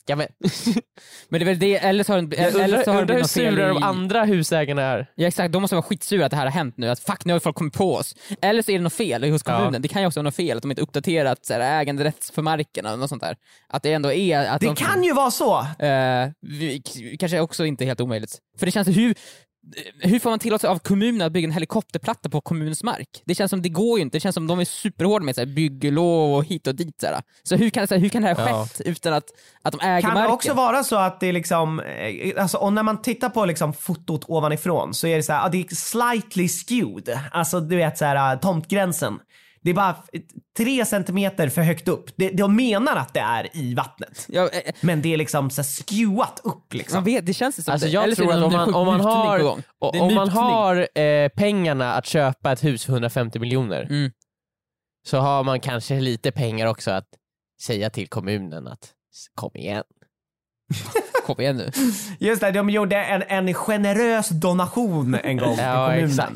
Ja, 0.07 0.17
men, 0.17 0.27
Men 1.29 1.41
det 1.41 1.45
är 1.45 1.47
väl 1.47 1.59
det, 1.59 1.77
eller 1.77 2.05
så 2.05 2.13
har, 2.13 2.19
jag 2.19 2.33
eller 2.39 2.65
undrar, 2.65 2.85
så 2.85 2.91
har 2.93 2.97
det 2.97 3.01
undrar 3.01 3.01
hur 3.01 3.07
blivit 3.07 3.23
något 3.23 3.31
fel 3.31 3.55
sura 3.55 3.65
i... 3.71 3.75
de 3.75 3.83
andra 3.83 4.25
husägarna 4.25 4.83
är. 4.83 5.07
Ja 5.15 5.29
exakt, 5.29 5.53
de 5.53 5.63
måste 5.63 5.75
vara 5.77 5.83
skitsura 5.83 6.25
att 6.25 6.31
det 6.31 6.37
här 6.37 6.45
har 6.47 6.53
hänt 6.53 6.77
nu, 6.77 6.89
att 6.89 7.01
fuck 7.01 7.25
nu 7.25 7.33
har 7.33 7.41
folk 7.41 7.57
kommit 7.57 7.75
på 7.75 7.95
oss. 7.95 8.15
Eller 8.43 8.63
så 8.63 8.71
är 8.71 8.79
det 8.79 8.83
något 8.83 8.93
fel 8.93 9.31
hos 9.31 9.43
kommunen, 9.43 9.73
Ja. 9.73 9.79
det 9.79 9.89
kan 9.89 10.03
ju 10.03 10.07
också 10.09 10.21
vara 10.21 10.25
något 10.25 10.37
fel 10.37 10.57
att 10.57 10.63
de 10.63 10.71
inte 10.71 10.83
uppdaterat 10.83 11.47
så 11.47 11.55
här, 11.55 12.43
marken 12.43 12.87
eller 12.87 12.97
något 12.97 13.09
sånt 13.09 13.23
där. 13.23 13.37
Att 13.69 13.83
det 13.83 13.93
ändå 13.93 14.13
är... 14.13 14.47
Att 14.47 14.61
Det 14.61 14.67
de, 14.67 14.77
kan 14.77 15.05
ju 15.05 15.13
vara 15.15 15.31
så. 15.31 15.61
Eh, 15.79 16.29
vi, 16.41 16.83
kanske 17.19 17.41
också 17.41 17.65
inte 17.67 17.85
helt 17.85 18.01
omöjligt. 18.01 18.39
För 18.59 18.67
det 18.67 18.73
känns, 18.73 18.89
hur, 18.89 19.15
hur 20.01 20.19
får 20.19 20.31
man 20.31 20.39
tillåtelse 20.39 20.69
av 20.69 20.79
kommunen 20.79 21.23
att 21.27 21.33
bygga 21.33 21.47
en 21.47 21.53
helikopterplatta 21.53 22.29
på 22.29 22.41
kommunens 22.41 22.83
mark? 22.83 23.23
Det 23.25 23.35
känns 23.35 23.51
som 23.51 23.63
det 23.63 23.69
går 23.69 23.99
ju 23.99 24.03
inte, 24.03 24.17
det 24.17 24.21
känns 24.21 24.35
som 24.35 24.47
de 24.47 24.61
är 24.61 24.65
superhårda 24.65 25.25
med 25.25 25.35
så 25.35 25.41
här, 25.41 25.47
bygglov 25.47 26.35
och 26.35 26.45
hit 26.45 26.67
och 26.67 26.75
dit. 26.75 27.01
Så 27.01 27.07
här. 27.07 27.23
Så 27.43 27.57
hur 27.57 27.71
kan, 27.71 27.89
så 27.89 27.95
här, 27.95 28.01
hur 28.01 28.09
kan 28.09 28.23
det 28.23 28.29
här 28.29 28.49
Ja. 28.49 28.67
skett 28.67 28.81
utan 28.87 29.13
att, 29.13 29.25
att 29.63 29.73
de 29.73 29.81
äger 29.81 30.01
Kan 30.01 30.11
det 30.11 30.21
marken? 30.21 30.35
också 30.35 30.55
vara 30.55 30.85
så 30.85 30.97
att 30.97 31.21
det 31.21 31.27
är 31.27 31.33
liksom, 31.33 31.81
eh, 31.81 32.43
alltså 32.43 32.59
och 32.59 32.73
när 32.73 32.83
man 32.83 33.03
tittar 33.03 33.29
på 33.29 33.45
liksom 33.45 33.73
fotot 33.73 34.25
ovanifrån 34.29 34.95
så 34.95 35.07
är 35.07 35.17
det 35.17 35.23
så 35.23 35.33
här, 35.33 35.43
ja, 35.43 35.49
det 35.49 35.59
är 35.61 35.75
slightly 35.75 36.49
skewed. 36.49 37.19
Alltså 37.33 37.61
du 37.61 37.77
vet 37.77 37.99
så 37.99 38.05
här 38.05 38.37
tomtgränsen. 38.37 39.19
Det 39.65 39.71
är 39.71 39.75
bara 39.75 39.97
tre 40.57 40.85
centimeter 40.87 41.49
för 41.49 41.63
högt 41.63 41.89
upp. 41.89 42.11
Det, 42.17 42.29
de 42.31 42.57
menar 42.57 42.97
att 42.97 43.15
det 43.15 43.21
är 43.21 43.57
i 43.57 43.75
vattnet. 43.75 44.27
Ja, 44.29 44.49
eh, 44.49 44.73
Men 44.81 45.03
det 45.03 45.13
är 45.13 45.17
liksom 45.17 45.51
så 45.51 45.63
skewat 45.63 46.41
upp 46.45 46.75
liksom. 46.75 46.97
man 46.97 47.05
vet, 47.05 47.27
det 47.27 47.35
känns 47.35 47.65
som 47.65 47.73
Alltså 47.73 47.87
det. 47.87 47.93
jag 47.93 48.05
Eller 48.05 48.15
tror 48.17 48.33
att 48.33 48.45
om 48.45 48.53
man, 48.53 48.75
om 48.75 48.87
man 48.87 49.01
har, 49.01 49.57
om 49.79 50.15
man 50.15 50.29
har 50.29 50.99
eh, 50.99 51.29
pengarna 51.29 51.93
att 51.95 52.07
köpa 52.07 52.53
ett 52.53 52.65
hus 52.65 52.85
för 52.85 52.93
150 52.93 53.39
miljoner 53.39 53.83
Mm. 53.83 54.11
så 55.09 55.19
har 55.19 55.45
man 55.45 55.61
kanske 55.61 56.01
lite 56.01 56.33
pengar 56.33 56.67
också 56.67 56.91
att 56.91 57.07
säga 57.63 57.91
till 57.91 58.09
kommunen 58.09 58.67
att 58.69 58.85
"S- 58.85 59.27
kom 59.35 59.51
igen. 59.55 59.85
Kom 61.27 61.41
igen 61.41 61.57
nu. 61.57 61.71
Just 62.19 62.41
det, 62.41 62.51
de 62.51 62.71
gjorde 62.71 62.97
en, 62.97 63.23
en 63.23 63.55
generös 63.55 64.29
donation 64.29 65.15
en 65.15 65.37
gång 65.37 65.55
till 65.57 65.65
Ja, 65.65 65.87
kommunen. 65.87 66.09
exakt. 66.11 66.33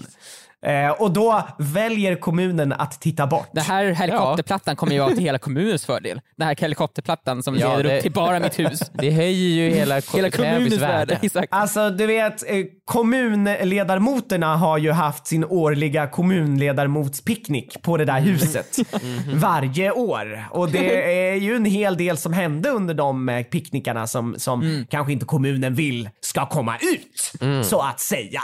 Eh, 0.67 0.91
och 0.91 1.11
då 1.11 1.43
väljer 1.59 2.17
kommunen 2.17 2.73
att 2.73 3.01
titta 3.01 3.27
bort. 3.27 3.49
Den 3.53 3.65
här 3.65 3.85
helikopterplattan 3.85 4.77
kommer 4.77 4.93
ju 4.93 4.99
vara 5.01 5.11
till 5.15 5.23
hela 5.25 5.39
kommunens 5.39 5.87
fördel. 5.87 6.21
Den 6.37 6.47
här 6.49 6.57
helikopterplattan 6.61 7.43
som 7.43 7.57
Ja, 7.57 7.77
leder 7.77 7.91
det- 7.91 7.97
upp 7.97 8.03
till 8.03 8.13
bara 8.13 8.41
mitt 8.41 8.59
hus. 8.59 8.81
Det 8.95 9.11
höjer 9.11 9.49
ju 9.65 9.71
hela, 9.71 10.01
Hela 10.15 10.31
kommunens 10.31 10.73
värde. 10.75 10.87
värde. 10.87 11.19
Exakt. 11.23 11.49
Alltså 11.51 11.91
du 11.91 12.07
vet, 12.07 12.51
eh, 12.51 12.57
kommunledarmoterna 12.85 14.57
har 14.57 14.79
ju 14.79 14.93
haft 14.93 15.27
sin 15.27 15.45
årliga 15.45 16.07
kommunledarmotspicknick 16.07 17.83
på 17.83 17.97
det 17.97 18.05
där 18.05 18.21
huset 18.21 18.77
varje 19.35 19.91
år. 19.91 20.45
Och 20.51 20.71
det 20.71 21.19
är 21.31 21.35
ju 21.35 21.57
en 21.57 21.65
hel 21.65 21.97
del 21.97 22.17
som 22.17 22.33
hände 22.33 22.69
under 22.71 22.95
de 22.95 23.29
eh, 23.29 23.43
picknickarna 23.43 24.07
som, 24.07 24.35
som 24.39 24.87
kanske 24.91 25.13
inte 25.13 25.25
kommunen 25.25 25.75
vill 25.75 26.11
ska 26.21 26.47
komma 26.47 26.77
ut, 26.77 27.33
så 27.65 27.81
att 27.81 28.01
säga. 28.01 28.41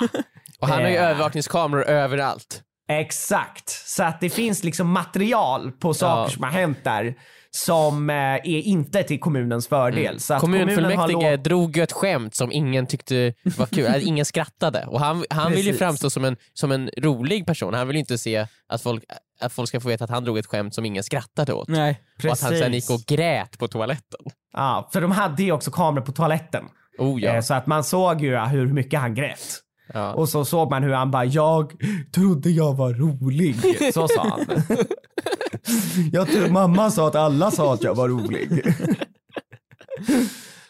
Och 0.62 0.68
han 0.68 0.82
har 0.82 0.88
ju 0.90 0.96
Eh. 0.96 1.08
övervakningskameror 1.10 1.82
överallt. 1.84 2.62
Exakt, 2.88 3.68
så 3.68 4.02
att 4.02 4.20
det 4.20 4.30
finns 4.30 4.64
liksom 4.64 4.90
material 4.90 5.72
på 5.72 5.94
saker 5.94 6.22
Ja. 6.22 6.28
som 6.28 6.42
har 6.42 6.50
hänt 6.50 6.78
där 6.84 7.14
som 7.50 8.10
eh, 8.10 8.16
är 8.16 8.46
inte 8.46 9.02
till 9.02 9.20
kommunens 9.20 9.68
fördel. 9.68 10.20
Så 10.20 10.34
att 10.34 10.40
kommunen 10.40 10.74
Kommunfullmäktige 10.76 11.30
lov- 11.30 11.42
drog 11.42 11.76
ju 11.76 11.82
ett 11.82 11.92
skämt 11.92 12.34
som 12.34 12.52
ingen 12.52 12.86
tyckte 12.86 13.34
var 13.56 13.66
kul, 13.66 13.86
att 13.86 14.02
ingen 14.02 14.24
skrattade. 14.24 14.86
Och 14.86 15.00
han, 15.00 15.24
han 15.30 15.52
vill 15.52 15.66
ju 15.66 15.74
framstå 15.74 16.10
som 16.10 16.24
en, 16.24 16.36
som 16.52 16.72
en 16.72 16.90
rolig 16.98 17.46
person, 17.46 17.74
han 17.74 17.86
vill 17.86 17.96
ju 17.96 18.00
inte 18.00 18.18
se 18.18 18.46
att 18.68 18.82
folk, 18.82 19.04
att 19.40 19.52
folk 19.52 19.68
ska 19.68 19.80
få 19.80 19.88
veta 19.88 20.04
att 20.04 20.10
han 20.10 20.24
drog 20.24 20.38
ett 20.38 20.46
skämt 20.46 20.74
som 20.74 20.84
ingen 20.84 21.02
skrattade 21.02 21.52
åt. 21.52 21.68
Nej. 21.68 22.00
Och 22.24 22.32
att 22.32 22.40
han 22.42 22.50
sen 22.58 22.72
gick 22.72 22.90
och 22.90 23.00
grät 23.06 23.58
på 23.58 23.68
toaletten. 23.68 24.20
Ja, 24.52 24.88
för 24.92 25.00
de 25.00 25.10
hade 25.10 25.42
ju 25.42 25.52
också 25.52 25.70
kameror 25.70 26.04
på 26.04 26.12
toaletten. 26.12 26.64
Oh 26.98 27.22
Eh, 27.24 27.34
ja. 27.34 27.42
Så 27.42 27.54
att 27.54 27.66
man 27.66 27.84
såg 27.84 28.20
ju 28.20 28.38
hur 28.38 28.66
mycket 28.66 29.00
han 29.00 29.14
grät. 29.14 29.58
Ja. 29.92 30.12
Och 30.12 30.28
så 30.28 30.44
såg 30.44 30.70
man 30.70 30.82
hur 30.82 30.92
han 30.92 31.10
bara, 31.10 31.24
jag 31.24 31.72
trodde 32.14 32.50
jag 32.50 32.74
var 32.74 32.94
rolig. 32.94 33.56
Så 33.94 34.08
sa 34.08 34.28
han. 34.28 34.46
jag 36.12 36.28
tror, 36.28 36.48
mamma 36.48 36.90
sa 36.90 37.08
att 37.08 37.14
alla 37.14 37.50
sa 37.50 37.74
att 37.74 37.82
jag 37.82 37.94
var 37.94 38.08
rolig. 38.08 38.62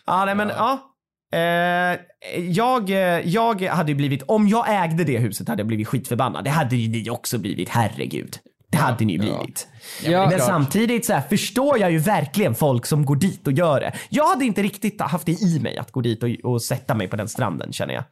ja, 0.06 0.24
nej 0.24 0.34
men 0.34 0.48
ja. 0.48 0.88
Eh, 1.34 1.98
jag, 2.40 2.90
eh, 2.90 3.28
jag 3.28 3.62
hade 3.62 3.94
blivit, 3.94 4.22
om 4.22 4.48
jag 4.48 4.84
ägde 4.84 5.04
det 5.04 5.18
huset 5.18 5.48
hade 5.48 5.60
jag 5.60 5.66
blivit 5.66 5.88
skitförbannad. 5.88 6.44
Det 6.44 6.50
hade 6.50 6.76
ju 6.76 6.88
ni 6.88 7.10
också 7.10 7.38
blivit, 7.38 7.68
herregud. 7.68 8.38
Det 8.70 8.78
hade 8.78 9.04
ni 9.04 9.12
ju 9.12 9.18
blivit. 9.18 9.68
Ja, 10.04 10.20
men 10.20 10.30
klart. 10.30 10.48
samtidigt 10.48 11.06
så 11.06 11.12
här, 11.12 11.20
förstår 11.20 11.78
jag 11.78 11.92
ju 11.92 11.98
verkligen 11.98 12.54
folk 12.54 12.86
som 12.86 13.04
går 13.04 13.16
dit 13.16 13.46
och 13.46 13.52
gör 13.52 13.80
det. 13.80 13.92
Jag 14.08 14.28
hade 14.28 14.44
inte 14.44 14.62
riktigt 14.62 15.00
haft 15.00 15.26
det 15.26 15.42
i 15.42 15.60
mig 15.60 15.78
att 15.78 15.92
gå 15.92 16.00
dit 16.00 16.22
och, 16.22 16.52
och 16.52 16.62
sätta 16.62 16.94
mig 16.94 17.08
på 17.08 17.16
den 17.16 17.28
stranden 17.28 17.72
känner 17.72 17.94
jag. 17.94 18.04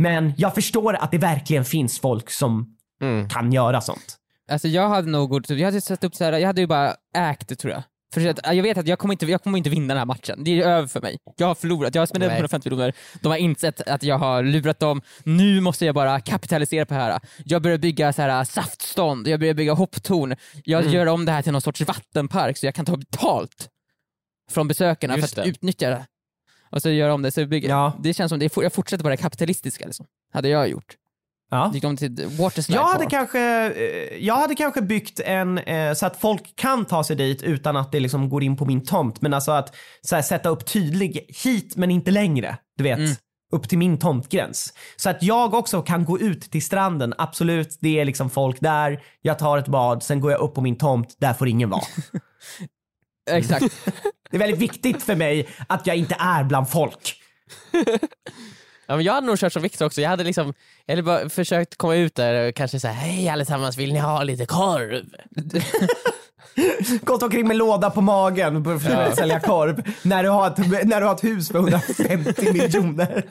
Men 0.00 0.32
jag 0.36 0.54
förstår 0.54 0.94
att 0.94 1.10
det 1.10 1.18
verkligen 1.18 1.64
finns 1.64 2.00
folk 2.00 2.30
som 2.30 2.76
Mm. 3.02 3.28
kan 3.28 3.52
göra 3.52 3.80
sånt. 3.80 4.16
Alltså 4.50 4.68
jag 4.68 4.88
hade 4.88 5.10
nog 5.10 5.30
gått, 5.30 5.50
jag 5.50 5.64
hade 5.64 5.80
satt 5.80 6.04
upp 6.04 6.14
så 6.14 6.24
här, 6.24 6.32
jag 6.32 6.46
hade 6.46 6.60
ju 6.60 6.66
bara 6.66 6.94
ägt 7.16 7.48
det 7.48 7.56
tror 7.56 7.72
jag. 7.72 7.82
För 8.14 8.26
att, 8.28 8.40
jag 8.56 8.62
vet 8.62 8.78
att 8.78 8.86
jag 8.86 8.98
kommer, 8.98 9.14
inte, 9.14 9.26
jag 9.26 9.42
kommer 9.42 9.58
inte 9.58 9.70
vinna 9.70 9.88
den 9.94 9.98
här 9.98 10.04
matchen. 10.06 10.44
Det 10.44 10.60
är 10.62 10.66
över 10.66 10.88
för 10.88 11.00
mig. 11.00 11.16
Jag 11.36 11.46
har 11.46 11.54
förlorat, 11.54 11.94
jag 11.94 12.02
har 12.02 12.06
spenderat 12.06 12.30
Nej. 12.30 12.36
150 12.38 12.70
miljoner. 12.70 12.92
De 13.22 13.28
har 13.28 13.36
insett 13.36 13.80
att 13.88 14.02
jag 14.02 14.18
har 14.18 14.42
lurat 14.42 14.78
dem. 14.78 15.02
Nu 15.24 15.60
måste 15.60 15.86
jag 15.86 15.94
bara 15.94 16.20
kapitalisera 16.20 16.86
på 16.86 16.94
det 16.94 17.00
här. 17.00 17.20
Jag 17.44 17.62
börjar 17.62 17.78
bygga 17.78 18.12
så 18.12 18.22
här 18.22 18.44
saftstånd, 18.44 19.28
jag 19.28 19.40
börjar 19.40 19.54
bygga 19.54 19.72
hopptorn. 19.72 20.36
Jag 20.64 20.80
Mm. 20.80 20.92
gör 20.94 21.06
om 21.06 21.24
det 21.24 21.32
här 21.32 21.42
till 21.42 21.52
någon 21.52 21.60
sorts 21.60 21.80
vattenpark 21.80 22.56
så 22.58 22.66
jag 22.66 22.74
kan 22.74 22.84
ta 22.84 22.96
betalt 22.96 23.68
från 24.50 24.68
besökarna 24.68 25.16
Just 25.16 25.34
för 25.34 25.40
att 25.40 25.44
det. 25.44 25.50
utnyttja 25.50 25.90
det. 25.90 26.06
Och 26.70 26.82
så 26.82 26.90
gör 26.90 27.08
om 27.08 27.22
det. 27.22 27.30
Så 27.30 27.46
bygger. 27.46 27.68
Ja. 27.68 27.92
Det 28.02 28.14
känns 28.14 28.30
som 28.30 28.38
det, 28.38 28.56
jag 28.56 28.72
fortsätter 28.72 29.04
bara 29.04 29.10
det 29.10 29.22
kapitalistiska 29.22 29.86
liksom. 29.86 30.06
Hade 30.32 30.48
jag 30.48 30.68
gjort. 30.68 30.96
Ja. 31.50 31.70
Gick 31.74 31.82
de 31.82 31.96
till 31.96 32.26
Waterslide 32.38 32.80
Jag 32.80 32.86
hade, 32.86 33.06
kanske, 33.06 33.40
eh, 33.66 34.26
jag 34.26 34.34
hade 34.34 34.54
kanske 34.54 34.82
byggt 34.82 35.20
en 35.20 35.58
eh, 35.58 35.94
så 35.94 36.06
att 36.06 36.20
folk 36.20 36.56
kan 36.56 36.84
ta 36.84 37.04
sig 37.04 37.16
dit 37.16 37.42
utan 37.42 37.76
att 37.76 37.92
det 37.92 38.00
liksom 38.00 38.28
går 38.28 38.42
in 38.42 38.56
på 38.56 38.64
min 38.64 38.84
tomt. 38.84 39.20
Men 39.20 39.34
alltså 39.34 39.52
att 39.52 39.76
här, 40.12 40.22
sätta 40.22 40.48
upp 40.48 40.66
tydlig 40.66 41.26
hit 41.44 41.76
men 41.76 41.90
inte 41.90 42.10
längre. 42.10 42.56
Du 42.76 42.84
vet. 42.84 42.98
Mm. 42.98 43.10
Upp 43.52 43.68
till 43.68 43.78
min 43.78 43.98
tomtgräns. 43.98 44.74
Så 44.96 45.10
att 45.10 45.22
jag 45.22 45.54
också 45.54 45.82
kan 45.82 46.04
gå 46.04 46.18
ut 46.18 46.40
till 46.40 46.62
stranden. 46.62 47.14
Absolut, 47.18 47.78
det 47.80 48.00
är 48.00 48.04
liksom 48.04 48.30
folk 48.30 48.60
där. 48.60 49.02
Jag 49.22 49.38
tar 49.38 49.58
ett 49.58 49.68
bad, 49.68 50.02
sen 50.02 50.20
går 50.20 50.30
jag 50.30 50.40
upp 50.40 50.54
på 50.54 50.60
min 50.60 50.78
tomt. 50.78 51.16
Där 51.18 51.32
får 51.34 51.48
ingen 51.48 51.70
vara. 51.70 51.82
Exakt. 53.30 53.74
Det 54.30 54.36
är 54.36 54.38
väldigt 54.38 54.60
viktigt 54.60 55.02
för 55.02 55.14
mig 55.14 55.48
att 55.66 55.86
jag 55.86 55.96
inte 55.96 56.16
är 56.18 56.44
bland 56.44 56.70
folk. 56.70 57.14
Ja, 58.86 58.96
men 58.96 59.04
jag 59.04 59.12
hade 59.12 59.26
nog 59.26 59.38
kört 59.38 59.52
som 59.52 59.62
Viktor 59.62 59.86
också, 59.86 60.00
jag 60.00 60.10
hade 60.10 60.24
liksom, 60.24 60.54
jag 60.86 60.92
hade 60.92 61.02
bara 61.02 61.28
försökt 61.28 61.76
komma 61.76 61.94
ut 61.94 62.14
där 62.14 62.48
och 62.48 62.54
kanske 62.54 62.80
säga 62.80 62.92
hej 62.92 63.28
allesammans, 63.28 63.76
vill 63.76 63.92
ni 63.92 63.98
ha 63.98 64.22
lite 64.22 64.46
korv? 64.46 65.04
Gått 67.02 67.22
omkring 67.22 67.48
med 67.48 67.56
låda 67.56 67.90
på 67.90 68.00
magen 68.00 68.64
för 68.64 68.74
att 68.74 69.08
Ja. 69.08 69.16
sälja 69.16 69.40
korv 69.40 69.82
när 70.02 70.22
du, 70.22 70.28
har 70.28 70.46
ett, 70.46 70.58
när 70.86 71.00
du 71.00 71.06
har 71.06 71.14
ett 71.14 71.24
hus 71.24 71.48
för 71.48 71.58
150 71.58 72.52
miljoner. 72.52 73.24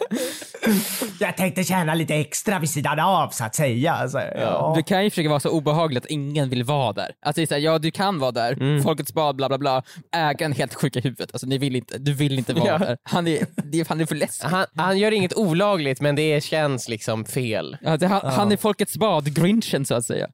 Jag 1.20 1.38
tänkte 1.38 1.64
tjäna 1.64 1.93
lite 1.95 2.16
extra 2.16 2.60
vid 2.60 2.70
sidan 2.70 2.99
av 2.99 3.30
så 3.30 3.43
att 3.43 3.55
säga. 3.55 3.93
Alltså, 3.93 4.20
ja. 4.36 4.74
Du 4.78 4.84
kan 4.84 5.03
ju 5.03 5.10
försöka 5.10 5.30
vara 5.30 5.39
så 5.39 5.49
obehagligt 5.49 6.03
att 6.05 6.10
ingen 6.12 6.49
vill 6.49 6.64
vara 6.64 6.93
där. 6.93 7.12
Alltså 7.26 7.45
så 7.45 7.53
här, 7.53 7.62
ja 7.62 7.80
du 7.80 7.91
kan 7.91 8.20
vara 8.20 8.32
där, 8.32 8.53
Mm. 8.53 8.84
Folkets 8.84 9.14
bad, 9.14 9.36
bla 9.36 9.47
bla 9.47 9.57
bla. 9.57 9.84
Ägaren 10.16 10.51
helt 10.53 10.74
sjuk 10.74 10.95
i 10.95 11.01
huvudet. 11.01 11.30
Alltså 11.34 11.47
ni 11.47 11.57
vill 11.57 11.76
inte, 11.76 11.97
du 11.97 12.14
vill 12.14 12.38
inte 12.38 12.53
vara 12.53 12.68
Ja. 12.68 12.78
där. 12.78 12.97
Han 13.03 13.28
är, 13.28 13.45
det 13.64 13.80
är, 13.80 13.86
han 13.89 14.01
är 14.01 14.05
för 14.05 14.16
läskig. 14.16 14.47
Han, 14.47 14.66
han 14.76 14.97
gör 14.97 15.12
inget 15.12 15.34
olagligt 15.38 16.01
men 16.01 16.16
det 16.16 16.43
känns 16.43 16.89
liksom 16.89 17.26
fel. 17.26 17.78
Ja, 17.82 17.97
det, 17.97 18.07
han, 18.07 18.22
han 18.34 18.51
är 18.51 18.57
Folkets 18.57 18.97
bad, 18.97 19.36
grinchen 19.36 19.86
så 19.86 19.95
att 19.95 20.05
säga. 20.05 20.28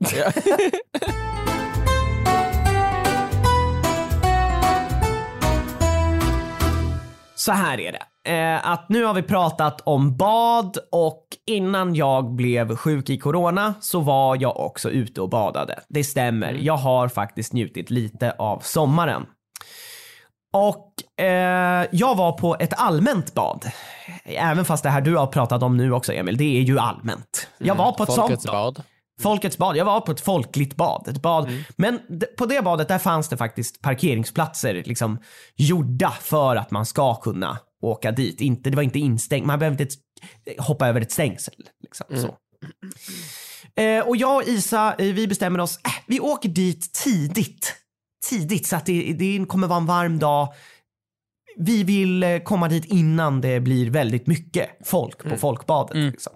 Så 7.50 7.54
här 7.54 7.80
är 7.80 7.92
det. 7.92 8.30
Eh, 8.30 8.70
att 8.70 8.88
nu 8.88 9.04
har 9.04 9.14
vi 9.14 9.22
pratat 9.22 9.80
om 9.80 10.16
bad 10.16 10.78
och 10.92 11.24
innan 11.46 11.94
jag 11.94 12.30
blev 12.30 12.76
sjuk 12.76 13.10
i 13.10 13.18
corona 13.18 13.74
så 13.80 14.00
var 14.00 14.36
jag 14.40 14.60
också 14.60 14.90
ute 14.90 15.20
och 15.20 15.28
badade. 15.28 15.80
Det 15.88 16.04
stämmer. 16.04 16.52
Jag 16.52 16.76
har 16.76 17.08
faktiskt 17.08 17.52
njutit 17.52 17.90
lite 17.90 18.32
av 18.38 18.58
sommaren. 18.58 19.26
Och 20.52 21.22
eh, 21.24 21.86
jag 21.92 22.16
var 22.16 22.32
på 22.32 22.56
ett 22.60 22.72
allmänt 22.76 23.34
bad. 23.34 23.70
Även 24.24 24.64
fast 24.64 24.82
det 24.82 24.90
här 24.90 25.00
du 25.00 25.16
har 25.16 25.26
pratat 25.26 25.62
om 25.62 25.76
nu 25.76 25.92
också 25.92 26.12
Emil, 26.12 26.36
det 26.36 26.58
är 26.58 26.62
ju 26.62 26.78
allmänt. 26.78 27.48
Jag 27.58 27.74
var 27.74 27.92
på 27.92 28.02
ett 28.02 28.14
Folkets 28.14 28.42
sånt 28.42 28.52
bad. 28.52 28.82
Folkets 29.22 29.58
bad. 29.58 29.76
Jag 29.76 29.84
var 29.84 30.00
på 30.00 30.12
ett 30.12 30.20
folkligt 30.20 30.76
bad. 30.76 31.08
Ett 31.08 31.22
bad. 31.22 31.50
Men 31.76 32.00
d- 32.08 32.26
på 32.38 32.46
det 32.46 32.62
badet 32.64 32.88
där 32.88 32.98
fanns 32.98 33.28
det 33.28 33.36
faktiskt 33.36 33.80
parkeringsplatser 33.82 34.82
liksom 34.86 35.18
gjorda 35.56 36.10
för 36.10 36.56
att 36.56 36.70
man 36.70 36.86
ska 36.86 37.14
kunna 37.14 37.58
åka 37.82 38.12
dit. 38.12 38.40
Inte, 38.40 38.70
det 38.70 38.76
var 38.76 38.82
inte 38.82 38.98
instängt. 38.98 39.46
Man 39.46 39.58
behövde 39.58 39.82
inte 39.82 39.94
hoppa 40.58 40.88
över 40.88 41.00
ett 41.00 41.12
stängsel. 41.12 41.54
Liksom, 41.82 42.06
så. 42.16 42.36
Eh, 43.82 44.08
och 44.08 44.16
jag 44.16 44.36
och 44.36 44.42
Isa, 44.48 44.94
eh, 44.98 45.06
vi 45.14 45.26
bestämmer 45.28 45.58
oss, 45.60 45.78
äh, 45.84 45.90
vi 46.06 46.20
åker 46.20 46.48
dit 46.48 46.92
tidigt. 46.92 47.74
Tidigt 48.30 48.66
så 48.66 48.76
att 48.76 48.86
det, 48.86 49.12
det 49.12 49.44
kommer 49.48 49.66
vara 49.66 49.78
en 49.78 49.86
varm 49.86 50.18
dag. 50.18 50.48
Vi 51.56 51.82
vill 51.84 52.22
eh, 52.22 52.38
komma 52.38 52.68
dit 52.68 52.84
innan 52.84 53.40
det 53.40 53.60
blir 53.60 53.90
väldigt 53.90 54.26
mycket 54.26 54.70
folk 54.84 55.22
på 55.30 55.36
folkbadet. 55.36 55.96
Liksom. 55.96 56.32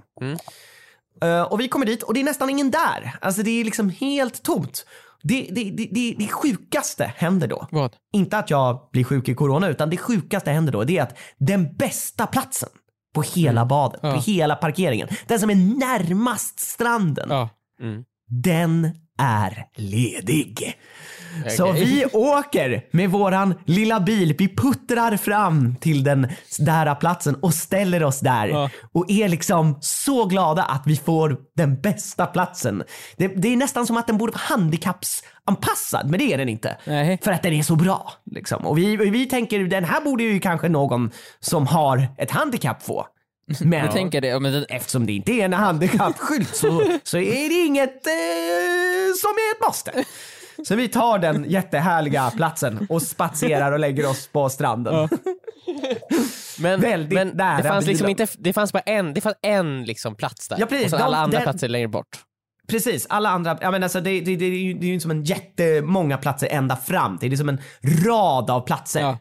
Eh, 1.22 1.42
och 1.42 1.60
vi 1.60 1.68
kommer 1.68 1.86
dit 1.86 2.02
och 2.02 2.14
det 2.14 2.20
är 2.20 2.24
nästan 2.24 2.50
ingen 2.50 2.70
där. 2.70 3.16
Alltså 3.20 3.42
det 3.42 3.50
är 3.60 3.64
liksom 3.64 3.90
helt 3.90 4.42
tomt. 4.42 4.86
Det, 5.22 5.48
det, 5.50 5.64
det, 5.70 5.88
det, 5.92 6.14
det 6.18 6.28
sjukaste 6.28 7.12
händer 7.16 7.48
då. 7.48 7.68
Vad? 7.70 7.96
Inte 8.12 8.38
att 8.38 8.50
jag 8.50 8.88
blir 8.92 9.04
sjuk 9.04 9.28
i 9.28 9.34
corona 9.34 9.68
utan 9.68 9.90
det 9.90 9.96
sjukaste 9.96 10.50
händer 10.50 10.72
då 10.72 10.84
det 10.84 10.98
är 10.98 11.02
att 11.02 11.18
den 11.38 11.76
bästa 11.76 12.26
platsen 12.26 12.68
på 13.14 13.22
hela 13.22 13.64
badet, 13.64 14.00
Ja. 14.02 14.14
på 14.14 14.20
hela 14.20 14.56
parkeringen, 14.56 15.08
den 15.26 15.40
som 15.40 15.50
är 15.50 15.54
närmast 15.54 16.60
stranden, 16.60 17.28
Ja. 17.30 17.48
den 18.42 18.90
är 19.18 19.66
ledig. 19.74 20.78
Så 21.51 21.70
Okej. 21.70 21.85
vi 21.85 22.05
åker 22.12 22.85
med 22.91 23.11
våran 23.11 23.55
lilla 23.66 24.01
bil, 24.01 24.35
vi 24.39 24.49
puttrar 24.57 25.16
fram 25.16 25.76
till 25.76 26.05
den 26.05 26.28
där 26.59 26.95
platsen 26.95 27.35
och 27.35 27.55
ställer 27.55 28.03
oss 28.05 28.20
där 28.20 28.49
Ja. 28.49 28.70
och 28.93 29.11
är 29.11 29.28
liksom 29.28 29.78
så 29.80 30.24
glada 30.24 30.62
att 30.62 30.82
vi 30.87 30.97
får 30.97 31.37
den 31.57 31.80
bästa 31.80 32.26
platsen. 32.26 32.82
Det, 33.16 33.28
det 33.28 33.53
är 33.53 33.57
nästan 33.57 33.87
som 33.87 33.97
att 33.97 34.07
den 34.07 34.18
borde 34.18 34.32
vara 34.32 34.43
handikappsanpassad, 34.45 36.11
men 36.11 36.18
det 36.18 36.32
är 36.32 36.39
den 36.39 36.49
inte. 36.49 36.76
Nej. 36.85 37.18
För 37.22 37.32
att 37.32 37.43
den 37.43 37.53
är 37.53 37.62
så 37.62 37.76
bra. 37.76 38.12
Liksom. 38.30 38.66
Och 38.66 38.78
vi, 38.78 38.97
vi 38.97 39.26
tänker, 39.26 39.61
den 39.61 39.85
här 39.85 40.01
borde 40.01 40.22
ju 40.22 40.41
kanske 40.41 40.68
någon 40.68 41.11
som 41.41 41.66
har 41.66 42.07
ett 42.18 42.30
handikapp 42.30 42.82
få. 42.82 43.07
Men 43.61 43.78
Jag 43.78 43.93
tänker 43.93 44.20
det, 44.20 44.41
men 44.41 44.53
det, 44.53 44.66
eftersom 44.68 45.07
det 45.07 45.12
inte 45.12 45.32
är 45.32 45.45
en 45.45 45.53
handikappskylt 45.53 46.57
så, 46.57 46.82
så 47.05 47.18
är 47.18 47.49
det 47.49 47.66
inget 47.66 48.07
eh, 48.07 49.14
som 49.20 49.30
är 49.30 49.55
ett 49.57 49.66
måste. 49.66 50.05
Så 50.66 50.74
vi 50.76 50.88
tar 50.88 51.18
den 51.18 51.44
jättehärliga 51.48 52.30
platsen 52.30 52.86
och 52.90 53.02
spatserar 53.02 53.72
och 53.72 53.78
lägger 53.78 54.11
oss 54.11 54.28
på 54.32 54.48
stranden. 54.48 55.09
Men, 56.59 56.80
Väldigt 56.80 57.12
men 57.14 57.28
nära 57.28 57.57
det 57.62 57.68
fanns 57.68 57.86
liksom 57.86 58.09
inte, 58.09 58.26
det 58.38 58.52
fanns 58.52 58.72
bara 58.72 58.80
en, 58.80 59.14
det 59.14 59.20
fanns 59.20 59.36
en 59.42 59.84
liksom 59.84 60.14
plats 60.14 60.48
där. 60.48 60.57
Ja, 60.61 60.66
precis. 60.66 60.84
och 60.84 60.90
så 60.90 60.96
De- 60.96 61.02
alla 61.02 61.16
andra 61.16 61.38
den- 61.38 61.42
platser 61.44 61.68
längre 61.68 61.88
bort. 61.88 62.18
Precis, 62.68 63.07
alla 63.09 63.28
andra, 63.28 63.59
ja 63.61 63.70
men 63.70 63.82
alltså 63.82 64.00
det, 64.00 64.20
det, 64.20 64.36
det, 64.36 64.44
är 64.44 64.50
ju, 64.50 64.74
det 64.74 64.86
är 64.86 64.90
ju 64.90 65.00
som 65.00 65.11
en 65.11 65.24
jättemånga 65.24 66.18
platser 66.18 66.48
ända 66.50 66.76
fram 66.76 67.18
till. 67.18 67.30
Det 67.30 67.34
är 67.34 67.36
som 67.36 67.48
en 67.48 67.61
rad 68.07 68.50
av 68.50 68.61
platser. 68.66 69.00
Ja. 69.00 69.18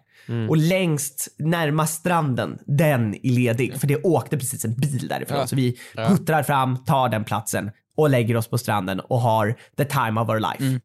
Och 0.50 0.58
längst 0.58 1.28
närmast 1.40 2.00
stranden, 2.00 2.58
den 2.66 3.16
är 3.16 3.30
ledig. 3.32 3.80
För 3.80 3.88
det 3.88 4.02
åkte 4.04 4.38
precis 4.38 4.66
en 4.66 4.74
bil 4.76 5.08
därifrån. 5.08 5.38
Ja. 5.38 5.48
Så 5.48 5.56
vi 5.56 5.78
puttrar 5.96 6.44
fram, 6.44 6.84
tar 6.84 7.10
den 7.10 7.24
platsen 7.24 7.72
och 7.98 8.10
lägger 8.10 8.38
oss 8.38 8.48
på 8.48 8.58
stranden 8.58 9.00
och 9.00 9.20
har 9.20 9.56
the 9.78 9.86
time 9.86 10.22
of 10.22 10.30
our 10.30 10.40
life. 10.40 10.80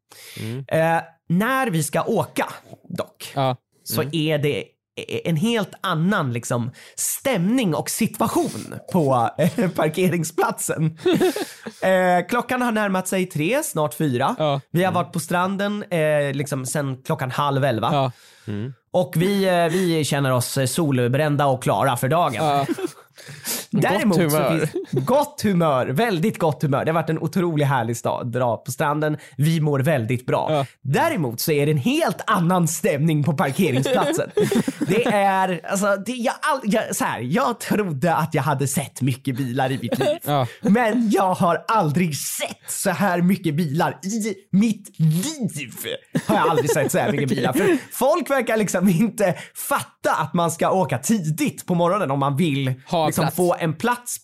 Eh, 0.68 1.02
när 1.28 1.70
vi 1.70 1.82
ska 1.82 2.02
åka 2.02 2.46
dock, 2.88 3.32
ja. 3.34 3.56
så 3.84 4.02
är 4.12 4.38
det 4.38 4.64
en 5.24 5.36
helt 5.36 5.70
annan 5.80 6.32
liksom, 6.32 6.70
stämning 6.96 7.74
och 7.74 7.90
situation 7.90 8.74
på 8.92 9.30
eh, 9.38 9.70
parkeringsplatsen. 9.70 10.84
eh, 11.82 12.26
klockan 12.28 12.62
har 12.62 12.72
närmat 12.72 13.08
sig 13.08 13.26
tre, 13.26 13.62
snart 13.62 13.94
fyra. 13.94 14.36
Ja. 14.38 14.60
Vi 14.70 14.84
har 14.84 14.92
varit 14.92 15.12
på 15.12 15.20
stranden 15.20 15.82
eh, 15.82 16.32
liksom, 16.32 16.66
sen 16.66 17.02
klockan 17.02 17.30
halv 17.30 17.64
elva. 17.64 17.90
ja. 17.92 18.12
Och 18.90 19.14
vi, 19.16 19.44
eh, 19.44 19.68
vi 19.68 20.04
känner 20.04 20.32
oss 20.32 20.58
eh, 20.58 20.66
solbrända 20.66 21.46
och 21.46 21.62
klara 21.62 21.96
för 21.96 22.08
dagen. 22.08 22.34
ja. 22.34 22.66
Däremot 23.80 24.18
Gott 24.18 24.32
humör. 24.32 24.60
Så 24.60 24.66
finns, 24.66 25.04
gott 25.06 25.42
humör, 25.42 25.86
väldigt 25.86 26.38
gott 26.38 26.62
humör. 26.62 26.84
Det 26.84 26.90
har 26.90 26.94
varit 26.94 27.10
en 27.10 27.18
otroligt 27.18 27.66
härlig 27.66 27.96
stad. 27.96 28.32
Dra 28.32 28.56
på 28.56 28.70
stranden, 28.70 29.16
vi 29.36 29.60
mår 29.60 29.78
väldigt 29.80 30.26
bra. 30.26 30.46
Ja. 30.50 30.66
Däremot 30.82 31.40
så 31.40 31.52
är 31.52 31.66
det 31.66 31.72
en 31.72 31.78
helt 31.78 32.20
annan 32.26 32.68
stämning 32.68 33.24
på 33.24 33.32
parkeringsplatsen. 33.32 34.30
det 34.88 35.04
är, 35.04 35.60
alltså, 35.70 35.96
det, 36.06 36.12
jag, 36.12 36.34
all, 36.40 36.60
jag, 36.64 36.96
så 36.96 37.04
här, 37.04 37.20
jag 37.20 37.60
trodde 37.60 38.14
att 38.14 38.34
jag 38.34 38.42
hade 38.42 38.68
sett 38.68 39.02
mycket 39.02 39.36
bilar 39.36 39.72
i 39.72 39.78
mitt 39.82 39.98
liv. 39.98 40.08
Ja. 40.28 40.46
Men 40.60 41.10
jag 41.10 41.34
har 41.34 41.64
aldrig 41.68 42.16
sett 42.16 42.70
så 42.70 42.90
här 42.90 43.22
mycket 43.22 43.54
bilar 43.54 43.98
i 44.02 44.36
mitt 44.50 44.98
liv. 44.98 45.72
Har 46.26 46.36
jag 46.36 46.48
aldrig 46.48 46.70
sett 46.70 46.92
så 46.92 46.98
här 46.98 47.12
mycket 47.12 47.28
bilar. 47.38 47.52
För 47.52 47.78
folk 47.92 48.30
verkar 48.30 48.56
liksom 48.56 48.88
inte 48.88 49.34
fatta 49.68 50.14
att 50.14 50.34
man 50.34 50.50
ska 50.50 50.70
åka 50.70 50.98
tidigt 50.98 51.66
på 51.66 51.74
morgonen 51.74 52.10
om 52.10 52.18
man 52.18 52.36
vill 52.36 52.74
Ha 52.86 53.06
liksom 53.06 53.30
få 53.30 53.56
en 53.58 53.67
plats. 53.74 54.16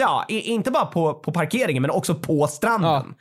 Ja, 0.00 0.24
inte 0.28 0.70
bara 0.70 0.86
på, 0.86 1.14
på 1.14 1.32
parkeringen 1.32 1.82
men 1.82 1.90
också 1.90 2.14
på 2.14 2.46
stranden. 2.46 3.14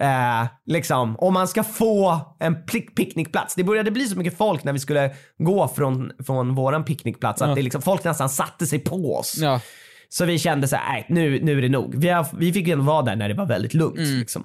Eh, 0.00 0.46
liksom, 0.66 1.16
om 1.18 1.34
man 1.34 1.48
ska 1.48 1.64
få 1.64 2.20
en 2.40 2.54
pick- 2.56 2.94
picknickplats. 2.96 3.54
Det 3.54 3.64
började 3.64 3.90
bli 3.90 4.06
så 4.06 4.18
mycket 4.18 4.38
folk 4.38 4.64
när 4.64 4.72
vi 4.72 4.78
skulle 4.78 5.14
gå 5.38 5.68
från, 5.68 6.12
från 6.26 6.54
våran 6.54 6.84
picknickplats 6.84 7.42
att 7.42 7.48
Ja. 7.48 7.54
det 7.54 7.62
liksom, 7.62 7.82
folk 7.82 8.04
nästan 8.04 8.28
satte 8.28 8.66
sig 8.66 8.78
på 8.78 9.16
oss. 9.16 9.36
ja. 9.38 9.60
Så 10.08 10.24
vi 10.24 10.38
kände 10.38 10.68
så 10.68 10.76
här, 10.76 11.06
nu, 11.08 11.40
nu 11.42 11.58
är 11.58 11.62
det 11.62 11.68
nog. 11.68 11.94
Vi, 11.96 12.08
har, 12.08 12.26
vi 12.32 12.52
fick 12.52 12.66
ju 12.66 12.76
vara 12.76 13.02
där 13.02 13.16
när 13.16 13.28
det 13.28 13.34
var 13.34 13.46
väldigt 13.46 13.74
lugnt. 13.74 13.98
Mm. 13.98 14.18
Liksom. 14.18 14.44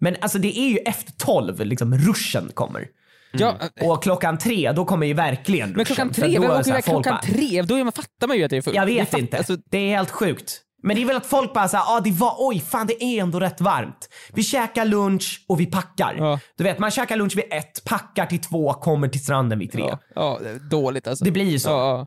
Men 0.00 0.16
alltså 0.20 0.38
det 0.38 0.58
är 0.58 0.68
ju 0.68 0.76
efter 0.78 1.12
tolv, 1.12 1.60
liksom 1.60 1.94
ruschen 1.98 2.50
kommer. 2.54 2.86
Ja. 3.38 3.54
Och 3.80 4.02
klockan 4.02 4.38
tre, 4.38 4.72
då 4.72 4.84
kommer 4.84 5.06
ju 5.06 5.14
verkligen 5.14 5.70
Men 5.70 5.84
klockan 5.84 6.12
tre, 6.12 6.34
då 6.36 6.42
vem 6.42 6.50
åker 6.50 6.70
iväg 6.70 6.84
klockan 6.84 7.20
tre? 7.22 7.62
Då 7.62 7.74
är 7.74 7.84
man, 7.84 7.92
fattar 7.92 8.28
man 8.28 8.36
ju 8.36 8.44
att 8.44 8.50
det 8.50 8.56
är 8.56 8.62
fullt. 8.62 8.76
Jag 8.76 8.86
vet 8.86 9.10
fatt- 9.10 9.20
inte. 9.20 9.36
Alltså, 9.38 9.56
det 9.70 9.78
är 9.78 9.96
helt 9.96 10.10
sjukt. 10.10 10.60
Men 10.82 10.96
det 10.96 11.02
är 11.02 11.06
väl 11.06 11.16
att 11.16 11.26
folk 11.26 11.52
bara 11.54 11.68
såhär, 11.68 11.96
ah, 11.96 12.00
det 12.00 12.10
var, 12.10 12.34
oj 12.38 12.60
fan 12.60 12.86
det 12.86 13.04
är 13.04 13.22
ändå 13.22 13.40
rätt 13.40 13.60
varmt. 13.60 14.08
Vi 14.32 14.42
käkar 14.42 14.84
lunch 14.84 15.44
och 15.48 15.60
vi 15.60 15.66
packar. 15.66 16.14
Ja. 16.18 16.40
Du 16.56 16.64
vet 16.64 16.78
man 16.78 16.90
käkar 16.90 17.16
lunch 17.16 17.36
vid 17.36 17.44
ett, 17.50 17.84
packar 17.84 18.26
till 18.26 18.40
två, 18.40 18.72
kommer 18.72 19.08
till 19.08 19.24
stranden 19.24 19.58
vid 19.58 19.72
tre. 19.72 19.82
ja, 19.88 19.98
ja, 20.14 20.38
det 20.42 20.50
är 20.50 20.58
dåligt 20.58 21.06
alltså. 21.06 21.24
Det 21.24 21.30
blir 21.30 21.44
ju 21.50 21.58
så. 21.58 21.70
Ja, 21.70 21.88
ja. 21.98 22.06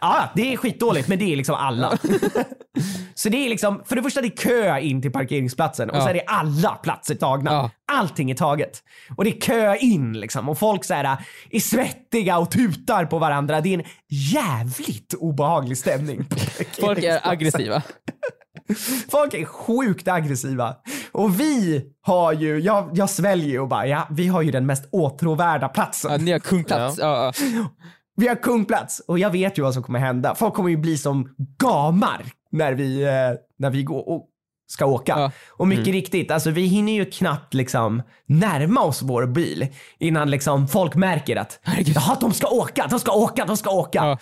Ja, 0.00 0.30
det 0.34 0.52
är 0.52 0.56
skitdåligt 0.56 1.08
men 1.08 1.18
det 1.18 1.32
är 1.32 1.36
liksom 1.36 1.54
alla. 1.54 1.98
så 3.14 3.28
det 3.28 3.36
är 3.46 3.48
liksom, 3.48 3.82
för 3.86 3.96
det 3.96 4.02
första 4.02 4.20
det 4.20 4.26
är 4.26 4.36
kö 4.36 4.78
in 4.78 5.02
till 5.02 5.12
parkeringsplatsen 5.12 5.90
och 5.90 5.96
Ja. 5.96 6.00
så 6.00 6.08
är 6.08 6.14
det 6.14 6.24
alla 6.26 6.68
platser 6.70 7.14
tagna. 7.14 7.50
Ja. 7.52 7.70
Allting 7.92 8.30
är 8.30 8.34
taget. 8.34 8.82
Och 9.16 9.24
det 9.24 9.30
är 9.36 9.40
kö 9.40 9.76
in 9.76 10.12
liksom 10.20 10.48
och 10.48 10.58
folk 10.58 10.84
så 10.84 10.94
här, 10.94 11.16
är 11.50 11.60
svettiga 11.60 12.38
och 12.38 12.50
tutar 12.50 13.04
på 13.06 13.18
varandra. 13.18 13.60
Det 13.60 13.74
är 13.74 13.78
en 13.78 13.84
jävligt 14.08 15.14
obehaglig 15.14 15.78
stämning. 15.78 16.24
Folk 16.80 16.98
är 17.02 17.28
aggressiva. 17.28 17.82
Folk 19.10 19.34
är 19.34 19.44
sjukt 19.44 20.08
aggressiva. 20.08 20.76
Och 21.12 21.40
vi 21.40 21.82
har 22.02 22.32
ju, 22.32 22.58
jag, 22.60 22.90
jag 22.94 23.10
sväljer 23.10 23.48
ju 23.48 23.60
och 23.60 23.68
bara, 23.68 23.86
ja 23.86 24.08
vi 24.10 24.26
har 24.26 24.42
ju 24.42 24.50
den 24.50 24.66
mest 24.66 24.88
åtråvärda 24.92 25.68
platsen. 25.68 26.10
Ja, 26.12 26.16
ni 26.18 26.32
har 26.32 26.38
kungplats. 26.38 26.98
Ja. 26.98 27.32
Ja, 27.40 27.68
Vi 28.16 28.28
har 28.28 28.34
kungplats 28.36 29.00
och 29.08 29.18
jag 29.18 29.30
vet 29.30 29.58
ju 29.58 29.62
vad 29.62 29.74
som 29.74 29.82
kommer 29.82 29.98
hända. 29.98 30.34
Folk 30.34 30.54
kommer 30.54 30.70
ju 30.70 30.76
bli 30.76 30.98
som 30.98 31.28
gamar 31.62 32.22
när 32.54 32.72
vi, 32.72 33.02
eh, 33.02 33.10
när 33.58 33.70
vi 33.70 33.82
går 33.82 34.08
och 34.08 34.28
ska 34.66 34.86
åka. 34.86 35.12
Ja. 35.16 35.32
Och 35.50 35.68
mycket 35.68 35.86
riktigt, 35.86 36.30
alltså 36.30 36.50
vi 36.50 36.66
hinner 36.66 36.92
ju 36.92 37.04
knappt 37.04 37.54
liksom 37.54 38.02
närma 38.26 38.80
oss 38.80 39.02
vår 39.02 39.26
bil 39.26 39.66
innan 39.98 40.30
liksom 40.30 40.68
folk 40.68 40.94
märker 40.94 41.36
att 41.36 41.60
Herregud. 41.62 41.96
Jaha, 41.96 42.16
de 42.20 42.32
ska 42.32 42.48
åka, 42.48 42.86
de 42.90 43.00
ska 43.00 43.12
åka, 43.12 43.44
de 43.44 43.56
ska 43.56 43.70
åka. 43.70 43.98
Ja. 43.98 44.18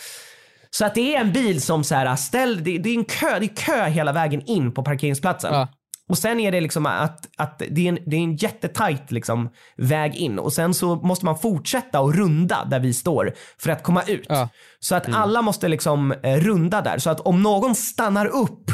Så 0.70 0.84
att 0.84 0.94
det 0.94 1.14
är 1.14 1.20
en 1.20 1.32
bil 1.32 1.62
som 1.62 1.84
så 1.84 1.94
här, 1.94 2.16
ställ, 2.16 2.64
det, 2.64 2.78
det 2.78 2.88
är 2.88 2.94
en 2.94 3.04
kö, 3.04 3.38
det 3.38 3.44
är 3.44 3.56
kö 3.56 3.84
hela 3.84 4.12
vägen 4.12 4.42
in 4.46 4.72
på 4.72 4.82
parkeringsplatsen. 4.82 5.54
Ja. 5.54 5.68
Och 6.12 6.18
sen 6.18 6.40
är 6.40 6.52
det 6.52 6.60
liksom 6.60 6.86
att, 6.86 7.28
att 7.36 7.62
det, 7.70 7.80
är 7.86 7.88
en, 7.88 7.98
det 8.06 8.16
är 8.16 8.20
en 8.20 8.36
jättetajt 8.36 9.10
liksom 9.12 9.48
väg 9.76 10.14
in 10.16 10.38
och 10.38 10.52
sen 10.52 10.74
så 10.74 10.96
måste 10.96 11.24
man 11.24 11.38
fortsätta 11.38 12.00
och 12.00 12.14
runda 12.14 12.64
där 12.64 12.80
vi 12.80 12.92
står 12.94 13.32
för 13.58 13.70
att 13.70 13.82
komma 13.82 14.02
ut. 14.02 14.26
Ja. 14.28 14.48
Så 14.80 14.94
att 14.94 15.14
alla 15.14 15.42
måste 15.42 15.68
liksom 15.68 16.12
eh, 16.22 16.36
runda 16.36 16.80
där. 16.80 16.98
Så 16.98 17.10
att 17.10 17.20
om 17.20 17.42
någon 17.42 17.74
stannar 17.74 18.26
upp 18.26 18.70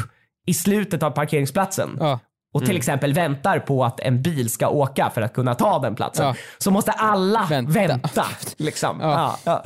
i 0.47 0.53
slutet 0.53 1.03
av 1.03 1.11
parkeringsplatsen 1.11 1.97
Ja. 1.99 2.19
och 2.53 2.65
till 2.65 2.77
exempel 2.77 3.13
väntar 3.13 3.59
på 3.59 3.85
att 3.85 3.99
en 3.99 4.21
bil 4.21 4.49
ska 4.49 4.67
åka 4.69 5.09
för 5.09 5.21
att 5.21 5.33
kunna 5.33 5.55
ta 5.55 5.79
den 5.79 5.95
platsen 5.95 6.25
Ja. 6.25 6.35
så 6.57 6.71
måste 6.71 6.91
alla 6.91 7.47
Vänta. 7.49 7.71
vänta. 7.71 8.25
liksom. 8.57 9.01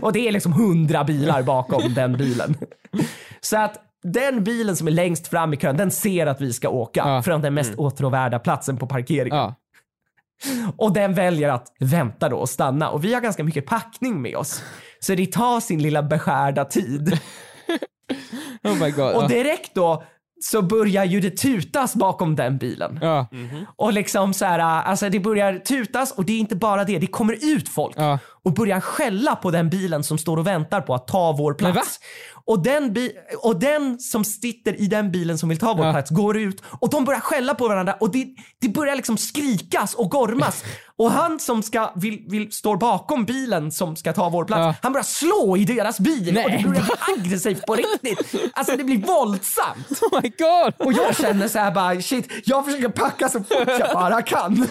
Och 0.00 0.12
det 0.12 0.28
är 0.28 0.32
liksom 0.32 0.52
hundra 0.52 1.04
bilar 1.04 1.42
bakom 1.42 1.94
den 1.94 2.16
bilen. 2.16 2.56
Så 3.40 3.56
att 3.56 3.84
den 4.02 4.44
bilen 4.44 4.76
som 4.76 4.86
är 4.86 4.90
längst 4.92 5.28
fram 5.28 5.54
i 5.54 5.56
kön, 5.56 5.76
den 5.76 5.90
ser 5.90 6.26
att 6.26 6.40
vi 6.40 6.52
ska 6.52 6.68
åka 6.68 7.02
Ja. 7.06 7.22
från 7.22 7.42
den 7.42 7.54
mest 7.54 7.74
åtråvärda 7.74 8.38
platsen 8.38 8.76
på 8.76 8.86
parkeringen. 8.86 9.38
Ja. 9.38 9.54
Och 10.76 10.92
den 10.92 11.14
väljer 11.14 11.48
att 11.48 11.72
vänta 11.80 12.28
då 12.28 12.36
och 12.36 12.48
stanna. 12.48 12.90
Och 12.90 13.04
vi 13.04 13.14
har 13.14 13.20
ganska 13.20 13.44
mycket 13.44 13.66
packning 13.66 14.22
med 14.22 14.36
oss. 14.36 14.62
Så 15.00 15.14
det 15.14 15.32
tar 15.32 15.60
sin 15.60 15.82
lilla 15.82 16.02
beskärda 16.02 16.64
tid. 16.64 17.20
Oh 18.64 18.88
god. 18.88 19.14
Och 19.14 19.28
direkt 19.28 19.74
då 19.74 20.02
så 20.40 20.62
börjar 20.62 21.04
ju 21.04 21.20
det 21.20 21.30
tutas 21.30 21.94
bakom 21.94 22.36
den 22.36 22.58
bilen. 22.58 22.98
Ja. 23.02 23.26
Och 23.76 23.92
liksom 23.92 24.34
så 24.34 24.44
här, 24.44 24.58
alltså 24.58 25.08
det 25.08 25.20
börjar 25.20 25.58
tutas 25.58 26.12
och 26.12 26.24
det 26.24 26.32
är 26.32 26.38
inte 26.38 26.56
bara 26.56 26.84
det, 26.84 26.98
det 26.98 27.06
kommer 27.06 27.54
ut 27.54 27.68
folk 27.68 27.94
Ja. 27.98 28.18
och 28.44 28.52
börjar 28.52 28.80
skälla 28.80 29.36
på 29.36 29.50
den 29.50 29.70
bilen 29.70 30.04
som 30.04 30.18
står 30.18 30.36
och 30.36 30.46
väntar 30.46 30.80
på 30.80 30.94
att 30.94 31.06
ta 31.08 31.32
vår 31.32 31.54
plats. 31.54 32.00
Och 32.44 32.62
den, 32.62 32.96
och 33.42 33.60
den 33.60 33.98
som 33.98 34.24
sitter 34.24 34.80
i 34.80 34.86
den 34.86 35.10
bilen 35.12 35.38
som 35.38 35.48
vill 35.48 35.58
ta 35.58 35.74
vår 35.74 35.86
Ja. 35.86 35.92
plats 35.92 36.10
går 36.10 36.36
ut 36.38 36.62
och 36.80 36.90
de 36.90 37.04
börjar 37.04 37.20
skälla 37.20 37.54
på 37.54 37.68
varandra 37.68 37.94
och 38.00 38.10
det, 38.12 38.26
det 38.60 38.68
börjar 38.68 38.96
liksom 38.96 39.16
skrikas 39.16 39.94
och 39.94 40.10
gormas. 40.10 40.64
och 40.98 41.10
han 41.10 41.38
som 41.38 41.62
ska, 41.62 41.92
vill, 41.94 42.24
vill, 42.28 42.52
står 42.52 42.76
bakom 42.76 43.24
bilen 43.24 43.72
som 43.72 43.96
ska 43.96 44.12
ta 44.12 44.28
vår 44.28 44.44
plats, 44.44 44.58
Ja. 44.60 44.74
han 44.82 44.92
börjar 44.92 45.04
slå 45.04 45.56
i 45.56 45.64
deras 45.64 46.00
bil 46.00 46.28
och 46.28 46.34
det 46.34 46.48
Nej. 46.48 46.64
börjar 46.64 46.82
bli 46.82 46.92
aggressivt 47.18 47.66
på 47.66 47.74
riktigt. 47.74 48.34
Alltså 48.52 48.76
det 48.76 48.84
blir 48.84 48.98
våldsamt. 49.06 50.02
Oh 50.02 50.20
my 50.22 50.28
god! 50.38 50.86
Och 50.86 50.92
jag 50.92 51.16
känner 51.16 51.48
så 51.48 51.58
här 51.58 51.70
bara 51.70 52.00
shit, 52.00 52.32
jag 52.44 52.64
försöker 52.64 52.88
packa 52.88 53.28
så 53.28 53.38
fort 53.38 53.68
jag 53.78 53.90
bara 53.94 54.22
kan. 54.22 54.66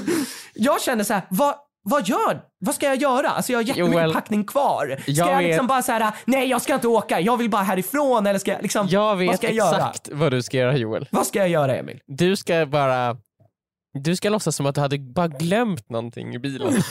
Jag 0.53 0.81
känner 0.81 1.03
så 1.03 1.13
här, 1.13 1.21
vad, 1.29 1.55
vad 1.83 2.07
gör, 2.07 2.41
vad 2.65 2.75
ska 2.75 2.85
jag 2.85 2.95
göra? 2.95 3.29
Alltså 3.29 3.51
jag 3.51 3.59
har 3.59 3.63
jättemycket 3.63 3.93
Joel, 3.95 4.13
packning 4.13 4.45
kvar. 4.45 4.97
Ska 5.01 5.11
jag 5.11 5.31
jag, 5.31 5.37
vet- 5.37 5.47
liksom 5.47 5.67
bara 5.67 5.81
så 5.81 5.91
här, 5.91 6.11
nej 6.25 6.49
jag 6.49 6.61
ska 6.61 6.73
inte 6.73 6.87
åka, 6.87 7.19
jag 7.19 7.37
vill 7.37 7.49
bara 7.49 7.63
härifrån 7.63 8.27
eller 8.27 8.39
ska 8.39 8.51
jag 8.51 8.61
liksom, 8.61 8.87
Jag 8.89 9.01
vad 9.01 9.17
vet 9.17 9.37
ska 9.37 9.47
jag 9.47 9.55
göra? 9.55 9.75
exakt 9.77 10.09
vad 10.11 10.31
du 10.31 10.41
ska 10.41 10.57
göra 10.57 10.77
Joel. 10.77 11.07
Vad 11.11 11.27
ska 11.27 11.39
jag 11.39 11.49
göra 11.49 11.75
Emil? 11.75 11.99
Du 12.07 12.35
ska 12.35 12.65
bara 12.65 13.17
Du 14.03 14.15
ska 14.15 14.29
låtsas 14.29 14.55
som 14.55 14.65
att 14.65 14.75
du 14.75 14.81
hade 14.81 14.99
bara 14.99 15.27
glömt 15.27 15.89
någonting 15.89 16.35
i 16.35 16.39
bilen. 16.39 16.81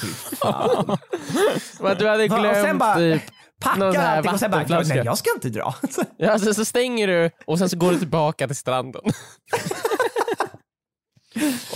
Som 1.76 1.86
att 1.86 1.98
du 1.98 2.08
hade 2.08 2.28
Va, 2.28 2.34
och 2.36 2.40
glömt 2.42 2.56
sen 2.66 2.78
bara- 2.78 2.96
typ, 2.96 3.22
Packar 3.60 3.78
Någon 3.80 3.92
sån 3.94 4.02
här 4.02 4.16
allting 4.16 4.32
och 4.32 4.40
sen 4.40 4.50
bara, 4.50 4.64
nej 4.82 5.02
jag 5.04 5.18
ska 5.18 5.30
inte 5.34 5.48
dra. 5.48 5.74
ja, 6.18 6.38
sen 6.38 6.54
så 6.54 6.64
stänger 6.64 7.06
du 7.06 7.30
och 7.46 7.58
sen 7.58 7.68
så 7.68 7.76
går 7.76 7.90
du 7.92 7.98
tillbaka 7.98 8.46
till 8.46 8.56
stranden. 8.56 9.02
och 9.04 9.12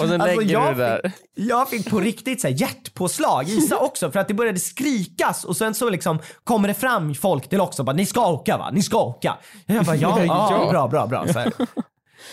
sen 0.08 0.20
Alltså, 0.20 0.26
lägger 0.40 0.52
jag 0.52 0.74
du 0.76 0.82
det 0.82 0.86
där. 1.02 1.12
Jag 1.34 1.68
fick 1.70 1.90
på 1.90 2.00
riktigt 2.00 2.40
så 2.40 2.48
här, 2.48 2.54
hjärtpåslag, 2.54 3.48
Isa 3.48 3.76
också, 3.80 4.10
för 4.10 4.20
att 4.20 4.28
det 4.28 4.34
började 4.34 4.58
skrikas 4.60 5.44
och 5.44 5.56
sen 5.56 5.74
så 5.74 5.90
liksom 5.90 6.18
kommer 6.44 6.68
det 6.68 6.74
fram 6.74 7.14
folk 7.14 7.48
till 7.48 7.60
också 7.60 7.82
bara 7.84 7.96
ni 7.96 8.06
ska 8.06 8.26
åka 8.28 8.56
va? 8.58 8.70
Ni 8.72 8.82
ska 8.82 8.96
åka. 9.02 9.36
Jag 9.66 9.84
bara 9.84 9.96
ja, 9.96 10.24
ja, 10.24 10.62
Ja. 10.64 10.70
bra, 10.70 10.88
bra, 10.88 11.06
bra. 11.06 11.26
Så 11.32 11.38
här. 11.38 11.52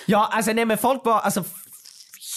Ja, 0.05 0.29
alltså 0.31 0.53
nej 0.53 0.65
men 0.65 0.77
folk 0.77 1.05
var 1.05 1.19
alltså 1.19 1.43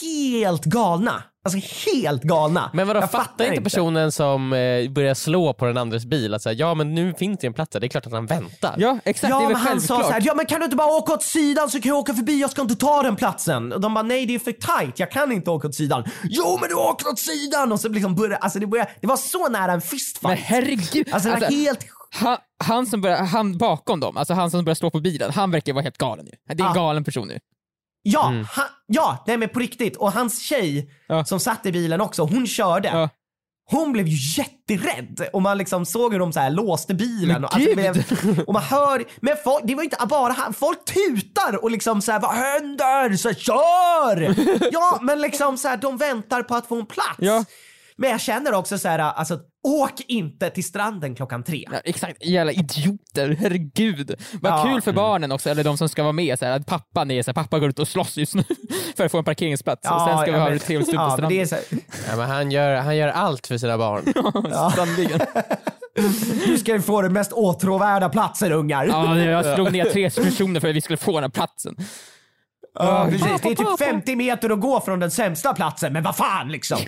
helt 0.02 0.64
galna. 0.64 1.22
Alltså 1.44 1.60
helt 1.90 2.22
galna. 2.22 2.70
Men 2.74 2.86
vadå, 2.86 3.00
Jag 3.00 3.10
fattar 3.10 3.44
inte 3.44 3.62
personen 3.62 4.12
som 4.12 4.52
eh, 4.52 4.90
börjar 4.90 5.14
slå 5.14 5.52
på 5.52 5.64
den 5.66 5.76
andres 5.76 6.04
bil 6.04 6.34
att 6.34 6.42
säga 6.42 6.52
ja 6.52 6.74
men 6.74 6.94
nu 6.94 7.14
finns 7.14 7.38
det 7.40 7.46
en 7.46 7.52
plats 7.52 7.70
där, 7.72 7.80
det 7.80 7.86
är 7.86 7.88
klart 7.88 8.06
att 8.06 8.12
han 8.12 8.26
väntar. 8.26 8.74
Ja 8.78 8.98
exakt, 9.04 9.30
Ja 9.30 9.38
det 9.38 9.44
är 9.44 9.48
men 9.48 9.52
väl 9.56 9.62
han 9.66 9.80
sa 9.80 9.94
självklart. 9.94 10.06
så 10.06 10.12
här, 10.12 10.22
ja 10.26 10.34
men 10.34 10.46
kan 10.46 10.58
du 10.60 10.64
inte 10.64 10.76
bara 10.76 10.88
åka 10.96 11.12
åt 11.12 11.22
sidan 11.22 11.70
så 11.70 11.80
kan 11.80 11.88
jag 11.88 11.98
åka 11.98 12.14
förbi, 12.14 12.40
jag 12.40 12.50
ska 12.50 12.62
inte 12.62 12.74
ta 12.76 13.02
den 13.02 13.16
platsen. 13.16 13.72
Och 13.72 13.80
de 13.80 13.94
bara 13.94 14.02
nej 14.02 14.26
det 14.26 14.34
är 14.34 14.38
för 14.38 14.52
tight, 14.52 14.98
jag 14.98 15.10
kan 15.10 15.32
inte 15.32 15.50
åka 15.50 15.68
åt 15.68 15.74
sidan. 15.74 16.04
Jo 16.24 16.58
men 16.60 16.68
du 16.68 16.74
åker 16.74 17.08
åt 17.08 17.18
sidan! 17.18 17.72
Och 17.72 17.80
så 17.80 17.88
liksom 17.88 18.14
började, 18.14 18.36
alltså 18.36 18.58
det 18.58 18.66
började, 18.66 18.90
det 19.00 19.06
var 19.06 19.16
så 19.16 19.48
nära 19.48 19.72
en 19.72 19.80
fistfight. 19.80 20.22
Men 20.22 20.36
herregud. 20.38 21.08
Alltså 21.12 21.28
det 21.28 21.34
var 21.34 21.42
Alltså, 21.46 21.60
helt 21.60 21.86
han, 22.12 22.36
han 22.64 22.86
som 22.86 23.00
börjar, 23.00 23.24
han 23.24 23.58
bakom 23.58 24.00
dem, 24.00 24.16
alltså 24.16 24.34
han 24.34 24.50
som 24.50 24.64
börjar 24.64 24.74
slå 24.74 24.90
på 24.90 25.00
bilen, 25.00 25.30
han 25.34 25.50
verkar 25.50 25.72
vara 25.72 25.82
helt 25.82 25.98
galen 25.98 26.24
nu. 26.24 26.32
Det 26.54 26.62
är 26.62 26.66
en 26.66 26.72
Ja. 26.74 26.80
galen 26.82 27.04
person 27.04 27.28
nu. 27.28 27.38
Ja, 28.02 28.28
Mm. 28.28 28.46
han, 28.50 28.64
ja, 28.86 29.24
nej 29.26 29.36
men 29.36 29.48
på 29.48 29.58
riktigt. 29.60 29.96
Och 29.96 30.12
hans 30.12 30.42
tjej 30.42 30.90
Ja. 31.08 31.24
som 31.24 31.40
satt 31.40 31.66
i 31.66 31.72
bilen 31.72 32.00
också, 32.00 32.22
hon 32.22 32.46
körde. 32.46 32.88
Ja. 32.88 33.08
Hon 33.70 33.92
blev 33.92 34.06
ju 34.08 34.42
jätterädd 34.42 35.28
och 35.32 35.42
man 35.42 35.58
liksom 35.58 35.86
såg 35.86 36.12
hur 36.12 36.20
de 36.20 36.32
så 36.32 36.40
här 36.40 36.50
låste 36.50 36.94
bilen. 36.94 37.44
Och, 37.44 37.54
alltså, 37.54 37.74
blev, 37.74 38.04
och 38.46 38.52
man 38.54 38.62
hör, 38.62 39.04
men 39.20 39.36
folk, 39.44 39.64
det 39.66 39.74
var 39.74 39.82
inte 39.82 39.96
bara 40.08 40.32
han, 40.32 40.52
folk 40.52 40.78
tutar 40.84 41.62
och 41.64 41.70
liksom 41.70 42.02
så 42.02 42.12
här, 42.12 42.20
vad 42.20 42.34
händer? 42.34 43.16
Så 43.16 43.28
här, 43.28 43.34
kör! 43.34 44.34
ja, 44.72 44.98
men 45.02 45.20
liksom 45.20 45.58
så 45.58 45.68
här, 45.68 45.76
de 45.76 45.96
väntar 45.96 46.42
på 46.42 46.54
att 46.54 46.66
få 46.66 46.80
en 46.80 46.86
plats. 46.86 47.16
Ja. 47.18 47.44
Men 48.00 48.10
jag 48.10 48.20
känner 48.20 48.54
också 48.54 48.78
så 48.78 48.88
här, 48.88 48.98
alltså 48.98 49.38
åk 49.62 50.00
inte 50.08 50.50
till 50.50 50.64
stranden 50.64 51.14
klockan 51.14 51.42
tre. 51.44 51.66
Ja, 51.72 51.78
exakt, 51.84 52.24
jävla 52.24 52.52
idioter, 52.52 53.36
herregud. 53.40 54.14
Vad 54.40 54.52
Ja. 54.52 54.64
kul 54.64 54.82
för 54.82 54.92
barnen 54.92 55.32
också, 55.32 55.50
eller 55.50 55.64
de 55.64 55.78
som 55.78 55.88
ska 55.88 56.02
vara 56.02 56.12
med, 56.12 56.38
så 56.38 56.44
här, 56.44 56.52
att 56.52 56.66
pappan 56.66 57.10
är 57.10 57.22
så 57.22 57.28
här, 57.30 57.34
pappa 57.34 57.58
går 57.58 57.68
ut 57.68 57.78
och 57.78 57.88
slåss 57.88 58.16
just 58.16 58.34
nu 58.34 58.44
för 58.96 59.04
att 59.04 59.12
få 59.12 59.18
en 59.18 59.24
parkeringsplats 59.24 59.90
och 59.90 60.00
sen 60.00 60.18
ska 60.18 60.24
vi 60.30 60.38
ja, 60.38 60.42
ha 60.42 60.50
det 60.50 60.58
trevligt 60.58 60.90
på 60.90 60.96
ja, 60.96 61.00
men 61.06 61.10
stranden. 61.10 61.28
det 61.36 61.40
är 61.42 61.46
så 61.46 61.54
här, 61.54 61.64
Ja, 62.10 62.16
men 62.16 62.28
han, 62.30 62.50
gör, 62.50 62.76
han 62.76 62.96
gör 62.96 63.08
allt 63.08 63.46
för 63.46 63.58
sina 63.58 63.78
barn. 63.78 64.02
Sannerligen. 64.76 65.20
Du 66.46 66.58
ska 66.58 66.72
ju 66.72 66.80
få 66.82 67.02
den 67.02 67.12
mest 67.12 67.32
åtråvärda 67.32 68.08
platsen 68.08 68.52
ungar. 68.52 68.84
Ja, 68.86 69.18
jag 69.18 69.54
slog 69.54 69.72
ner 69.72 69.84
tre 69.84 70.10
personer 70.10 70.60
för 70.60 70.68
att 70.68 70.74
vi 70.76 70.80
skulle 70.80 70.96
få 70.96 71.12
den 71.12 71.22
här 71.22 71.30
platsen. 71.30 71.76
Ja, 72.74 73.06
precis. 73.10 73.40
Det 73.42 73.48
är 73.48 73.54
typ 73.54 73.78
50 73.78 74.16
meter 74.16 74.50
att 74.50 74.60
gå 74.60 74.80
från 74.80 75.00
den 75.00 75.10
sämsta 75.10 75.54
platsen, 75.54 75.92
men 75.92 76.02
vad 76.02 76.16
fan 76.16 76.48
liksom. 76.48 76.78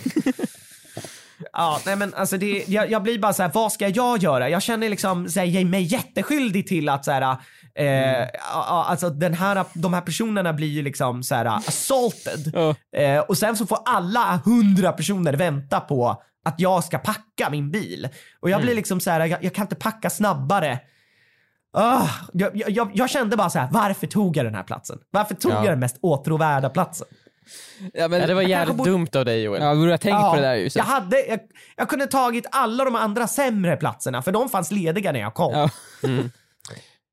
Ja, 1.53 1.81
nej 1.87 1.97
men 1.97 2.15
alltså 2.15 2.37
det, 2.39 2.65
jag, 2.69 2.91
jag 2.91 3.03
blir 3.03 3.19
bara 3.19 3.33
så 3.33 3.43
här, 3.43 3.51
vad 3.55 3.73
ska 3.73 3.89
jag 3.89 4.19
göra? 4.19 4.49
Jag 4.49 4.63
känner 4.63 4.89
liksom 4.89 5.29
så 5.29 5.41
här, 5.41 5.65
mig 5.65 5.83
jätteskyldig 5.83 6.67
till 6.67 6.89
att 6.89 7.05
så 7.05 7.11
här, 7.11 7.37
eh, 7.75 7.87
ja, 8.53 8.87
alltså 8.89 9.11
den 9.11 9.35
här, 9.35 9.65
de 9.75 9.95
här 9.95 10.01
personerna 10.01 10.53
blir 10.53 10.69
ju 10.69 10.83
liksom 10.83 11.23
så 11.23 11.35
här 11.35 11.45
assaulted. 11.45 12.51
Ja. 12.55 12.75
Eh, 13.01 13.21
och 13.21 13.39
sen 13.39 13.57
så 13.57 13.67
får 13.67 13.79
alla 13.85 14.41
hundra 14.45 14.93
personer 14.93 15.33
vänta 15.33 15.81
på 15.81 16.23
att 16.45 16.61
jag 16.61 16.85
ska 16.85 16.99
packa 16.99 17.51
min 17.51 17.71
bil. 17.71 18.09
Och 18.41 18.51
jag 18.51 18.63
blir 18.63 18.75
liksom 18.75 19.01
så 19.01 19.11
här, 19.11 19.27
jag, 19.27 19.45
jag 19.45 19.55
kan 19.55 19.65
inte 19.65 19.75
packa 19.75 20.11
snabbare. 20.11 20.79
Jag, 22.33 22.51
jag- 22.57 22.71
jag, 22.71 22.91
jag 22.95 23.11
kände 23.11 23.37
bara 23.37 23.51
så 23.51 23.59
här, 23.59 23.69
varför 23.73 24.07
tog 24.07 24.37
jag 24.37 24.47
den 24.47 24.55
här 24.55 24.63
platsen? 24.63 24.99
Varför 25.11 25.35
tog 25.35 25.53
Ja. 25.53 25.57
jag 25.65 25.73
den 25.73 25.81
mest 25.81 25.97
åtråvärda 26.03 26.69
platsen? 26.71 27.07
Ja, 27.95 28.09
men, 28.09 28.21
Ja, 28.21 28.27
det 28.27 28.35
var 28.35 28.43
jävligt 28.43 28.77
borde- 28.77 28.91
dumt 28.91 29.09
av 29.17 29.25
dig 29.25 29.43
Joel. 29.43 29.63
ja, 29.63 29.75
borde 29.75 29.91
ha 29.91 29.99
tänkt 29.99 30.21
på 30.21 30.35
det 30.35 30.43
där 30.43 30.55
ju. 30.55 30.71
Så. 30.71 30.79
jag, 30.79 30.85
hade, 30.85 31.27
jag, 31.27 31.39
jag 31.77 31.89
kunde 31.89 32.07
tagit 32.07 32.47
alla 32.51 32.85
de 32.85 32.95
andra 32.97 33.27
sämre 33.29 33.77
platserna 33.77 34.23
för 34.23 34.33
de 34.33 34.49
fanns 34.49 34.71
lediga 34.71 35.13
när 35.13 35.21
jag 35.21 35.35
kom. 35.35 35.53
Ja. 35.53 35.69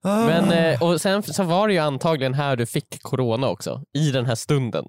Ah. 0.03 0.25
Men, 0.25 0.51
eh, 0.51 0.83
och 0.83 1.01
sen 1.01 1.23
så 1.23 1.43
var 1.43 1.67
det 1.67 1.73
ju 1.73 1.79
antagligen 1.79 2.33
här 2.33 2.55
du 2.55 2.65
fick 2.65 3.01
corona 3.03 3.47
också, 3.47 3.83
i 3.93 4.11
den 4.11 4.25
här 4.25 4.35
stunden. 4.35 4.85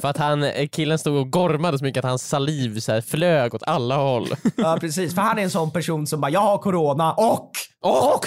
För 0.00 0.08
att 0.08 0.16
han, 0.16 0.42
eh, 0.42 0.68
killen 0.68 0.98
stod 0.98 1.16
och 1.16 1.30
gormade 1.32 1.78
så 1.78 1.84
mycket 1.84 2.04
att 2.04 2.08
hans 2.10 2.28
saliv 2.28 2.80
så 2.80 2.92
här 2.92 3.00
flög 3.00 3.54
åt 3.54 3.62
alla 3.62 3.96
håll. 3.96 4.28
Ja 4.56 4.78
precis, 4.80 5.14
för 5.14 5.22
han 5.22 5.38
är 5.38 5.42
en 5.42 5.50
sån 5.50 5.70
person 5.70 6.06
som 6.06 6.20
bara, 6.20 6.30
jag 6.30 6.40
har 6.40 6.58
corona 6.58 7.12
och, 7.12 7.50
och! 7.82 8.26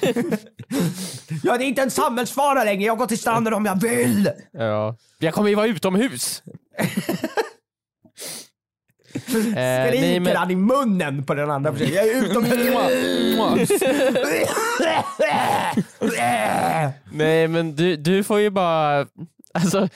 jag 1.42 1.62
är 1.62 1.64
inte 1.64 1.82
en 1.82 1.90
samhällsfara 1.90 2.64
längre, 2.64 2.84
jag 2.84 2.98
går 2.98 3.06
till 3.06 3.18
stranden 3.18 3.54
om 3.54 3.66
jag 3.66 3.80
vill! 3.80 4.30
Ja. 4.52 4.96
Jag 5.18 5.34
kommer 5.34 5.48
ju 5.48 5.54
vara 5.54 5.66
utomhus. 5.66 6.42
Eh, 9.14 9.20
Skriker 9.20 10.00
nej, 10.00 10.20
men, 10.20 10.36
han 10.36 10.50
i 10.50 10.56
munnen 10.56 11.24
på 11.24 11.34
den 11.34 11.50
andra 11.50 11.72
personen. 11.72 11.94
Jag 11.94 12.08
är 12.08 12.24
utomhus! 12.24 13.70
nej 17.12 17.48
men 17.48 17.76
du, 17.76 17.96
du 17.96 18.24
får 18.24 18.40
ju 18.40 18.50
bara, 18.50 19.06
alltså 19.54 19.88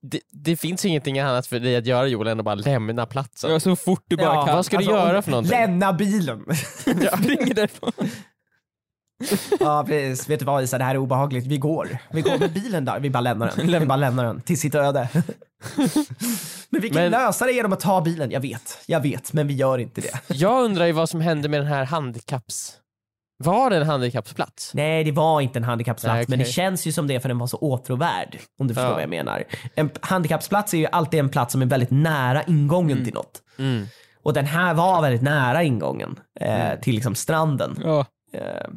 det, 0.00 0.20
det 0.30 0.56
finns 0.56 0.84
ju 0.84 0.88
ingenting 0.88 1.18
annat 1.18 1.46
för 1.46 1.60
dig 1.60 1.76
att 1.76 1.86
göra 1.86 2.06
Joel 2.06 2.26
än 2.26 2.38
att 2.38 2.44
bara 2.44 2.54
lämna 2.54 3.06
platsen. 3.06 3.52
Ja, 3.52 3.60
så 3.60 3.76
fort 3.76 4.04
du 4.08 4.16
bara 4.16 4.34
Ja, 4.34 4.46
kan. 4.46 4.56
Vad 4.56 4.66
ska 4.66 4.76
du 4.76 4.84
alltså, 4.84 4.92
göra 4.96 5.22
för 5.22 5.30
någonting? 5.30 5.50
Lämna 5.50 5.92
bilen. 5.92 6.44
Spring 6.76 7.54
därifrån. 7.54 7.92
Ja 9.60 9.84
precis, 9.86 10.28
vet 10.28 10.38
du 10.38 10.44
vad 10.44 10.62
Isa, 10.62 10.78
det 10.78 10.84
här 10.84 10.94
är 10.94 10.98
obehagligt. 10.98 11.46
Vi 11.46 11.58
går. 11.58 11.98
Vi 12.12 12.20
går 12.20 12.38
med 12.38 12.52
bilen 12.52 12.84
där, 12.84 13.00
vi 13.00 13.10
bara 13.10 13.20
lämnar 13.20 13.52
den. 13.56 13.80
Vi 13.80 13.86
bara 13.86 13.96
lämnar 13.96 14.24
den 14.24 14.40
till 14.40 14.60
sitt 14.60 14.74
öde. 14.74 15.08
Men 16.70 16.80
vi 16.80 16.88
kan 16.88 17.02
Men- 17.02 17.10
lösa 17.10 17.46
det 17.46 17.52
genom 17.52 17.72
att 17.72 17.80
ta 17.80 18.00
bilen, 18.00 18.30
jag 18.30 18.40
vet. 18.40 18.78
Jag 18.86 19.00
vet, 19.00 19.32
men 19.32 19.46
vi 19.46 19.54
gör 19.54 19.78
inte 19.78 20.00
det. 20.00 20.34
Jag 20.34 20.64
undrar 20.64 20.86
ju 20.86 20.92
vad 20.92 21.08
som 21.08 21.20
hände 21.20 21.48
med 21.48 21.60
den 21.60 21.66
här 21.68 21.84
handikapps... 21.84 22.78
Var 23.44 23.70
det 23.70 23.76
en 23.76 23.86
handikappsplats? 23.86 24.74
Nej, 24.74 25.04
det 25.04 25.12
var 25.12 25.40
inte 25.40 25.58
en 25.58 25.64
handikappsplats, 25.64 26.12
Nej, 26.14 26.22
okej. 26.22 26.26
men 26.28 26.38
det 26.38 26.44
känns 26.44 26.86
ju 26.86 26.92
som 26.92 27.06
det 27.06 27.20
för 27.20 27.28
den 27.28 27.38
var 27.38 27.46
så 27.46 27.56
åtråvärd. 27.56 28.38
Om 28.60 28.68
du 28.68 28.74
förstår 28.74 28.88
Ja. 28.90 28.94
vad 28.94 29.02
jag 29.02 29.10
menar. 29.10 29.44
En 29.74 29.90
handikappsplats 30.00 30.74
är 30.74 30.78
ju 30.78 30.86
alltid 30.86 31.20
en 31.20 31.28
plats 31.28 31.52
som 31.52 31.62
är 31.62 31.66
väldigt 31.66 31.90
nära 31.90 32.42
ingången 32.42 33.04
till 33.04 33.14
något. 33.14 33.42
Mm. 33.58 33.86
Och 34.22 34.32
den 34.32 34.46
här 34.46 34.74
var 34.74 35.02
väldigt 35.02 35.22
nära 35.22 35.62
ingången 35.62 36.18
eh, 36.40 36.80
till 36.80 36.94
liksom 36.94 37.14
stranden. 37.14 37.78
Ja. 37.84 38.06
Eh, 38.32 38.68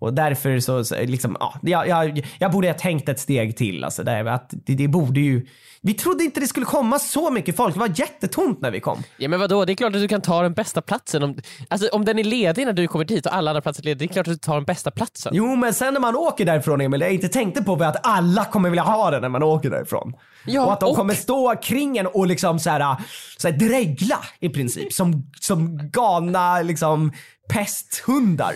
och 0.00 0.14
därför 0.14 0.60
så, 0.60 0.84
så 0.84 0.94
liksom, 1.02 1.36
ja, 1.40 1.54
jag, 1.62 1.88
jag, 1.88 2.26
jag 2.38 2.52
borde 2.52 2.68
ha 2.68 2.74
tänkt 2.74 3.08
ett 3.08 3.20
steg 3.20 3.56
till. 3.56 3.84
Alltså, 3.84 4.02
där, 4.02 4.24
att 4.24 4.50
det, 4.66 4.74
det 4.74 4.88
borde 4.88 5.20
ju, 5.20 5.46
vi 5.82 5.94
trodde 5.94 6.24
inte 6.24 6.40
det 6.40 6.46
skulle 6.46 6.66
komma 6.66 6.98
så 6.98 7.30
mycket 7.30 7.56
folk. 7.56 7.74
Det 7.74 7.80
var 7.80 7.92
jättetomt 7.94 8.60
när 8.60 8.70
vi 8.70 8.80
kom. 8.80 9.02
Ja 9.16 9.28
men 9.28 9.40
vadå, 9.40 9.64
det 9.64 9.72
är 9.72 9.74
klart 9.74 9.94
att 9.94 10.00
du 10.00 10.08
kan 10.08 10.20
ta 10.20 10.42
den 10.42 10.52
bästa 10.54 10.82
platsen. 10.82 11.22
Om, 11.22 11.38
alltså, 11.68 11.88
om 11.88 12.04
den 12.04 12.18
är 12.18 12.24
ledig 12.24 12.66
när 12.66 12.72
du 12.72 12.88
kommer 12.88 13.04
dit 13.04 13.26
och 13.26 13.34
alla 13.34 13.50
andra 13.50 13.60
platser 13.60 13.82
är 13.82 13.84
lediga, 13.84 13.98
det 13.98 14.12
är 14.12 14.12
klart 14.12 14.26
att 14.28 14.32
du 14.34 14.38
tar 14.38 14.54
den 14.54 14.64
bästa 14.64 14.90
platsen. 14.90 15.32
Jo, 15.34 15.56
men 15.56 15.74
sen 15.74 15.94
när 15.94 16.00
man 16.00 16.16
åker 16.16 16.44
därifrån 16.44 16.80
Emil, 16.80 17.00
det 17.00 17.06
jag 17.06 17.14
inte 17.14 17.28
tänkte 17.28 17.62
på 17.62 17.74
var 17.74 17.86
att 17.86 18.06
alla 18.06 18.44
kommer 18.44 18.70
vilja 18.70 18.82
ha 18.82 19.10
den 19.10 19.22
när 19.22 19.28
man 19.28 19.42
åker 19.42 19.70
därifrån. 19.70 20.12
Ja, 20.46 20.66
och 20.66 20.72
att 20.72 20.80
de 20.80 20.90
och- 20.90 20.96
kommer 20.96 21.14
stå 21.14 21.54
kring 21.62 21.98
en 21.98 22.06
och 22.06 22.26
liksom 22.26 22.58
så 22.58 22.70
här, 22.70 22.96
så 23.38 23.48
här 23.48 23.56
dregla 23.58 24.18
i 24.40 24.48
princip. 24.48 24.92
Som, 24.92 25.30
som 25.40 25.90
galna 25.90 26.62
liksom 26.62 27.12
pesthundar. 27.48 28.54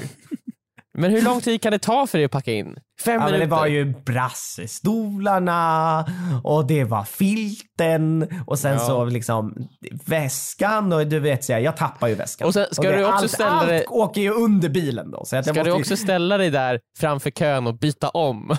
Men 0.99 1.11
hur 1.11 1.23
lång 1.23 1.41
tid 1.41 1.63
kan 1.63 1.73
det 1.73 1.79
ta 1.79 2.07
för 2.07 2.19
dig 2.19 2.25
att 2.25 2.31
packa 2.31 2.53
in? 2.53 2.77
Fem 3.05 3.15
Ja, 3.15 3.21
minuter? 3.27 3.41
det 3.41 3.47
var 3.51 3.67
ju 3.67 3.85
brassestolarna 3.85 6.05
och 6.45 6.67
det 6.67 6.85
var 6.85 7.05
filten 7.05 8.29
och 8.47 8.59
sen 8.59 8.81
så 8.81 9.05
liksom 9.05 9.69
väskan 10.07 10.93
och 10.93 11.07
du 11.07 11.19
vet 11.21 11.45
så 11.45 11.53
här, 11.53 11.61
jag 11.61 11.77
tappar 11.77 12.09
ju 12.09 12.15
väskan. 12.15 12.47
Och 12.49 12.55
sen 12.55 12.67
ska 12.73 12.83
det, 12.91 12.97
du 12.97 13.05
också 13.05 13.15
allt, 13.17 13.31
ställa 13.31 13.51
allt 13.51 13.69
dig- 13.69 13.85
åker 13.89 14.21
ju 14.21 14.31
under 14.31 14.69
bilen 14.69 15.11
då. 15.11 15.25
Så 15.25 15.37
att 15.37 15.47
jag 15.47 15.55
Ska 15.55 15.65
du 15.65 15.71
måste 15.71 15.81
också 15.81 15.93
ju, 15.93 15.97
ställa 15.97 16.39
dig 16.39 16.51
där 16.51 16.81
framför 16.99 17.31
kön 17.31 17.67
och 17.67 17.79
byta 17.79 18.09
om? 18.09 18.47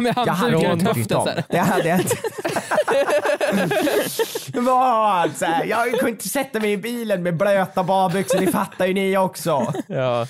Med 0.00 0.12
jag 0.16 0.26
handduken 0.32 0.70
runt 0.70 0.82
höften 0.82 1.16
om. 1.16 1.24
så 1.24 1.30
här. 1.30 1.44
Det 1.48 1.58
hade 1.58 1.88
jag 1.88 2.00
inte. 2.00 2.16
Vad? 4.60 5.36
Så 5.36 5.44
här, 5.44 5.64
jag 5.64 5.90
kunde 5.90 6.10
inte 6.10 6.28
sätta 6.28 6.60
mig 6.60 6.72
i 6.72 6.76
bilen 6.76 7.22
med 7.22 7.36
blöta 7.36 7.84
badbyxor, 7.84 8.40
det 8.40 8.46
fattar 8.52 8.86
ju 8.86 8.94
ni 8.94 9.16
också. 9.18 9.72
Ja. 9.86 10.26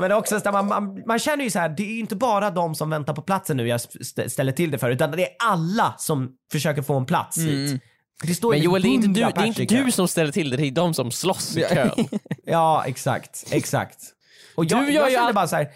Men 0.00 0.12
också, 0.12 0.40
så 0.40 0.52
man, 0.52 0.66
man, 0.66 1.02
man 1.06 1.18
känner 1.18 1.44
ju 1.44 1.50
så 1.50 1.58
här, 1.58 1.68
det 1.68 1.82
är 1.82 1.92
ju 1.94 2.00
inte 2.00 2.16
bara 2.16 2.50
de 2.50 2.74
som 2.74 2.90
väntar 2.90 3.14
på 3.14 3.22
platsen 3.22 3.56
nu 3.56 3.68
jag 3.68 3.76
st- 4.00 4.30
ställer 4.30 4.52
till 4.52 4.70
det 4.70 4.78
för, 4.78 4.90
utan 4.90 5.10
det 5.10 5.22
är 5.24 5.28
alla 5.44 5.94
som 5.98 6.30
försöker 6.52 6.82
få 6.82 6.96
en 6.96 7.06
plats 7.06 7.38
hit. 7.38 7.82
Det 8.22 8.34
står 8.34 8.50
Men 8.50 8.60
Joel, 8.60 8.82
det 8.82 8.88
är 8.88 8.90
inte, 8.90 9.06
du, 9.08 9.20
100 9.20 9.32
det 9.36 9.42
är 9.42 9.46
inte 9.46 9.64
du 9.64 9.92
som 9.92 10.08
ställer 10.08 10.32
till 10.32 10.50
det, 10.50 10.56
det 10.56 10.66
är 10.66 10.70
de 10.70 10.94
som 10.94 11.10
slåss 11.10 11.56
i 11.56 11.60
kön. 11.60 11.90
Ja, 12.46 12.84
exakt. 12.86 13.44
Exakt. 13.50 13.98
Och 14.54 14.64
jag, 14.64 14.80
Du 14.86 14.92
jag 14.92 15.10
ju 15.10 15.16
kände 15.16 15.32
bara 15.32 15.46
så 15.48 15.56
här, 15.56 15.68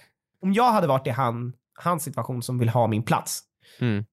om 0.42 0.52
jag 0.52 0.72
hade 0.72 0.86
varit 0.86 1.06
i 1.06 1.10
han, 1.10 1.52
hans 1.78 2.02
situation 2.02 2.42
som 2.42 2.58
vill 2.58 2.68
ha 2.68 2.86
min 2.86 3.02
plats, 3.02 3.42
Mm. 3.80 4.04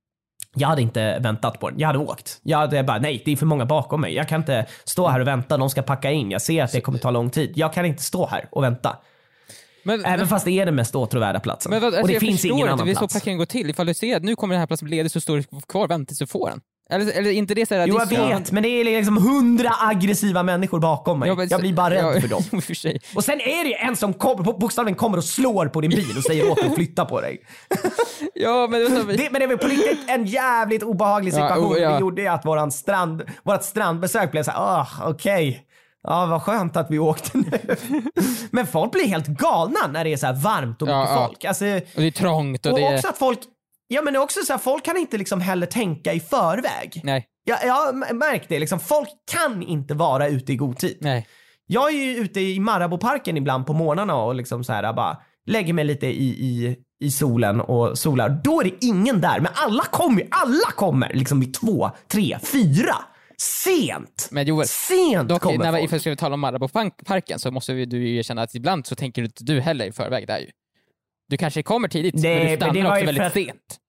Jag 0.55 0.67
hade 0.67 0.81
inte 0.81 1.19
väntat 1.19 1.59
på 1.59 1.69
den. 1.69 1.79
Jag 1.79 1.87
hade 1.87 1.99
åkt. 1.99 2.39
Jag 2.43 2.57
hade 2.57 2.83
bara, 2.83 2.99
nej 2.99 3.21
det 3.25 3.31
är 3.31 3.35
för 3.35 3.45
många 3.45 3.65
bakom 3.65 4.01
mig. 4.01 4.13
Jag 4.15 4.27
kan 4.29 4.41
inte 4.41 4.65
stå 4.85 5.07
här 5.07 5.19
och 5.19 5.27
vänta. 5.27 5.57
De 5.57 5.69
ska 5.69 5.81
packa 5.81 6.11
in. 6.11 6.31
Jag 6.31 6.41
ser 6.41 6.63
att 6.63 6.71
det 6.71 6.81
kommer 6.81 6.97
ta 6.99 7.11
lång 7.11 7.29
tid. 7.29 7.51
Jag 7.55 7.73
kan 7.73 7.85
inte 7.85 8.03
stå 8.03 8.25
här 8.27 8.47
och 8.51 8.63
vänta. 8.63 8.97
Men, 9.83 10.05
Även 10.05 10.27
fast 10.27 10.45
det 10.45 10.51
är 10.51 10.65
den 10.65 10.75
mest 10.75 10.95
åtråvärda 10.95 11.39
platsen. 11.39 11.69
men 11.69 11.83
alltså, 11.83 12.01
och 12.01 12.07
det 12.07 12.13
jag 12.13 12.19
finns 12.19 12.41
förstår 12.41 12.49
ingen 12.55 12.59
inte, 12.67 12.73
annan 12.73 12.85
det 12.85 12.91
är 12.91 12.95
så 12.95 12.99
plats. 12.99 13.13
parkeringen 13.13 13.37
går 13.37 13.45
till. 13.45 13.69
Ifall 13.69 13.85
du 13.85 13.93
ser 13.93 14.17
att 14.17 14.23
nu 14.23 14.35
kommer 14.35 14.53
den 14.53 14.59
här 14.59 14.67
platsen 14.67 14.85
bli 14.87 14.97
ledig 14.97 15.11
så 15.11 15.21
står 15.21 15.37
du 15.37 15.43
kvar 15.67 15.83
och 15.83 15.91
väntar 15.91 16.05
tills 16.05 16.19
du 16.19 16.27
får 16.27 16.49
den. 16.49 16.61
Eller, 16.89 17.11
eller 17.17 17.31
inte 17.31 17.53
det 17.53 17.65
så 17.65 17.75
här, 17.75 17.87
Jo 17.87 17.97
det 17.97 18.15
jag 18.15 18.31
är 18.31 18.39
vet, 18.39 18.51
men 18.51 18.63
det 18.63 18.69
är 18.69 18.83
liksom 18.83 19.17
hundra 19.17 19.69
aggressiva 19.79 20.43
människor 20.43 20.79
bakom 20.79 21.19
mig. 21.19 21.29
Ja, 21.29 21.35
men- 21.35 21.47
jag 21.47 21.59
blir 21.59 21.73
bara 21.73 21.89
rädd 21.89 22.05
ja, 22.15 22.21
för 22.21 22.27
dem. 22.27 22.43
för. 22.61 23.15
Och 23.17 23.23
sen 23.23 23.41
är 23.41 23.63
det 23.63 23.75
en 23.81 23.95
som 23.95 24.13
kom, 24.13 24.43
bokstavligen 24.43 24.95
kommer 24.97 25.17
och 25.17 25.23
slår 25.23 25.65
på 25.67 25.81
din 25.81 25.89
bil 25.91 26.17
och 26.17 26.23
säger 26.23 26.51
åt 26.51 26.57
dig 26.57 26.67
att 26.67 26.75
flytta 26.75 27.05
på 27.05 27.21
dig. 27.21 27.37
Ja, 28.33 28.67
men 28.71 28.79
det 28.79 28.87
så, 28.87 29.03
Det, 29.03 29.29
men 29.31 29.41
det 29.41 29.47
var 29.47 29.55
på 29.57 29.67
riktigt 29.67 29.99
en 30.09 30.25
jävligt 30.25 30.83
obehaglig 30.83 31.31
Ja, 31.33 31.35
situation. 31.35 31.73
oh, 31.73 31.79
ja. 31.79 31.91
Det 31.93 31.99
gjorde 31.99 32.21
ju 32.21 32.27
att 32.27 32.45
våran 32.45 32.71
strand, 32.71 33.23
vårat 33.43 33.63
strandbesök 33.63 34.31
blev 34.31 34.43
såhär, 34.43 34.59
ah 34.59 34.87
okej. 35.03 35.63
Ja 36.03 36.25
vad 36.25 36.41
skönt 36.41 36.77
att 36.77 36.91
vi 36.91 36.99
åkte 36.99 37.37
nu. 37.37 37.51
men 38.51 38.67
folk 38.67 38.91
blir 38.91 39.07
helt 39.07 39.27
galna 39.27 39.87
när 39.89 40.03
det 40.03 40.13
är 40.13 40.17
så 40.17 40.25
här 40.25 40.33
varmt 40.33 40.81
och 40.81 40.87
Ja, 40.89 40.99
mycket 41.01 41.15
ja. 41.15 41.27
folk. 41.27 41.45
Alltså, 41.45 41.65
och 41.65 42.01
det 42.01 42.07
är 42.07 42.11
trångt 42.11 42.65
och, 42.65 42.71
och 42.73 42.79
det 42.79 42.95
också 42.95 43.07
att 43.07 43.17
folk, 43.17 43.39
ja 43.87 44.01
men 44.01 44.15
också 44.15 44.39
så 44.45 44.53
här, 44.53 44.57
folk 44.57 44.85
kan 44.85 44.97
inte 44.97 45.17
liksom 45.17 45.41
heller 45.41 45.67
tänka 45.67 46.13
i 46.13 46.19
förväg. 46.19 47.01
Nej, 47.03 47.25
Jag, 47.43 47.57
jag 47.65 47.73
har 47.73 48.13
märkt 48.13 48.49
det, 48.49 48.59
liksom, 48.59 48.79
folk 48.79 49.09
kan 49.31 49.63
inte 49.63 49.93
vara 49.93 50.27
ute 50.27 50.53
i 50.53 50.55
god 50.55 50.77
tid. 50.77 50.97
nej. 51.01 51.27
Jag 51.67 51.89
är 51.89 51.93
ju 51.97 52.15
ute 52.17 52.39
i 52.41 52.59
Marabouparken 52.59 53.37
ibland 53.37 53.65
på 53.65 53.73
morgnarna 53.73 54.15
och 54.15 54.35
liksom 54.35 54.63
så 54.63 54.73
här 54.73 54.93
bara 54.93 55.17
lägger 55.45 55.73
mig 55.73 55.85
lite 55.85 56.07
i, 56.07 56.27
i, 56.27 56.77
i 57.03 57.11
solen 57.11 57.61
och 57.61 57.97
solar. 57.97 58.41
Då 58.43 58.59
är 58.59 58.63
det 58.63 58.85
ingen 58.85 59.21
där, 59.21 59.39
men 59.39 59.51
alla 59.55 59.83
kommer, 59.83 60.27
alla 60.31 60.71
kommer 60.75 61.13
liksom 61.13 61.39
vid 61.39 61.53
två, 61.53 61.91
tre, 62.07 62.37
fyra. 62.43 62.95
Sent! 63.37 64.27
Men 64.31 64.45
Joel, 64.47 64.67
Sent 64.67 65.29
dock, 65.29 65.41
kommer 65.41 65.57
när 65.57 65.71
folk. 65.71 65.83
ifall 65.83 65.99
ska 65.99 66.09
vi 66.09 66.15
tala 66.15 66.33
om 66.33 66.39
Marabouparken 66.39 67.39
så 67.39 67.51
måste 67.51 67.73
vi, 67.73 67.85
du 67.85 68.07
ju 68.07 68.17
erkänna 68.17 68.41
att 68.41 68.55
ibland 68.55 68.87
så 68.87 68.95
tänker 68.95 69.21
inte 69.23 69.43
du 69.43 69.61
heller 69.61 69.85
i 69.85 69.91
förväg 69.91 70.27
där 70.27 70.39
ju. 70.39 70.47
Du 71.29 71.37
kanske 71.37 71.63
kommer 71.63 71.87
tidigt, 71.87 72.13
Nej, 72.15 72.23
men 72.23 72.39
men 72.45 72.51
du 72.51 72.57
stannar 72.57 72.73
det 72.73 72.83
var 72.83 72.91
också 72.95 73.05
väldigt 73.05 73.23
att- 73.23 73.33
sent. 73.33 73.79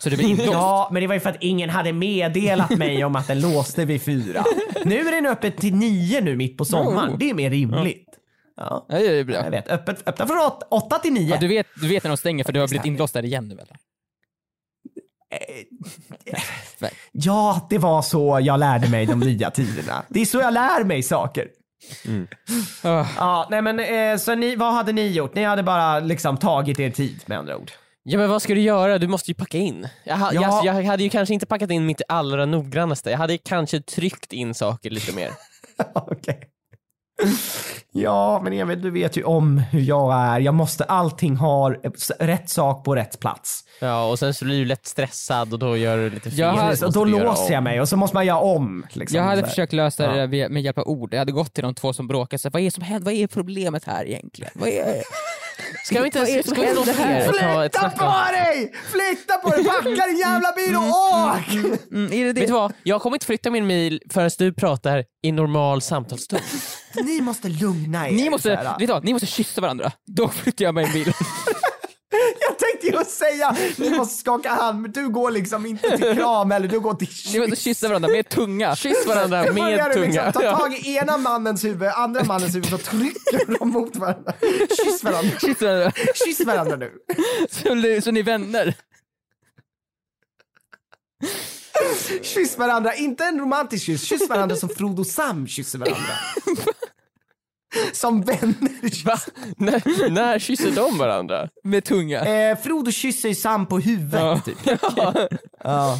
Så 0.00 0.10
du 0.10 0.16
blir 0.16 0.26
inlåst. 0.30 0.48
Ja, 0.52 0.88
men 0.92 1.00
det 1.02 1.06
var 1.06 1.14
ju 1.14 1.20
för 1.20 1.30
att 1.30 1.36
ingen 1.40 1.70
hade 1.70 1.92
meddelat 1.92 2.70
mig 2.78 3.04
om 3.04 3.16
att 3.16 3.26
den 3.26 3.40
låste 3.40 3.84
vid 3.84 4.02
fyra. 4.02 4.44
Nu 4.84 4.98
är 5.08 5.12
den 5.12 5.26
öppet 5.26 5.56
till 5.56 5.74
nio 5.74 6.20
nu 6.20 6.36
mitt 6.36 6.56
på 6.58 6.64
sommaren. 6.64 7.08
Jo. 7.10 7.16
Det 7.16 7.30
är 7.30 7.34
mer 7.34 7.50
rimligt. 7.50 8.08
Ja, 8.56 8.86
Ja, 8.88 8.98
det 8.98 9.06
är 9.18 9.24
bra. 9.24 9.34
jag 9.34 9.50
vet. 9.50 9.68
Öppet, 9.68 10.02
öppna 10.08 10.26
från 10.26 10.38
åt, 10.38 10.68
åtta 10.70 10.98
till 10.98 11.12
nio. 11.12 11.30
Ja, 11.30 11.36
du, 11.40 11.48
vet, 11.48 11.66
du 11.80 11.88
vet 11.88 12.04
när 12.04 12.08
de 12.10 12.16
stänger 12.16 12.44
för 12.44 12.52
du 12.52 12.60
har 12.60 12.68
blivit 12.68 12.86
inlåst 12.86 13.14
där 13.14 13.24
igen 13.24 13.48
nu 13.48 13.54
eller? 13.54 13.76
Ja, 17.12 17.66
det 17.70 17.78
var 17.78 18.02
så 18.02 18.38
jag 18.42 18.60
lärde 18.60 18.88
mig 18.88 19.06
de 19.06 19.20
nya 19.20 19.50
tiderna. 19.50 20.02
Det 20.08 20.20
är 20.20 20.26
så 20.26 20.38
jag 20.38 20.54
lär 20.54 20.84
mig 20.84 21.02
saker. 21.02 21.48
Ah. 22.82 23.06
Ja, 23.16 23.46
nej 23.50 23.62
men 23.62 23.80
eh, 23.80 24.16
så 24.18 24.34
ni, 24.34 24.56
vad 24.56 24.72
hade 24.74 24.92
ni 24.92 25.06
gjort? 25.08 25.34
Ni 25.34 25.44
hade 25.44 25.62
bara 25.62 26.00
liksom 26.00 26.36
tagit 26.36 26.80
er 26.80 26.90
tid 26.90 27.20
med 27.26 27.38
andra 27.38 27.56
ord. 27.56 27.70
Ja 28.02 28.18
men 28.18 28.30
vad 28.30 28.42
ska 28.42 28.54
du 28.54 28.60
göra? 28.60 28.98
Du 28.98 29.08
måste 29.08 29.30
ju 29.30 29.34
packa 29.34 29.58
in. 29.58 29.88
Jag, 30.04 30.16
ha, 30.16 30.32
Ja. 30.32 30.46
alltså, 30.46 30.66
jag 30.66 30.82
hade 30.84 31.02
ju 31.02 31.10
kanske 31.10 31.34
inte 31.34 31.46
packat 31.46 31.70
in 31.70 31.86
mitt 31.86 32.02
allra 32.08 32.46
noggrannaste. 32.46 33.10
Jag 33.10 33.18
hade 33.18 33.38
kanske 33.38 33.80
tryckt 33.80 34.32
in 34.32 34.54
saker 34.54 34.90
lite 34.90 35.12
mer. 35.12 35.30
Okej. 35.94 36.40
Ja, 37.94 38.40
men 38.44 38.52
Emil, 38.52 38.82
du 38.82 38.90
vet 38.90 39.16
ju 39.16 39.24
om 39.24 39.58
hur 39.58 39.80
jag 39.80 40.14
är. 40.14 40.40
Jag 40.40 40.54
måste 40.54 40.84
allting 40.84 41.36
ha 41.36 41.74
rätt 42.18 42.50
sak 42.50 42.84
på 42.84 42.94
rätt 42.96 43.20
plats. 43.20 43.64
Ja 43.80 44.04
och 44.10 44.18
sen 44.18 44.34
så 44.34 44.44
blir 44.44 44.58
du 44.58 44.64
lätt 44.64 44.86
stressad 44.86 45.52
och 45.52 45.58
då 45.58 45.76
gör 45.76 45.96
du 45.98 46.10
lite 46.10 46.30
fel. 46.30 46.38
Jag 46.38 46.52
hade- 46.52 46.68
Precis, 46.68 46.82
och 46.84 46.92
då 46.92 47.04
låser 47.04 47.52
jag 47.54 47.62
mig 47.62 47.80
och 47.80 47.88
så 47.88 47.96
måste 47.96 48.16
man 48.16 48.26
göra 48.26 48.38
om. 48.38 48.86
Liksom, 48.92 49.16
Jag 49.16 49.24
hade 49.24 49.46
försökt 49.46 49.72
lösa 49.72 50.06
det 50.06 50.26
där 50.26 50.48
med 50.48 50.62
hjälp 50.62 50.78
av 50.78 50.88
ord. 50.88 51.14
Jag 51.14 51.18
hade 51.18 51.32
gått 51.32 51.54
till 51.54 51.64
de 51.64 51.74
två 51.74 51.92
som 51.92 52.08
bråkade 52.08 52.48
och 52.48 52.52
vad 52.52 52.60
är 52.62 52.64
det 52.64 52.70
som 52.70 52.84
händer? 52.84 53.04
Vad 53.04 53.14
är 53.14 53.26
problemet 53.26 53.84
här 53.84 54.04
egentligen? 54.08 54.50
Vad 54.54 54.68
är... 54.68 55.02
Ska 55.84 56.00
vi 56.00 56.06
inte 56.06 56.24
det 56.24 56.46
ska 56.46 56.60
vi 56.60 56.66
ner 56.66 56.78
och 56.78 56.86
ta 56.86 57.64
ett 57.64 57.72
Flytta 57.72 57.80
snack 57.80 57.92
om... 57.92 57.98
på 57.98 58.32
dig! 58.32 58.72
Flytta 58.90 59.38
på 59.38 59.50
dig! 59.50 59.64
Packa 59.64 60.06
din 60.06 60.18
jävla 60.18 60.52
bil 60.52 60.76
och 60.76 60.82
åk! 60.82 61.52
Mm, 61.92 62.12
är 62.12 62.24
det 62.24 62.40
Vet 62.40 62.46
du 62.46 62.52
vad? 62.52 62.72
Jag 62.82 63.02
kommer 63.02 63.16
inte 63.16 63.26
flytta 63.26 63.50
min 63.50 63.68
bil 63.68 64.02
förrän 64.10 64.30
du 64.38 64.54
pratar 64.54 65.04
i 65.22 65.32
normal 65.32 65.82
samtalsstund. 65.82 66.42
Ni 66.94 67.20
måste 67.20 67.48
lugna 67.48 68.08
er. 68.08 68.12
Ni 68.12 68.30
måste, 68.30 68.48
vet 68.50 68.78
du 68.78 68.86
vad? 68.86 69.04
Ni 69.04 69.12
måste 69.12 69.26
kyssa 69.26 69.60
varandra. 69.60 69.92
Då 70.06 70.28
flyttar 70.28 70.64
jag 70.64 70.74
mig 70.74 70.90
i 70.90 70.92
bilen. 70.92 71.14
Tänkte 72.82 72.98
ju 72.98 73.04
säga, 73.04 73.56
ni 73.76 73.90
måste 73.90 74.14
skaka 74.14 74.50
hand, 74.50 74.80
men 74.80 74.92
du 74.92 75.08
går 75.08 75.30
liksom 75.30 75.66
inte 75.66 75.96
till 75.96 76.14
kram 76.14 76.52
eller 76.52 76.68
du 76.68 76.80
går 76.80 76.94
till 76.94 77.08
Ni 77.32 77.40
måste 77.40 77.56
kyssa 77.56 77.88
varandra 77.88 78.08
med 78.08 78.28
tunga. 78.28 78.76
Kyss 78.76 79.06
varandra 79.06 79.42
med 79.52 79.92
tunga. 79.92 80.26
liksom 80.26 80.42
ta 80.42 80.58
tag 80.58 80.74
i 80.74 80.96
ena 80.96 81.16
mannens 81.18 81.64
huvud, 81.64 81.88
andra 81.88 82.24
mannens 82.24 82.54
huvud 82.56 82.74
och 82.74 82.82
trycker 82.82 83.58
dem 83.58 83.68
mot 83.68 83.96
varandra. 83.96 84.32
Kyss 84.84 85.04
varandra. 85.04 85.38
Kyss 85.40 85.60
varandra. 85.62 85.92
Kyss 86.14 86.40
varandra 86.40 86.76
nu. 86.76 86.92
Så, 87.50 87.62
så 88.02 88.10
ni 88.10 88.20
är 88.20 88.24
vänner. 88.24 88.74
Kyss 92.22 92.58
varandra, 92.58 92.94
inte 92.94 93.24
en 93.24 93.40
romantisk 93.40 93.86
kyss. 93.86 94.02
Kyss 94.02 94.28
varandra 94.28 94.56
som 94.56 94.68
Frodo 94.68 95.04
Sam 95.04 95.46
kysser 95.46 95.78
varandra. 95.78 96.12
Som 97.92 98.22
vänner. 98.22 99.04
Va? 99.04 99.18
när, 99.56 100.10
när 100.10 100.38
kysser 100.38 100.70
de 100.70 100.98
varandra? 100.98 101.48
Med 101.64 101.84
tunga. 101.84 102.20
Eh, 102.50 102.58
Frodo 102.58 102.90
kysser 102.90 103.28
ju 103.28 103.34
Sam 103.34 103.66
på 103.66 103.78
huvudet 103.78 104.20
Ja. 104.20 104.40
typ. 104.44 104.58
Ja. 105.64 105.98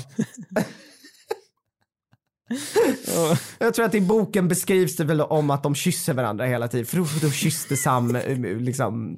Jag 3.58 3.74
tror 3.74 3.84
att 3.86 3.94
i 3.94 4.00
boken 4.00 4.48
beskrivs 4.48 4.96
det 4.96 5.04
väl 5.04 5.20
om 5.20 5.50
att 5.50 5.62
de 5.62 5.74
kysser 5.74 6.14
varandra 6.14 6.44
hela 6.44 6.68
tiden. 6.68 6.86
Frodo 6.86 7.30
kysste 7.30 7.76
Sam 7.76 8.16
liksom. 8.60 9.16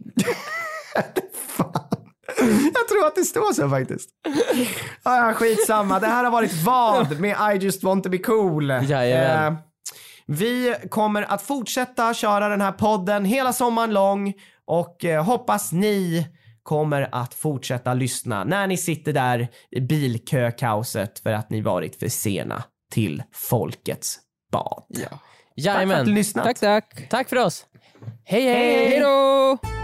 Fan. 1.47 1.73
Jag 2.75 2.89
tror 2.89 3.07
att 3.07 3.15
det 3.15 3.25
står 3.25 3.53
så 3.53 3.69
faktiskt. 3.69 4.09
Ah, 5.03 5.33
skitsamma, 5.33 6.01
det 6.01 6.07
här 6.07 6.25
har 6.25 6.31
varit 6.31 6.53
vad 6.65 7.21
med 7.21 7.37
I 7.55 7.65
just 7.65 7.83
want 7.83 8.05
to 8.05 8.11
be 8.11 8.19
cool. 8.19 8.71
Jajamän. 8.71 9.53
Eh, 9.53 9.59
vi 10.27 10.75
kommer 10.91 11.23
att 11.23 11.43
fortsätta 11.43 12.15
köra 12.15 12.49
den 12.49 12.61
här 12.61 12.73
podden 12.73 13.25
hela 13.25 13.53
sommaren 13.53 13.93
lång 13.93 14.35
och 14.67 15.05
eh, 15.05 15.25
hoppas 15.25 15.73
ni 15.73 16.27
kommer 16.63 17.09
att 17.13 17.35
fortsätta 17.35 17.95
lyssna 17.95 18.45
när 18.45 18.67
ni 18.67 18.77
sitter 18.77 19.13
där 19.13 19.49
i 19.71 19.81
bilkökaoset 19.81 21.19
för 21.19 21.33
att 21.33 21.51
ni 21.51 21.61
varit 21.61 21.97
för 21.97 22.09
sena 22.09 22.65
till 22.91 23.23
folkets 23.33 24.19
bad. 24.53 24.85
Ja. 24.89 25.73
Tack 25.73 25.89
för 25.89 25.95
att 25.95 26.07
du 26.07 26.13
lyssnat. 26.13 26.45
Tack, 26.45 26.59
tack. 26.59 27.09
Tack 27.11 27.29
för 27.29 27.37
oss. 27.37 27.67
Hej 28.25 28.43
hej! 28.43 28.89
Hej 28.89 29.01
då! 29.01 29.84